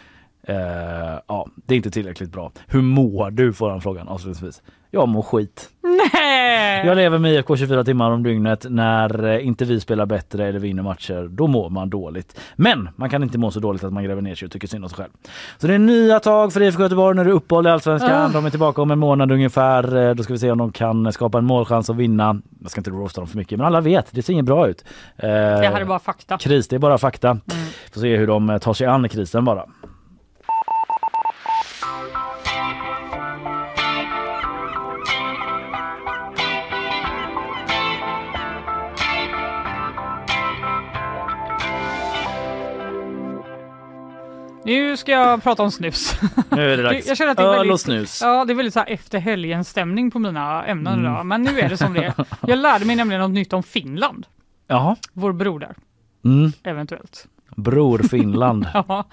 eh, 0.50 1.20
ja 1.28 1.48
det 1.66 1.74
är 1.74 1.78
inte 1.78 1.92
tillräckligt 1.92 2.32
bra. 2.32 2.52
Hur 2.68 2.82
mår 2.82 3.32
du? 3.32 3.54
får 3.54 3.70
han 3.70 3.82
frågan 3.82 4.08
avslutningsvis. 4.08 4.62
Jag 4.92 5.08
mår 5.08 5.22
skit. 5.22 5.70
Nej! 6.14 6.86
Jag 6.86 6.98
lever 6.98 7.18
med 7.18 7.34
IFK 7.34 7.56
24 7.58 7.84
timmar 7.84 8.12
om 8.12 8.24
dygnet. 8.24 8.66
När 8.70 9.26
eh, 9.26 9.48
inte 9.48 9.66
vi 9.66 9.80
spelar 9.80 10.06
bättre 10.06 10.48
eller 10.48 10.60
vinner 10.60 10.84
matcher, 10.84 11.28
då 11.32 11.48
mår 11.48 11.70
man 11.70 11.90
dåligt. 11.90 12.40
Men 12.56 12.90
man 12.96 13.10
kan 13.10 13.24
inte 13.24 13.38
må 13.38 13.52
så 13.52 13.60
dåligt 13.60 13.84
att 13.84 13.94
man 13.94 14.04
gräver 14.04 14.22
ner 14.22 14.36
sig 14.36 14.46
och 14.46 14.52
tycker 14.52 14.68
synd 14.68 14.84
om 14.84 14.90
sig 14.90 14.98
själv. 14.98 15.10
Så 15.58 15.68
det 15.68 15.74
är 15.74 15.80
nya 15.80 16.20
tag 16.20 16.54
för 16.54 16.62
IFK 16.62 16.82
Göteborg 16.84 17.16
när 17.16 17.24
det 17.24 17.30
är 17.30 17.34
uppehåll 17.34 17.68
i 17.68 17.70
Allsvenskan. 17.70 18.12
Ah. 18.12 18.28
De 18.34 18.46
är 18.46 18.50
tillbaka 18.50 18.82
om 18.82 18.92
en 18.92 19.00
månad 19.00 19.32
ungefär. 19.32 19.98
Eh, 20.10 20.16
Då 20.16 20.24
ska 20.24 20.34
vi 20.34 20.40
se 20.40 20.52
om 20.52 20.58
de 20.58 20.72
kan 20.72 21.14
skapa 21.14 21.38
en 21.38 21.46
målchans 21.46 21.90
att 21.90 21.96
vinna. 21.96 22.42
Jag 22.62 22.72
ska 22.72 22.80
inte 22.80 22.92
roasta 22.92 23.22
dem 23.22 23.28
för 23.28 23.38
mycket, 23.38 23.58
men 23.58 23.68
alla 23.68 23.82
vet, 23.82 24.08
det 24.12 24.22
ser 24.22 24.34
inget 24.34 24.46
bra 24.46 24.68
ut. 24.68 24.86
Eh, 25.18 25.28
Det 25.28 25.68
här 25.74 25.82
är 25.82 25.86
bara 25.86 26.00
fakta. 26.00 26.38
Kris, 26.38 26.68
det 26.68 26.76
är 26.76 26.80
bara 26.80 26.98
fakta. 26.98 27.38
Får 27.94 28.02
se 28.02 28.18
hur 28.18 28.28
de 28.28 28.50
eh, 28.50 28.58
tar 28.58 28.74
sig 28.74 28.88
an 28.88 29.10
krisen 29.10 29.46
bara. 29.46 29.66
Nu 44.64 44.98
ska 44.98 45.12
jag 45.12 45.44
prata 45.44 45.64
om 45.64 45.72
snus. 45.72 46.20
Nu 46.50 46.74
är 46.74 46.78
det 46.78 46.84
dags. 46.94 47.08
Jag 47.08 47.18
känner 47.18 47.32
att 47.32 47.38
det 47.38 47.44
är 47.44 47.48
Öl 47.48 47.58
väldigt, 47.58 47.74
och 47.74 47.80
snus. 47.80 48.22
Ja, 48.24 48.46
det 48.46 48.54
är 48.54 48.56
väldigt 48.56 48.74
så 48.74 48.80
här 48.80 48.90
efter 48.90 49.20
helgen 49.20 49.64
stämning 49.64 50.12
på 50.12 50.20
mina 50.20 50.66
ämnen 50.66 50.94
Mm. 50.94 51.06
idag. 51.06 51.26
Men 51.26 51.42
nu 51.44 51.60
är 51.60 51.70
det 51.70 51.78
som 51.78 51.94
det 51.94 52.04
är. 52.06 52.14
Jag 52.48 52.60
lärde 52.60 52.86
mig 52.86 52.96
nämligen 52.96 53.22
något 53.22 53.32
nytt 53.32 53.54
om 53.54 53.64
Finland. 53.64 54.26
Jaha. 54.68 54.96
Vår 55.14 55.32
broder, 55.34 55.76
Mm. 56.26 56.52
eventuellt. 56.64 57.28
Bror 57.56 58.00
Finland. 58.00 58.68
Ja. 58.74 59.06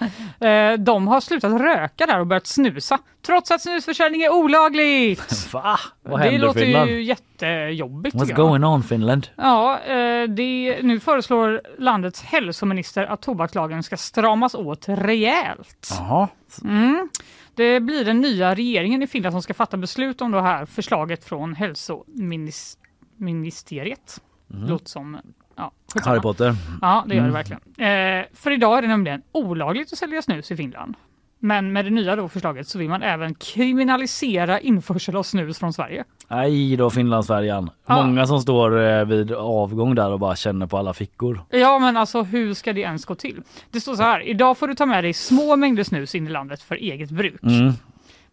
Eh, 0.47 0.73
De 0.79 1.07
har 1.07 1.21
slutat 1.21 1.61
röka 1.61 2.05
där 2.05 2.19
och 2.19 2.27
börjat 2.27 2.47
snusa. 2.47 2.99
Trots 3.25 3.51
att 3.51 3.61
snusförsäljning 3.61 4.21
är 4.21 4.33
olagligt. 4.33 5.49
Va? 5.53 5.79
Vad 6.03 6.19
det 6.19 6.23
händer 6.23 6.39
låter 6.47 6.59
Finland? 6.59 6.89
ju 6.89 7.03
jättejobbigt. 7.03 8.15
What's 8.15 8.35
going 8.35 8.63
on 8.63 8.83
Finland? 8.83 9.27
Ja, 9.35 9.79
eh, 9.79 10.23
det, 10.29 10.79
nu 10.83 10.99
föreslår 10.99 11.61
landets 11.77 12.21
hälsominister 12.21 13.03
att 13.05 13.21
tobakslagen 13.21 13.83
ska 13.83 13.97
stramas 13.97 14.55
åt 14.55 14.85
rejält. 14.87 15.89
Jaha. 15.99 16.27
Mm. 16.63 17.09
Det 17.55 17.79
blir 17.79 18.05
den 18.05 18.21
nya 18.21 18.55
regeringen 18.55 19.03
i 19.03 19.07
Finland 19.07 19.33
som 19.33 19.41
ska 19.41 19.53
fatta 19.53 19.77
beslut 19.77 20.21
om 20.21 20.31
det 20.31 20.41
här 20.41 20.65
förslaget 20.65 21.25
från 21.25 21.55
hälsoministeriet. 21.55 24.21
Mhm. 24.47 24.67
Låter 24.67 24.89
som 24.89 25.17
ja, 25.57 25.71
skitsamma. 25.93 26.11
Harry 26.11 26.21
Potter. 26.21 26.55
Ja, 26.81 27.03
det 27.07 27.15
gör 27.15 27.23
det 27.23 27.29
Mm. 27.29 27.33
verkligen. 27.33 28.19
Eh, 28.19 28.25
för 28.33 28.51
idag 28.51 28.77
är 28.77 28.81
det 28.81 28.87
nämligen 28.87 29.21
olagligt 29.31 29.93
att 29.93 29.99
sälja 29.99 30.21
snus 30.21 30.51
i 30.51 30.55
Finland. 30.55 30.95
Men 31.39 31.73
med 31.73 31.85
det 31.85 31.91
nya 31.91 32.15
då 32.15 32.29
förslaget 32.29 32.67
så 32.67 32.79
vill 32.79 32.89
man 32.89 33.03
även 33.03 33.35
kriminalisera 33.35 34.59
införsel 34.59 35.15
av 35.15 35.23
snus 35.23 35.59
från 35.59 35.73
Sverige. 35.73 36.03
Nej 36.27 36.75
då 36.77 36.89
Finlandsfärjan. 36.89 37.69
Ja. 37.87 37.95
Många 38.05 38.27
som 38.27 38.39
står 38.41 38.79
eh, 38.87 39.05
vid 39.05 39.31
avgång 39.31 39.95
där 39.95 40.11
och 40.11 40.19
bara 40.19 40.35
känner 40.35 40.67
på 40.67 40.77
alla 40.77 40.93
fickor. 40.93 41.41
Ja, 41.49 41.79
men 41.79 41.97
alltså 41.97 42.21
hur 42.23 42.53
ska 42.53 42.73
det 42.73 42.81
ens 42.81 43.05
gå 43.05 43.15
till? 43.15 43.41
Det 43.71 43.81
står 43.81 43.95
så 43.95 44.03
här, 44.03 44.21
idag 44.27 44.57
får 44.57 44.67
du 44.67 44.75
ta 44.75 44.85
med 44.85 45.03
dig 45.03 45.13
små 45.13 45.55
mängder 45.55 45.83
snus 45.83 46.15
in 46.15 46.27
i 46.27 46.29
landet 46.29 46.61
för 46.61 46.75
eget 46.75 47.09
bruk. 47.09 47.43
Mm. 47.43 47.73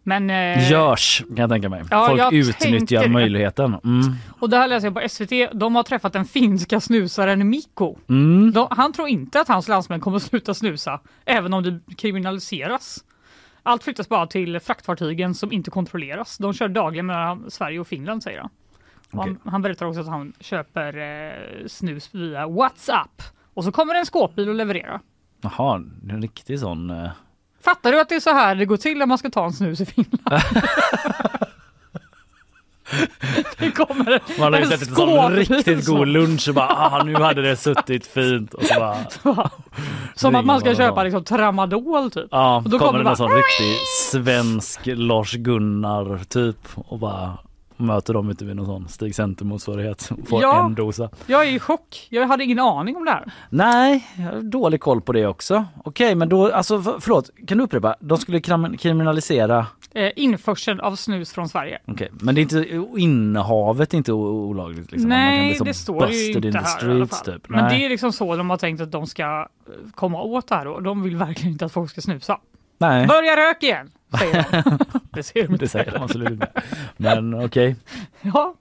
Men, 0.07 0.29
eh, 0.29 0.71
Görs 0.71 1.23
kan 1.27 1.37
jag 1.37 1.49
tänka 1.49 1.69
mig. 1.69 1.83
ja, 1.91 2.05
Folk 2.07 2.19
jag 2.19 2.33
utnyttjar 2.33 2.99
tänker 2.99 3.09
möjligheten. 3.09 3.75
Mm. 3.83 4.13
Och 4.39 4.49
det 4.49 4.57
här 4.57 4.67
läser 4.67 4.87
jag 4.87 4.93
på 4.93 5.09
SVT, 5.09 5.49
de 5.53 5.75
har 5.75 5.83
träffat 5.83 6.13
den 6.13 6.25
finska 6.25 6.79
snusaren 6.79 7.49
Mikko. 7.49 7.95
Mm. 8.09 8.51
De, 8.51 8.67
han 8.71 8.93
tror 8.93 9.07
inte 9.07 9.41
att 9.41 9.47
hans 9.47 9.67
landsmän 9.67 9.99
kommer 9.99 10.17
att 10.17 10.23
sluta 10.23 10.53
snusa, 10.53 10.99
även 11.25 11.53
om 11.53 11.63
det 11.63 11.95
kriminaliseras. 11.95 13.03
Allt 13.63 13.83
flyttas 13.83 14.09
bara 14.09 14.27
till 14.27 14.59
fraktfartygen 14.59 15.35
som 15.35 15.51
inte 15.51 15.71
kontrolleras. 15.71 16.37
De 16.37 16.53
kör 16.53 16.67
dagligen 16.67 17.05
mellan 17.05 17.51
Sverige 17.51 17.79
och 17.79 17.87
Finland 17.87 18.23
säger 18.23 18.39
han. 18.39 18.49
Okej. 19.11 19.35
Han, 19.43 19.51
han 19.51 19.61
berättar 19.61 19.85
också 19.85 20.01
att 20.01 20.07
han 20.07 20.33
köper 20.39 20.97
eh, 20.97 21.67
snus 21.67 22.09
via 22.15 22.47
WhatsApp. 22.47 23.21
Och 23.53 23.63
så 23.63 23.71
kommer 23.71 23.95
en 23.95 24.05
skåpbil 24.05 24.49
och 24.49 24.55
levererar. 24.55 24.99
Jaha, 25.41 25.83
det 26.01 26.11
är 26.11 26.15
en 26.15 26.21
riktig 26.21 26.59
sån... 26.59 26.89
eh, 26.89 27.09
Fattar 27.65 27.91
du 27.91 27.99
att 27.99 28.09
det 28.09 28.15
är 28.15 28.19
så 28.19 28.33
här 28.33 28.55
det 28.55 28.65
går 28.65 28.77
till 28.77 28.97
när 28.97 29.05
man 29.05 29.17
ska 29.17 29.29
ta 29.29 29.45
en 29.45 29.53
snus 29.53 29.81
i 29.81 29.85
Finland? 29.85 30.21
det 33.57 33.71
kommer 33.71 34.39
Man 34.39 34.53
har 34.53 34.59
ju 34.59 34.65
en 34.65 34.71
sett 34.79 34.89
en 34.89 34.95
sån 34.95 35.31
riktigt 35.31 35.85
god 35.85 36.07
lunch 36.17 36.49
och 36.49 36.55
bara 36.55 36.67
ah, 36.67 37.03
nu 37.03 37.15
hade 37.15 37.41
det 37.41 37.55
suttit 37.55 38.07
fint 38.07 38.53
och 38.53 38.63
så 38.63 38.79
bara... 38.79 38.97
Som 40.15 40.35
att 40.35 40.45
man 40.45 40.59
ska 40.59 40.75
köpa 40.75 41.03
liksom 41.03 41.23
tramadol 41.23 42.11
typ. 42.11 42.27
Ja, 42.31 42.57
Och 42.57 42.69
då 42.69 42.79
kommer 42.79 42.99
det 42.99 43.05
någon 43.05 43.17
sån 43.17 43.31
riktig 43.31 43.75
svensk 44.11 44.79
Lars-Gunnar 44.85 46.23
typ 46.23 46.67
och 46.75 46.99
bara 46.99 47.37
möter 47.77 48.13
dem 48.13 48.29
ute 48.29 48.45
vid 48.45 48.55
någon 48.55 48.65
sån 48.65 48.87
Stig 48.87 49.15
Center 49.15 49.45
motsvarighet 49.45 50.09
och 50.21 50.27
får 50.27 50.41
Ja. 50.41 50.65
en 50.65 50.75
dosa. 50.75 51.09
Jag 51.27 51.45
är 51.47 51.51
i 51.51 51.59
chock. 51.59 52.07
Jag 52.09 52.27
hade 52.27 52.43
ingen 52.43 52.59
aning 52.59 52.95
om 52.95 53.05
det 53.05 53.11
här. 53.11 53.31
Nej, 53.49 54.07
jag 54.17 54.23
har 54.23 54.41
dålig 54.41 54.81
koll 54.81 55.01
på 55.01 55.11
det 55.13 55.27
också. 55.27 55.65
Okej, 55.83 56.15
men 56.15 56.29
då, 56.29 56.51
alltså 56.51 56.81
för, 56.81 56.95
förlåt, 56.99 57.29
kan 57.47 57.57
du 57.57 57.63
upprepa? 57.63 57.95
De 57.99 58.17
skulle 58.17 58.39
kriminalisera, 58.77 59.67
Eh, 59.93 60.11
införsel 60.15 60.79
av 60.79 60.95
snus 60.95 61.33
från 61.33 61.49
Sverige. 61.49 61.79
okej, 61.87 62.09
men 62.11 62.35
det 62.35 62.41
är 62.41 62.43
inte, 62.43 62.65
innehavet 62.97 63.93
är 63.93 63.97
inte 63.97 64.13
olagligt? 64.13 64.91
Liksom. 64.91 65.09
Nej, 65.09 65.59
det 65.65 65.73
står 65.73 66.09
ju 66.11 66.27
inte 66.33 66.47
in 66.47 66.53
här 66.55 66.61
i 66.61 66.91
alla 66.91 67.05
streets, 67.07 67.23
fall. 67.25 67.33
Typ. 67.35 67.49
Men 67.49 67.63
Nej. 67.65 67.79
det 67.79 67.85
är 67.85 67.89
liksom 67.89 68.11
så 68.11 68.35
de 68.35 68.49
har 68.49 68.57
tänkt 68.57 68.81
att 68.81 68.91
de 68.91 69.07
ska 69.07 69.23
eh, 69.23 69.91
komma 69.95 70.21
åt 70.21 70.47
det 70.47 70.55
här 70.55 70.67
och 70.67 70.83
de 70.83 71.03
vill 71.03 71.15
verkligen 71.17 71.51
inte 71.51 71.65
att 71.65 71.71
folk 71.71 71.91
ska 71.91 72.01
snusa. 72.01 72.37
Nej. 72.77 73.07
Börja 73.07 73.35
rök 73.35 73.63
igen, 73.63 73.91
säger 74.19 74.45
de. 74.51 74.77
det 75.13 75.23
ser 75.23 75.41
de 75.41 75.47
det 75.47 75.53
inte. 75.53 75.67
säger 75.67 75.91
de 75.91 76.03
absolut 76.03 76.31
inte. 76.31 76.51
Men 76.97 77.45
okej. 77.45 77.75
Ja. 78.21 78.55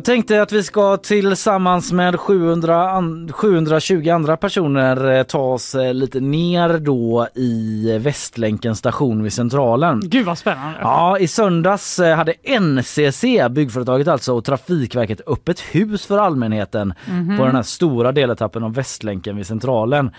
Jag 0.00 0.04
tänkte 0.04 0.42
att 0.42 0.52
vi 0.52 0.62
ska 0.62 0.96
tillsammans 0.96 1.92
med 1.92 2.20
700 2.20 2.90
an- 2.90 3.32
720 3.32 4.08
andra 4.10 4.36
personer 4.36 5.10
eh, 5.18 5.22
ta 5.22 5.38
oss 5.38 5.74
eh, 5.74 5.94
lite 5.94 6.20
ner 6.20 6.78
då 6.78 7.28
i 7.34 7.98
Västlänkens 7.98 8.78
station 8.78 9.22
vid 9.22 9.32
Centralen. 9.32 10.00
Gud 10.04 10.26
vad 10.26 10.38
spännande. 10.38 10.78
Ja, 10.80 11.18
i 11.18 11.28
söndags 11.28 11.98
eh, 11.98 12.16
hade 12.16 12.34
NCC, 12.60 13.24
byggföretaget 13.50 14.08
alltså, 14.08 14.34
och 14.36 14.44
Trafikverket 14.44 15.20
öppet 15.26 15.60
hus 15.60 16.06
för 16.06 16.18
allmänheten 16.18 16.94
Mhm. 17.06 17.36
på 17.38 17.44
den 17.44 17.54
här 17.56 17.62
stora 17.62 18.12
deletappen 18.12 18.62
av 18.62 18.74
Västlänken 18.74 19.36
vid 19.36 19.46
Centralen. 19.46 20.10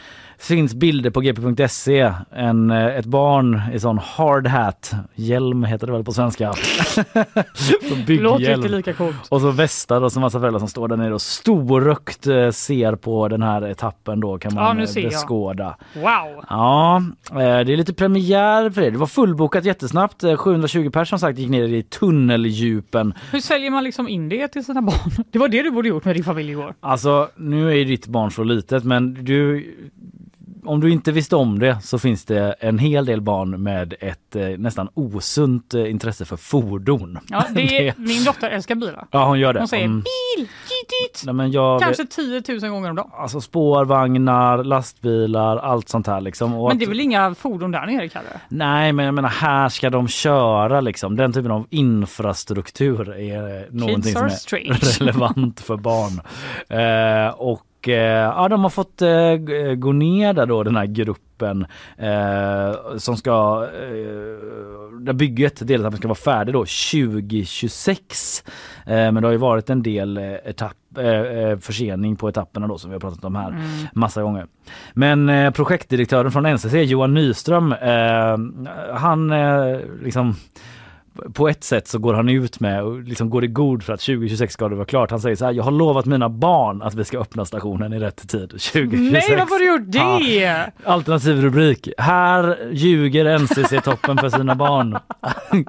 Finns 0.42 0.74
bilder 0.74 1.10
på 1.10 1.22
gp.se. 1.22 2.14
En, 2.32 2.72
eh, 2.72 2.86
ett 2.86 3.06
barn 3.06 3.62
i 3.74 3.80
sån 3.80 3.98
hard 3.98 4.48
hat, 4.48 4.92
hjälm 5.16 5.64
heter 5.64 5.88
det 5.88 5.94
väl 5.94 6.04
på 6.04 6.12
svenska. 6.14 6.54
Låter 8.08 8.54
inte 8.56 8.70
lika 8.70 8.94
coolt. 8.94 9.16
Och 9.30 9.42
så 9.42 9.52
västar 9.52 10.02
och 10.02 10.12
så 10.12 10.20
massa 10.20 10.40
föräldrar 10.40 10.60
som 10.60 10.68
står 10.68 10.88
där 10.88 10.98
nere 10.98 11.14
och 11.14 11.22
storökt 11.22 12.28
eh, 12.28 12.50
ser 12.50 12.96
på 12.96 13.28
den 13.28 13.42
här 13.44 13.62
etappen 13.62 14.20
då 14.20 14.38
kan 14.38 14.54
man 14.54 14.78
Ja, 14.78 14.84
eh, 14.84 14.90
jag. 14.96 15.12
beskåda. 15.12 15.78
Wow. 15.96 16.46
Ja, 16.50 17.04
det 17.34 17.44
är 17.74 17.78
lite 17.78 17.94
premiär 17.94 18.70
för 18.70 18.82
det. 18.82 18.90
Det 18.90 18.98
var 18.98 19.08
fullbokat 19.08 19.66
jättesnabbt. 19.66 20.24
Eh, 20.24 20.36
720 20.38 20.90
personer 20.90 21.06
som 21.06 21.20
sagt 21.20 21.40
gick 21.40 21.50
ner 21.50 21.64
i 21.64 21.84
tunneldjupen. 21.84 23.14
Hur 23.32 23.40
säljer 23.40 23.72
man 23.72 23.84
liksom 23.84 24.08
in 24.08 24.30
det 24.30 24.48
till 24.48 24.66
sina 24.66 24.82
barn? 24.82 25.12
Det 25.32 25.40
var 25.40 25.48
det 25.48 25.62
du 25.64 25.72
borde 25.72 25.90
gjort 25.90 26.06
med 26.06 26.16
din 26.16 26.24
familj 26.24 26.52
igår. 26.52 26.74
Alltså 26.80 27.30
nu 27.36 27.70
är 27.72 27.76
ju 27.76 27.84
ditt 27.86 28.08
barn 28.08 28.32
så 28.32 28.44
litet 28.44 28.84
men 28.84 29.14
du 29.14 29.72
om 30.66 30.80
du 30.80 30.92
inte 30.92 31.12
visste 31.12 31.36
om 31.36 31.60
det 31.60 31.78
så 31.82 32.00
finns 32.00 32.26
det 32.26 32.56
en 32.60 32.80
hel 32.80 33.06
del 33.06 33.22
barn 33.22 33.64
med 33.64 33.94
ett 34.00 34.36
eh, 34.36 34.48
nästan 34.58 34.90
osunt 34.94 35.74
eh, 35.74 35.92
intresse 35.92 36.26
för 36.26 36.38
fordon. 36.38 37.20
Ja, 37.30 37.46
det 37.56 37.88
är, 37.88 37.94
min 37.98 38.24
dotter 38.24 38.50
älskar 38.50 38.76
bilar. 38.76 39.08
Ja 39.12 39.26
hon 39.26 39.40
gör 39.40 39.54
det. 39.54 39.60
Hon 39.60 39.68
säger 39.68 39.86
Mm. 39.86 39.98
bil, 40.38 40.48
dit. 40.90 41.22
Nej, 41.26 41.34
men 41.36 41.52
jag, 41.52 41.82
Kanske 41.82 42.06
10 42.06 42.44
000 42.50 42.60
gånger 42.72 42.90
om 42.90 42.96
dagen. 42.96 43.10
Alltså 43.14 43.42
spårvagnar, 43.42 44.64
lastbilar, 44.64 45.58
allt 45.58 45.90
sånt 45.90 46.08
här 46.08 46.22
liksom. 46.22 46.54
Och 46.54 46.68
Men 46.68 46.72
att- 46.72 46.80
det 46.80 46.86
är 46.86 46.90
väl 46.90 47.00
inga 47.00 47.36
fordon 47.36 47.72
där 47.72 47.86
nere 47.86 48.10
Kalle? 48.10 48.28
Nej 48.50 48.94
men 48.94 49.06
jag 49.06 49.14
menar 49.14 49.30
här 49.30 49.70
ska 49.70 49.90
de 49.90 50.08
köra 50.08 50.82
liksom. 50.82 51.16
Den 51.16 51.34
typen 51.34 51.52
av 51.52 51.66
infrastruktur 51.70 53.14
är 53.20 53.58
eh, 53.58 53.64
någonting 53.72 54.14
som 54.14 54.26
är 54.26 54.30
strange. 54.30 54.78
relevant 55.00 55.60
för 55.60 55.78
barn. 55.78 56.22
Eh, 56.70 57.34
och 57.34 57.62
och 57.82 57.90
eh, 57.90 58.34
ja, 58.36 58.48
de 58.48 58.64
har 58.64 58.70
fått 58.70 59.02
eh, 59.02 59.76
gå 59.76 59.92
ner 59.92 60.34
där 60.34 60.46
då 60.46 60.64
den 60.64 60.76
här 60.76 60.86
gruppen 60.86 61.66
eh, 61.98 62.98
som 62.98 63.18
ska, 63.18 63.68
eh, 63.74 65.00
där 65.02 65.14
bygget, 65.14 65.68
deletappen 65.68 65.98
ska 65.98 66.08
vara 66.08 66.16
färdig 66.16 66.54
då 66.54 66.60
2026. 66.60 68.44
Eh, 68.86 68.94
men 68.94 69.16
det 69.16 69.28
har 69.28 69.32
ju 69.32 69.38
varit 69.38 69.70
en 69.70 69.84
del 69.84 70.18
eh, 70.18 70.24
etapp, 70.24 70.78
försening 71.60 72.16
på 72.16 72.30
etapperna 72.30 72.68
då 72.68 72.78
som 72.78 72.90
vi 72.90 72.96
har 72.96 73.00
pratat 73.00 73.24
om 73.24 73.36
här 73.36 73.56
massa 73.94 74.22
gånger. 74.22 74.48
Men 74.94 75.54
projektdirektören 75.54 76.32
från 76.32 76.46
NCC 76.46 76.74
Johan 76.74 77.14
Nyström, 77.14 77.76
han 78.94 79.34
liksom 80.04 80.36
på 81.34 81.50
ett 81.50 81.64
sätt 81.64 81.88
så 81.88 82.00
går 82.00 82.14
han 82.14 82.30
ut 82.30 82.60
med 82.60 82.84
och 82.84 83.02
liksom 83.02 83.30
går 83.30 83.44
i 83.44 83.48
god 83.48 83.84
för 83.84 83.94
att 83.94 84.00
2026 84.00 84.54
ska 84.54 84.70
det 84.70 84.76
vara 84.76 84.86
klart. 84.86 85.12
Han 85.12 85.20
säger 85.20 85.36
så 85.36 85.46
här, 85.46 85.52
jag 85.52 85.64
har 85.64 85.72
lovat 85.72 86.06
mina 86.06 86.30
barn 86.30 86.82
att 86.82 86.94
vi 86.94 87.04
ska 87.04 87.20
öppna 87.20 87.46
stationen 87.46 87.94
i 87.94 88.00
rätt 88.00 88.28
tid 88.30 88.50
2026. 88.50 89.28
Nej, 89.28 89.38
varför 89.38 89.54
har 89.54 89.60
du 89.60 89.68
gjort 89.68 89.92
det? 89.92 90.34
Ja. 90.36 90.66
Alternativ 90.86 91.42
rubrik. 91.42 91.90
Här 91.98 92.58
ljuger 92.72 93.26
NCC-toppen 93.26 94.18
för 94.18 94.30
sina 94.30 94.56
barn. 94.56 94.98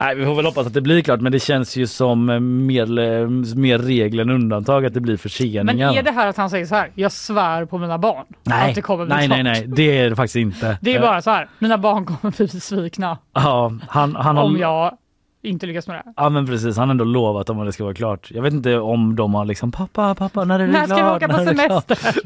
Nej, 0.00 0.14
vi 0.14 0.24
får 0.24 0.34
väl 0.34 0.44
hoppas 0.44 0.66
att 0.66 0.74
det 0.74 0.80
blir 0.80 1.02
klart 1.02 1.20
men 1.20 1.32
det 1.32 1.40
känns 1.40 1.76
ju 1.76 1.86
som 1.86 2.30
eh, 2.30 2.40
mer, 2.40 3.56
mer 3.56 3.78
regel 3.78 4.20
än 4.20 4.30
undantag 4.30 4.86
att 4.86 4.94
det 4.94 5.00
blir 5.00 5.16
förseningar. 5.16 5.64
Men 5.64 5.80
är 5.98 6.02
det 6.02 6.10
här 6.10 6.26
att 6.26 6.36
han 6.36 6.50
säger 6.50 6.66
så 6.66 6.74
här, 6.74 6.90
jag 6.94 7.12
svär 7.12 7.64
på 7.64 7.78
mina 7.78 7.98
barn 7.98 8.24
nej, 8.44 8.68
att 8.68 8.74
det 8.74 8.82
kommer 8.82 9.04
bli 9.06 9.14
nej, 9.14 9.26
klart? 9.26 9.42
nej, 9.42 9.52
nej, 9.52 9.64
det 9.66 9.98
är 9.98 10.10
det 10.10 10.16
faktiskt 10.16 10.36
inte. 10.36 10.78
Det 10.80 10.94
är 10.94 11.02
Eh, 11.02 11.08
bara 11.08 11.22
så 11.22 11.30
här, 11.30 11.48
mina 11.58 11.78
barn 11.78 12.04
kommer 12.04 12.36
bli 12.36 12.46
besvikna 12.46 13.18
Ja, 13.34 13.72
han, 13.88 14.16
han 14.16 14.31
har... 14.36 14.44
om 14.44 14.56
jag 14.58 14.96
inte 15.44 15.66
lyckas 15.66 15.86
med 15.88 15.96
det. 15.96 16.12
Ja 16.16 16.28
men 16.28 16.46
precis, 16.46 16.76
han 16.76 16.88
har 16.88 16.90
ändå 16.90 17.04
lovat 17.04 17.46
dem 17.46 17.60
att 17.60 17.66
det 17.66 17.72
ska 17.72 17.84
vara 17.84 17.94
klart. 17.94 18.30
Jag 18.30 18.42
vet 18.42 18.52
inte 18.52 18.78
om 18.78 19.16
de 19.16 19.34
har 19.34 19.44
liksom 19.44 19.72
pappa, 19.72 20.14
pappa 20.14 20.44
när 20.44 20.60
är 20.60 20.66
det 20.66 20.72
När 20.72 20.86
ska 20.86 20.94
vi 20.94 21.00
klart? 21.00 21.16
åka 21.16 21.28
på 21.28 21.36
När 21.36 21.42
är 21.42 21.54
det 21.54 21.54
klart?" 21.66 21.88
semester? 21.88 22.22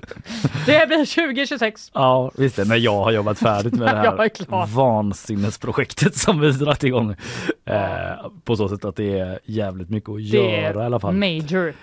Det 0.67 0.87
blir 0.89 1.27
2026. 1.27 1.91
Ja 1.95 2.31
visst 2.35 2.57
det, 2.57 2.65
när 2.65 2.77
jag 2.77 3.05
har 3.05 3.11
jobbat 3.13 3.39
färdigt 3.39 3.73
med 3.75 3.89
det 3.89 3.97
här 4.51 4.75
vansinnesprojektet 4.75 6.17
som 6.17 6.41
vi 6.41 6.51
dragit 6.51 6.85
igång. 6.85 7.15
Eh, 7.65 7.77
på 8.45 8.57
så 8.57 8.69
sätt 8.69 8.85
att 8.85 8.97
det 8.97 9.19
är 9.19 9.39
jävligt 9.45 9.91
mycket 9.91 10.11
att 10.11 10.17
Det 10.17 10.23
göra 10.23 10.83
i 10.83 10.87
alla 10.87 11.01
fall. 11.01 11.15
major. 11.15 11.75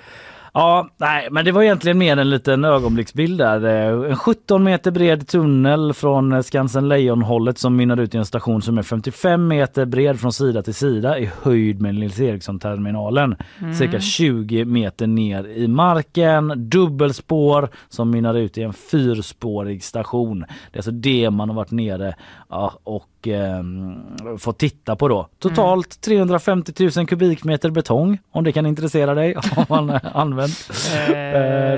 Ja, 0.55 0.89
nej, 0.97 1.27
men 1.31 1.45
det 1.45 1.51
var 1.51 1.63
egentligen 1.63 1.97
mer 1.97 2.17
en 2.17 2.29
liten 2.29 2.65
ögonblicksbild 2.65 3.37
där. 3.37 3.63
Eh, 3.65 4.09
En 4.11 4.15
17 4.15 4.63
meter 4.63 4.91
bred 4.91 5.27
tunnel 5.27 5.93
från 5.93 6.33
eh, 6.33 6.41
Skansen 6.41 6.87
Lejon-hållet 6.89 7.57
som 7.57 7.75
mynnar 7.75 7.97
ut 7.99 8.15
i 8.15 8.17
en 8.17 8.25
station 8.25 8.61
som 8.61 8.77
är 8.77 8.81
55 8.81 9.47
meter 9.47 9.85
bred 9.85 10.19
från 10.19 10.33
sida 10.33 10.61
till 10.61 10.73
sida 10.73 11.19
i 11.19 11.29
höjd 11.41 11.81
med 11.81 11.95
Nils 11.95 12.19
Eriksson-terminalen. 12.19 13.35
Cirka 13.77 13.99
20 13.99 14.65
meter 14.65 15.07
ner 15.07 15.47
i 15.47 15.67
marken. 15.67 16.69
Dubbelspår 16.69 17.69
som 17.89 18.09
mynnar 18.11 18.33
ut 18.35 18.57
i 18.57 18.63
en 18.63 18.73
fyrspårig 18.73 19.83
station. 19.83 20.39
Det 20.39 20.75
är 20.75 20.77
alltså 20.77 20.91
det 20.91 21.29
man 21.29 21.49
har 21.49 21.55
varit 21.55 21.71
nere 21.71 22.15
ja, 22.49 22.73
och 23.23 23.27
ehm, 23.27 24.37
fått 24.37 24.57
titta 24.57 24.95
på 24.95 25.07
då. 25.07 25.27
Totalt 25.39 26.01
350 26.01 26.89
000 26.97 27.07
kubikmeter 27.07 27.69
betong 27.69 28.17
om 28.31 28.43
det 28.43 28.51
kan 28.51 28.65
intressera 28.65 29.13
dig 29.13 29.33
har 29.55 29.65
man 29.69 29.89
eh, 29.89 30.01
använt 30.13 30.69
eh, 31.07 31.13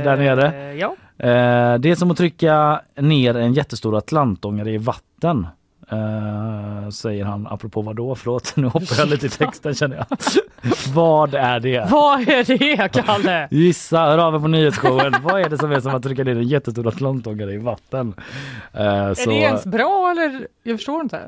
där 0.03 0.17
nere. 0.17 0.69
Eh, 0.69 0.75
Ja. 0.75 0.95
Eh, 1.17 1.77
det 1.79 1.91
är 1.91 1.95
som 1.95 2.11
att 2.11 2.17
trycka 2.17 2.81
ner 2.99 3.37
en 3.37 3.53
jättestor 3.53 3.97
atlantångare 3.97 4.71
i 4.71 4.77
vatten. 4.77 5.47
Eh, 5.91 6.89
säger 6.89 7.25
han 7.25 7.47
apropå 7.47 7.81
vad 7.81 7.95
då? 7.95 8.15
Förlåt, 8.15 8.55
nu 8.55 8.67
hoppar 8.67 8.95
jag 8.99 9.07
lite 9.09 9.25
i 9.25 9.29
texten 9.45 9.73
känner 9.75 9.95
jag. 9.97 10.05
vad 10.93 11.33
är 11.33 11.59
det? 11.59 11.87
Vad 11.91 12.21
är 12.29 12.43
det 12.43 12.93
Kalle? 13.03 13.47
Gissa, 13.51 13.99
hör 13.99 14.17
av 14.17 14.35
er 14.35 14.39
på 14.39 14.47
nyhetsshowen. 14.47 15.13
vad 15.23 15.41
är 15.41 15.49
det 15.49 15.57
som 15.57 15.71
är 15.71 15.79
som 15.79 15.95
att 15.95 16.03
trycka 16.03 16.23
ner 16.23 16.35
en 16.35 16.47
jättestor 16.47 16.87
atlantångare 16.87 17.53
i 17.53 17.57
vatten? 17.57 18.13
Eh, 18.73 18.85
Är 18.85 19.27
det 19.27 19.33
ens 19.35 19.65
bra 19.65 20.11
eller? 20.11 20.47
Jag 20.63 20.77
förstår 20.77 21.01
inte. 21.01 21.19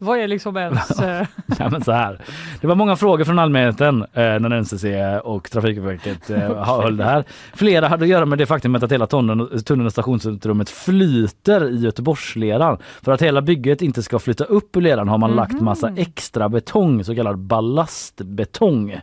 Vad 0.00 0.18
är 0.18 0.28
liksom 0.28 0.56
ens... 0.56 0.90
eh, 1.00 1.26
Ja, 1.58 1.68
men 1.70 1.84
så 1.84 1.92
här. 1.92 2.20
Det 2.60 2.66
var 2.66 2.74
många 2.74 2.96
frågor 2.96 3.24
från 3.24 3.38
allmänheten 3.38 4.02
eh, 4.02 4.06
när 4.14 4.60
NCC 4.60 4.84
och 5.24 5.50
Trafikverket 5.50 6.30
eh, 6.30 6.64
höll 6.64 6.96
det 6.96 7.04
här. 7.04 7.24
Flera 7.54 7.88
hade 7.88 8.04
att 8.04 8.08
göra 8.08 8.26
med 8.26 8.38
det 8.38 8.46
faktumet 8.46 8.82
att 8.82 8.92
hela 8.92 9.06
tunneln, 9.06 9.64
tunneln 9.64 9.86
och 9.86 9.92
stationsutrymmet 9.92 10.70
flyter 10.70 11.68
i 11.68 11.76
Göteborgsleran. 11.78 12.78
För 13.02 13.12
att 13.12 13.22
hela 13.22 13.42
bygget 13.42 13.82
inte 13.82 14.02
ska 14.02 14.18
flytta 14.18 14.44
upp 14.44 14.76
ur 14.76 14.80
leran 14.80 15.08
har 15.08 15.18
man 15.18 15.30
lagt 15.30 15.60
massa 15.60 15.92
extra 15.96 16.48
betong, 16.48 17.04
så 17.04 17.14
kallad 17.14 17.38
ballastbetong. 17.38 19.00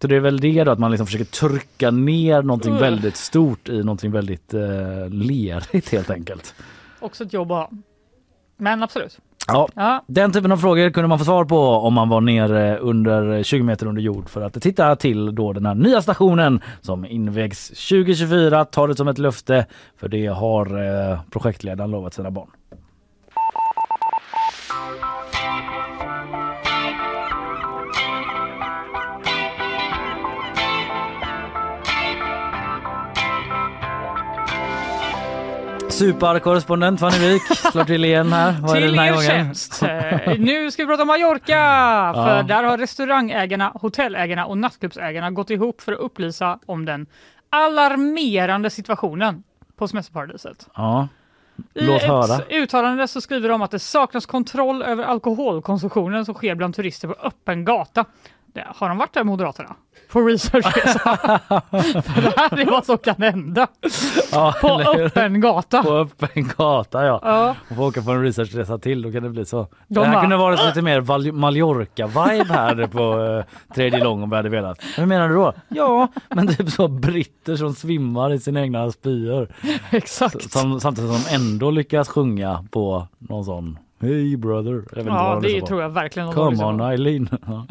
Så 0.00 0.06
det 0.06 0.16
är 0.16 0.20
väl 0.20 0.40
det 0.40 0.64
då 0.64 0.70
att 0.70 0.78
man 0.78 0.90
liksom 0.90 1.06
försöker 1.06 1.24
trycka 1.24 1.90
ner 1.90 2.42
någonting 2.42 2.70
Mm. 2.70 2.80
väldigt 2.82 3.16
stort 3.16 3.68
i 3.68 3.78
någonting 3.78 4.10
väldigt 4.12 4.54
eh, 4.54 5.08
lerigt 5.10 5.92
helt 5.92 6.10
enkelt. 6.10 6.54
också 7.00 7.24
ett 7.24 7.32
jobb 7.32 7.52
att 7.52 7.58
ha. 7.58 7.70
Men 8.56 8.82
absolut. 8.82 9.18
Ja, 9.46 9.68
Ja. 9.74 10.04
Den 10.06 10.32
typen 10.32 10.52
av 10.52 10.56
frågor 10.56 10.90
kunde 10.90 11.08
man 11.08 11.18
få 11.18 11.24
svar 11.24 11.44
på 11.44 11.58
om 11.58 11.94
man 11.94 12.08
var 12.08 12.20
nere 12.20 12.78
under 12.78 13.42
20 13.42 13.62
meter 13.62 13.86
under 13.86 14.02
jord 14.02 14.28
för 14.28 14.40
att 14.42 14.62
titta 14.62 14.96
till 14.96 15.34
då 15.34 15.52
den 15.52 15.66
här 15.66 15.74
nya 15.74 16.02
stationen 16.02 16.60
som 16.80 17.04
invägs 17.04 17.68
2024. 17.68 18.64
Ta 18.64 18.86
det 18.86 18.96
som 18.96 19.08
ett 19.08 19.18
löfte 19.18 19.66
för 19.96 20.08
det 20.08 20.26
har 20.26 20.66
eh, 21.12 21.20
projektledaren 21.30 21.90
lovat 21.90 22.14
sina 22.14 22.30
barn. 22.30 22.48
Superkorrespondent 36.00 37.00
Fanny 37.00 37.18
Wik 37.18 37.42
slår 37.72 37.84
till 37.84 38.04
igen 38.04 38.32
här. 38.32 38.56
Vad 38.60 38.76
är 38.76 38.80
det 38.80 38.86
Till 38.86 38.96
den 38.96 38.98
här 38.98 39.06
er 39.06 39.12
gången? 39.12 39.26
tjänst. 39.30 39.82
Eh, 39.82 40.38
Nu 40.38 40.70
ska 40.70 40.82
vi 40.82 40.86
prata 40.86 41.02
om 41.02 41.06
Mallorca! 41.08 42.12
För 42.14 42.42
där 42.42 42.64
har 42.64 42.78
restaurangägarna, 42.78 43.72
hotellägarna 43.74 44.46
och 44.46 44.58
nattklubbsägarna 44.58 45.30
gått 45.30 45.50
ihop 45.50 45.80
för 45.80 45.92
att 45.92 45.98
upplysa 45.98 46.58
om 46.66 46.84
den 46.84 47.06
alarmerande 47.50 48.70
situationen 48.70 49.42
på 49.76 49.88
semesterparadiset. 49.88 50.68
Ja, 50.76 51.08
I 51.74 51.80
Låt 51.84 52.02
höra. 52.02 52.34
ett 52.34 52.50
uttalande 52.50 53.08
så 53.08 53.20
skriver 53.20 53.48
de 53.48 53.62
att 53.62 53.70
det 53.70 53.78
saknas 53.78 54.26
kontroll 54.26 54.82
över 54.82 55.04
alkoholkonsumtionen 55.04 56.24
som 56.24 56.34
sker 56.34 56.54
bland 56.54 56.74
turister 56.74 57.08
på 57.08 57.14
öppen 57.26 57.64
gata. 57.64 58.04
Det, 58.52 58.66
har 58.76 58.88
de 58.88 58.98
varit 58.98 59.14
där 59.14 59.24
Moderaterna? 59.24 59.76
På 60.12 60.20
researchresa? 60.20 60.98
För 62.02 62.22
det 62.22 62.34
här 62.36 62.60
är 62.60 62.70
vad 62.70 62.86
som 62.86 62.98
kan 62.98 63.22
hända 63.22 63.66
ja 64.32 64.54
på 64.60 64.68
öppen 64.68 65.40
gata. 65.40 65.82
På 65.82 65.96
öppen 65.96 66.50
gata 66.56 67.06
ja. 67.06 67.20
Ja. 67.22 67.56
Och 67.70 67.76
få 67.76 67.88
åka 67.88 68.02
på 68.02 68.10
en 68.10 68.22
researchresa 68.22 68.78
till, 68.78 69.02
då 69.02 69.12
kan 69.12 69.22
det 69.22 69.28
bli 69.28 69.44
så. 69.44 69.66
De 69.88 69.94
det 70.00 70.04
här 70.06 70.12
bara, 70.12 70.20
kunde 70.20 70.36
varit 70.36 70.64
lite 70.64 70.82
mer 70.82 71.00
Mallorca-vibe 71.32 72.52
här 72.52 72.86
på 72.86 73.18
uh, 73.18 73.44
tredje 73.74 74.04
lång 74.04 74.22
om 74.22 74.30
vi 74.30 74.36
hade 74.36 74.48
velat. 74.48 74.78
Hur 74.96 75.06
menar 75.06 75.28
du 75.28 75.34
då? 75.34 75.52
Ja, 75.68 76.08
men 76.28 76.56
typ 76.56 76.70
så 76.70 76.88
britter 76.88 77.56
som 77.56 77.74
svimmar 77.74 78.32
i 78.32 78.38
sina 78.38 78.60
egna 78.60 78.90
spyor. 78.90 79.48
Exakt. 79.90 80.52
Som, 80.52 80.80
samtidigt 80.80 81.10
som 81.10 81.22
de 81.22 81.34
ändå 81.34 81.70
lyckas 81.70 82.08
sjunga 82.08 82.64
på 82.70 83.08
någon 83.18 83.44
sån 83.44 83.78
Hey 84.00 84.36
brother. 84.36 84.84
Ja, 85.06 85.40
de 85.42 85.48
det 85.48 85.60
på. 85.60 85.66
tror 85.66 85.82
jag 85.82 85.88
verkligen. 85.88 86.32
Come 86.32 86.64
on. 86.64 86.80
Eileen. 86.80 87.28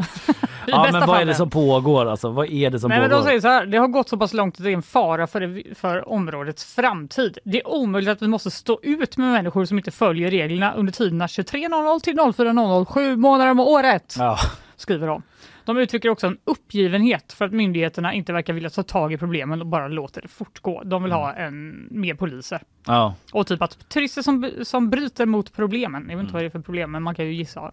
Ja, 0.67 0.89
men 0.91 1.07
vad 1.07 1.21
är 1.21 1.25
det 1.25 1.33
som 1.35 1.49
pågår 1.49 2.05
alltså? 2.05 2.29
Vad 2.29 2.49
är 2.49 2.69
det 2.69 2.79
som 2.79 2.89
Nej, 2.89 2.99
men 2.99 3.09
pågår? 3.09 3.21
de 3.21 3.27
säger 3.27 3.41
så 3.41 3.47
här, 3.47 3.65
det 3.65 3.77
har 3.77 3.87
gått 3.87 4.09
så 4.09 4.17
pass 4.17 4.33
långt 4.33 4.55
att 4.57 4.63
det 4.63 4.69
är 4.69 4.73
en 4.73 4.81
fara 4.81 5.27
för, 5.27 5.39
det, 5.39 5.77
för 5.77 6.09
områdets 6.09 6.75
framtid. 6.75 7.37
Det 7.43 7.59
är 7.59 7.67
omöjligt 7.67 8.09
att 8.11 8.21
vi 8.21 8.27
måste 8.27 8.51
stå 8.51 8.79
ut 8.83 9.17
med 9.17 9.31
människor 9.31 9.65
som 9.65 9.77
inte 9.77 9.91
följer 9.91 10.31
reglerna 10.31 10.73
under 10.73 10.93
tiderna 10.93 11.27
23.00 11.27 11.99
till 11.99 12.15
04.00 12.19 12.85
sju 12.85 13.15
månader 13.15 13.51
om 13.51 13.59
året, 13.59 14.15
Ja. 14.19 14.37
skriver 14.75 15.07
de. 15.07 15.21
De 15.69 15.77
uttrycker 15.77 16.09
också 16.09 16.27
en 16.27 16.37
uppgivenhet 16.43 17.33
för 17.33 17.45
att 17.45 17.51
myndigheterna 17.51 18.13
inte 18.13 18.33
verkar 18.33 18.53
vilja 18.53 18.69
ta 18.69 18.83
tag 18.83 19.13
i 19.13 19.17
problemen 19.17 19.61
och 19.61 19.67
bara 19.67 19.87
låter 19.87 20.21
det 20.21 20.27
fortgå. 20.27 20.83
De 20.83 21.03
vill 21.03 21.11
ha 21.11 21.33
en, 21.33 21.87
mer 21.91 22.13
poliser. 22.13 22.61
ja. 22.85 23.15
Och 23.31 23.47
typ 23.47 23.61
att 23.61 23.89
turister 23.89 24.21
som, 24.21 24.51
som 24.63 24.89
bryter 24.89 25.25
mot 25.25 25.53
problemen, 25.53 26.09
jag 26.09 26.17
vet 26.17 26.23
inte 26.23 26.33
vad 26.33 26.43
det 26.43 26.45
är 26.45 26.49
för 26.49 26.59
problem, 26.59 26.91
men 26.91 27.03
man 27.03 27.15
kan 27.15 27.25
ju 27.25 27.33
gissa. 27.33 27.71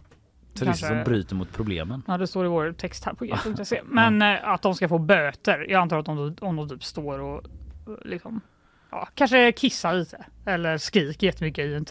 Turister 0.53 0.87
som 0.87 1.03
bryter 1.03 1.35
mot 1.35 1.53
problemen. 1.53 2.03
Ja, 2.07 2.17
det 2.17 2.27
står 2.27 2.45
i 2.45 2.47
vår 2.47 2.71
text 2.71 3.05
här 3.05 3.13
på 3.13 3.25
g.se. 3.25 3.81
Men 3.85 4.21
eh, 4.21 4.49
att 4.49 4.61
de 4.61 4.75
ska 4.75 4.89
få 4.89 4.97
böter. 4.97 5.65
Jag 5.69 5.81
antar 5.81 5.99
att 5.99 6.05
de, 6.05 6.35
om 6.41 6.55
de 6.55 6.69
typ 6.69 6.83
står 6.83 7.19
och 7.19 7.41
liksom, 8.05 8.41
ja, 8.91 9.07
kanske 9.15 9.51
kissar 9.51 9.93
lite 9.93 10.25
eller 10.45 10.77
skriker 10.77 11.27
jättemycket 11.27 11.65
i 11.65 11.73
en 11.73 11.85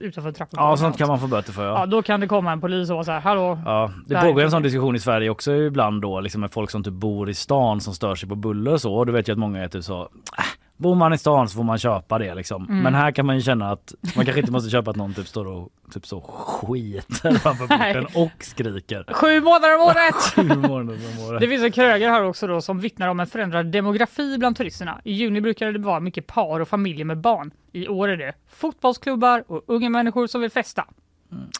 utanför 0.00 0.32
trappan. 0.32 0.64
Ja, 0.64 0.76
sånt 0.76 0.98
kan 0.98 1.08
man 1.08 1.20
få 1.20 1.26
böter 1.26 1.52
för. 1.52 1.66
Ja, 1.66 1.86
då 1.86 2.02
kan 2.02 2.20
det 2.20 2.26
komma 2.26 2.52
en 2.52 2.60
polis 2.60 2.90
och 2.90 2.94
vara 2.94 3.04
så 3.04 3.12
här, 3.12 3.20
hallå, 3.20 3.58
Ja, 3.64 3.92
det 4.06 4.20
pågår 4.20 4.42
en 4.42 4.50
sån 4.50 4.62
diskussion 4.62 4.96
i 4.96 4.98
Sverige 4.98 5.30
också 5.30 5.52
ibland 5.52 6.02
då 6.02 6.20
liksom 6.20 6.40
med 6.40 6.52
folk 6.52 6.70
som 6.70 6.84
typ 6.84 6.94
bor 6.94 7.30
i 7.30 7.34
stan 7.34 7.80
som 7.80 7.94
stör 7.94 8.14
sig 8.14 8.28
på 8.28 8.34
buller 8.34 8.72
och 8.72 8.80
så. 8.80 8.94
Och 8.94 9.06
du 9.06 9.12
vet 9.12 9.28
ju 9.28 9.32
att 9.32 9.38
många 9.38 9.64
är 9.64 9.68
typ 9.68 9.84
så 9.84 10.00
äh, 10.02 10.44
Bor 10.80 10.94
man 10.94 11.12
i 11.12 11.18
stan 11.18 11.48
så 11.48 11.56
får 11.56 11.64
man 11.64 11.78
köpa 11.78 12.18
det 12.18 12.34
liksom. 12.34 12.64
Mm. 12.64 12.82
Men 12.82 12.94
här 12.94 13.12
kan 13.12 13.26
man 13.26 13.36
ju 13.36 13.42
känna 13.42 13.70
att 13.70 13.94
man 14.16 14.24
kanske 14.24 14.40
inte 14.40 14.52
måste 14.52 14.70
köpa 14.70 14.90
att 14.90 14.96
någon 14.96 15.14
typ 15.14 15.28
står 15.28 15.46
och 15.46 15.68
typ 15.92 16.06
så 16.06 16.20
skiter 16.20 17.32
framför 17.34 17.66
porten 17.66 18.06
och 18.14 18.44
skriker. 18.44 19.04
Sju 19.12 19.40
månader 19.40 19.74
om 19.74 19.82
året! 19.82 20.14
Sju 20.34 20.56
månader 20.68 20.98
om 21.18 21.24
året. 21.24 21.40
Det 21.40 21.48
finns 21.48 21.62
en 21.62 21.72
krögare 21.72 22.10
här 22.10 22.24
också 22.24 22.46
då 22.46 22.60
som 22.60 22.80
vittnar 22.80 23.08
om 23.08 23.20
en 23.20 23.26
förändrad 23.26 23.66
demografi 23.66 24.38
bland 24.38 24.56
turisterna. 24.56 25.00
I 25.04 25.12
juni 25.12 25.40
brukade 25.40 25.72
det 25.72 25.78
vara 25.78 26.00
mycket 26.00 26.26
par 26.26 26.60
och 26.60 26.68
familjer 26.68 27.04
med 27.04 27.18
barn. 27.18 27.50
I 27.72 27.88
år 27.88 28.08
är 28.08 28.16
det 28.16 28.32
fotbollsklubbar 28.48 29.44
och 29.46 29.62
unga 29.66 29.90
människor 29.90 30.26
som 30.26 30.40
vill 30.40 30.50
festa. 30.50 30.84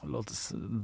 Det 0.02 0.08
låter, 0.08 0.34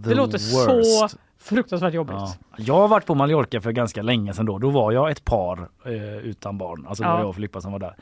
Det 0.09 0.15
låter 0.15 0.39
så. 0.39 1.09
Fruktansvärt 1.47 1.95
jobbigt. 1.95 2.15
Ja. 2.19 2.35
Jag 2.57 2.75
har 2.75 2.89
varit 2.89 3.07
på 3.07 3.15
Mallorca 3.15 3.61
för 3.61 3.73
ganska 3.73 4.03
länge 4.03 4.33
sedan 4.35 4.47
då. 4.47 4.59
Då 4.59 4.71
var 4.71 4.93
jag 4.93 5.11
ett 5.11 5.25
par 5.25 5.69
eh, 5.85 6.17
utan 6.17 6.59
barn. 6.59 6.85
Alltså 6.89 7.03
det 7.03 7.09
var 7.09 7.17
Ja. 7.17 7.21
jag 7.21 7.29
och 7.29 7.35
Filippa 7.35 7.61
som 7.61 7.73
var 7.73 7.79
där. 7.79 7.95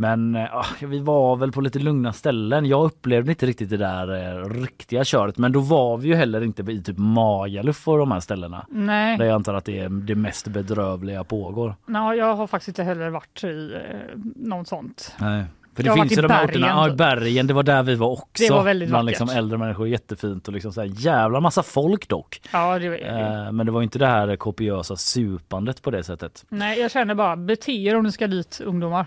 Men 0.00 0.34
eh, 0.34 0.56
ah, 0.56 0.64
vi 0.80 0.98
var 0.98 1.36
väl 1.36 1.52
på 1.52 1.60
lite 1.60 1.78
lugna 1.78 2.12
ställen. 2.12 2.66
Jag 2.66 2.84
upplevde 2.84 3.30
inte 3.32 3.46
riktigt 3.46 3.70
det 3.70 3.76
där 3.76 4.38
eh, 4.42 4.48
riktiga 4.50 5.04
köret. 5.04 5.38
Men 5.38 5.52
då 5.52 5.60
var 5.60 5.96
vi 5.96 6.08
ju 6.08 6.14
heller 6.14 6.40
inte 6.44 6.62
i 6.72 6.82
typ 6.82 6.98
Magaluf 6.98 7.88
och 7.88 7.98
de 7.98 8.12
här 8.12 8.20
ställena. 8.20 8.66
Nej. 8.68 9.18
Där 9.18 9.24
jag 9.24 9.34
antar 9.34 9.54
att 9.54 9.64
det 9.64 9.78
är 9.78 9.88
det 9.88 10.14
mest 10.14 10.48
bedrövliga 10.48 11.24
pågår. 11.24 11.74
Nej, 11.86 12.18
jag 12.18 12.34
har 12.34 12.46
faktiskt 12.46 12.68
inte 12.68 12.82
heller 12.82 13.10
varit 13.10 13.44
i 13.44 13.74
eh, 13.74 14.18
något 14.36 14.68
sånt. 14.68 15.14
Nej. 15.20 15.44
För 15.78 15.82
det 15.82 15.88
Jag 15.88 15.96
finns 15.96 16.18
ju 16.18 16.22
de 16.22 16.30
här 16.32 16.44
orterna, 16.44 16.66
bergen, 16.66 16.76
ja, 16.76 16.88
i 16.88 16.92
bergen, 16.92 17.46
det 17.46 17.54
var 17.54 17.62
där 17.62 17.82
vi 17.82 17.94
var 17.94 18.08
också. 18.08 18.44
Det 18.44 18.50
var 18.50 18.64
väldigt 18.64 18.88
Bland 18.88 19.06
vackert. 19.06 19.20
liksom 19.20 19.38
äldre 19.38 19.58
människor, 19.58 19.88
jättefint 19.88 20.48
och 20.48 20.54
liksom 20.54 20.72
så 20.72 20.80
här 20.80 20.90
jävla 20.96 21.40
massa 21.40 21.62
folk 21.62 22.08
dock. 22.08 22.40
Ja, 22.52 22.78
det, 22.78 22.86
Eh, 22.98 23.52
men 23.52 23.66
det 23.66 23.72
var 23.72 23.82
inte 23.82 23.98
det 23.98 24.06
här 24.06 24.36
kopiösa 24.36 24.96
supandet 24.96 25.82
på 25.82 25.90
det 25.90 26.04
sättet. 26.04 26.44
Nej, 26.48 26.80
jag 26.80 26.90
känner 26.90 27.14
bara 27.14 27.36
bete 27.36 27.72
er 27.72 27.96
om 27.96 28.04
ni 28.04 28.12
ska 28.12 28.26
dit 28.26 28.60
ungdomar. 28.64 29.06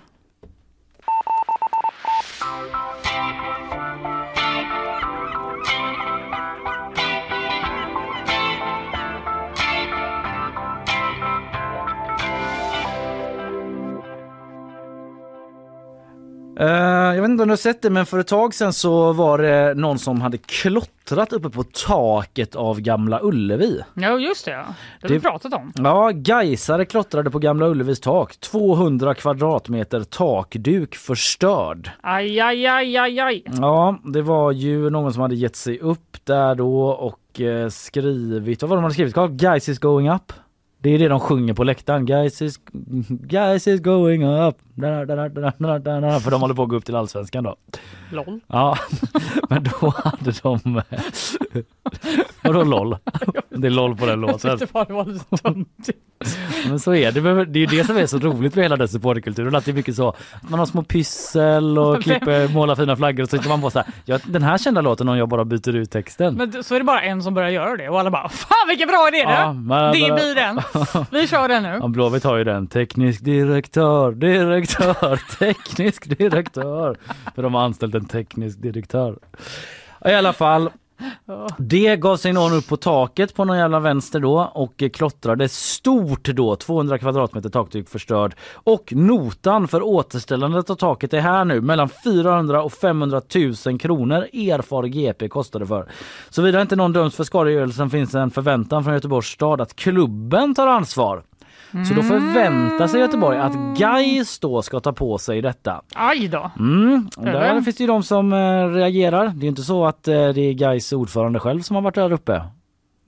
Jag 16.66 17.22
vet 17.22 17.30
inte 17.30 17.44
om 17.44 17.48
du 17.48 17.52
har 17.52 17.58
sett 17.58 17.82
det 17.82 17.90
men 17.90 18.06
för 18.06 18.20
ett 18.20 18.28
tag 18.28 18.54
sedan 18.54 18.74
så 18.74 19.14
var 19.14 19.38
det 19.38 19.74
någon 19.74 20.00
som 20.00 20.22
hade 20.22 20.38
klottrat 20.38 21.34
uppe 21.34 21.50
på 21.50 21.64
taket 21.64 22.56
av 22.56 22.80
Gamla 22.80 23.20
Ullevi. 23.24 23.82
Ja, 23.94 24.20
just 24.20 24.46
det. 24.46 24.52
Ja. 24.52 24.66
Det 25.02 25.08
har 25.08 25.14
vi 25.14 25.20
pratat 25.20 25.54
om. 25.54 25.74
Ja, 25.76 26.12
Gaisare 26.14 26.86
klottrade 26.86 27.32
på 27.32 27.40
Gamla 27.40 27.68
Ullevis 27.68 28.00
tak. 28.00 28.38
200 28.38 29.14
kvadratmeter 29.14 30.04
takduk 30.04 30.96
förstörd. 30.96 31.90
Aj, 32.02 32.40
aj, 32.40 32.66
aj, 32.66 32.98
aj, 32.98 33.20
aj. 33.20 33.44
Ja, 33.46 34.00
det 34.04 34.22
var 34.22 34.52
ju 34.52 34.90
någon 34.90 35.14
som 35.14 35.22
hade 35.22 35.36
gett 35.36 35.56
sig 35.56 35.80
upp 35.80 36.18
där 36.24 36.56
då 36.56 36.84
och 36.86 37.42
eh, 37.42 37.70
skrivit, 37.70 38.62
vad 38.62 38.70
var 38.70 38.78
det 38.78 38.80
de 38.80 38.84
hade 38.84 38.94
skrivit? 38.94 39.42
Guys 39.42 39.70
is 39.70 39.80
going 39.80 40.10
up. 40.10 40.34
Det 40.84 40.90
är 40.90 41.00
det 41.00 41.08
de 41.08 41.20
sjunger 41.20 41.54
på 41.54 41.64
läktaren. 41.64 42.06
Guys 42.06 42.42
is, 42.42 42.60
guys 43.10 43.68
is 43.68 43.80
going 43.80 44.24
up. 44.24 44.56
För 46.20 46.32
de 46.32 46.42
håller 46.42 46.54
på 46.56 46.64
att 46.64 46.70
gå 46.70 46.76
upp 46.76 46.86
till 46.86 46.96
allsvenskan 46.96 47.44
då. 47.44 47.56
LOL. 48.12 48.40
Ja, 48.48 48.78
men 49.50 49.64
då 49.64 49.94
hade 50.04 50.32
de... 50.44 50.82
Vadå 52.44 52.64
LOL? 52.64 52.98
Det 53.50 53.68
är 53.68 53.72
LOL 53.72 53.96
på 53.98 54.06
den 54.06 54.22
låten. 54.22 54.60
Men 56.68 56.80
så 56.80 56.94
är 56.96 57.12
det. 57.12 57.46
Det 57.46 57.60
är 57.60 57.62
ju 57.62 57.66
det 57.66 57.84
som 57.84 57.98
är 57.98 58.06
så 58.06 58.18
roligt 58.18 58.56
med 58.56 58.66
hela 58.66 58.76
den 58.76 58.88
supporterkulturen. 58.88 59.56
Att 59.56 59.66
det 59.66 59.72
är 59.72 59.76
mycket 59.76 59.96
så. 59.96 60.16
Man 60.42 60.60
har 60.60 60.66
små 60.66 60.84
pyssel 60.84 61.78
och 61.80 62.04
klipper, 62.04 62.48
målar 62.48 62.76
fina 62.76 62.96
flaggor 62.96 63.24
och 63.24 63.30
så 63.30 63.36
hittar 63.36 63.50
man 63.50 63.62
på 63.62 63.70
så 63.70 63.80
här. 63.80 63.88
Ja, 64.06 64.20
den 64.26 64.44
här 64.44 64.58
kända 64.58 64.82
låten 64.82 65.10
om 65.10 65.18
jag 65.18 65.30
bara 65.30 65.46
byter 65.46 65.76
ut 65.76 65.92
texten. 65.92 66.36
Men 66.36 66.64
så 66.64 66.76
är 66.76 66.80
det 66.80 66.86
bara 66.86 67.02
en 67.02 67.24
som 67.24 67.34
börjar 67.34 67.50
göra 67.50 67.76
det 67.78 67.90
och 67.90 68.00
alla 68.00 68.12
bara 68.12 68.30
Fan 68.30 68.68
vilken 68.68 68.88
bra 68.88 69.08
idé 69.08 69.18
det! 69.18 69.34
Ja, 69.34 69.54
men- 69.54 69.92
det 69.92 70.14
blir 70.14 70.36
den. 70.36 70.60
Vi 71.12 71.28
kör 71.28 71.48
den 71.48 71.64
nu. 71.64 71.78
Ja, 71.82 71.88
Blåvitt 71.88 72.24
har 72.24 72.38
ju 72.38 72.44
den. 72.44 72.68
Teknisk 72.68 73.26
direktör, 73.26 74.12
direktör, 74.12 74.71
teknisk 75.40 76.18
direktör. 76.18 76.98
För 77.36 77.44
de 77.44 77.54
har 77.54 77.62
anställt 77.62 77.96
en 77.96 78.06
teknisk 78.06 78.62
direktör. 78.62 79.20
I 80.06 80.14
alla 80.14 80.34
fall. 80.34 80.70
Det 81.58 81.96
gav 81.96 82.18
sig 82.18 82.34
någon 82.34 82.54
upp 82.54 82.68
på 82.68 82.78
taket 82.78 83.36
på 83.36 83.46
någon 83.46 83.58
jävla 83.58 83.80
vänster 83.80 84.20
då 84.20 84.52
och 84.54 84.84
klottrade 84.94 85.50
stort 85.50 86.24
då, 86.24 86.56
200 86.56 86.98
kvadratmeter 86.98 87.50
takduk 87.50 87.90
förstörd. 87.90 88.36
Och 88.54 88.94
notan 88.96 89.68
för 89.68 89.82
återställandet 89.84 90.70
av 90.70 90.76
taket 90.76 91.14
är 91.14 91.20
här 91.20 91.46
nu, 91.46 91.62
mellan 91.62 91.90
400 91.90 92.64
och 92.64 92.74
500 92.74 93.22
000 93.66 93.80
kronor 93.80 94.28
erfar 94.34 94.84
GP 94.84 95.30
kostade 95.30 95.66
för. 95.66 95.90
Såvida 96.30 96.62
inte 96.62 96.76
någon 96.76 96.94
döms 96.94 97.16
för 97.16 97.24
skadegörelsen 97.24 97.90
finns 97.90 98.16
en 98.16 98.32
förväntan 98.32 98.84
från 98.84 98.94
Göteborgs 98.94 99.28
stad 99.28 99.62
att 99.62 99.76
klubben 99.76 100.56
tar 100.56 100.68
ansvar. 100.68 101.24
Så 101.72 101.94
då 101.94 102.02
förväntar 102.02 102.88
sig 102.88 103.00
Göteborg 103.00 103.38
att 103.38 103.78
Gais 103.78 104.40
då 104.40 104.62
ska 104.62 104.80
ta 104.80 104.94
på 104.94 105.18
sig 105.18 105.42
detta. 105.42 105.82
Aj 105.96 106.28
då. 106.28 106.52
Mm. 106.60 107.10
Där 107.18 107.34
Eller? 107.34 107.62
finns 107.62 107.76
det 107.76 107.84
ju 107.84 107.88
de 107.88 108.04
som 108.04 108.34
eh, 108.34 108.68
reagerar. 108.68 109.32
Det 109.36 109.46
är 109.46 109.48
inte 109.48 109.62
så 109.62 109.86
att 109.86 110.08
eh, 110.08 110.14
det 110.14 110.42
är 110.42 110.54
Gais 110.54 110.94
ordförande 110.94 111.40
själv 111.40 111.62
som 111.62 111.76
har 111.76 111.84
varit 111.84 111.96
där 111.96 112.12
uppe. 112.12 112.44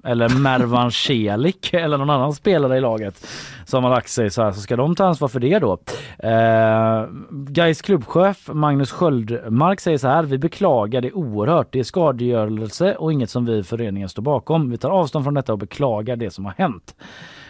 Eller 0.05 0.29
Mervan 0.29 0.91
Celik 1.07 1.73
eller 1.73 1.97
någon 1.97 2.09
annan 2.09 2.33
spelare 2.33 2.77
i 2.77 2.81
laget 2.81 3.27
som 3.65 3.83
har 3.83 3.91
lagt 3.91 4.09
sig 4.09 4.29
så 4.29 4.43
här 4.43 4.51
så 4.51 4.61
ska 4.61 4.75
de 4.75 4.95
ta 4.95 5.05
ansvar 5.05 5.27
för 5.27 5.39
det 5.39 5.59
då. 5.59 5.77
Eh, 6.19 7.05
Gais 7.29 7.81
klubbchef 7.81 8.49
Magnus 8.53 8.91
Sköldmark 8.91 9.79
säger 9.79 9.97
så 9.97 10.07
här. 10.07 10.23
Vi 10.23 10.37
beklagar 10.37 11.01
det 11.01 11.11
oerhört. 11.11 11.67
Det 11.71 11.79
är 11.79 11.83
skadegörelse 11.83 12.95
och 12.95 13.13
inget 13.13 13.29
som 13.29 13.45
vi 13.45 13.57
i 13.57 13.63
föreningen 13.63 14.09
står 14.09 14.21
bakom. 14.23 14.69
Vi 14.69 14.77
tar 14.77 14.89
avstånd 14.89 15.25
från 15.25 15.33
detta 15.33 15.53
och 15.53 15.59
beklagar 15.59 16.15
det 16.15 16.31
som 16.31 16.45
har 16.45 16.53
hänt. 16.57 16.95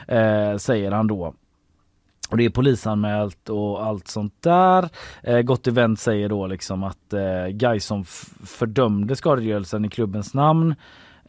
Eh, 0.07 0.57
säger 0.57 0.91
han 0.91 1.07
då. 1.07 1.33
Och 2.29 2.37
det 2.37 2.45
är 2.45 2.49
polisanmält 2.49 3.49
och 3.49 3.85
allt 3.85 4.07
sånt 4.07 4.41
där. 4.41 4.89
Eh, 5.23 5.41
Gott 5.41 5.67
Event 5.67 5.99
säger 5.99 6.29
då 6.29 6.47
liksom 6.47 6.83
att 6.83 7.13
eh, 7.13 7.47
Gais 7.47 7.85
som 7.85 8.05
fördömde 8.45 9.15
skadegörelsen 9.15 9.85
i 9.85 9.89
klubbens 9.89 10.33
namn 10.33 10.75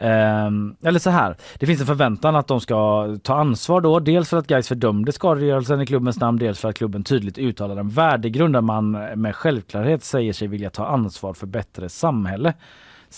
Ehm, 0.01 0.76
eller 0.82 0.98
så 0.98 1.10
här, 1.10 1.36
det 1.59 1.66
finns 1.66 1.80
en 1.80 1.86
förväntan 1.86 2.36
att 2.36 2.46
de 2.46 2.60
ska 2.60 3.09
ta 3.22 3.34
ansvar 3.34 3.80
då. 3.80 4.01
Dels 4.01 4.30
för 4.30 4.36
att 4.36 4.46
Gais 4.46 4.68
fördömde 4.68 5.12
skadegörelsen 5.12 5.80
i 5.80 5.86
klubbens 5.86 6.20
namn, 6.20 6.38
dels 6.38 6.60
för 6.60 6.68
att 6.68 6.76
klubben 6.76 7.05
tydligt 7.05 7.38
uttalar 7.38 7.76
en 7.76 7.88
värdegrund 7.88 8.55
där 8.55 8.60
man 8.60 8.90
med 8.90 9.36
självklarhet 9.36 10.05
säger 10.05 10.32
sig 10.32 10.48
vilja 10.48 10.70
ta 10.70 10.86
ansvar 10.86 11.34
för 11.34 11.46
bättre 11.46 11.88
samhälle. 11.88 12.55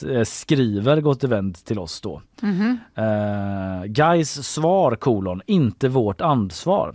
Eh, 0.03 0.23
Skriver 0.23 1.01
Gott 1.01 1.25
Event 1.25 1.65
till 1.65 1.79
oss 1.79 2.01
då. 2.01 2.23
Mhm. 2.41 2.79
Uh, 2.99 3.85
Gais 3.85 4.47
svar 4.47 4.97
kolon, 4.97 5.43
inte 5.47 5.89
vårt 5.89 6.21
ansvar. 6.21 6.95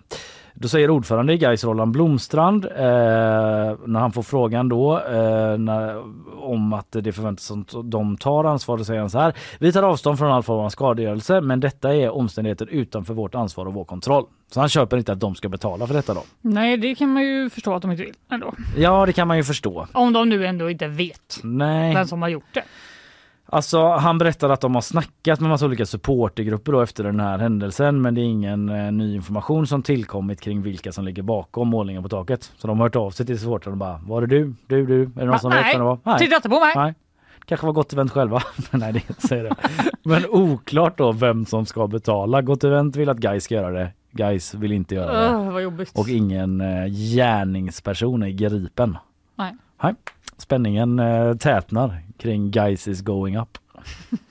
Då 0.53 0.68
säger 0.68 0.90
ordförande 0.90 1.34
i 1.34 1.38
Gais 1.38 1.64
Roland 1.64 1.91
Blomstrand 1.91 2.65
eh, 2.65 2.72
när 3.86 3.99
han 3.99 4.11
får 4.11 4.23
frågan 4.23 4.69
då 4.69 4.99
eh, 4.99 5.57
när, 5.57 6.03
om 6.44 6.73
att 6.73 6.88
det 6.91 7.11
förväntas 7.11 7.52
att 7.52 7.91
de 7.91 8.18
tar 8.18 8.44
ansvar, 8.44 8.78
då 8.78 8.84
säger 8.84 8.99
han 8.99 9.10
så 9.10 9.19
här. 9.19 9.34
Vi 9.60 9.72
tar 9.73 9.84
avstånd 9.84 10.18
från 10.18 10.32
all 10.32 10.44
form 10.44 10.65
av 10.65 10.69
skadegörelse 10.69 11.41
men 11.41 11.60
detta 11.60 11.95
är 11.95 12.10
omständigheter 12.10 12.65
utanför 12.65 13.14
vårt 13.14 13.36
ansvar 13.36 13.65
och 13.65 13.73
vår 13.73 13.86
kontroll. 13.86 14.26
Så 14.52 14.60
han 14.60 14.69
köper 14.69 14.98
inte 14.98 15.11
att 15.11 15.19
de 15.19 15.36
ska 15.36 15.49
betala 15.49 15.88
för 15.88 15.94
detta 15.94 16.14
då. 16.14 16.23
Nej, 16.41 16.78
det 16.78 16.95
kan 16.95 17.10
man 17.10 17.23
ju 17.23 17.49
förstå 17.49 17.73
att 17.73 17.82
de 17.82 17.91
inte 17.91 18.03
vill 18.03 18.15
ändå. 18.32 18.53
Ja 18.78 19.06
det 19.06 19.14
kan 19.14 19.28
man 19.28 19.38
ju 19.38 19.44
förstå. 19.44 19.88
Om 19.91 20.14
de 20.14 20.30
nu 20.30 20.45
ändå 20.45 20.69
inte 20.69 20.88
vet 20.88 21.40
Nej. 21.44 21.94
vem 21.94 22.07
som 22.07 22.22
har 22.22 22.30
gjort 22.30 22.53
det. 22.53 22.64
Alltså 23.53 23.88
han 23.88 24.18
berättar 24.18 24.49
att 24.49 24.61
de 24.61 24.76
har 24.76 24.82
snackat 24.82 25.40
med 25.40 25.49
massa 25.49 25.65
olika 25.65 25.86
supportergrupper 25.86 26.72
då 26.72 26.82
efter 26.82 27.03
den 27.03 27.19
här 27.19 27.38
händelsen 27.38 28.02
men 28.02 28.15
det 28.15 28.22
är 28.22 28.26
ingen 28.26 28.69
eh, 28.69 28.91
ny 28.91 29.15
information 29.15 29.68
som 29.68 29.84
tillkommit 29.84 30.41
kring 30.41 30.61
vilka 30.61 30.91
som 30.91 31.06
ligger 31.06 31.23
bakom 31.23 31.68
målningen 31.68 32.03
på 32.03 32.10
taket. 32.10 32.52
Så 32.57 32.68
de 32.68 32.80
har 32.80 32.86
hört 32.86 32.95
av 32.95 33.11
sig 33.11 33.26
till 33.26 33.40
supportrarna 33.40 33.73
och 33.73 33.78
bara 33.78 33.99
var 34.03 34.22
det 34.22 34.28
du? 34.28 34.53
Du? 34.68 34.86
Du? 34.86 35.02
Är 35.03 35.07
det 35.15 35.26
någon 35.26 35.36
Ah, 35.36 35.40
som 35.40 35.52
vet 35.52 35.61
nej, 35.61 35.73
vem 35.78 35.80
det 35.86 35.99
var? 36.03 36.18
titta 36.18 36.36
inte 36.36 36.49
på 36.49 36.60
mig. 36.60 36.73
Nej. 36.76 36.94
Kanske 37.45 37.65
var 37.65 37.73
Gott 37.73 37.94
Event 37.94 38.11
själva. 38.11 38.41
Nej 38.72 38.94
det 38.94 39.28
säger 39.28 39.44
det. 39.44 39.56
Men 40.03 40.26
oklart 40.30 40.98
då 40.98 41.11
vem 41.11 41.45
som 41.45 41.65
ska 41.65 41.88
betala. 41.88 42.41
Gott 42.41 42.64
Event 42.64 42.95
vill 42.95 43.10
att 43.10 43.18
Gais 43.18 43.44
ska 43.44 43.56
göra 43.56 43.72
det. 43.72 43.91
Gais 44.11 44.53
vill 44.53 44.72
inte 44.72 44.95
göra 44.95 45.52
det. 45.53 45.61
Jobbigt. 45.61 45.91
Och 45.99 46.10
ingen 46.10 46.61
eh, 46.61 46.86
gärningsperson 46.88 48.23
är 48.23 48.30
gripen. 48.30 48.98
Nej. 49.36 49.56
Nej. 49.84 49.94
Spänningen 50.41 50.99
eh, 50.99 51.34
tätnar 51.34 52.01
kring 52.18 52.51
Guys 52.51 52.88
is 52.88 53.01
going 53.01 53.38
up. 53.38 53.57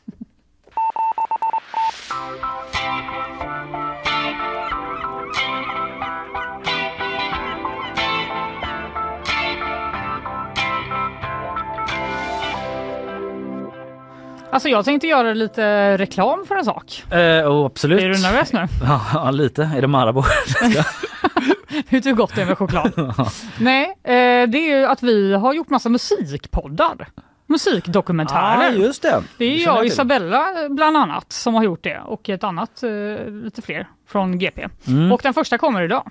Alltså 14.53 14.69
jag 14.69 14.85
tänkte 14.85 15.07
göra 15.07 15.35
lite 15.35 15.99
reklam 15.99 16.45
för 16.47 16.57
en 16.57 16.65
sak. 16.65 17.05
Eh, 17.11 17.19
oh, 17.53 17.67
absolut. 17.67 18.01
Är 18.03 18.09
du 18.09 18.23
nervös 18.23 18.53
nu? 18.53 18.67
Ja, 19.15 19.31
lite. 19.31 19.71
Är 19.77 19.81
det 19.81 19.87
Marabou? 19.87 20.23
Vet 21.89 22.03
du 22.03 22.09
hur 22.09 22.17
gott 22.17 22.35
det 22.35 22.43
är 22.43 22.47
med 22.47 22.59
choklad? 22.59 23.15
Nej, 23.59 23.85
eh, 23.85 24.49
det 24.49 24.59
är 24.59 24.79
ju 24.79 24.87
att 24.87 25.03
vi 25.03 25.35
har 25.35 25.55
gjort 25.55 25.71
massa 25.71 25.89
musikpoddar. 25.89 27.09
Musikdokumentärer. 27.47 28.69
ah, 28.69 28.73
just 28.73 29.03
det. 29.03 29.23
Det 29.39 29.45
är 29.45 29.59
känner 29.59 29.67
jag 29.67 29.79
och. 29.79 29.87
Isabella 29.87 30.69
bland 30.71 30.97
annat 30.97 31.33
som 31.33 31.55
har 31.55 31.65
gjort 31.65 31.85
det 31.85 32.01
och 32.07 32.29
ett 32.29 32.45
annat, 32.45 32.83
eh, 32.83 33.31
lite 33.31 33.63
fler 33.63 33.89
från 34.09 34.39
GP. 34.39 34.69
Mm. 34.87 35.13
Och 35.13 35.21
den 35.23 35.35
första 35.35 35.59
kommer 35.59 35.83
idag. 35.83 36.11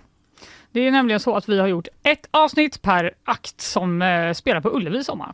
Det 0.71 0.87
är 0.87 0.91
nämligen 0.91 1.19
så 1.19 1.35
att 1.35 1.49
vi 1.49 1.59
har 1.59 1.67
gjort 1.67 1.87
ett 2.03 2.27
avsnitt 2.31 2.81
per 2.81 3.13
akt 3.25 3.61
som 3.61 4.01
eh, 4.01 4.33
spelar 4.33 4.61
på 4.61 4.69
Ullevi 4.69 4.97
i 4.97 5.03
sommar. 5.03 5.33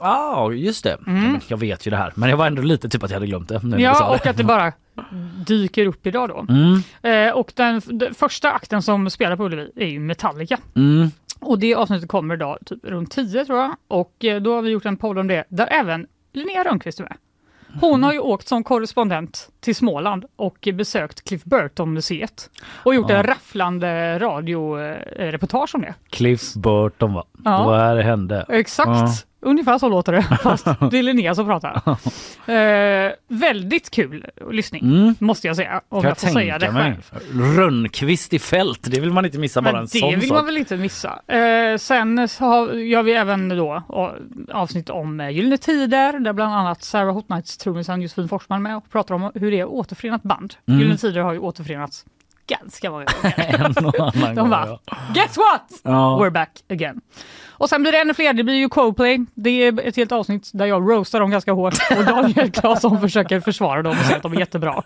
Ja, 0.00 0.52
just 0.52 0.84
det. 0.84 0.96
Men 1.00 1.40
jag 1.48 1.56
vet 1.56 1.86
ju 1.86 1.90
det 1.90 1.96
här, 1.96 2.12
men 2.16 2.30
jag 2.30 2.36
var 2.36 2.46
ändå 2.46 2.62
lite 2.62 2.88
typ 2.88 3.02
att 3.02 3.10
jag 3.10 3.16
hade 3.16 3.26
glömt 3.26 3.48
det. 3.48 3.60
Nu 3.62 3.78
Ja, 3.80 4.14
och 4.14 4.26
att 4.26 4.36
det 4.36 4.44
bara 4.44 4.72
dyker 5.46 5.86
upp 5.86 6.06
idag 6.06 6.28
då. 6.28 6.46
Mm, 6.48 6.82
Eh, 7.02 7.32
och 7.34 7.52
den, 7.56 7.80
den 7.86 8.14
första 8.14 8.50
akten 8.50 8.82
som 8.82 9.10
spelar 9.10 9.36
på 9.36 9.44
Ullevi 9.44 9.70
är 9.76 9.86
ju 9.86 10.00
Metallica. 10.00 10.58
mm. 10.76 11.10
Och 11.40 11.58
det 11.58 11.74
avsnittet 11.74 12.08
kommer 12.08 12.34
idag 12.34 12.58
typ 12.66 12.84
runt 12.84 13.10
10 13.10 13.44
tror 13.44 13.58
jag. 13.58 13.76
Och 13.88 14.24
eh, 14.24 14.42
då 14.42 14.54
har 14.54 14.62
vi 14.62 14.70
gjort 14.70 14.84
en 14.84 14.96
podd 14.96 15.18
om 15.18 15.26
det 15.26 15.44
där 15.48 15.68
även 15.70 16.06
Linnea 16.32 16.64
Rönnqvist 16.64 17.00
är 17.00 17.04
med. 17.04 17.16
Hon 17.80 18.02
har 18.02 18.12
ju 18.12 18.18
åkt 18.18 18.48
som 18.48 18.64
korrespondent 18.64 19.48
till 19.60 19.74
Småland 19.76 20.24
och 20.36 20.68
besökt 20.74 21.24
Cliff 21.28 21.44
Burton-museet 21.44 22.50
och 22.82 22.94
gjort 22.94 23.10
Ja. 23.10 23.16
en 23.16 23.22
rafflande 23.22 24.18
radioreportage 24.18 25.74
om 25.74 25.80
det. 25.80 25.94
Cliff 26.10 26.54
Burton 26.54 27.14
va? 27.14 27.24
Ja. 27.44 27.50
Det 27.58 27.64
var 27.64 27.78
här 27.78 27.94
det 27.96 28.02
hände. 28.02 28.44
Exakt, 28.48 28.88
Ja. 28.88 29.08
Ungefär 29.44 29.78
så 29.78 29.88
låter 29.88 30.12
det 30.12 30.22
fast 30.42 30.64
det 30.64 30.98
är 30.98 31.02
Linnea 31.02 31.34
som 31.34 31.46
pratar. 31.46 31.82
Eh, 32.46 33.12
väldigt 33.28 33.90
kul 33.90 34.26
lyssning 34.50 34.82
Mm. 34.84 35.14
måste 35.18 35.46
jag 35.46 35.56
säga, 35.56 35.80
om 35.88 36.02
Kan 36.02 36.08
jag 36.08 36.18
får 36.18 36.28
säga 36.28 36.58
det 36.58 36.70
mig. 36.72 36.96
själv. 37.10 37.56
Rönnqvist 37.56 38.32
i 38.32 38.38
fält, 38.38 38.80
det 38.82 39.00
vill 39.00 39.12
man 39.12 39.24
inte 39.24 39.38
missa 39.38 39.62
bara 39.62 39.72
Men 39.72 39.80
en 39.80 39.88
det 39.92 39.98
sån 39.98 40.10
vill 40.20 40.28
sak. 40.28 40.36
man 40.36 40.46
väl 40.46 40.56
inte 40.56 40.76
missa. 40.76 41.20
Eh, 41.26 41.76
sen 41.78 42.28
så 42.28 42.44
har, 42.44 42.72
gör 42.72 43.02
vi 43.02 43.12
även 43.12 43.48
då 43.48 43.82
avsnitt 44.52 44.90
om 44.90 45.20
eh, 45.20 45.30
Gyllene 45.30 45.56
Tider 45.58 46.18
där 46.18 46.32
bland 46.32 46.54
annat 46.54 46.82
Sarah 46.84 47.14
Hotnights 47.14 47.56
trummisen 47.56 48.02
Josefin 48.02 48.28
Forsman 48.28 48.62
med 48.62 48.76
och 48.76 48.90
pratar 48.90 49.14
om 49.14 49.30
hur 49.34 49.50
det 49.50 49.60
är 49.60 49.68
återförenat 49.68 50.22
band. 50.22 50.54
Mm. 50.68 50.80
Gyllene 50.80 50.98
Tider 50.98 51.20
har 51.20 51.32
ju 51.32 51.38
återförenats 51.38 52.04
ganska 52.46 52.90
många 52.90 53.04
gånger. 53.22 53.34
en 53.78 53.86
och 53.86 54.00
annan 54.16 54.34
De 54.34 54.50
bara, 54.50 54.66
ja. 54.86 54.96
guess 55.14 55.36
what? 55.36 55.80
Ja. 55.82 56.18
We're 56.22 56.30
back 56.30 56.50
again. 56.70 57.00
Och 57.64 57.70
sen 57.70 57.82
blir 57.82 57.92
det 57.92 57.98
ännu 57.98 58.14
fler, 58.14 58.32
det 58.32 58.44
blir 58.44 58.54
ju 58.54 58.68
Coldplay. 58.68 59.20
Det 59.34 59.50
är 59.50 59.80
ett 59.80 59.96
helt 59.96 60.12
avsnitt 60.12 60.50
där 60.52 60.66
jag 60.66 60.90
roastar 60.90 61.20
dem 61.20 61.30
ganska 61.30 61.52
hårt 61.52 61.74
och 61.98 62.04
Daniel 62.04 62.50
Claesson 62.50 63.00
försöker 63.00 63.40
försvara 63.40 63.82
dem 63.82 63.92
och 63.98 64.04
säga 64.04 64.16
att 64.16 64.22
de 64.22 64.32
är 64.32 64.38
jättebra. 64.38 64.82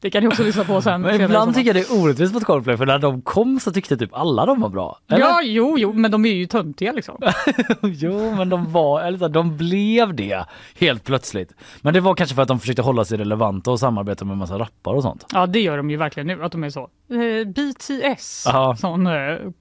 Det 0.00 0.10
kan 0.10 0.22
ni 0.22 0.28
också 0.28 0.42
lyssna 0.42 0.64
på 0.64 0.82
sen. 0.82 1.00
Men 1.00 1.20
ibland 1.20 1.54
tycker 1.54 1.74
jag 1.74 1.76
det 1.76 1.90
är 1.94 2.02
orättvist 2.02 2.34
mot 2.34 2.44
Coldplay 2.44 2.76
för 2.76 2.86
när 2.86 2.98
de 2.98 3.22
kom 3.22 3.60
så 3.60 3.72
tyckte 3.72 3.96
typ 3.96 4.14
alla 4.14 4.46
de 4.46 4.60
var 4.60 4.68
bra. 4.68 4.98
Eller? 5.08 5.20
Ja, 5.20 5.40
jo, 5.42 5.78
jo, 5.78 5.92
men 5.92 6.10
de 6.10 6.24
är 6.24 6.32
ju 6.32 6.46
töntiga 6.46 6.92
liksom. 6.92 7.16
jo, 7.82 8.34
men 8.36 8.48
de 8.48 8.72
var, 8.72 9.02
eller 9.02 9.18
så 9.18 9.28
de 9.28 9.56
blev 9.56 10.14
det 10.14 10.44
helt 10.78 11.04
plötsligt. 11.04 11.54
Men 11.80 11.94
det 11.94 12.00
var 12.00 12.14
kanske 12.14 12.34
för 12.34 12.42
att 12.42 12.48
de 12.48 12.60
försökte 12.60 12.82
hålla 12.82 13.04
sig 13.04 13.18
relevanta 13.18 13.70
och 13.70 13.80
samarbeta 13.80 14.24
med 14.24 14.32
en 14.32 14.38
massa 14.38 14.58
rappare 14.58 14.96
och 14.96 15.02
sånt. 15.02 15.26
Ja, 15.32 15.46
det 15.46 15.60
gör 15.60 15.76
de 15.76 15.90
ju 15.90 15.96
verkligen 15.96 16.26
nu, 16.26 16.44
att 16.44 16.52
de 16.52 16.64
är 16.64 16.70
så. 16.70 16.88
Eh, 17.10 17.46
BTS, 17.48 18.44
Ja. 18.46 18.76
sån 18.78 19.06
eh, 19.06 19.12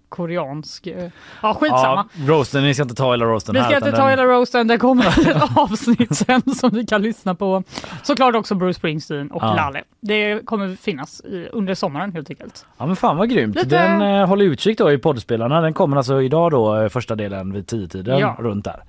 koreansk... 0.10 0.88
Eh. 0.88 1.10
Ja, 1.42 1.54
skitsamma. 1.54 2.08
Ja, 2.14 2.34
roasten, 2.34 2.64
ni 2.64 2.74
ska 2.74 2.84
inte 2.84 2.96
ta 2.96 3.12
hela 3.12 3.26
roasten 3.26 3.54
Vi 3.54 3.60
här. 3.60 3.68
ska 3.68 3.78
utan 3.78 3.88
inte 3.88 3.98
ta 4.00 4.08
den- 4.10 4.20
hela 4.20 4.32
roasten, 4.32 4.68
det 4.68 4.78
kommer 4.78 5.06
ett 5.30 5.58
avsnitt 5.58 6.16
sen 6.16 6.42
som 6.56 6.70
vi 6.70 6.86
kan 6.86 7.02
lyssna 7.02 7.36
på. 7.36 7.64
Såklart 8.04 8.36
också 8.36 8.56
Bruce 8.56 8.74
Springsteen 8.78 9.32
och 9.32 9.44
Ja. 9.44 9.56
Lalle. 9.56 9.84
Det 10.02 10.46
kommer 10.46 10.76
finnas 10.76 11.22
i, 11.22 11.48
under 11.52 11.74
sommaren 11.76 12.14
helt 12.14 12.30
enkelt. 12.30 12.66
Ja 12.78 12.86
men 12.86 12.96
fan 12.96 13.18
vad 13.18 13.30
grymt. 13.30 13.56
Lite- 13.56 13.68
Den 13.70 14.02
eh, 14.02 14.28
håller 14.28 14.46
utkik 14.46 14.78
då 14.78 14.92
i 14.92 14.98
poddspelarna. 14.98 15.62
Den 15.62 15.74
kommer 15.74 15.98
alltså 15.98 16.22
idag 16.22 16.52
då 16.52 16.76
eh, 16.82 16.90
första 16.90 17.16
delen 17.16 17.54
vid 17.54 17.66
10-tiden 17.66 18.20
Ja. 18.20 18.36
runt 18.40 18.66
där. 18.66 18.84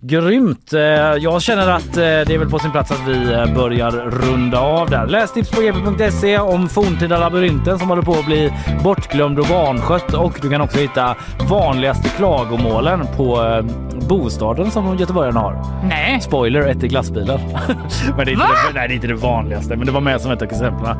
Grymt! 0.00 0.72
Eh, 0.72 0.80
Jag 1.18 1.42
känner 1.42 1.68
att 1.70 1.96
eh, 1.96 2.02
det 2.02 2.30
är 2.30 2.38
väl 2.38 2.50
på 2.50 2.58
sin 2.58 2.70
plats 2.70 2.90
att 2.90 3.08
vi 3.08 3.32
eh, 3.32 3.54
börjar 3.54 3.90
runda 3.90 4.60
av 4.60 4.90
där. 4.90 5.06
Läs 5.06 5.32
tips 5.32 5.50
på 5.50 5.60
gp.se 5.60 6.38
om 6.38 6.68
forntida 6.68 7.18
labyrinten 7.18 7.78
som 7.78 7.88
håller 7.88 8.02
på 8.02 8.12
att 8.12 8.26
bli 8.26 8.52
bortglömd 8.84 9.38
och 9.38 9.46
vanskött 9.46 10.14
och 10.14 10.38
du 10.42 10.50
kan 10.50 10.60
också 10.60 10.78
hitta 10.78 11.16
vanligaste 11.50 12.08
klagomålen 12.08 13.06
på 13.16 13.62
bostaden 14.08 14.70
som 14.70 14.96
göteborgarna 14.96 15.40
har. 15.40 15.64
Nej, 15.88 16.20
Spoiler, 16.20 16.60
ett 16.60 16.84
i 16.84 16.88
glassbilen. 16.88 17.40
men 18.16 18.26
det 18.26 18.32
är, 18.32 18.32
inte 18.32 18.44
det, 18.46 18.74
nej, 18.74 18.88
det 18.88 18.94
är 18.94 18.96
inte 18.96 19.06
det 19.06 19.14
vanligaste, 19.14 19.76
men 19.76 19.86
det 19.86 19.92
var 19.92 20.00
med 20.00 20.20
som 20.20 20.30
ett 20.30 20.42
av 20.42 20.48
exemplen. 20.48 20.96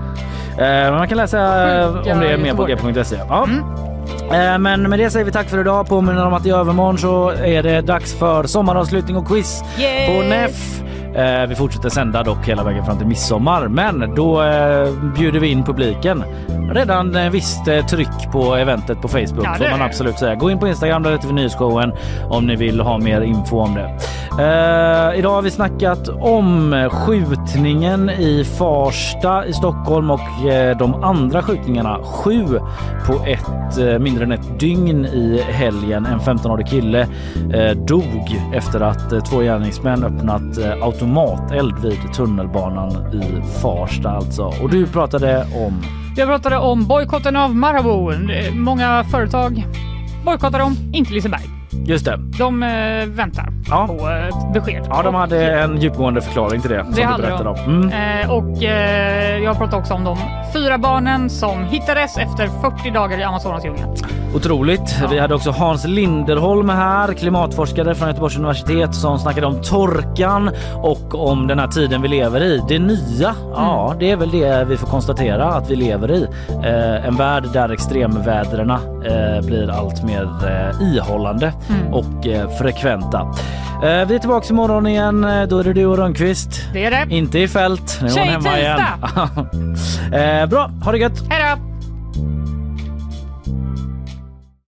Man 0.93 1.09
kan 1.09 1.19
läsa 1.19 1.39
om 1.89 2.21
det 2.21 2.39
mer 2.39 2.77
på 2.77 2.91
g.se. 2.91 3.17
Ja. 3.29 3.43
Eh, 3.43 3.98
Men 4.61 4.91
med 4.91 4.99
det 4.99 5.11
säger 5.11 5.25
vi 5.25 5.33
tack 5.33 5.51
för 5.51 5.61
idag. 5.61 5.89
Påminner 5.89 6.27
om 6.27 6.35
att 6.35 6.47
i 6.47 6.51
övermorgon 6.51 6.99
så 6.99 7.29
är 7.31 7.63
det 7.63 7.81
dags 7.81 8.19
för 8.19 8.45
sommaravslutning 8.45 9.17
och 9.17 9.29
quiz 9.29 9.63
Yay! 9.79 10.07
på 10.07 10.29
NEF. 10.29 10.83
Eh, 11.19 11.47
Vi 11.49 11.55
fortsätter 11.55 11.89
sända 11.89 12.23
dock 12.23 12.49
hela 12.49 12.65
vägen 12.65 12.85
fram 12.85 12.99
till 12.99 13.07
midsommar, 13.07 13.69
men 13.69 14.15
då 14.15 14.43
eh, 14.43 14.89
bjuder 15.17 15.41
vi 15.41 15.49
in 15.49 15.65
publiken. 15.65 16.25
Redan 16.73 17.17
eh, 17.17 17.31
visst 17.31 17.69
eh, 17.69 17.87
tryck 17.87 18.33
på 18.33 18.55
eventet 18.55 19.01
på 19.03 19.09
Facebook 19.09 19.45
Ja, 19.45 19.55
får 19.55 19.71
man 19.71 19.83
absolut 19.83 20.19
säga. 20.19 20.35
Gå 20.35 20.51
in 20.51 20.59
på 20.59 20.69
Instagram, 20.69 21.03
där 21.03 21.13
heter 21.13 21.27
vi 21.29 21.33
Nyhetsshowen 21.35 21.93
om 22.31 22.47
ni 22.47 22.57
vill 22.57 22.81
ha 22.81 22.99
mer 22.99 23.21
info 23.21 23.59
om 23.59 23.75
det. 23.75 23.95
Idag 25.17 25.31
har 25.31 25.43
vi 25.43 25.51
snackat 25.51 26.09
om 26.09 26.89
skjutningen 26.93 28.11
i 28.11 28.45
Farsta 28.45 29.47
i 29.47 29.53
Stockholm 29.53 30.11
och 30.11 30.21
de 30.79 31.05
andra 31.05 31.43
skjutningarna. 31.43 31.99
Sju 32.03 32.45
på 33.07 33.25
ett 33.27 34.01
mindre 34.01 34.25
än 34.25 34.33
ett 34.33 34.61
dygn 34.61 35.07
i 35.07 35.43
helgen. 35.51 36.07
En 36.07 36.21
15-årig 36.21 36.67
kille 36.67 37.07
dog 37.75 38.37
efter 38.55 38.81
att 38.81 39.25
två 39.31 39.39
gärningsmän 39.41 40.05
öppnat 40.05 40.59
eh, 40.59 40.87
automateld 41.17 41.79
vid 41.79 42.13
tunnelbanan 42.15 43.15
i 43.15 43.43
Farsta 43.63 44.11
alltså. 44.11 44.43
Och 44.43 44.71
du 44.71 44.87
pratade 44.87 45.47
om 45.55 45.83
jag 46.17 46.29
pratade 46.29 46.59
om 46.59 46.87
bojkotten 46.87 47.37
av 47.37 47.57
Marabou. 47.57 48.13
Många 48.55 49.05
företag 49.05 49.67
bojkottar 50.25 50.59
dem, 50.59 50.77
inte 50.93 51.13
Liseberg. 51.13 51.58
Just 51.87 52.05
det. 52.05 52.19
De 52.39 52.63
eh, 52.63 53.07
väntar 53.07 53.49
Ja. 53.71 53.87
på 53.87 54.09
ett 54.09 54.53
besked. 54.55 54.83
Ja, 54.91 55.03
de 55.03 55.15
Och, 55.15 55.21
hade 55.21 55.53
en 55.61 55.81
djupgående 55.81 56.21
förklaring 56.21 56.61
till 56.61 56.71
det. 56.71 56.85
som 56.85 56.93
Det 56.95 57.01
du 57.01 57.07
hade 57.07 57.45
de. 57.45 57.47
om. 57.49 57.83
Mm. 57.91 58.21
Eh, 58.23 58.31
och 58.31 58.63
eh, 58.65 59.39
jag 59.39 59.59
pratar 59.59 59.79
också 59.79 59.95
om 59.95 60.05
de 60.05 60.17
fyra 60.53 60.79
barnen 60.79 61.31
som 61.31 61.65
hittades 61.65 62.19
efter 62.19 62.49
40 62.79 62.91
dagar 62.91 63.19
i 63.19 63.23
Amazonasdjungeln. 63.23 63.89
Otroligt. 64.35 64.99
Vi 65.11 65.19
hade 65.19 65.35
också 65.35 65.51
Hans 65.51 65.85
Linderholm 65.87 66.69
här, 66.69 67.13
klimatforskare 67.13 67.95
från 67.95 68.09
Göteborgs 68.09 68.37
universitet 68.37 68.95
som 68.95 69.19
snackade 69.19 69.47
om 69.47 69.63
torkan 69.63 70.51
och 70.77 71.29
om 71.31 71.47
den 71.47 71.59
här 71.59 71.67
tiden 71.67 72.03
vi 72.03 72.09
lever 72.09 72.41
i. 72.41 72.63
Det 72.69 72.79
nya, 72.79 73.35
ja 73.55 73.95
det 73.99 74.11
är 74.11 74.17
väl 74.17 74.31
det 74.31 74.65
vi 74.69 74.77
får 74.77 74.87
konstatera 74.87 75.45
att 75.45 75.71
vi 75.71 75.77
lever 75.77 76.11
i. 76.11 76.27
Eh, 76.65 77.07
en 77.09 77.17
värld 77.17 77.45
där 77.53 77.69
extremvädren 77.73 78.71
eh, 78.71 79.47
blir 79.47 79.71
allt 79.71 80.05
mer 80.05 80.29
eh, 80.49 80.83
ihållande 80.97 81.53
och 81.93 82.27
eh, 82.27 82.51
frekventa. 82.59 83.21
Eh, 83.85 84.07
vi 84.09 84.15
är 84.15 84.19
tillbaka 84.19 84.47
imorgon 84.51 84.87
igen. 84.87 85.25
Eh, 85.25 85.43
Då 85.43 85.59
är 85.59 85.65
det 85.65 85.73
du 85.73 85.87
och 85.87 85.99
Rönnqvist. 85.99 86.51
Det 86.73 86.85
är 86.85 86.91
det. 86.91 87.15
Inte 87.15 87.39
i 87.39 87.49
fält. 87.49 87.99
Nu 88.03 88.09
är 88.09 88.19
hon 88.19 88.29
hemma 88.29 88.59
igen. 88.59 88.81
eh, 90.43 90.47
bra, 90.49 90.71
ha 90.85 90.93
det 90.93 90.99
gött! 90.99 91.23
Hej 91.31 91.57
då! 91.57 91.78